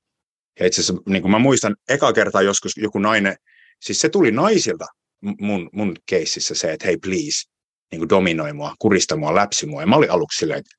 Ja 0.59 0.65
itse 0.65 0.81
asiassa, 0.81 1.03
niin 1.07 1.31
mä 1.31 1.39
muistan, 1.39 1.75
eka 1.89 2.13
kertaa 2.13 2.41
joskus 2.41 2.77
joku 2.77 2.99
nainen, 2.99 3.35
siis 3.81 4.01
se 4.01 4.09
tuli 4.09 4.31
naisilta 4.31 4.85
mun, 5.39 5.69
mun 5.73 5.95
keississä 6.05 6.55
se, 6.55 6.73
että 6.73 6.87
hei 6.87 6.97
please, 6.97 7.49
niin 7.91 7.99
kuin 7.99 8.09
dominoi 8.09 8.53
mua, 8.53 8.75
kurista 8.79 9.15
mua, 9.15 9.35
läpsi 9.35 9.65
mua. 9.65 9.81
Ja 9.81 9.87
mä 9.87 9.95
olin 9.95 10.11
aluksi 10.11 10.37
silleen, 10.37 10.59
että 10.59 10.75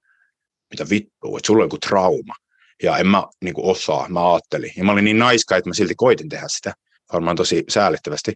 mitä 0.71 0.91
vittua, 0.91 1.39
että 1.39 1.47
sulla 1.47 1.63
on 1.63 1.67
joku 1.67 1.79
trauma. 1.79 2.35
Ja 2.83 2.99
en 2.99 3.07
mä 3.07 3.25
niin 3.45 3.55
kuin 3.55 3.67
osaa, 3.67 4.09
mä 4.09 4.33
ajattelin. 4.33 4.73
Ja 4.77 4.85
mä 4.85 4.93
olin 4.93 5.05
niin 5.05 5.19
naiska, 5.19 5.57
että 5.57 5.71
mä 5.71 5.75
silti 5.75 5.95
koitin 5.97 6.29
tehdä 6.29 6.47
sitä. 6.49 6.75
Varmaan 7.13 7.37
tosi 7.37 7.65
säällittävästi. 7.69 8.33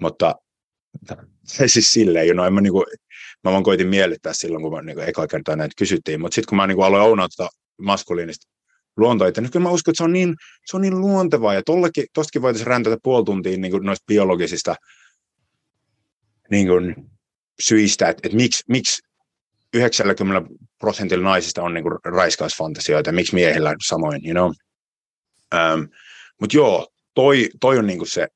Mutta 0.00 0.34
se 1.44 1.68
siis 1.68 1.92
silleen, 1.92 2.26
you 2.26 2.34
know, 2.34 2.46
en 2.46 2.54
mä, 2.54 2.60
niin 2.60 2.72
kuin, 2.72 2.86
mä 3.44 3.52
vaan 3.52 3.62
koitin 3.62 3.88
miellyttää 3.88 4.32
silloin, 4.32 4.62
kun 4.62 4.72
mä 4.72 4.82
niin 4.82 4.96
kuin, 4.96 5.08
eka 5.08 5.26
kertaa 5.26 5.56
näitä 5.56 5.74
kysyttiin. 5.78 6.20
Mutta 6.20 6.34
sitten 6.34 6.48
kun 6.48 6.56
mä 6.56 6.66
niin 6.66 6.76
kuin, 6.76 6.86
aloin 6.86 7.02
ounata 7.02 7.48
maskuliinista 7.78 8.52
luontoa, 8.96 9.26
niin 9.26 9.50
kyllä 9.50 9.62
mä 9.62 9.70
uskon, 9.70 9.92
että 9.92 9.98
se 9.98 10.04
on 10.04 10.12
niin, 10.12 10.34
se 10.66 10.76
on 10.76 10.82
niin 10.82 11.00
luontevaa. 11.00 11.54
Ja 11.54 11.62
tostakin 12.14 12.42
voitaisiin 12.42 12.66
räntätä 12.66 12.96
puoli 13.02 13.24
tuntia 13.24 13.56
niin 13.56 13.70
kuin 13.70 13.84
noista 13.84 14.04
biologisista 14.06 14.74
niin 16.50 16.66
kuin, 16.66 16.94
syistä, 17.60 18.08
että, 18.08 18.20
että 18.24 18.36
miksi, 18.36 18.62
miksi 18.68 19.02
90 19.74 20.50
prosentilla 20.78 21.24
naisista 21.24 21.62
on 21.62 21.74
niin 21.74 21.84
kuin 21.84 21.98
raiskausfantasioita, 22.04 23.08
ja 23.08 23.12
miksi 23.12 23.34
miehillä 23.34 23.74
samoin, 23.86 24.26
you 24.26 24.34
know. 24.34 24.50
Um, 25.54 25.88
Mutta 26.40 26.56
joo, 26.56 26.88
toi, 27.14 27.48
toi 27.60 27.78
on 27.78 27.86
niin 27.86 27.98
kuin 27.98 28.08
se, 28.10 28.28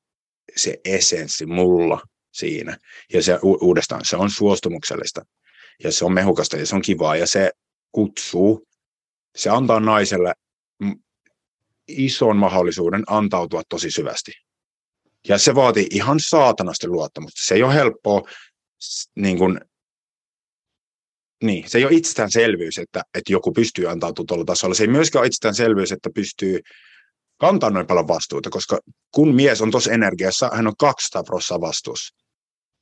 se 0.57 0.77
essenssi 0.85 1.47
mulla 1.47 2.01
siinä. 2.33 2.77
Ja 3.13 3.23
se 3.23 3.39
u- 3.43 3.59
uudestaan, 3.61 4.01
se 4.05 4.17
on 4.17 4.31
suostumuksellista. 4.31 5.23
Ja 5.85 5.93
se 5.93 6.05
on 6.05 6.13
mehukasta 6.13 6.57
ja 6.57 6.67
se 6.67 6.75
on 6.75 6.83
kivaa. 6.83 7.17
Ja 7.17 7.27
se 7.27 7.51
kutsuu, 7.93 8.67
se 9.37 9.51
antaa 9.51 9.81
naiselle 9.81 10.35
ison 11.89 12.37
mahdollisuuden 12.37 13.03
antautua 13.07 13.63
tosi 13.69 13.91
syvästi. 13.91 14.33
Ja 15.29 15.39
se 15.39 15.55
vaatii 15.55 15.87
ihan 15.91 16.19
saatanasti 16.21 16.89
luottamusta. 16.89 17.41
Se 17.45 17.55
ei 17.55 17.63
ole 17.63 17.75
helppoa 17.75 18.23
niin 19.17 19.39
kuin, 19.39 19.61
niin, 21.45 21.71
se 21.71 21.79
ei 21.79 21.85
ole 21.85 21.93
itsestäänselvyys, 21.93 22.79
että, 22.79 23.03
että 23.15 23.33
joku 23.33 23.53
pystyy 23.53 23.91
antautumaan 23.91 24.27
tuolla 24.27 24.45
tasolla. 24.45 24.75
Se 24.75 24.85
ei 24.85 24.89
myöskään 24.89 25.21
ole 25.21 25.27
itsestäänselvyys, 25.27 25.93
että 25.93 26.11
pystyy 26.15 26.61
kantaa 27.41 27.71
noin 27.71 27.87
paljon 27.87 28.09
vastuuta, 28.09 28.51
koska 28.51 28.79
kun 29.15 29.35
mies 29.35 29.63
on 29.63 29.71
tuossa 29.71 29.93
energiassa, 29.93 30.51
hän 30.55 30.67
on 30.67 30.77
200 30.79 31.23
prosenttia 31.23 31.61
vastuussa. 31.61 32.15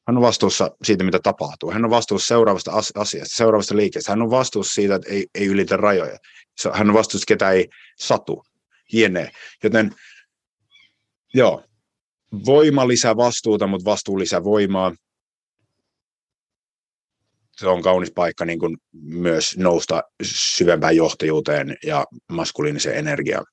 Hän 0.06 0.16
on 0.16 0.22
vastuussa 0.22 0.70
siitä, 0.84 1.04
mitä 1.04 1.18
tapahtuu. 1.18 1.70
Hän 1.70 1.84
on 1.84 1.90
vastuussa 1.90 2.26
seuraavasta 2.26 2.72
asiasta, 2.94 3.36
seuraavasta 3.36 3.76
liikkeestä. 3.76 4.12
Hän 4.12 4.22
on 4.22 4.30
vastuussa 4.30 4.74
siitä, 4.74 4.94
että 4.94 5.10
ei, 5.10 5.26
ei 5.34 5.46
ylitä 5.46 5.76
rajoja. 5.76 6.18
Hän 6.72 6.88
on 6.88 6.94
vastuussa, 6.94 7.26
ketä 7.28 7.50
ei 7.50 7.68
satu, 7.98 8.44
hienee. 8.92 9.30
Joten 9.62 9.94
joo, 11.34 11.64
voima 12.46 12.88
lisää 12.88 13.16
vastuuta, 13.16 13.66
mutta 13.66 13.90
vastuu 13.90 14.18
lisää 14.18 14.44
voimaa 14.44 14.92
se 17.56 17.68
on 17.68 17.82
kaunis 17.82 18.12
paikka 18.14 18.44
niin 18.44 18.58
kuin 18.58 18.76
myös 19.02 19.56
nousta 19.56 20.02
syvempään 20.22 20.96
johtajuuteen 20.96 21.76
ja 21.86 22.04
maskuliiniseen 22.28 22.98
energiaan. 22.98 23.46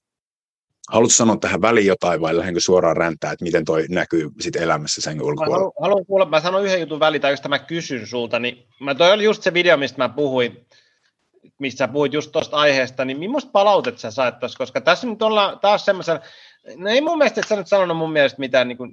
Haluatko 0.89 1.13
sanoa 1.13 1.37
tähän 1.37 1.61
väliin 1.61 1.87
jotain 1.87 2.21
vai 2.21 2.37
lähdenkö 2.37 2.59
suoraan 2.59 2.97
räntää, 2.97 3.31
että 3.31 3.45
miten 3.45 3.65
toi 3.65 3.85
näkyy 3.89 4.29
sit 4.39 4.55
elämässä 4.55 5.01
sen 5.01 5.21
ulkopuolella? 5.21 5.57
Haluan, 5.57 5.73
haluan 5.81 6.05
kuulla, 6.05 6.25
mä 6.25 6.39
sanon 6.39 6.65
yhden 6.65 6.79
jutun 6.79 6.99
väliin, 6.99 7.21
tai 7.21 7.31
jos 7.31 7.47
mä 7.47 7.59
kysyn 7.59 8.07
sulta, 8.07 8.39
niin 8.39 8.67
mä 8.79 8.95
toi 8.95 9.11
oli 9.11 9.23
just 9.23 9.43
se 9.43 9.53
video, 9.53 9.77
mistä 9.77 9.97
mä 9.97 10.09
puhuin, 10.09 10.67
missä 11.59 11.87
puhuit 11.87 12.13
just 12.13 12.31
tuosta 12.31 12.57
aiheesta, 12.57 13.05
niin 13.05 13.19
millaista 13.19 13.51
palautet 13.51 13.97
sä 13.97 14.11
sait 14.11 14.39
tuossa, 14.39 14.57
koska 14.57 14.81
tässä 14.81 15.07
nyt 15.07 15.21
ollaan 15.21 15.59
taas 15.59 15.85
semmoisen, 15.85 16.19
no 16.75 16.89
ei 16.89 17.01
mun 17.01 17.17
mielestä, 17.17 17.41
että 17.41 17.49
sä 17.49 17.55
nyt 17.55 17.67
sanonut 17.67 17.97
mun 17.97 18.11
mielestä 18.11 18.39
mitään 18.39 18.67
niin 18.67 18.77
kuin 18.77 18.91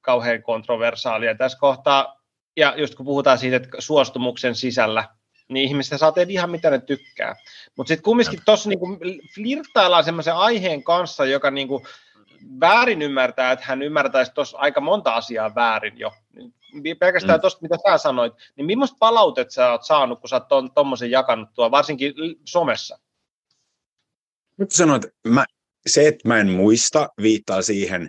kauhean 0.00 0.42
kontroversaalia 0.42 1.34
tässä 1.34 1.58
kohtaa, 1.58 2.20
ja 2.56 2.74
just 2.76 2.94
kun 2.94 3.06
puhutaan 3.06 3.38
siitä, 3.38 3.56
että 3.56 3.68
suostumuksen 3.78 4.54
sisällä, 4.54 5.04
niin 5.48 5.68
ihmistä 5.68 5.98
saa 5.98 6.12
tehdä 6.12 6.32
ihan 6.32 6.50
mitä 6.50 6.70
ne 6.70 6.78
tykkää. 6.78 7.36
Mutta 7.76 7.88
sitten 7.88 8.04
kumminkin 8.04 8.40
tuossa 8.44 8.68
niinku 8.68 8.98
flirttaillaan 9.34 10.04
semmoisen 10.04 10.34
aiheen 10.34 10.84
kanssa, 10.84 11.24
joka 11.24 11.50
niinku 11.50 11.86
väärin 12.60 13.02
ymmärtää, 13.02 13.52
että 13.52 13.64
hän 13.68 13.82
ymmärtäisi 13.82 14.32
tuossa 14.34 14.58
aika 14.58 14.80
monta 14.80 15.14
asiaa 15.14 15.54
väärin 15.54 15.98
jo. 15.98 16.12
Pelkästään 16.98 17.38
mm. 17.38 17.40
tuosta, 17.40 17.62
mitä 17.62 17.76
sä 17.76 17.98
sanoit, 17.98 18.32
niin 18.56 18.66
millaista 18.66 18.96
palautet 19.00 19.50
sä 19.50 19.70
oot 19.70 19.84
saanut, 19.84 20.20
kun 20.20 20.28
sä 20.28 20.36
oot 20.50 20.74
tuommoisen 20.74 21.10
jakanut 21.10 21.48
tuo, 21.54 21.70
varsinkin 21.70 22.14
somessa? 22.44 22.98
Nyt 24.56 24.70
sanoit, 24.70 25.02
mä, 25.28 25.44
se, 25.86 26.08
että 26.08 26.28
mä 26.28 26.38
en 26.38 26.50
muista, 26.50 27.08
viittaa 27.22 27.62
siihen, 27.62 28.08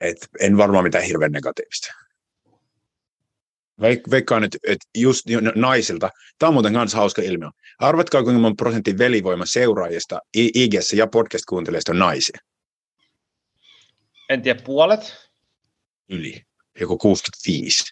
että 0.00 0.26
en 0.40 0.56
varmaan 0.56 0.84
mitään 0.84 1.04
hirveän 1.04 1.32
negatiivista. 1.32 1.92
Veik- 3.80 4.10
veikkaan, 4.10 4.44
että, 4.44 4.58
että 4.68 4.88
just 4.98 5.26
naisilta, 5.54 6.10
tämä 6.38 6.48
on 6.48 6.54
muuten 6.54 6.72
myös 6.72 6.94
hauska 6.94 7.22
ilmiö. 7.22 7.48
Arvatkaa, 7.78 8.22
kuinka 8.22 8.40
monta 8.40 8.62
prosentin 8.64 8.98
velivoima 8.98 9.46
seuraajista 9.46 10.20
ig 10.36 10.74
ja 10.96 11.06
podcast-kuuntelijoista 11.06 11.92
on 11.92 11.98
naisia. 11.98 12.38
En 14.28 14.42
tiedä, 14.42 14.62
puolet? 14.64 15.30
Yli. 16.08 16.42
Joku 16.80 16.98
65. 16.98 17.84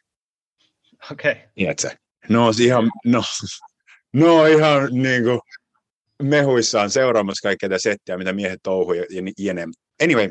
Okei. 1.12 1.32
Okay. 1.32 1.44
Tiedätkö? 1.54 1.90
No, 2.28 2.50
ihan, 2.60 2.90
no, 3.04 3.22
no 4.12 4.46
ihan 4.46 4.88
niin 4.92 5.24
kuin 5.24 5.40
mehuissaan 6.22 6.90
seuraamassa 6.90 7.48
kaikkea 7.48 7.68
tätä 7.68 7.82
settiä, 7.82 8.18
mitä 8.18 8.32
miehet 8.32 8.60
touhuu 8.62 8.92
ja, 8.92 9.04
ja 9.10 9.22
jene. 9.38 9.66
Anyway, 10.02 10.30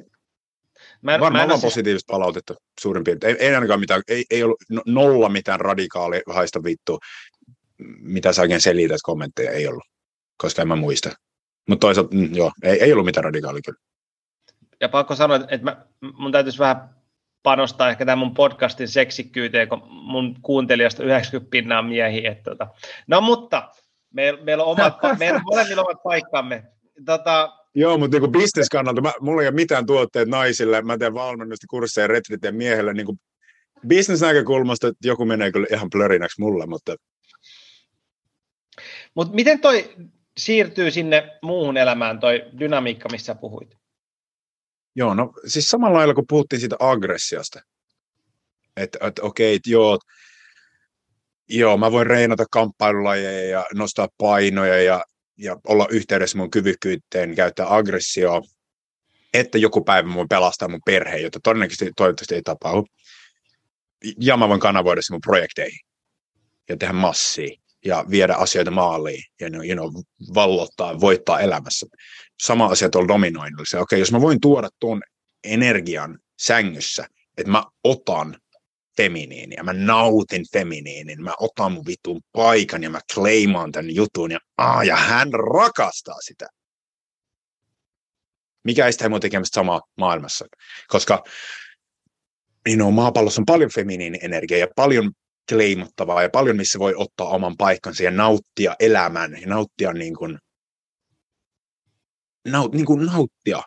Mä, 1.01 1.19
Varmaan 1.19 1.47
mä 1.47 1.53
on 1.53 1.59
siis... 1.59 1.73
positiivista 1.73 2.13
palautetta 2.13 2.55
suurin 2.79 3.03
piirtein. 3.03 3.37
Ei, 3.39 3.47
ei 3.47 3.55
ainakaan 3.55 3.79
mitään, 3.79 4.01
ei, 4.07 4.25
ei 4.29 4.43
ollut 4.43 4.57
no, 4.69 4.81
nolla 4.85 5.29
mitään 5.29 5.59
radikaali 5.59 6.21
haista 6.27 6.63
vittu, 6.63 6.99
mitä 7.99 8.33
sä 8.33 8.41
oikein 8.41 8.61
selität 8.61 8.99
kommentteja, 9.03 9.51
ei 9.51 9.67
ollut, 9.67 9.83
koska 10.37 10.61
en 10.61 10.67
mä 10.67 10.75
muista. 10.75 11.09
Mutta 11.69 11.87
toisaalta, 11.87 12.15
mm, 12.15 12.35
joo, 12.35 12.51
ei, 12.63 12.83
ei 12.83 12.93
ollut 12.93 13.05
mitään 13.05 13.23
radikaalia 13.23 13.61
kyllä. 13.65 13.79
Ja 14.81 14.89
pakko 14.89 15.15
sanoa, 15.15 15.35
että 15.37 15.63
mä, 15.63 15.85
mun 16.13 16.31
täytyisi 16.31 16.59
vähän 16.59 16.89
panostaa 17.43 17.89
ehkä 17.89 18.05
tämän 18.05 18.19
mun 18.19 18.33
podcastin 18.33 18.87
seksikkyyteen, 18.87 19.69
kun 19.69 19.81
mun 19.89 20.35
kuuntelijasta 20.41 21.03
90 21.03 21.51
pinnaa 21.51 21.81
miehiä. 21.81 22.31
Että, 22.31 22.51
tota. 22.51 22.67
No 23.07 23.21
mutta, 23.21 23.69
meillä, 24.13 24.43
meillä 24.43 24.63
on 24.63 24.71
omat, 24.71 24.97
meillä 25.19 25.37
on 25.37 25.43
molemmilla 25.45 25.81
omat 25.81 26.03
paikkamme. 26.03 26.63
Tota, 27.05 27.53
Joo, 27.75 27.97
mutta 27.97 28.19
niin 28.19 28.31
bisneskannalta, 28.31 29.01
mä, 29.01 29.11
mulla 29.21 29.41
ei 29.41 29.47
ole 29.47 29.55
mitään 29.55 29.85
tuotteet 29.85 30.29
naisille, 30.29 30.81
mä 30.81 30.97
teen 30.97 31.13
valmennusta 31.13 31.67
kursseja 31.69 32.07
retritien 32.07 32.55
miehelle, 32.55 32.93
niin 32.93 33.05
kuin 33.05 33.19
bisnesnäkökulmasta, 33.87 34.87
että 34.87 35.07
joku 35.07 35.25
menee 35.25 35.51
kyllä 35.51 35.67
ihan 35.71 35.89
plörinäksi 35.91 36.41
mulle, 36.41 36.65
mutta... 36.65 36.95
Mutta 39.15 39.33
miten 39.33 39.59
toi 39.59 39.95
siirtyy 40.37 40.91
sinne 40.91 41.37
muuhun 41.41 41.77
elämään, 41.77 42.19
toi 42.19 42.45
dynamiikka, 42.59 43.09
missä 43.11 43.35
puhuit? 43.35 43.78
Joo, 44.99 45.13
no 45.13 45.33
siis 45.47 45.69
samalla 45.69 45.97
lailla 45.97 46.13
kun 46.13 46.25
puhuttiin 46.29 46.59
siitä 46.59 46.75
aggressiosta, 46.79 47.59
että 48.77 48.99
et, 49.01 49.19
okei, 49.19 49.55
okay, 49.55 49.71
joo, 49.71 49.99
joo, 51.49 51.77
mä 51.77 51.91
voin 51.91 52.07
reenata 52.07 52.45
kamppailulajeja 52.51 53.49
ja 53.49 53.65
nostaa 53.73 54.07
painoja 54.17 54.81
ja, 54.81 55.05
ja 55.37 55.57
olla 55.67 55.87
yhteydessä 55.89 56.37
mun 56.37 56.51
kyvykkyyteen, 56.51 57.35
käyttää 57.35 57.75
aggressioa, 57.75 58.41
että 59.33 59.57
joku 59.57 59.83
päivä 59.83 60.09
mun 60.09 60.29
pelastaa 60.29 60.67
mun 60.67 60.81
perheen, 60.85 61.23
jota 61.23 61.39
todennäköisesti 61.43 61.91
toivottavasti 61.95 62.35
ei 62.35 62.41
tapahdu. 62.41 62.85
Ja 64.19 64.37
mä 64.37 64.49
voin 64.49 64.59
kanavoida 64.59 65.01
se 65.01 65.13
mun 65.13 65.21
projekteihin 65.21 65.79
ja 66.69 66.77
tehdä 66.77 66.93
massia 66.93 67.58
ja 67.85 68.05
viedä 68.09 68.35
asioita 68.35 68.71
maaliin 68.71 69.23
ja 69.41 69.47
you 69.47 69.89
know, 69.89 70.03
vallottaa, 70.33 70.99
voittaa 70.99 71.39
elämässä. 71.39 71.85
Sama 72.41 72.65
asia 72.65 72.89
tuolla 72.89 73.07
dominoinnilla. 73.07 73.81
Okei, 73.81 73.99
jos 73.99 74.11
mä 74.11 74.21
voin 74.21 74.41
tuoda 74.41 74.69
tuon 74.79 75.01
energian 75.43 76.19
sängyssä, 76.39 77.07
että 77.37 77.51
mä 77.51 77.63
otan 77.83 78.37
feminiiniä, 78.97 79.63
mä 79.63 79.73
nautin 79.73 80.45
feminiinin, 80.53 81.23
mä 81.23 81.33
otan 81.39 81.71
mun 81.71 81.85
vitun 81.85 82.21
paikan 82.31 82.83
ja 82.83 82.89
mä 82.89 82.99
kleimaan 83.13 83.71
tämän 83.71 83.95
jutun 83.95 84.31
ja, 84.31 84.39
aa, 84.57 84.83
ja 84.83 84.95
hän 84.95 85.33
rakastaa 85.33 86.21
sitä. 86.21 86.47
Mikä 88.63 88.85
ei 88.85 88.93
sitä 88.93 89.09
tekemistä 89.21 89.55
samaa 89.55 89.81
maailmassa, 89.97 90.45
koska 90.87 91.23
you 92.67 92.75
know, 92.75 92.93
maapallossa 92.93 93.41
on 93.41 93.45
paljon 93.45 93.71
feminiinienergiaa 93.75 94.59
ja 94.59 94.67
paljon 94.75 95.11
kleimattavaa 95.49 96.23
ja 96.23 96.29
paljon, 96.29 96.57
missä 96.57 96.79
voi 96.79 96.93
ottaa 96.95 97.27
oman 97.27 97.57
paikkansa 97.57 98.03
ja 98.03 98.11
nauttia 98.11 98.75
elämän 98.79 99.41
ja 99.41 99.47
nauttia 99.47 99.93
niin 99.93 100.15
kuin, 100.15 100.37
naut, 102.47 102.73
niin 102.73 102.85
kuin 102.85 103.05
nauttia 103.05 103.61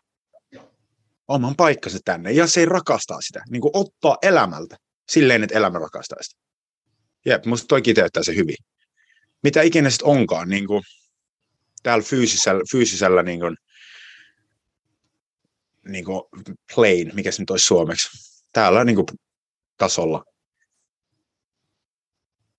oman 1.28 1.56
paikkansa 1.56 1.98
tänne 2.04 2.32
ja 2.32 2.46
se 2.46 2.64
rakastaa 2.64 3.20
sitä, 3.20 3.42
niin 3.50 3.62
kuin 3.62 3.70
ottaa 3.74 4.16
elämältä 4.22 4.76
silleen, 5.08 5.42
että 5.42 5.58
elämä 5.58 5.78
rakastaa 5.78 6.22
sitä. 6.22 6.40
Jep, 7.26 7.46
musta 7.46 7.66
toi 7.66 7.82
kiteyttää 7.82 8.22
se 8.22 8.34
hyvin. 8.34 8.56
Mitä 9.42 9.62
ikinä 9.62 9.90
sitten 9.90 10.08
onkaan, 10.08 10.48
niin 10.48 10.66
kuin 10.66 10.82
täällä 11.82 12.04
fyysisellä, 12.04 12.62
fyysisellä 12.72 13.22
niin 13.22 13.40
kuin, 13.40 13.56
niin 15.88 16.04
kuin 16.04 16.22
plane, 16.74 17.10
mikä 17.14 17.30
se 17.30 17.42
nyt 17.42 17.50
olisi 17.50 17.66
suomeksi, 17.66 18.08
täällä 18.52 18.84
niin 18.84 18.96
kuin 18.96 19.06
tasolla, 19.76 20.24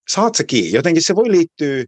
saat 0.09 0.35
se 0.35 0.43
kiinni. 0.43 0.71
Jotenkin 0.71 1.03
se 1.03 1.15
voi 1.15 1.31
liittyä, 1.31 1.83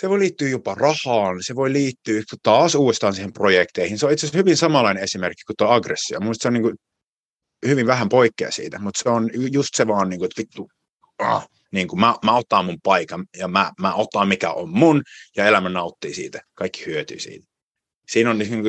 se 0.00 0.08
voi 0.08 0.18
liittyä 0.18 0.48
jopa 0.48 0.74
rahaan, 0.74 1.36
se 1.40 1.54
voi 1.54 1.72
liittyä 1.72 2.22
taas 2.42 2.74
uudestaan 2.74 3.14
siihen 3.14 3.32
projekteihin. 3.32 3.98
Se 3.98 4.06
on 4.06 4.12
itse 4.12 4.26
asiassa 4.26 4.38
hyvin 4.38 4.56
samanlainen 4.56 5.02
esimerkki 5.02 5.42
kuin 5.46 5.56
tuo 5.58 5.68
aggressio. 5.68 6.20
Mielestäni 6.20 6.42
se 6.42 6.48
on 6.48 6.52
niin 6.52 6.62
kuin 6.62 6.76
hyvin 7.66 7.86
vähän 7.86 8.08
poikkea 8.08 8.50
siitä, 8.50 8.78
mutta 8.78 9.00
se 9.02 9.08
on 9.08 9.30
just 9.52 9.74
se 9.74 9.86
vaan, 9.86 10.08
niin 10.08 10.18
kuin, 10.18 10.26
että 10.26 10.40
vittu, 10.40 10.68
ah, 11.18 11.48
niin 11.72 11.88
kuin 11.88 12.00
mä, 12.00 12.14
mä 12.24 12.36
otan 12.36 12.64
mun 12.64 12.78
paikan 12.82 13.24
ja 13.36 13.48
mä, 13.48 13.72
mä 13.80 13.94
otan 13.94 14.28
mikä 14.28 14.52
on 14.52 14.70
mun 14.70 15.02
ja 15.36 15.46
elämä 15.46 15.68
nauttii 15.68 16.14
siitä. 16.14 16.40
Kaikki 16.54 16.86
hyötyy 16.86 17.18
siitä 17.18 17.47
siinä 18.08 18.30
on 18.30 18.38
niin 18.38 18.64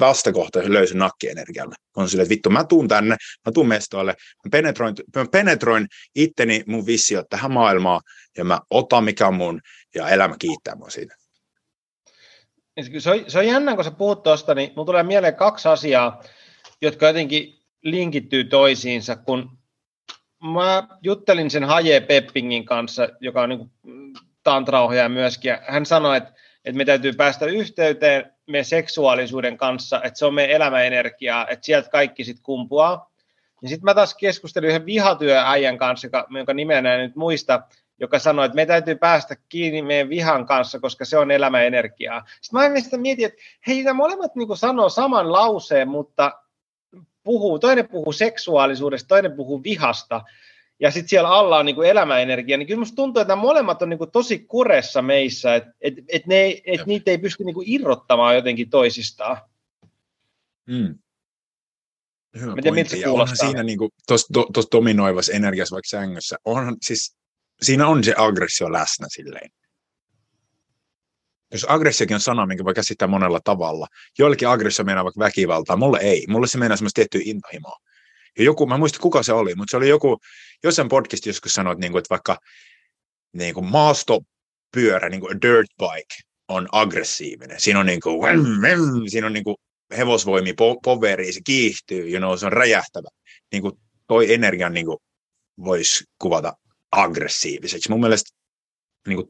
vastakohta 0.00 0.60
löysin 0.64 0.98
nakkienergialle. 0.98 1.74
On 1.96 2.08
sille, 2.08 2.22
että 2.22 2.30
vittu, 2.30 2.50
mä 2.50 2.64
tuun 2.64 2.88
tänne, 2.88 3.16
mä 3.46 3.52
tuun 3.52 3.68
mestoille, 3.68 4.12
mä 4.12 4.48
penetroin, 4.50 4.94
mä 5.16 5.26
penetroin 5.32 5.86
itteni 6.14 6.64
mun 6.66 6.86
visio 6.86 7.24
tähän 7.30 7.52
maailmaan, 7.52 8.00
ja 8.38 8.44
mä 8.44 8.60
otan 8.70 9.04
mikä 9.04 9.26
on 9.26 9.34
mun, 9.34 9.60
ja 9.94 10.08
elämä 10.08 10.36
kiittää 10.38 10.74
mua 10.74 10.90
siitä. 10.90 11.14
Se 12.98 13.10
on, 13.10 13.24
se 13.28 13.38
on 13.38 13.46
jännä, 13.46 13.74
kun 13.74 13.84
sä 13.84 13.90
puhut 13.90 14.22
tuosta, 14.22 14.54
niin 14.54 14.72
mun 14.76 14.86
tulee 14.86 15.02
mieleen 15.02 15.34
kaksi 15.34 15.68
asiaa, 15.68 16.22
jotka 16.82 17.06
jotenkin 17.06 17.62
linkittyy 17.82 18.44
toisiinsa, 18.44 19.16
kun 19.16 19.58
mä 20.52 20.88
juttelin 21.02 21.50
sen 21.50 21.64
Haje 21.64 22.00
Peppingin 22.00 22.64
kanssa, 22.64 23.08
joka 23.20 23.42
on 23.42 23.48
niin 23.48 23.72
tantraohjaaja 24.42 25.08
myöskin, 25.08 25.48
ja 25.48 25.62
hän 25.68 25.86
sanoi, 25.86 26.16
että 26.16 26.32
että 26.64 26.76
me 26.76 26.84
täytyy 26.84 27.12
päästä 27.12 27.46
yhteyteen 27.46 28.31
meidän 28.46 28.64
seksuaalisuuden 28.64 29.56
kanssa, 29.56 30.00
että 30.04 30.18
se 30.18 30.26
on 30.26 30.34
meidän 30.34 30.56
elämäenergiaa, 30.56 31.48
että 31.48 31.66
sieltä 31.66 31.90
kaikki 31.90 32.24
sitten 32.24 32.42
kumpuaa. 32.42 33.12
Ja 33.62 33.68
sitten 33.68 33.84
mä 33.84 33.94
taas 33.94 34.14
keskustelin 34.14 34.68
yhden 34.68 34.86
vihatyöäijän 34.86 35.78
kanssa, 35.78 36.06
joka, 36.06 36.26
jonka 36.30 36.54
nimeä 36.54 36.78
en 36.78 36.84
nyt 36.84 37.16
muista, 37.16 37.62
joka 38.00 38.18
sanoi, 38.18 38.46
että 38.46 38.56
me 38.56 38.66
täytyy 38.66 38.94
päästä 38.94 39.36
kiinni 39.48 39.82
meidän 39.82 40.08
vihan 40.08 40.46
kanssa, 40.46 40.80
koska 40.80 41.04
se 41.04 41.18
on 41.18 41.30
elämäenergiaa. 41.30 42.24
Sitten 42.40 42.60
mä 42.60 42.98
mietin, 42.98 43.24
että 43.24 43.42
hei, 43.66 43.82
nämä 43.82 43.94
molemmat 43.94 44.34
niin 44.34 44.56
sanoo 44.56 44.88
saman 44.88 45.32
lauseen, 45.32 45.88
mutta 45.88 46.32
puhuu, 47.22 47.58
toinen 47.58 47.88
puhuu 47.88 48.12
seksuaalisuudesta, 48.12 49.08
toinen 49.08 49.32
puhuu 49.32 49.62
vihasta 49.62 50.20
ja 50.82 50.90
sitten 50.90 51.08
siellä 51.08 51.28
alla 51.28 51.58
on 51.58 51.66
niin 51.66 51.74
kuin 51.74 51.88
elämäenergia, 51.88 52.58
niin 52.58 52.66
kyllä 52.66 52.78
musta 52.78 52.96
tuntuu, 52.96 53.20
että 53.20 53.32
nämä 53.32 53.42
molemmat 53.42 53.82
on 53.82 53.88
niin 53.88 53.98
kuin 53.98 54.10
tosi 54.10 54.38
kuressa 54.38 55.02
meissä, 55.02 55.54
että 55.54 55.72
et, 55.80 55.94
et 56.08 56.26
ne, 56.26 56.62
et 56.64 56.86
niitä 56.86 57.10
ei 57.10 57.18
pysty 57.18 57.44
niin 57.44 57.54
kuin 57.54 57.68
irrottamaan 57.68 58.34
jotenkin 58.34 58.70
toisistaan. 58.70 59.36
Mm. 60.66 60.98
Hyvä 62.40 62.54
Miten 62.54 62.74
pointti. 62.74 63.00
Ja 63.00 63.12
onhan 63.12 63.36
siinä 63.36 63.62
niin 63.62 63.78
tuossa 64.06 64.34
do, 64.34 64.46
dominoivassa 64.72 65.32
energiassa 65.32 65.74
vaikka 65.74 65.88
sängyssä, 65.88 66.36
onhan 66.44 66.76
siis, 66.82 67.16
siinä 67.62 67.86
on 67.86 68.04
se 68.04 68.14
aggressio 68.16 68.72
läsnä 68.72 69.06
silleen. 69.10 69.50
Jos 71.52 71.66
aggressiokin 71.68 72.14
on 72.14 72.20
sana, 72.20 72.46
minkä 72.46 72.64
voi 72.64 72.74
käsittää 72.74 73.08
monella 73.08 73.40
tavalla. 73.44 73.86
Joillekin 74.18 74.48
aggressio 74.48 74.84
meinaa 74.84 75.04
vaikka 75.04 75.24
väkivaltaa, 75.24 75.76
mulle 75.76 75.98
ei. 76.02 76.24
Mulle 76.28 76.46
se 76.46 76.58
meinaa 76.58 76.76
semmoista 76.76 76.98
tiettyä 76.98 77.20
intohimoa. 77.24 77.76
Ja 78.38 78.44
joku, 78.44 78.66
mä 78.66 78.78
muista 78.78 78.98
kuka 78.98 79.22
se 79.22 79.32
oli, 79.32 79.54
mutta 79.54 79.70
se 79.70 79.76
oli 79.76 79.88
joku, 79.88 80.18
jossain 80.64 80.88
podcast 80.88 81.26
joskus 81.26 81.52
sanoi, 81.52 81.72
että, 81.72 81.80
niin 81.80 81.98
että 81.98 82.10
vaikka 82.10 82.38
niin 83.32 83.54
kuin 83.54 83.66
maastopyörä, 83.66 85.08
niin 85.08 85.20
kuin 85.20 85.42
dirt 85.42 85.70
bike, 85.78 86.14
on 86.48 86.68
aggressiivinen. 86.72 87.60
Siinä 87.60 87.80
on, 87.80 87.86
niin 87.86 88.00
kuin, 88.00 88.20
siinä 89.10 89.26
on 89.26 89.32
niin 89.32 89.44
kuin 89.44 89.56
hevosvoimi, 89.96 90.52
po, 90.52 90.80
poveri, 90.84 91.32
se 91.32 91.40
kiihtyy, 91.44 92.10
you 92.10 92.18
know, 92.18 92.36
se 92.36 92.46
on 92.46 92.52
räjähtävä. 92.52 93.08
Niin 93.52 93.62
kuin 93.62 93.72
toi 94.06 94.34
energian 94.34 94.74
niin 94.74 94.86
kuin 94.86 94.98
voisi 95.64 96.04
kuvata 96.18 96.56
aggressiiviseksi. 96.92 97.90
Mun 97.90 98.00
mielestä 98.00 98.30
niin 99.06 99.16
kuin, 99.16 99.28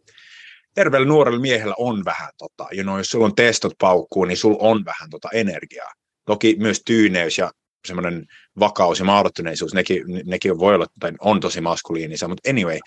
terveellä 0.75 1.07
nuorella 1.07 1.41
miehellä 1.41 1.75
on 1.79 2.05
vähän, 2.05 2.31
tota, 2.39 2.67
you 2.73 2.83
know, 2.83 2.99
jos 2.99 3.09
sulla 3.09 3.27
on 3.27 3.35
testot 3.35 3.73
paukkuu, 3.79 4.25
niin 4.25 4.37
sulla 4.37 4.59
on 4.61 4.85
vähän 4.85 5.11
tota 5.11 5.29
energiaa. 5.33 5.93
Toki 6.25 6.57
myös 6.59 6.83
tyyneys 6.85 7.39
ja 7.39 7.53
semmoinen 7.87 8.27
vakaus 8.61 8.99
ja 8.99 9.05
mahdottuneisuus, 9.05 9.75
nekin, 9.75 10.03
nekin 10.25 10.59
voi 10.59 10.75
olla, 10.75 10.87
tai 11.01 11.13
on 11.21 11.41
tosi 11.41 11.61
maskuliinisia, 11.61 12.29
mutta 12.29 12.51
anyway, 12.51 12.79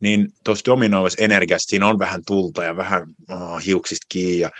niin 0.00 0.28
tuossa 0.44 0.64
dominoivassa 0.64 1.24
energiassa 1.24 1.68
siinä 1.70 1.86
on 1.86 1.98
vähän 1.98 2.22
tulta 2.26 2.64
ja 2.64 2.76
vähän 2.76 3.02
oh, 3.30 3.64
hiuksista 3.66 4.06
kiinni 4.08 4.38
ja 4.38 4.50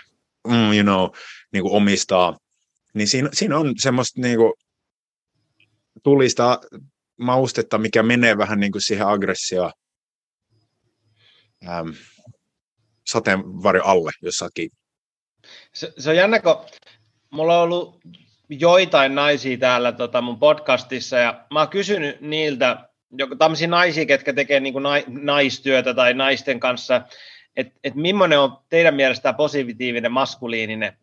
mm, 0.48 0.72
you 0.72 0.82
know, 0.82 1.08
niin 1.52 1.62
kuin 1.62 1.74
omistaa, 1.74 2.38
niin 2.94 3.08
siinä, 3.08 3.28
siinä 3.32 3.58
on 3.58 3.74
semmoista 3.78 4.20
niin 4.20 4.36
kuin, 4.36 4.52
tulista 6.02 6.60
maustetta, 7.16 7.78
mikä 7.78 8.02
menee 8.02 8.38
vähän 8.38 8.60
niin 8.60 8.72
kuin 8.72 8.82
siihen 8.82 9.06
aggressioon 9.06 9.72
ähm, 11.68 11.88
sateenvarjo 13.06 13.82
alle 13.84 14.10
jossakin. 14.22 14.70
Se, 15.72 15.92
se 15.98 16.10
on 16.10 16.16
jännä, 16.16 16.40
kun 16.40 16.56
mulla 17.30 17.58
on 17.58 17.62
ollut 17.62 18.00
joitain 18.48 19.14
naisia 19.14 19.58
täällä 19.58 19.92
tota, 19.92 20.20
mun 20.20 20.38
podcastissa, 20.38 21.16
ja 21.16 21.44
mä 21.50 21.60
oon 21.60 21.68
kysynyt 21.68 22.20
niiltä, 22.20 22.88
tämmöisiä 23.38 23.68
naisia, 23.68 24.06
ketkä 24.06 24.32
tekee 24.32 24.60
niin 24.60 24.72
kuin 24.72 24.84
naistyötä 25.08 25.94
tai 25.94 26.14
naisten 26.14 26.60
kanssa, 26.60 27.02
että 27.56 27.78
et 27.84 27.94
millainen 27.94 28.38
on 28.38 28.58
teidän 28.68 28.94
mielestä 28.94 29.32
positiivinen 29.32 30.12
maskuliininen, 30.12 30.96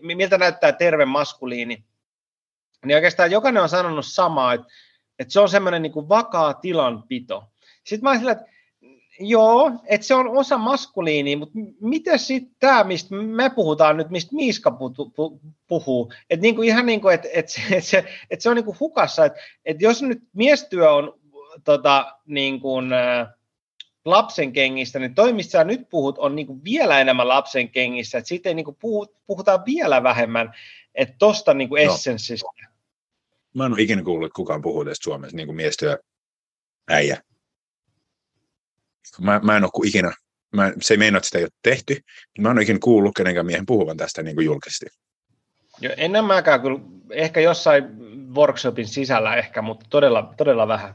miltä 0.00 0.38
näyttää 0.38 0.72
terve 0.72 1.04
maskuliini, 1.04 1.84
niin 2.84 2.94
oikeastaan 2.94 3.30
jokainen 3.30 3.62
on 3.62 3.68
sanonut 3.68 4.06
samaa, 4.06 4.52
että, 4.52 4.66
että 5.18 5.32
se 5.32 5.40
on 5.40 5.48
semmoinen 5.48 5.82
niin 5.82 5.92
kuin 5.92 6.08
vakaa 6.08 6.54
tilanpito. 6.54 7.44
Sitten 7.84 8.04
mä 8.04 8.10
oon 8.10 8.18
sillä, 8.18 8.32
että 8.32 8.51
Joo, 9.24 9.72
että 9.86 10.06
se 10.06 10.14
on 10.14 10.28
osa 10.28 10.58
maskuliiniä, 10.58 11.36
mutta 11.36 11.58
miten 11.80 12.18
sitten 12.18 12.56
tämä, 12.58 12.84
mistä 12.84 13.14
me 13.14 13.50
puhutaan 13.50 13.96
nyt, 13.96 14.10
mistä 14.10 14.34
Miiska 14.34 14.78
puhuu, 15.68 16.12
että 16.30 16.42
niinku 16.42 16.62
ihan 16.62 16.86
niin 16.86 17.00
kuin, 17.00 17.14
että 17.14 17.28
et 17.32 17.48
se, 17.48 17.60
et 17.70 17.84
se, 17.84 18.04
et 18.30 18.40
se 18.40 18.50
on 18.50 18.56
niinku 18.56 18.76
hukassa, 18.80 19.24
että 19.24 19.40
et 19.64 19.80
jos 19.80 20.02
nyt 20.02 20.22
miestyö 20.32 20.92
on 20.92 21.20
tota, 21.64 22.18
niin 22.26 22.60
kuin, 22.60 22.92
ä, 22.92 23.26
lapsen 24.04 24.52
kengistä, 24.52 24.98
niin 24.98 25.14
toi, 25.14 25.32
mistä 25.32 25.50
sä 25.50 25.64
nyt 25.64 25.88
puhut, 25.90 26.18
on 26.18 26.36
niinku 26.36 26.64
vielä 26.64 27.00
enemmän 27.00 27.28
lapsen 27.28 27.68
kengissä, 27.68 28.18
että 28.18 28.28
siitä 28.28 28.48
ei 28.48 28.54
niinku 28.54 28.76
puhu, 28.80 29.06
puhutaan 29.26 29.64
vielä 29.66 30.02
vähemmän, 30.02 30.52
että 30.94 31.14
tosta 31.18 31.54
niinku 31.54 31.76
essenssistä. 31.76 32.48
No. 32.62 32.68
Mä 33.54 33.66
en 33.66 33.72
ole 33.72 33.82
ikinä 33.82 34.02
kuullut, 34.02 34.26
että 34.26 34.36
kukaan 34.36 34.62
puhuu 34.62 34.84
tästä 34.84 35.04
Suomessa 35.04 35.36
niin 35.36 35.46
kuin 35.46 35.56
miestyö 35.56 35.98
äijä 36.88 37.22
mä, 39.20 39.40
mä 39.44 39.56
en 39.56 39.64
ole 39.64 39.88
ikinä, 39.88 40.12
mä, 40.52 40.72
se 40.80 40.94
ei 40.94 40.98
meinaa, 40.98 41.16
että 41.16 41.26
sitä 41.26 41.38
ei 41.38 41.44
ole 41.44 41.50
tehty, 41.62 41.96
mä 42.38 42.50
en 42.50 42.56
ole 42.56 42.62
ikinä 42.62 42.78
kuullut 42.82 43.12
kenenkään 43.16 43.46
miehen 43.46 43.66
puhuvan 43.66 43.96
tästä 43.96 44.22
niin 44.22 44.36
kuin 44.36 44.44
julkisesti. 44.44 44.86
Jo, 45.80 45.90
ennen 45.96 46.24
mäkään 46.24 46.62
kyllä 46.62 46.78
ehkä 47.10 47.40
jossain 47.40 47.84
workshopin 48.34 48.88
sisällä 48.88 49.36
ehkä, 49.36 49.62
mutta 49.62 49.86
todella, 49.90 50.34
todella 50.36 50.68
vähän. 50.68 50.94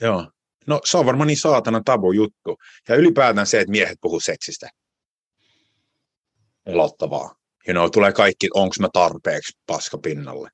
Joo. 0.00 0.30
No 0.66 0.80
se 0.84 0.98
on 0.98 1.06
varmaan 1.06 1.26
niin 1.26 1.38
saatana 1.38 1.80
tabu 1.84 2.12
juttu. 2.12 2.58
Ja 2.88 2.94
ylipäätään 2.94 3.46
se, 3.46 3.60
että 3.60 3.70
miehet 3.70 3.98
puhuu 4.00 4.20
seksistä. 4.20 4.68
Pelottavaa. 6.64 7.34
You 7.68 7.74
know, 7.74 7.90
tulee 7.90 8.12
kaikki, 8.12 8.48
onko 8.54 8.74
mä 8.80 8.88
tarpeeksi 8.92 9.58
paskapinnalle. 9.66 10.50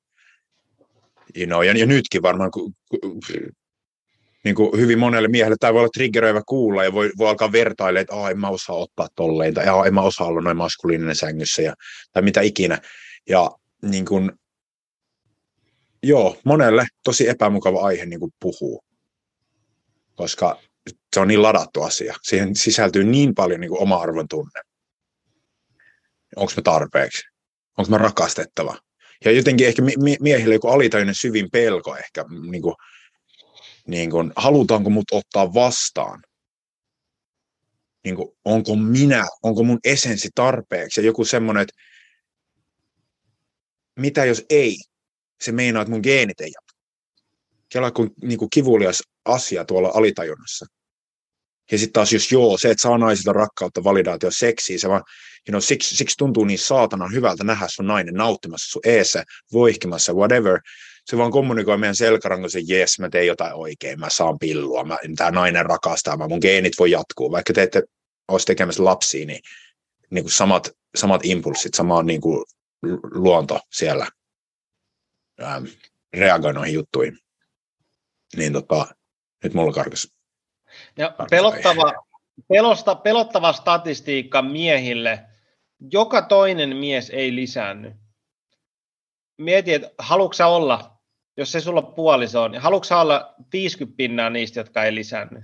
You 1.37 1.45
know, 1.45 1.63
ja, 1.63 1.77
ja 1.77 1.85
nytkin 1.85 2.21
varmaan 2.21 2.51
ku, 2.51 2.73
ku, 2.89 2.97
niin 4.43 4.55
kuin 4.55 4.79
hyvin 4.79 4.99
monelle 4.99 5.27
miehelle 5.27 5.55
tämä 5.59 5.73
voi 5.73 5.79
olla 5.79 5.89
triggeröivä 5.93 6.41
kuulla 6.47 6.83
ja 6.83 6.93
voi, 6.93 7.11
voi 7.17 7.29
alkaa 7.29 7.51
vertailla, 7.51 7.99
että 7.99 8.29
en 8.31 8.39
mä 8.39 8.49
osaa 8.49 8.75
ottaa 8.75 9.07
tolleen 9.15 9.53
tai 9.53 9.65
en 9.87 9.93
mä 9.93 10.01
osaa 10.01 10.27
olla 10.27 10.41
noin 10.41 10.57
maskuliininen 10.57 11.15
sängyssä 11.15 11.61
ja, 11.61 11.73
tai 12.11 12.23
mitä 12.23 12.41
ikinä. 12.41 12.81
Ja 13.29 13.51
niin 13.81 14.05
kuin, 14.05 14.31
joo, 16.03 16.37
monelle 16.45 16.87
tosi 17.03 17.29
epämukava 17.29 17.81
aihe 17.81 18.05
niin 18.05 18.19
kuin 18.19 18.31
puhuu, 18.39 18.83
koska 20.15 20.59
se 21.13 21.19
on 21.19 21.27
niin 21.27 21.41
ladattu 21.41 21.81
asia. 21.81 22.15
Siihen 22.23 22.55
sisältyy 22.55 23.03
niin 23.03 23.35
paljon 23.35 23.59
niin 23.59 23.69
kuin 23.69 23.81
oma-arvon 23.81 24.27
tunne. 24.27 24.61
Onko 26.35 26.53
mä 26.57 26.61
tarpeeksi? 26.63 27.23
Onko 27.77 27.91
mä 27.91 27.97
rakastettava? 27.97 28.77
Ja 29.25 29.31
jotenkin 29.31 29.67
ehkä 29.67 29.81
miehille 30.19 30.53
joku 30.53 30.67
alitajuinen 30.67 31.15
syvin 31.15 31.51
pelko 31.51 31.95
ehkä, 31.95 32.25
niin 32.51 32.61
kuin, 32.61 32.75
niin 33.89 34.11
kuin, 34.11 34.33
halutaanko 34.35 34.89
mut 34.89 35.05
ottaa 35.11 35.53
vastaan? 35.53 36.23
Niin 38.03 38.15
kuin, 38.15 38.29
onko 38.45 38.75
minä, 38.75 39.27
onko 39.43 39.63
mun 39.63 39.79
esenssi 39.83 40.29
tarpeeksi? 40.35 41.01
Ja 41.01 41.05
joku 41.05 41.25
semmoinen, 41.25 41.61
että 41.61 41.73
mitä 43.99 44.25
jos 44.25 44.45
ei? 44.49 44.75
Se 45.41 45.51
meinaa, 45.51 45.81
että 45.81 45.91
mun 45.91 46.01
geenit 46.03 46.41
ei 46.41 46.51
jatka. 46.55 46.79
Kela 47.69 47.91
kuin, 47.91 48.09
niin 48.21 48.39
kuin 48.39 48.49
kivulias 48.49 49.03
asia 49.25 49.65
tuolla 49.65 49.91
alitajunnassa. 49.93 50.65
Ja 51.71 51.77
sitten 51.77 51.93
taas 51.93 52.13
jos 52.13 52.31
joo, 52.31 52.57
se, 52.57 52.71
että 52.71 52.81
saa 52.81 52.97
naisilta 52.97 53.33
rakkautta, 53.33 53.83
validaatio, 53.83 54.31
seksiä, 54.31 54.79
se 54.79 54.89
vaan, 54.89 55.03
you 55.47 55.51
know, 55.51 55.61
siksi, 55.61 55.95
siksi 55.95 56.17
tuntuu 56.17 56.45
niin 56.45 56.59
saatanan 56.59 57.13
hyvältä 57.13 57.43
nähdä 57.43 57.65
sun 57.69 57.87
nainen 57.87 58.13
nauttimassa 58.13 58.71
sun 58.71 58.81
eessä, 58.85 59.23
voihkimassa, 59.53 60.13
whatever. 60.13 60.59
Se 61.09 61.17
vaan 61.17 61.31
kommunikoi 61.31 61.77
meidän 61.77 61.95
selkärangon 61.95 62.51
se, 62.51 62.59
jes, 62.67 62.99
mä 62.99 63.09
teen 63.09 63.27
jotain 63.27 63.53
oikein, 63.53 63.99
mä 63.99 64.07
saan 64.09 64.39
pillua, 64.39 64.83
mä, 64.83 64.97
tämä 65.15 65.31
nainen 65.31 65.65
rakastaa, 65.65 66.17
mä, 66.17 66.27
mun 66.27 66.39
geenit 66.41 66.73
voi 66.79 66.91
jatkuu. 66.91 67.31
Vaikka 67.31 67.53
te 67.53 67.61
ette 67.63 67.83
olisi 68.27 68.45
tekemässä 68.45 68.83
lapsia, 68.83 69.25
niin, 69.25 69.39
niin 70.09 70.23
kuin 70.23 70.31
samat, 70.31 70.69
samat 70.95 71.21
impulssit, 71.25 71.73
sama 71.73 72.03
niin 72.03 72.21
kuin 72.21 72.45
luonto 73.11 73.59
siellä 73.71 74.07
ähm, 75.41 75.65
reagoi 76.13 76.53
noihin 76.53 76.73
juttuihin. 76.73 77.17
Niin 78.35 78.53
tota, 78.53 78.87
nyt 79.43 79.53
mulla 79.53 79.73
karkas. 79.73 80.13
Ja 80.97 81.15
pelottava, 81.29 81.93
pelosta, 82.47 82.95
pelottava 82.95 83.53
statistiikka 83.53 84.41
miehille. 84.41 85.25
Joka 85.91 86.21
toinen 86.21 86.77
mies 86.77 87.09
ei 87.09 87.35
lisäänny. 87.35 87.95
Mieti, 89.37 89.73
että 89.73 89.89
haluatko 89.97 90.55
olla, 90.55 90.98
jos 91.39 91.51
se 91.51 91.61
sulla 91.61 91.81
puoliso 91.81 92.43
on, 92.43 92.51
niin 92.51 92.61
haluatko 92.61 92.99
olla 92.99 93.33
50 93.53 93.97
pinnaa 93.97 94.29
niistä, 94.29 94.59
jotka 94.59 94.83
ei 94.83 94.95
lisäänny? 94.95 95.43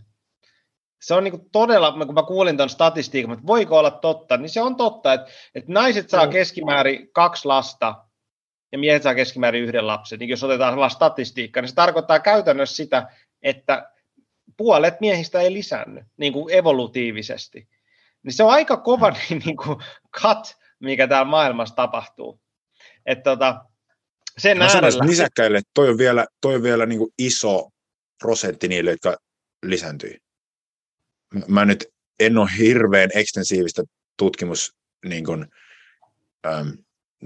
se 1.01 1.13
on 1.13 1.23
niin 1.23 1.49
todella, 1.51 2.05
kun 2.05 2.13
mä 2.13 2.23
kuulin 2.23 2.57
tuon 2.57 2.69
statistiikan, 2.69 3.33
että 3.33 3.47
voiko 3.47 3.79
olla 3.79 3.91
totta, 3.91 4.37
niin 4.37 4.49
se 4.49 4.61
on 4.61 4.75
totta, 4.75 5.13
että, 5.13 5.27
että 5.55 5.73
naiset 5.73 6.09
saa 6.09 6.27
keskimäärin 6.27 7.09
kaksi 7.11 7.47
lasta 7.47 7.95
ja 8.71 8.77
miehet 8.77 9.03
saa 9.03 9.15
keskimäärin 9.15 9.63
yhden 9.63 9.87
lapsen. 9.87 10.19
Niin 10.19 10.29
jos 10.29 10.43
otetaan 10.43 10.73
sellainen 10.73 10.95
statistiikka, 10.95 11.61
niin 11.61 11.69
se 11.69 11.75
tarkoittaa 11.75 12.19
käytännössä 12.19 12.75
sitä, 12.75 13.07
että 13.41 13.91
puolet 14.57 15.01
miehistä 15.01 15.41
ei 15.41 15.53
lisänny 15.53 16.05
niin 16.17 16.33
kuin 16.33 16.53
evolutiivisesti. 16.53 17.67
Niin 18.23 18.33
se 18.33 18.43
on 18.43 18.51
aika 18.51 18.77
kova 18.77 19.09
mm. 19.09 19.15
niin 19.45 19.57
kuin 19.57 19.77
cut, 20.21 20.57
mikä 20.79 21.07
täällä 21.07 21.29
maailmassa 21.29 21.75
tapahtuu. 21.75 22.39
Että 23.05 23.23
tota, 23.23 23.65
sen 24.37 24.57
Mä 24.57 24.69
sanoisin 24.69 25.05
nisäkkäille, 25.05 25.57
että 25.57 25.71
toi 25.73 25.89
on 25.89 25.97
vielä, 25.97 26.25
toi 26.41 26.55
on 26.55 26.63
vielä 26.63 26.85
niin 26.85 26.99
iso 27.17 27.69
prosentti 28.19 28.67
niille, 28.67 28.91
jotka 28.91 29.17
lisääntyi 29.65 30.17
mä 31.47 31.65
nyt 31.65 31.85
en 32.19 32.37
ole 32.37 32.49
hirveän 32.57 33.09
ekstensiivistä 33.13 33.83
tutkimus, 34.17 34.75
niin 35.05 35.25
kuin, 35.25 35.45
ähm, 36.47 36.69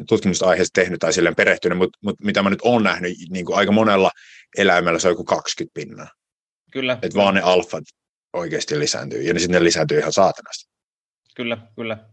tutkimusta 0.07 0.45
aiheesta 0.45 0.81
tehnyt 0.81 0.99
tai 0.99 1.13
silleen 1.13 1.35
perehtynyt, 1.35 1.77
mutta, 1.77 1.99
mutta 2.03 2.25
mitä 2.25 2.43
mä 2.43 2.49
nyt 2.49 2.61
olen 2.61 2.83
nähnyt, 2.83 3.17
niin 3.29 3.45
kuin 3.45 3.57
aika 3.57 3.71
monella 3.71 4.11
eläimellä 4.57 4.99
se 4.99 5.07
on 5.07 5.11
joku 5.11 5.23
20 5.23 5.73
pinnaa. 5.73 6.07
Kyllä. 6.71 6.93
Että 7.01 7.15
vaan 7.15 7.33
ne 7.33 7.41
alfat 7.41 7.83
oikeasti 8.33 8.79
lisääntyy, 8.79 9.21
ja 9.21 9.33
ne 9.33 9.39
sitten 9.39 9.59
ne 9.59 9.63
lisääntyy 9.63 9.99
ihan 9.99 10.13
saatanasti. 10.13 10.69
Kyllä, 11.35 11.57
kyllä. 11.75 12.09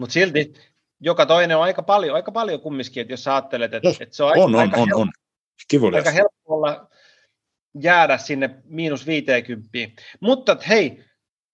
Mutta 0.00 0.12
silti 0.12 0.54
joka 1.00 1.26
toinen 1.26 1.56
on 1.56 1.62
aika 1.62 1.82
paljon, 1.82 2.16
aika 2.16 2.32
paljon 2.32 2.60
kumminkin, 2.60 3.00
että 3.00 3.12
jos 3.12 3.24
sä 3.24 3.34
ajattelet, 3.34 3.74
että, 3.74 3.88
että 4.00 4.16
se 4.16 4.24
on, 4.24 4.32
on, 4.36 4.54
aika, 4.54 4.80
on, 4.80 4.88
on, 4.94 5.10
on. 5.82 5.94
aika 5.94 6.10
helppo 6.10 6.54
olla 6.54 6.88
jäädä 7.82 8.18
sinne 8.18 8.50
miinus 8.64 9.06
50. 9.06 9.68
Mutta 10.20 10.56
hei, 10.68 11.04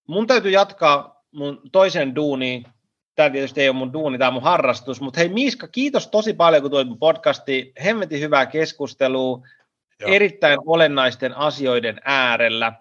mun 0.06 0.26
täytyy 0.26 0.50
jatkaa 0.50 1.24
mun 1.32 1.60
toisen 1.72 2.14
duuniin. 2.14 2.64
Tämä 3.14 3.30
tietysti 3.30 3.60
ei 3.60 3.68
ole 3.68 3.76
mun 3.76 3.92
duuni, 3.92 4.18
tämä 4.18 4.28
on 4.28 4.34
mun 4.34 4.42
harrastus. 4.42 5.00
Mutta 5.00 5.20
hei 5.20 5.28
Miiska, 5.28 5.68
kiitos 5.68 6.08
tosi 6.08 6.32
paljon, 6.32 6.62
kun 6.62 6.70
tulit 6.70 6.88
mun 6.88 6.98
podcastiin. 6.98 7.72
Hemmetin 7.84 8.20
hyvää 8.20 8.46
keskustelua 8.46 9.46
Joo. 10.00 10.12
erittäin 10.12 10.58
olennaisten 10.66 11.36
asioiden 11.36 12.00
äärellä. 12.04 12.72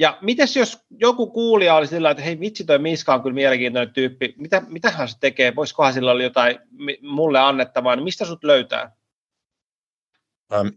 Ja 0.00 0.18
mites 0.20 0.56
jos 0.56 0.78
joku 0.90 1.30
kuulija 1.30 1.74
olisi 1.74 1.90
sillä, 1.90 2.10
että 2.10 2.22
hei 2.22 2.40
vitsi 2.40 2.64
toi 2.64 2.78
Miska 2.78 3.14
on 3.14 3.22
kyllä 3.22 3.34
mielenkiintoinen 3.34 3.94
tyyppi, 3.94 4.34
mitä, 4.36 4.62
mitähän 4.68 5.08
se 5.08 5.16
tekee, 5.20 5.56
voisikohan 5.56 5.92
sillä 5.92 6.10
olla 6.10 6.22
jotain 6.22 6.58
mulle 7.02 7.38
annettavaa, 7.38 7.96
niin 7.96 8.04
mistä 8.04 8.24
sut 8.24 8.44
löytää? 8.44 8.96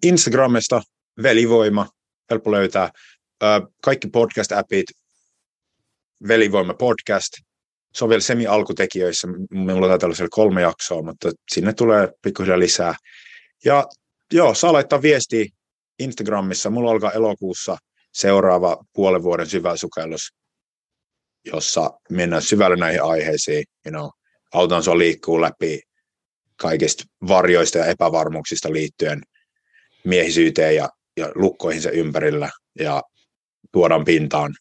Instagramista 0.04 0.82
Velivoima, 1.24 1.88
helppo 2.30 2.52
löytää. 2.52 2.90
Kaikki 3.84 4.08
podcast-appit, 4.08 4.84
Velivoima 6.28 6.74
podcast. 6.74 7.34
Se 7.96 8.04
on 8.04 8.10
vielä 8.10 8.22
semi-alkutekijöissä. 8.22 9.28
Minulla 9.52 9.88
olla 10.04 10.16
siellä 10.16 10.30
kolme 10.32 10.62
jaksoa, 10.62 11.04
mutta 11.04 11.32
sinne 11.52 11.74
tulee 11.74 12.10
pikkuhiljaa 12.22 12.60
lisää. 12.60 12.96
Ja 13.66 13.88
joo, 14.34 14.54
saa 14.54 14.74
laittaa 14.74 15.02
viestiä 15.02 15.46
Instagramissa. 16.00 16.70
Mulla 16.70 16.92
alkaa 16.92 17.12
elokuussa 17.12 17.78
seuraava 18.14 18.84
puolen 18.94 19.24
vuoden 19.24 19.48
syväsukellus, 19.48 20.34
jossa 21.46 21.92
mennään 22.10 22.42
syvälle 22.42 22.76
näihin 22.76 23.04
aiheisiin. 23.04 23.64
You 23.86 23.92
know, 23.92 24.10
autan 24.54 24.84
sua 24.84 24.98
liikkuu 24.98 25.42
läpi 25.42 25.82
kaikista 26.56 27.04
varjoista 27.28 27.78
ja 27.78 27.86
epävarmuuksista 27.86 28.74
liittyen 28.74 29.22
miehisyyteen 30.04 30.76
ja 30.76 30.90
ja 31.18 31.32
lukkoihin 31.36 31.82
se 31.82 31.90
ympärillä 31.90 32.50
ja 32.80 33.02
tuodaan 33.72 34.06
pintaan 34.06 34.56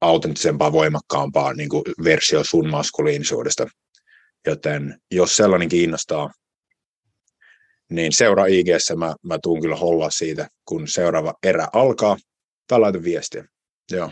autenttisempaa, 0.00 0.72
voimakkaampaa 0.72 1.52
niin 1.52 1.68
kuin 1.68 1.82
versio 2.04 2.44
sun 2.44 2.70
maskuliinisuudesta. 2.70 3.66
Joten 4.46 5.00
jos 5.10 5.36
sellainen 5.36 5.68
kiinnostaa, 5.68 6.30
niin 7.90 8.12
seuraa 8.12 8.46
ig 8.46 8.66
mä, 8.96 9.14
mä 9.22 9.38
tuun 9.42 9.60
kyllä 9.60 9.76
hollaa 9.76 10.10
siitä, 10.10 10.48
kun 10.64 10.88
seuraava 10.88 11.34
erä 11.42 11.68
alkaa, 11.72 12.16
tai 12.70 12.80
laita 12.80 13.02
viestiä. 13.02 13.44
Joo. 13.92 14.10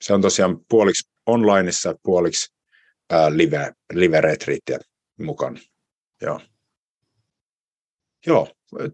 Se 0.00 0.12
on 0.12 0.22
tosiaan 0.22 0.60
puoliksi 0.68 1.10
onlineissa, 1.26 1.94
puoliksi 2.02 2.54
ää, 3.10 3.36
live, 3.36 3.72
live-retriittiä 3.92 4.78
mukaan. 5.18 5.58
Joo. 6.22 6.40
Joo, 8.26 8.48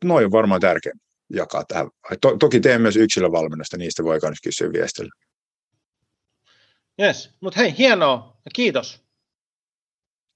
noin 0.04 0.24
on 0.24 0.32
varmaan 0.32 0.60
tärkeä 0.60 0.92
jakaa 1.32 1.64
tähän. 1.64 1.90
To, 2.20 2.36
toki 2.36 2.60
teen 2.60 2.80
myös 2.80 2.96
yksilövalmennusta, 2.96 3.76
niistä 3.76 4.04
voi 4.04 4.18
myös 4.22 4.40
kysyä 4.42 4.72
viestillä. 4.72 5.10
Yes, 7.00 7.30
mutta 7.40 7.60
hei, 7.60 7.74
hienoa 7.78 8.40
ja 8.44 8.50
kiitos. 8.54 9.04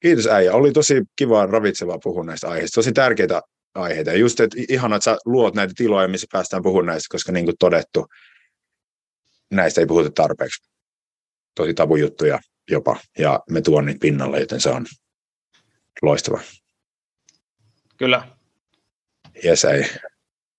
Kiitos 0.01 0.27
äijä. 0.27 0.53
Oli 0.53 0.73
tosi 0.73 1.03
kiva 1.17 1.47
ravitsevaa 1.47 1.99
puhua 2.03 2.25
näistä 2.25 2.49
aiheista. 2.49 2.75
Tosi 2.75 2.93
tärkeitä 2.93 3.43
aiheita. 3.75 4.11
Ja 4.11 4.17
just, 4.17 4.41
että 4.41 4.57
ihana, 4.69 4.97
että 4.97 5.05
sä 5.05 5.19
luot 5.25 5.55
näitä 5.55 5.73
tiloja, 5.77 6.09
missä 6.09 6.27
päästään 6.33 6.63
puhumaan 6.63 6.87
näistä, 6.87 7.07
koska 7.11 7.33
niin 7.33 7.45
kuin 7.45 7.57
todettu, 7.59 8.07
näistä 9.53 9.81
ei 9.81 9.87
puhuta 9.87 10.11
tarpeeksi. 10.11 10.71
Tosi 11.55 11.75
tabujuttuja 11.75 12.39
jopa, 12.71 12.97
ja 13.19 13.41
me 13.51 13.61
tuon 13.61 13.87
niitä 13.87 14.01
pinnalle, 14.01 14.41
joten 14.41 14.61
se 14.61 14.71
on 14.71 14.87
loistava. 16.03 16.41
Kyllä. 17.97 18.29
Yes, 19.45 19.65
ei. 19.65 19.85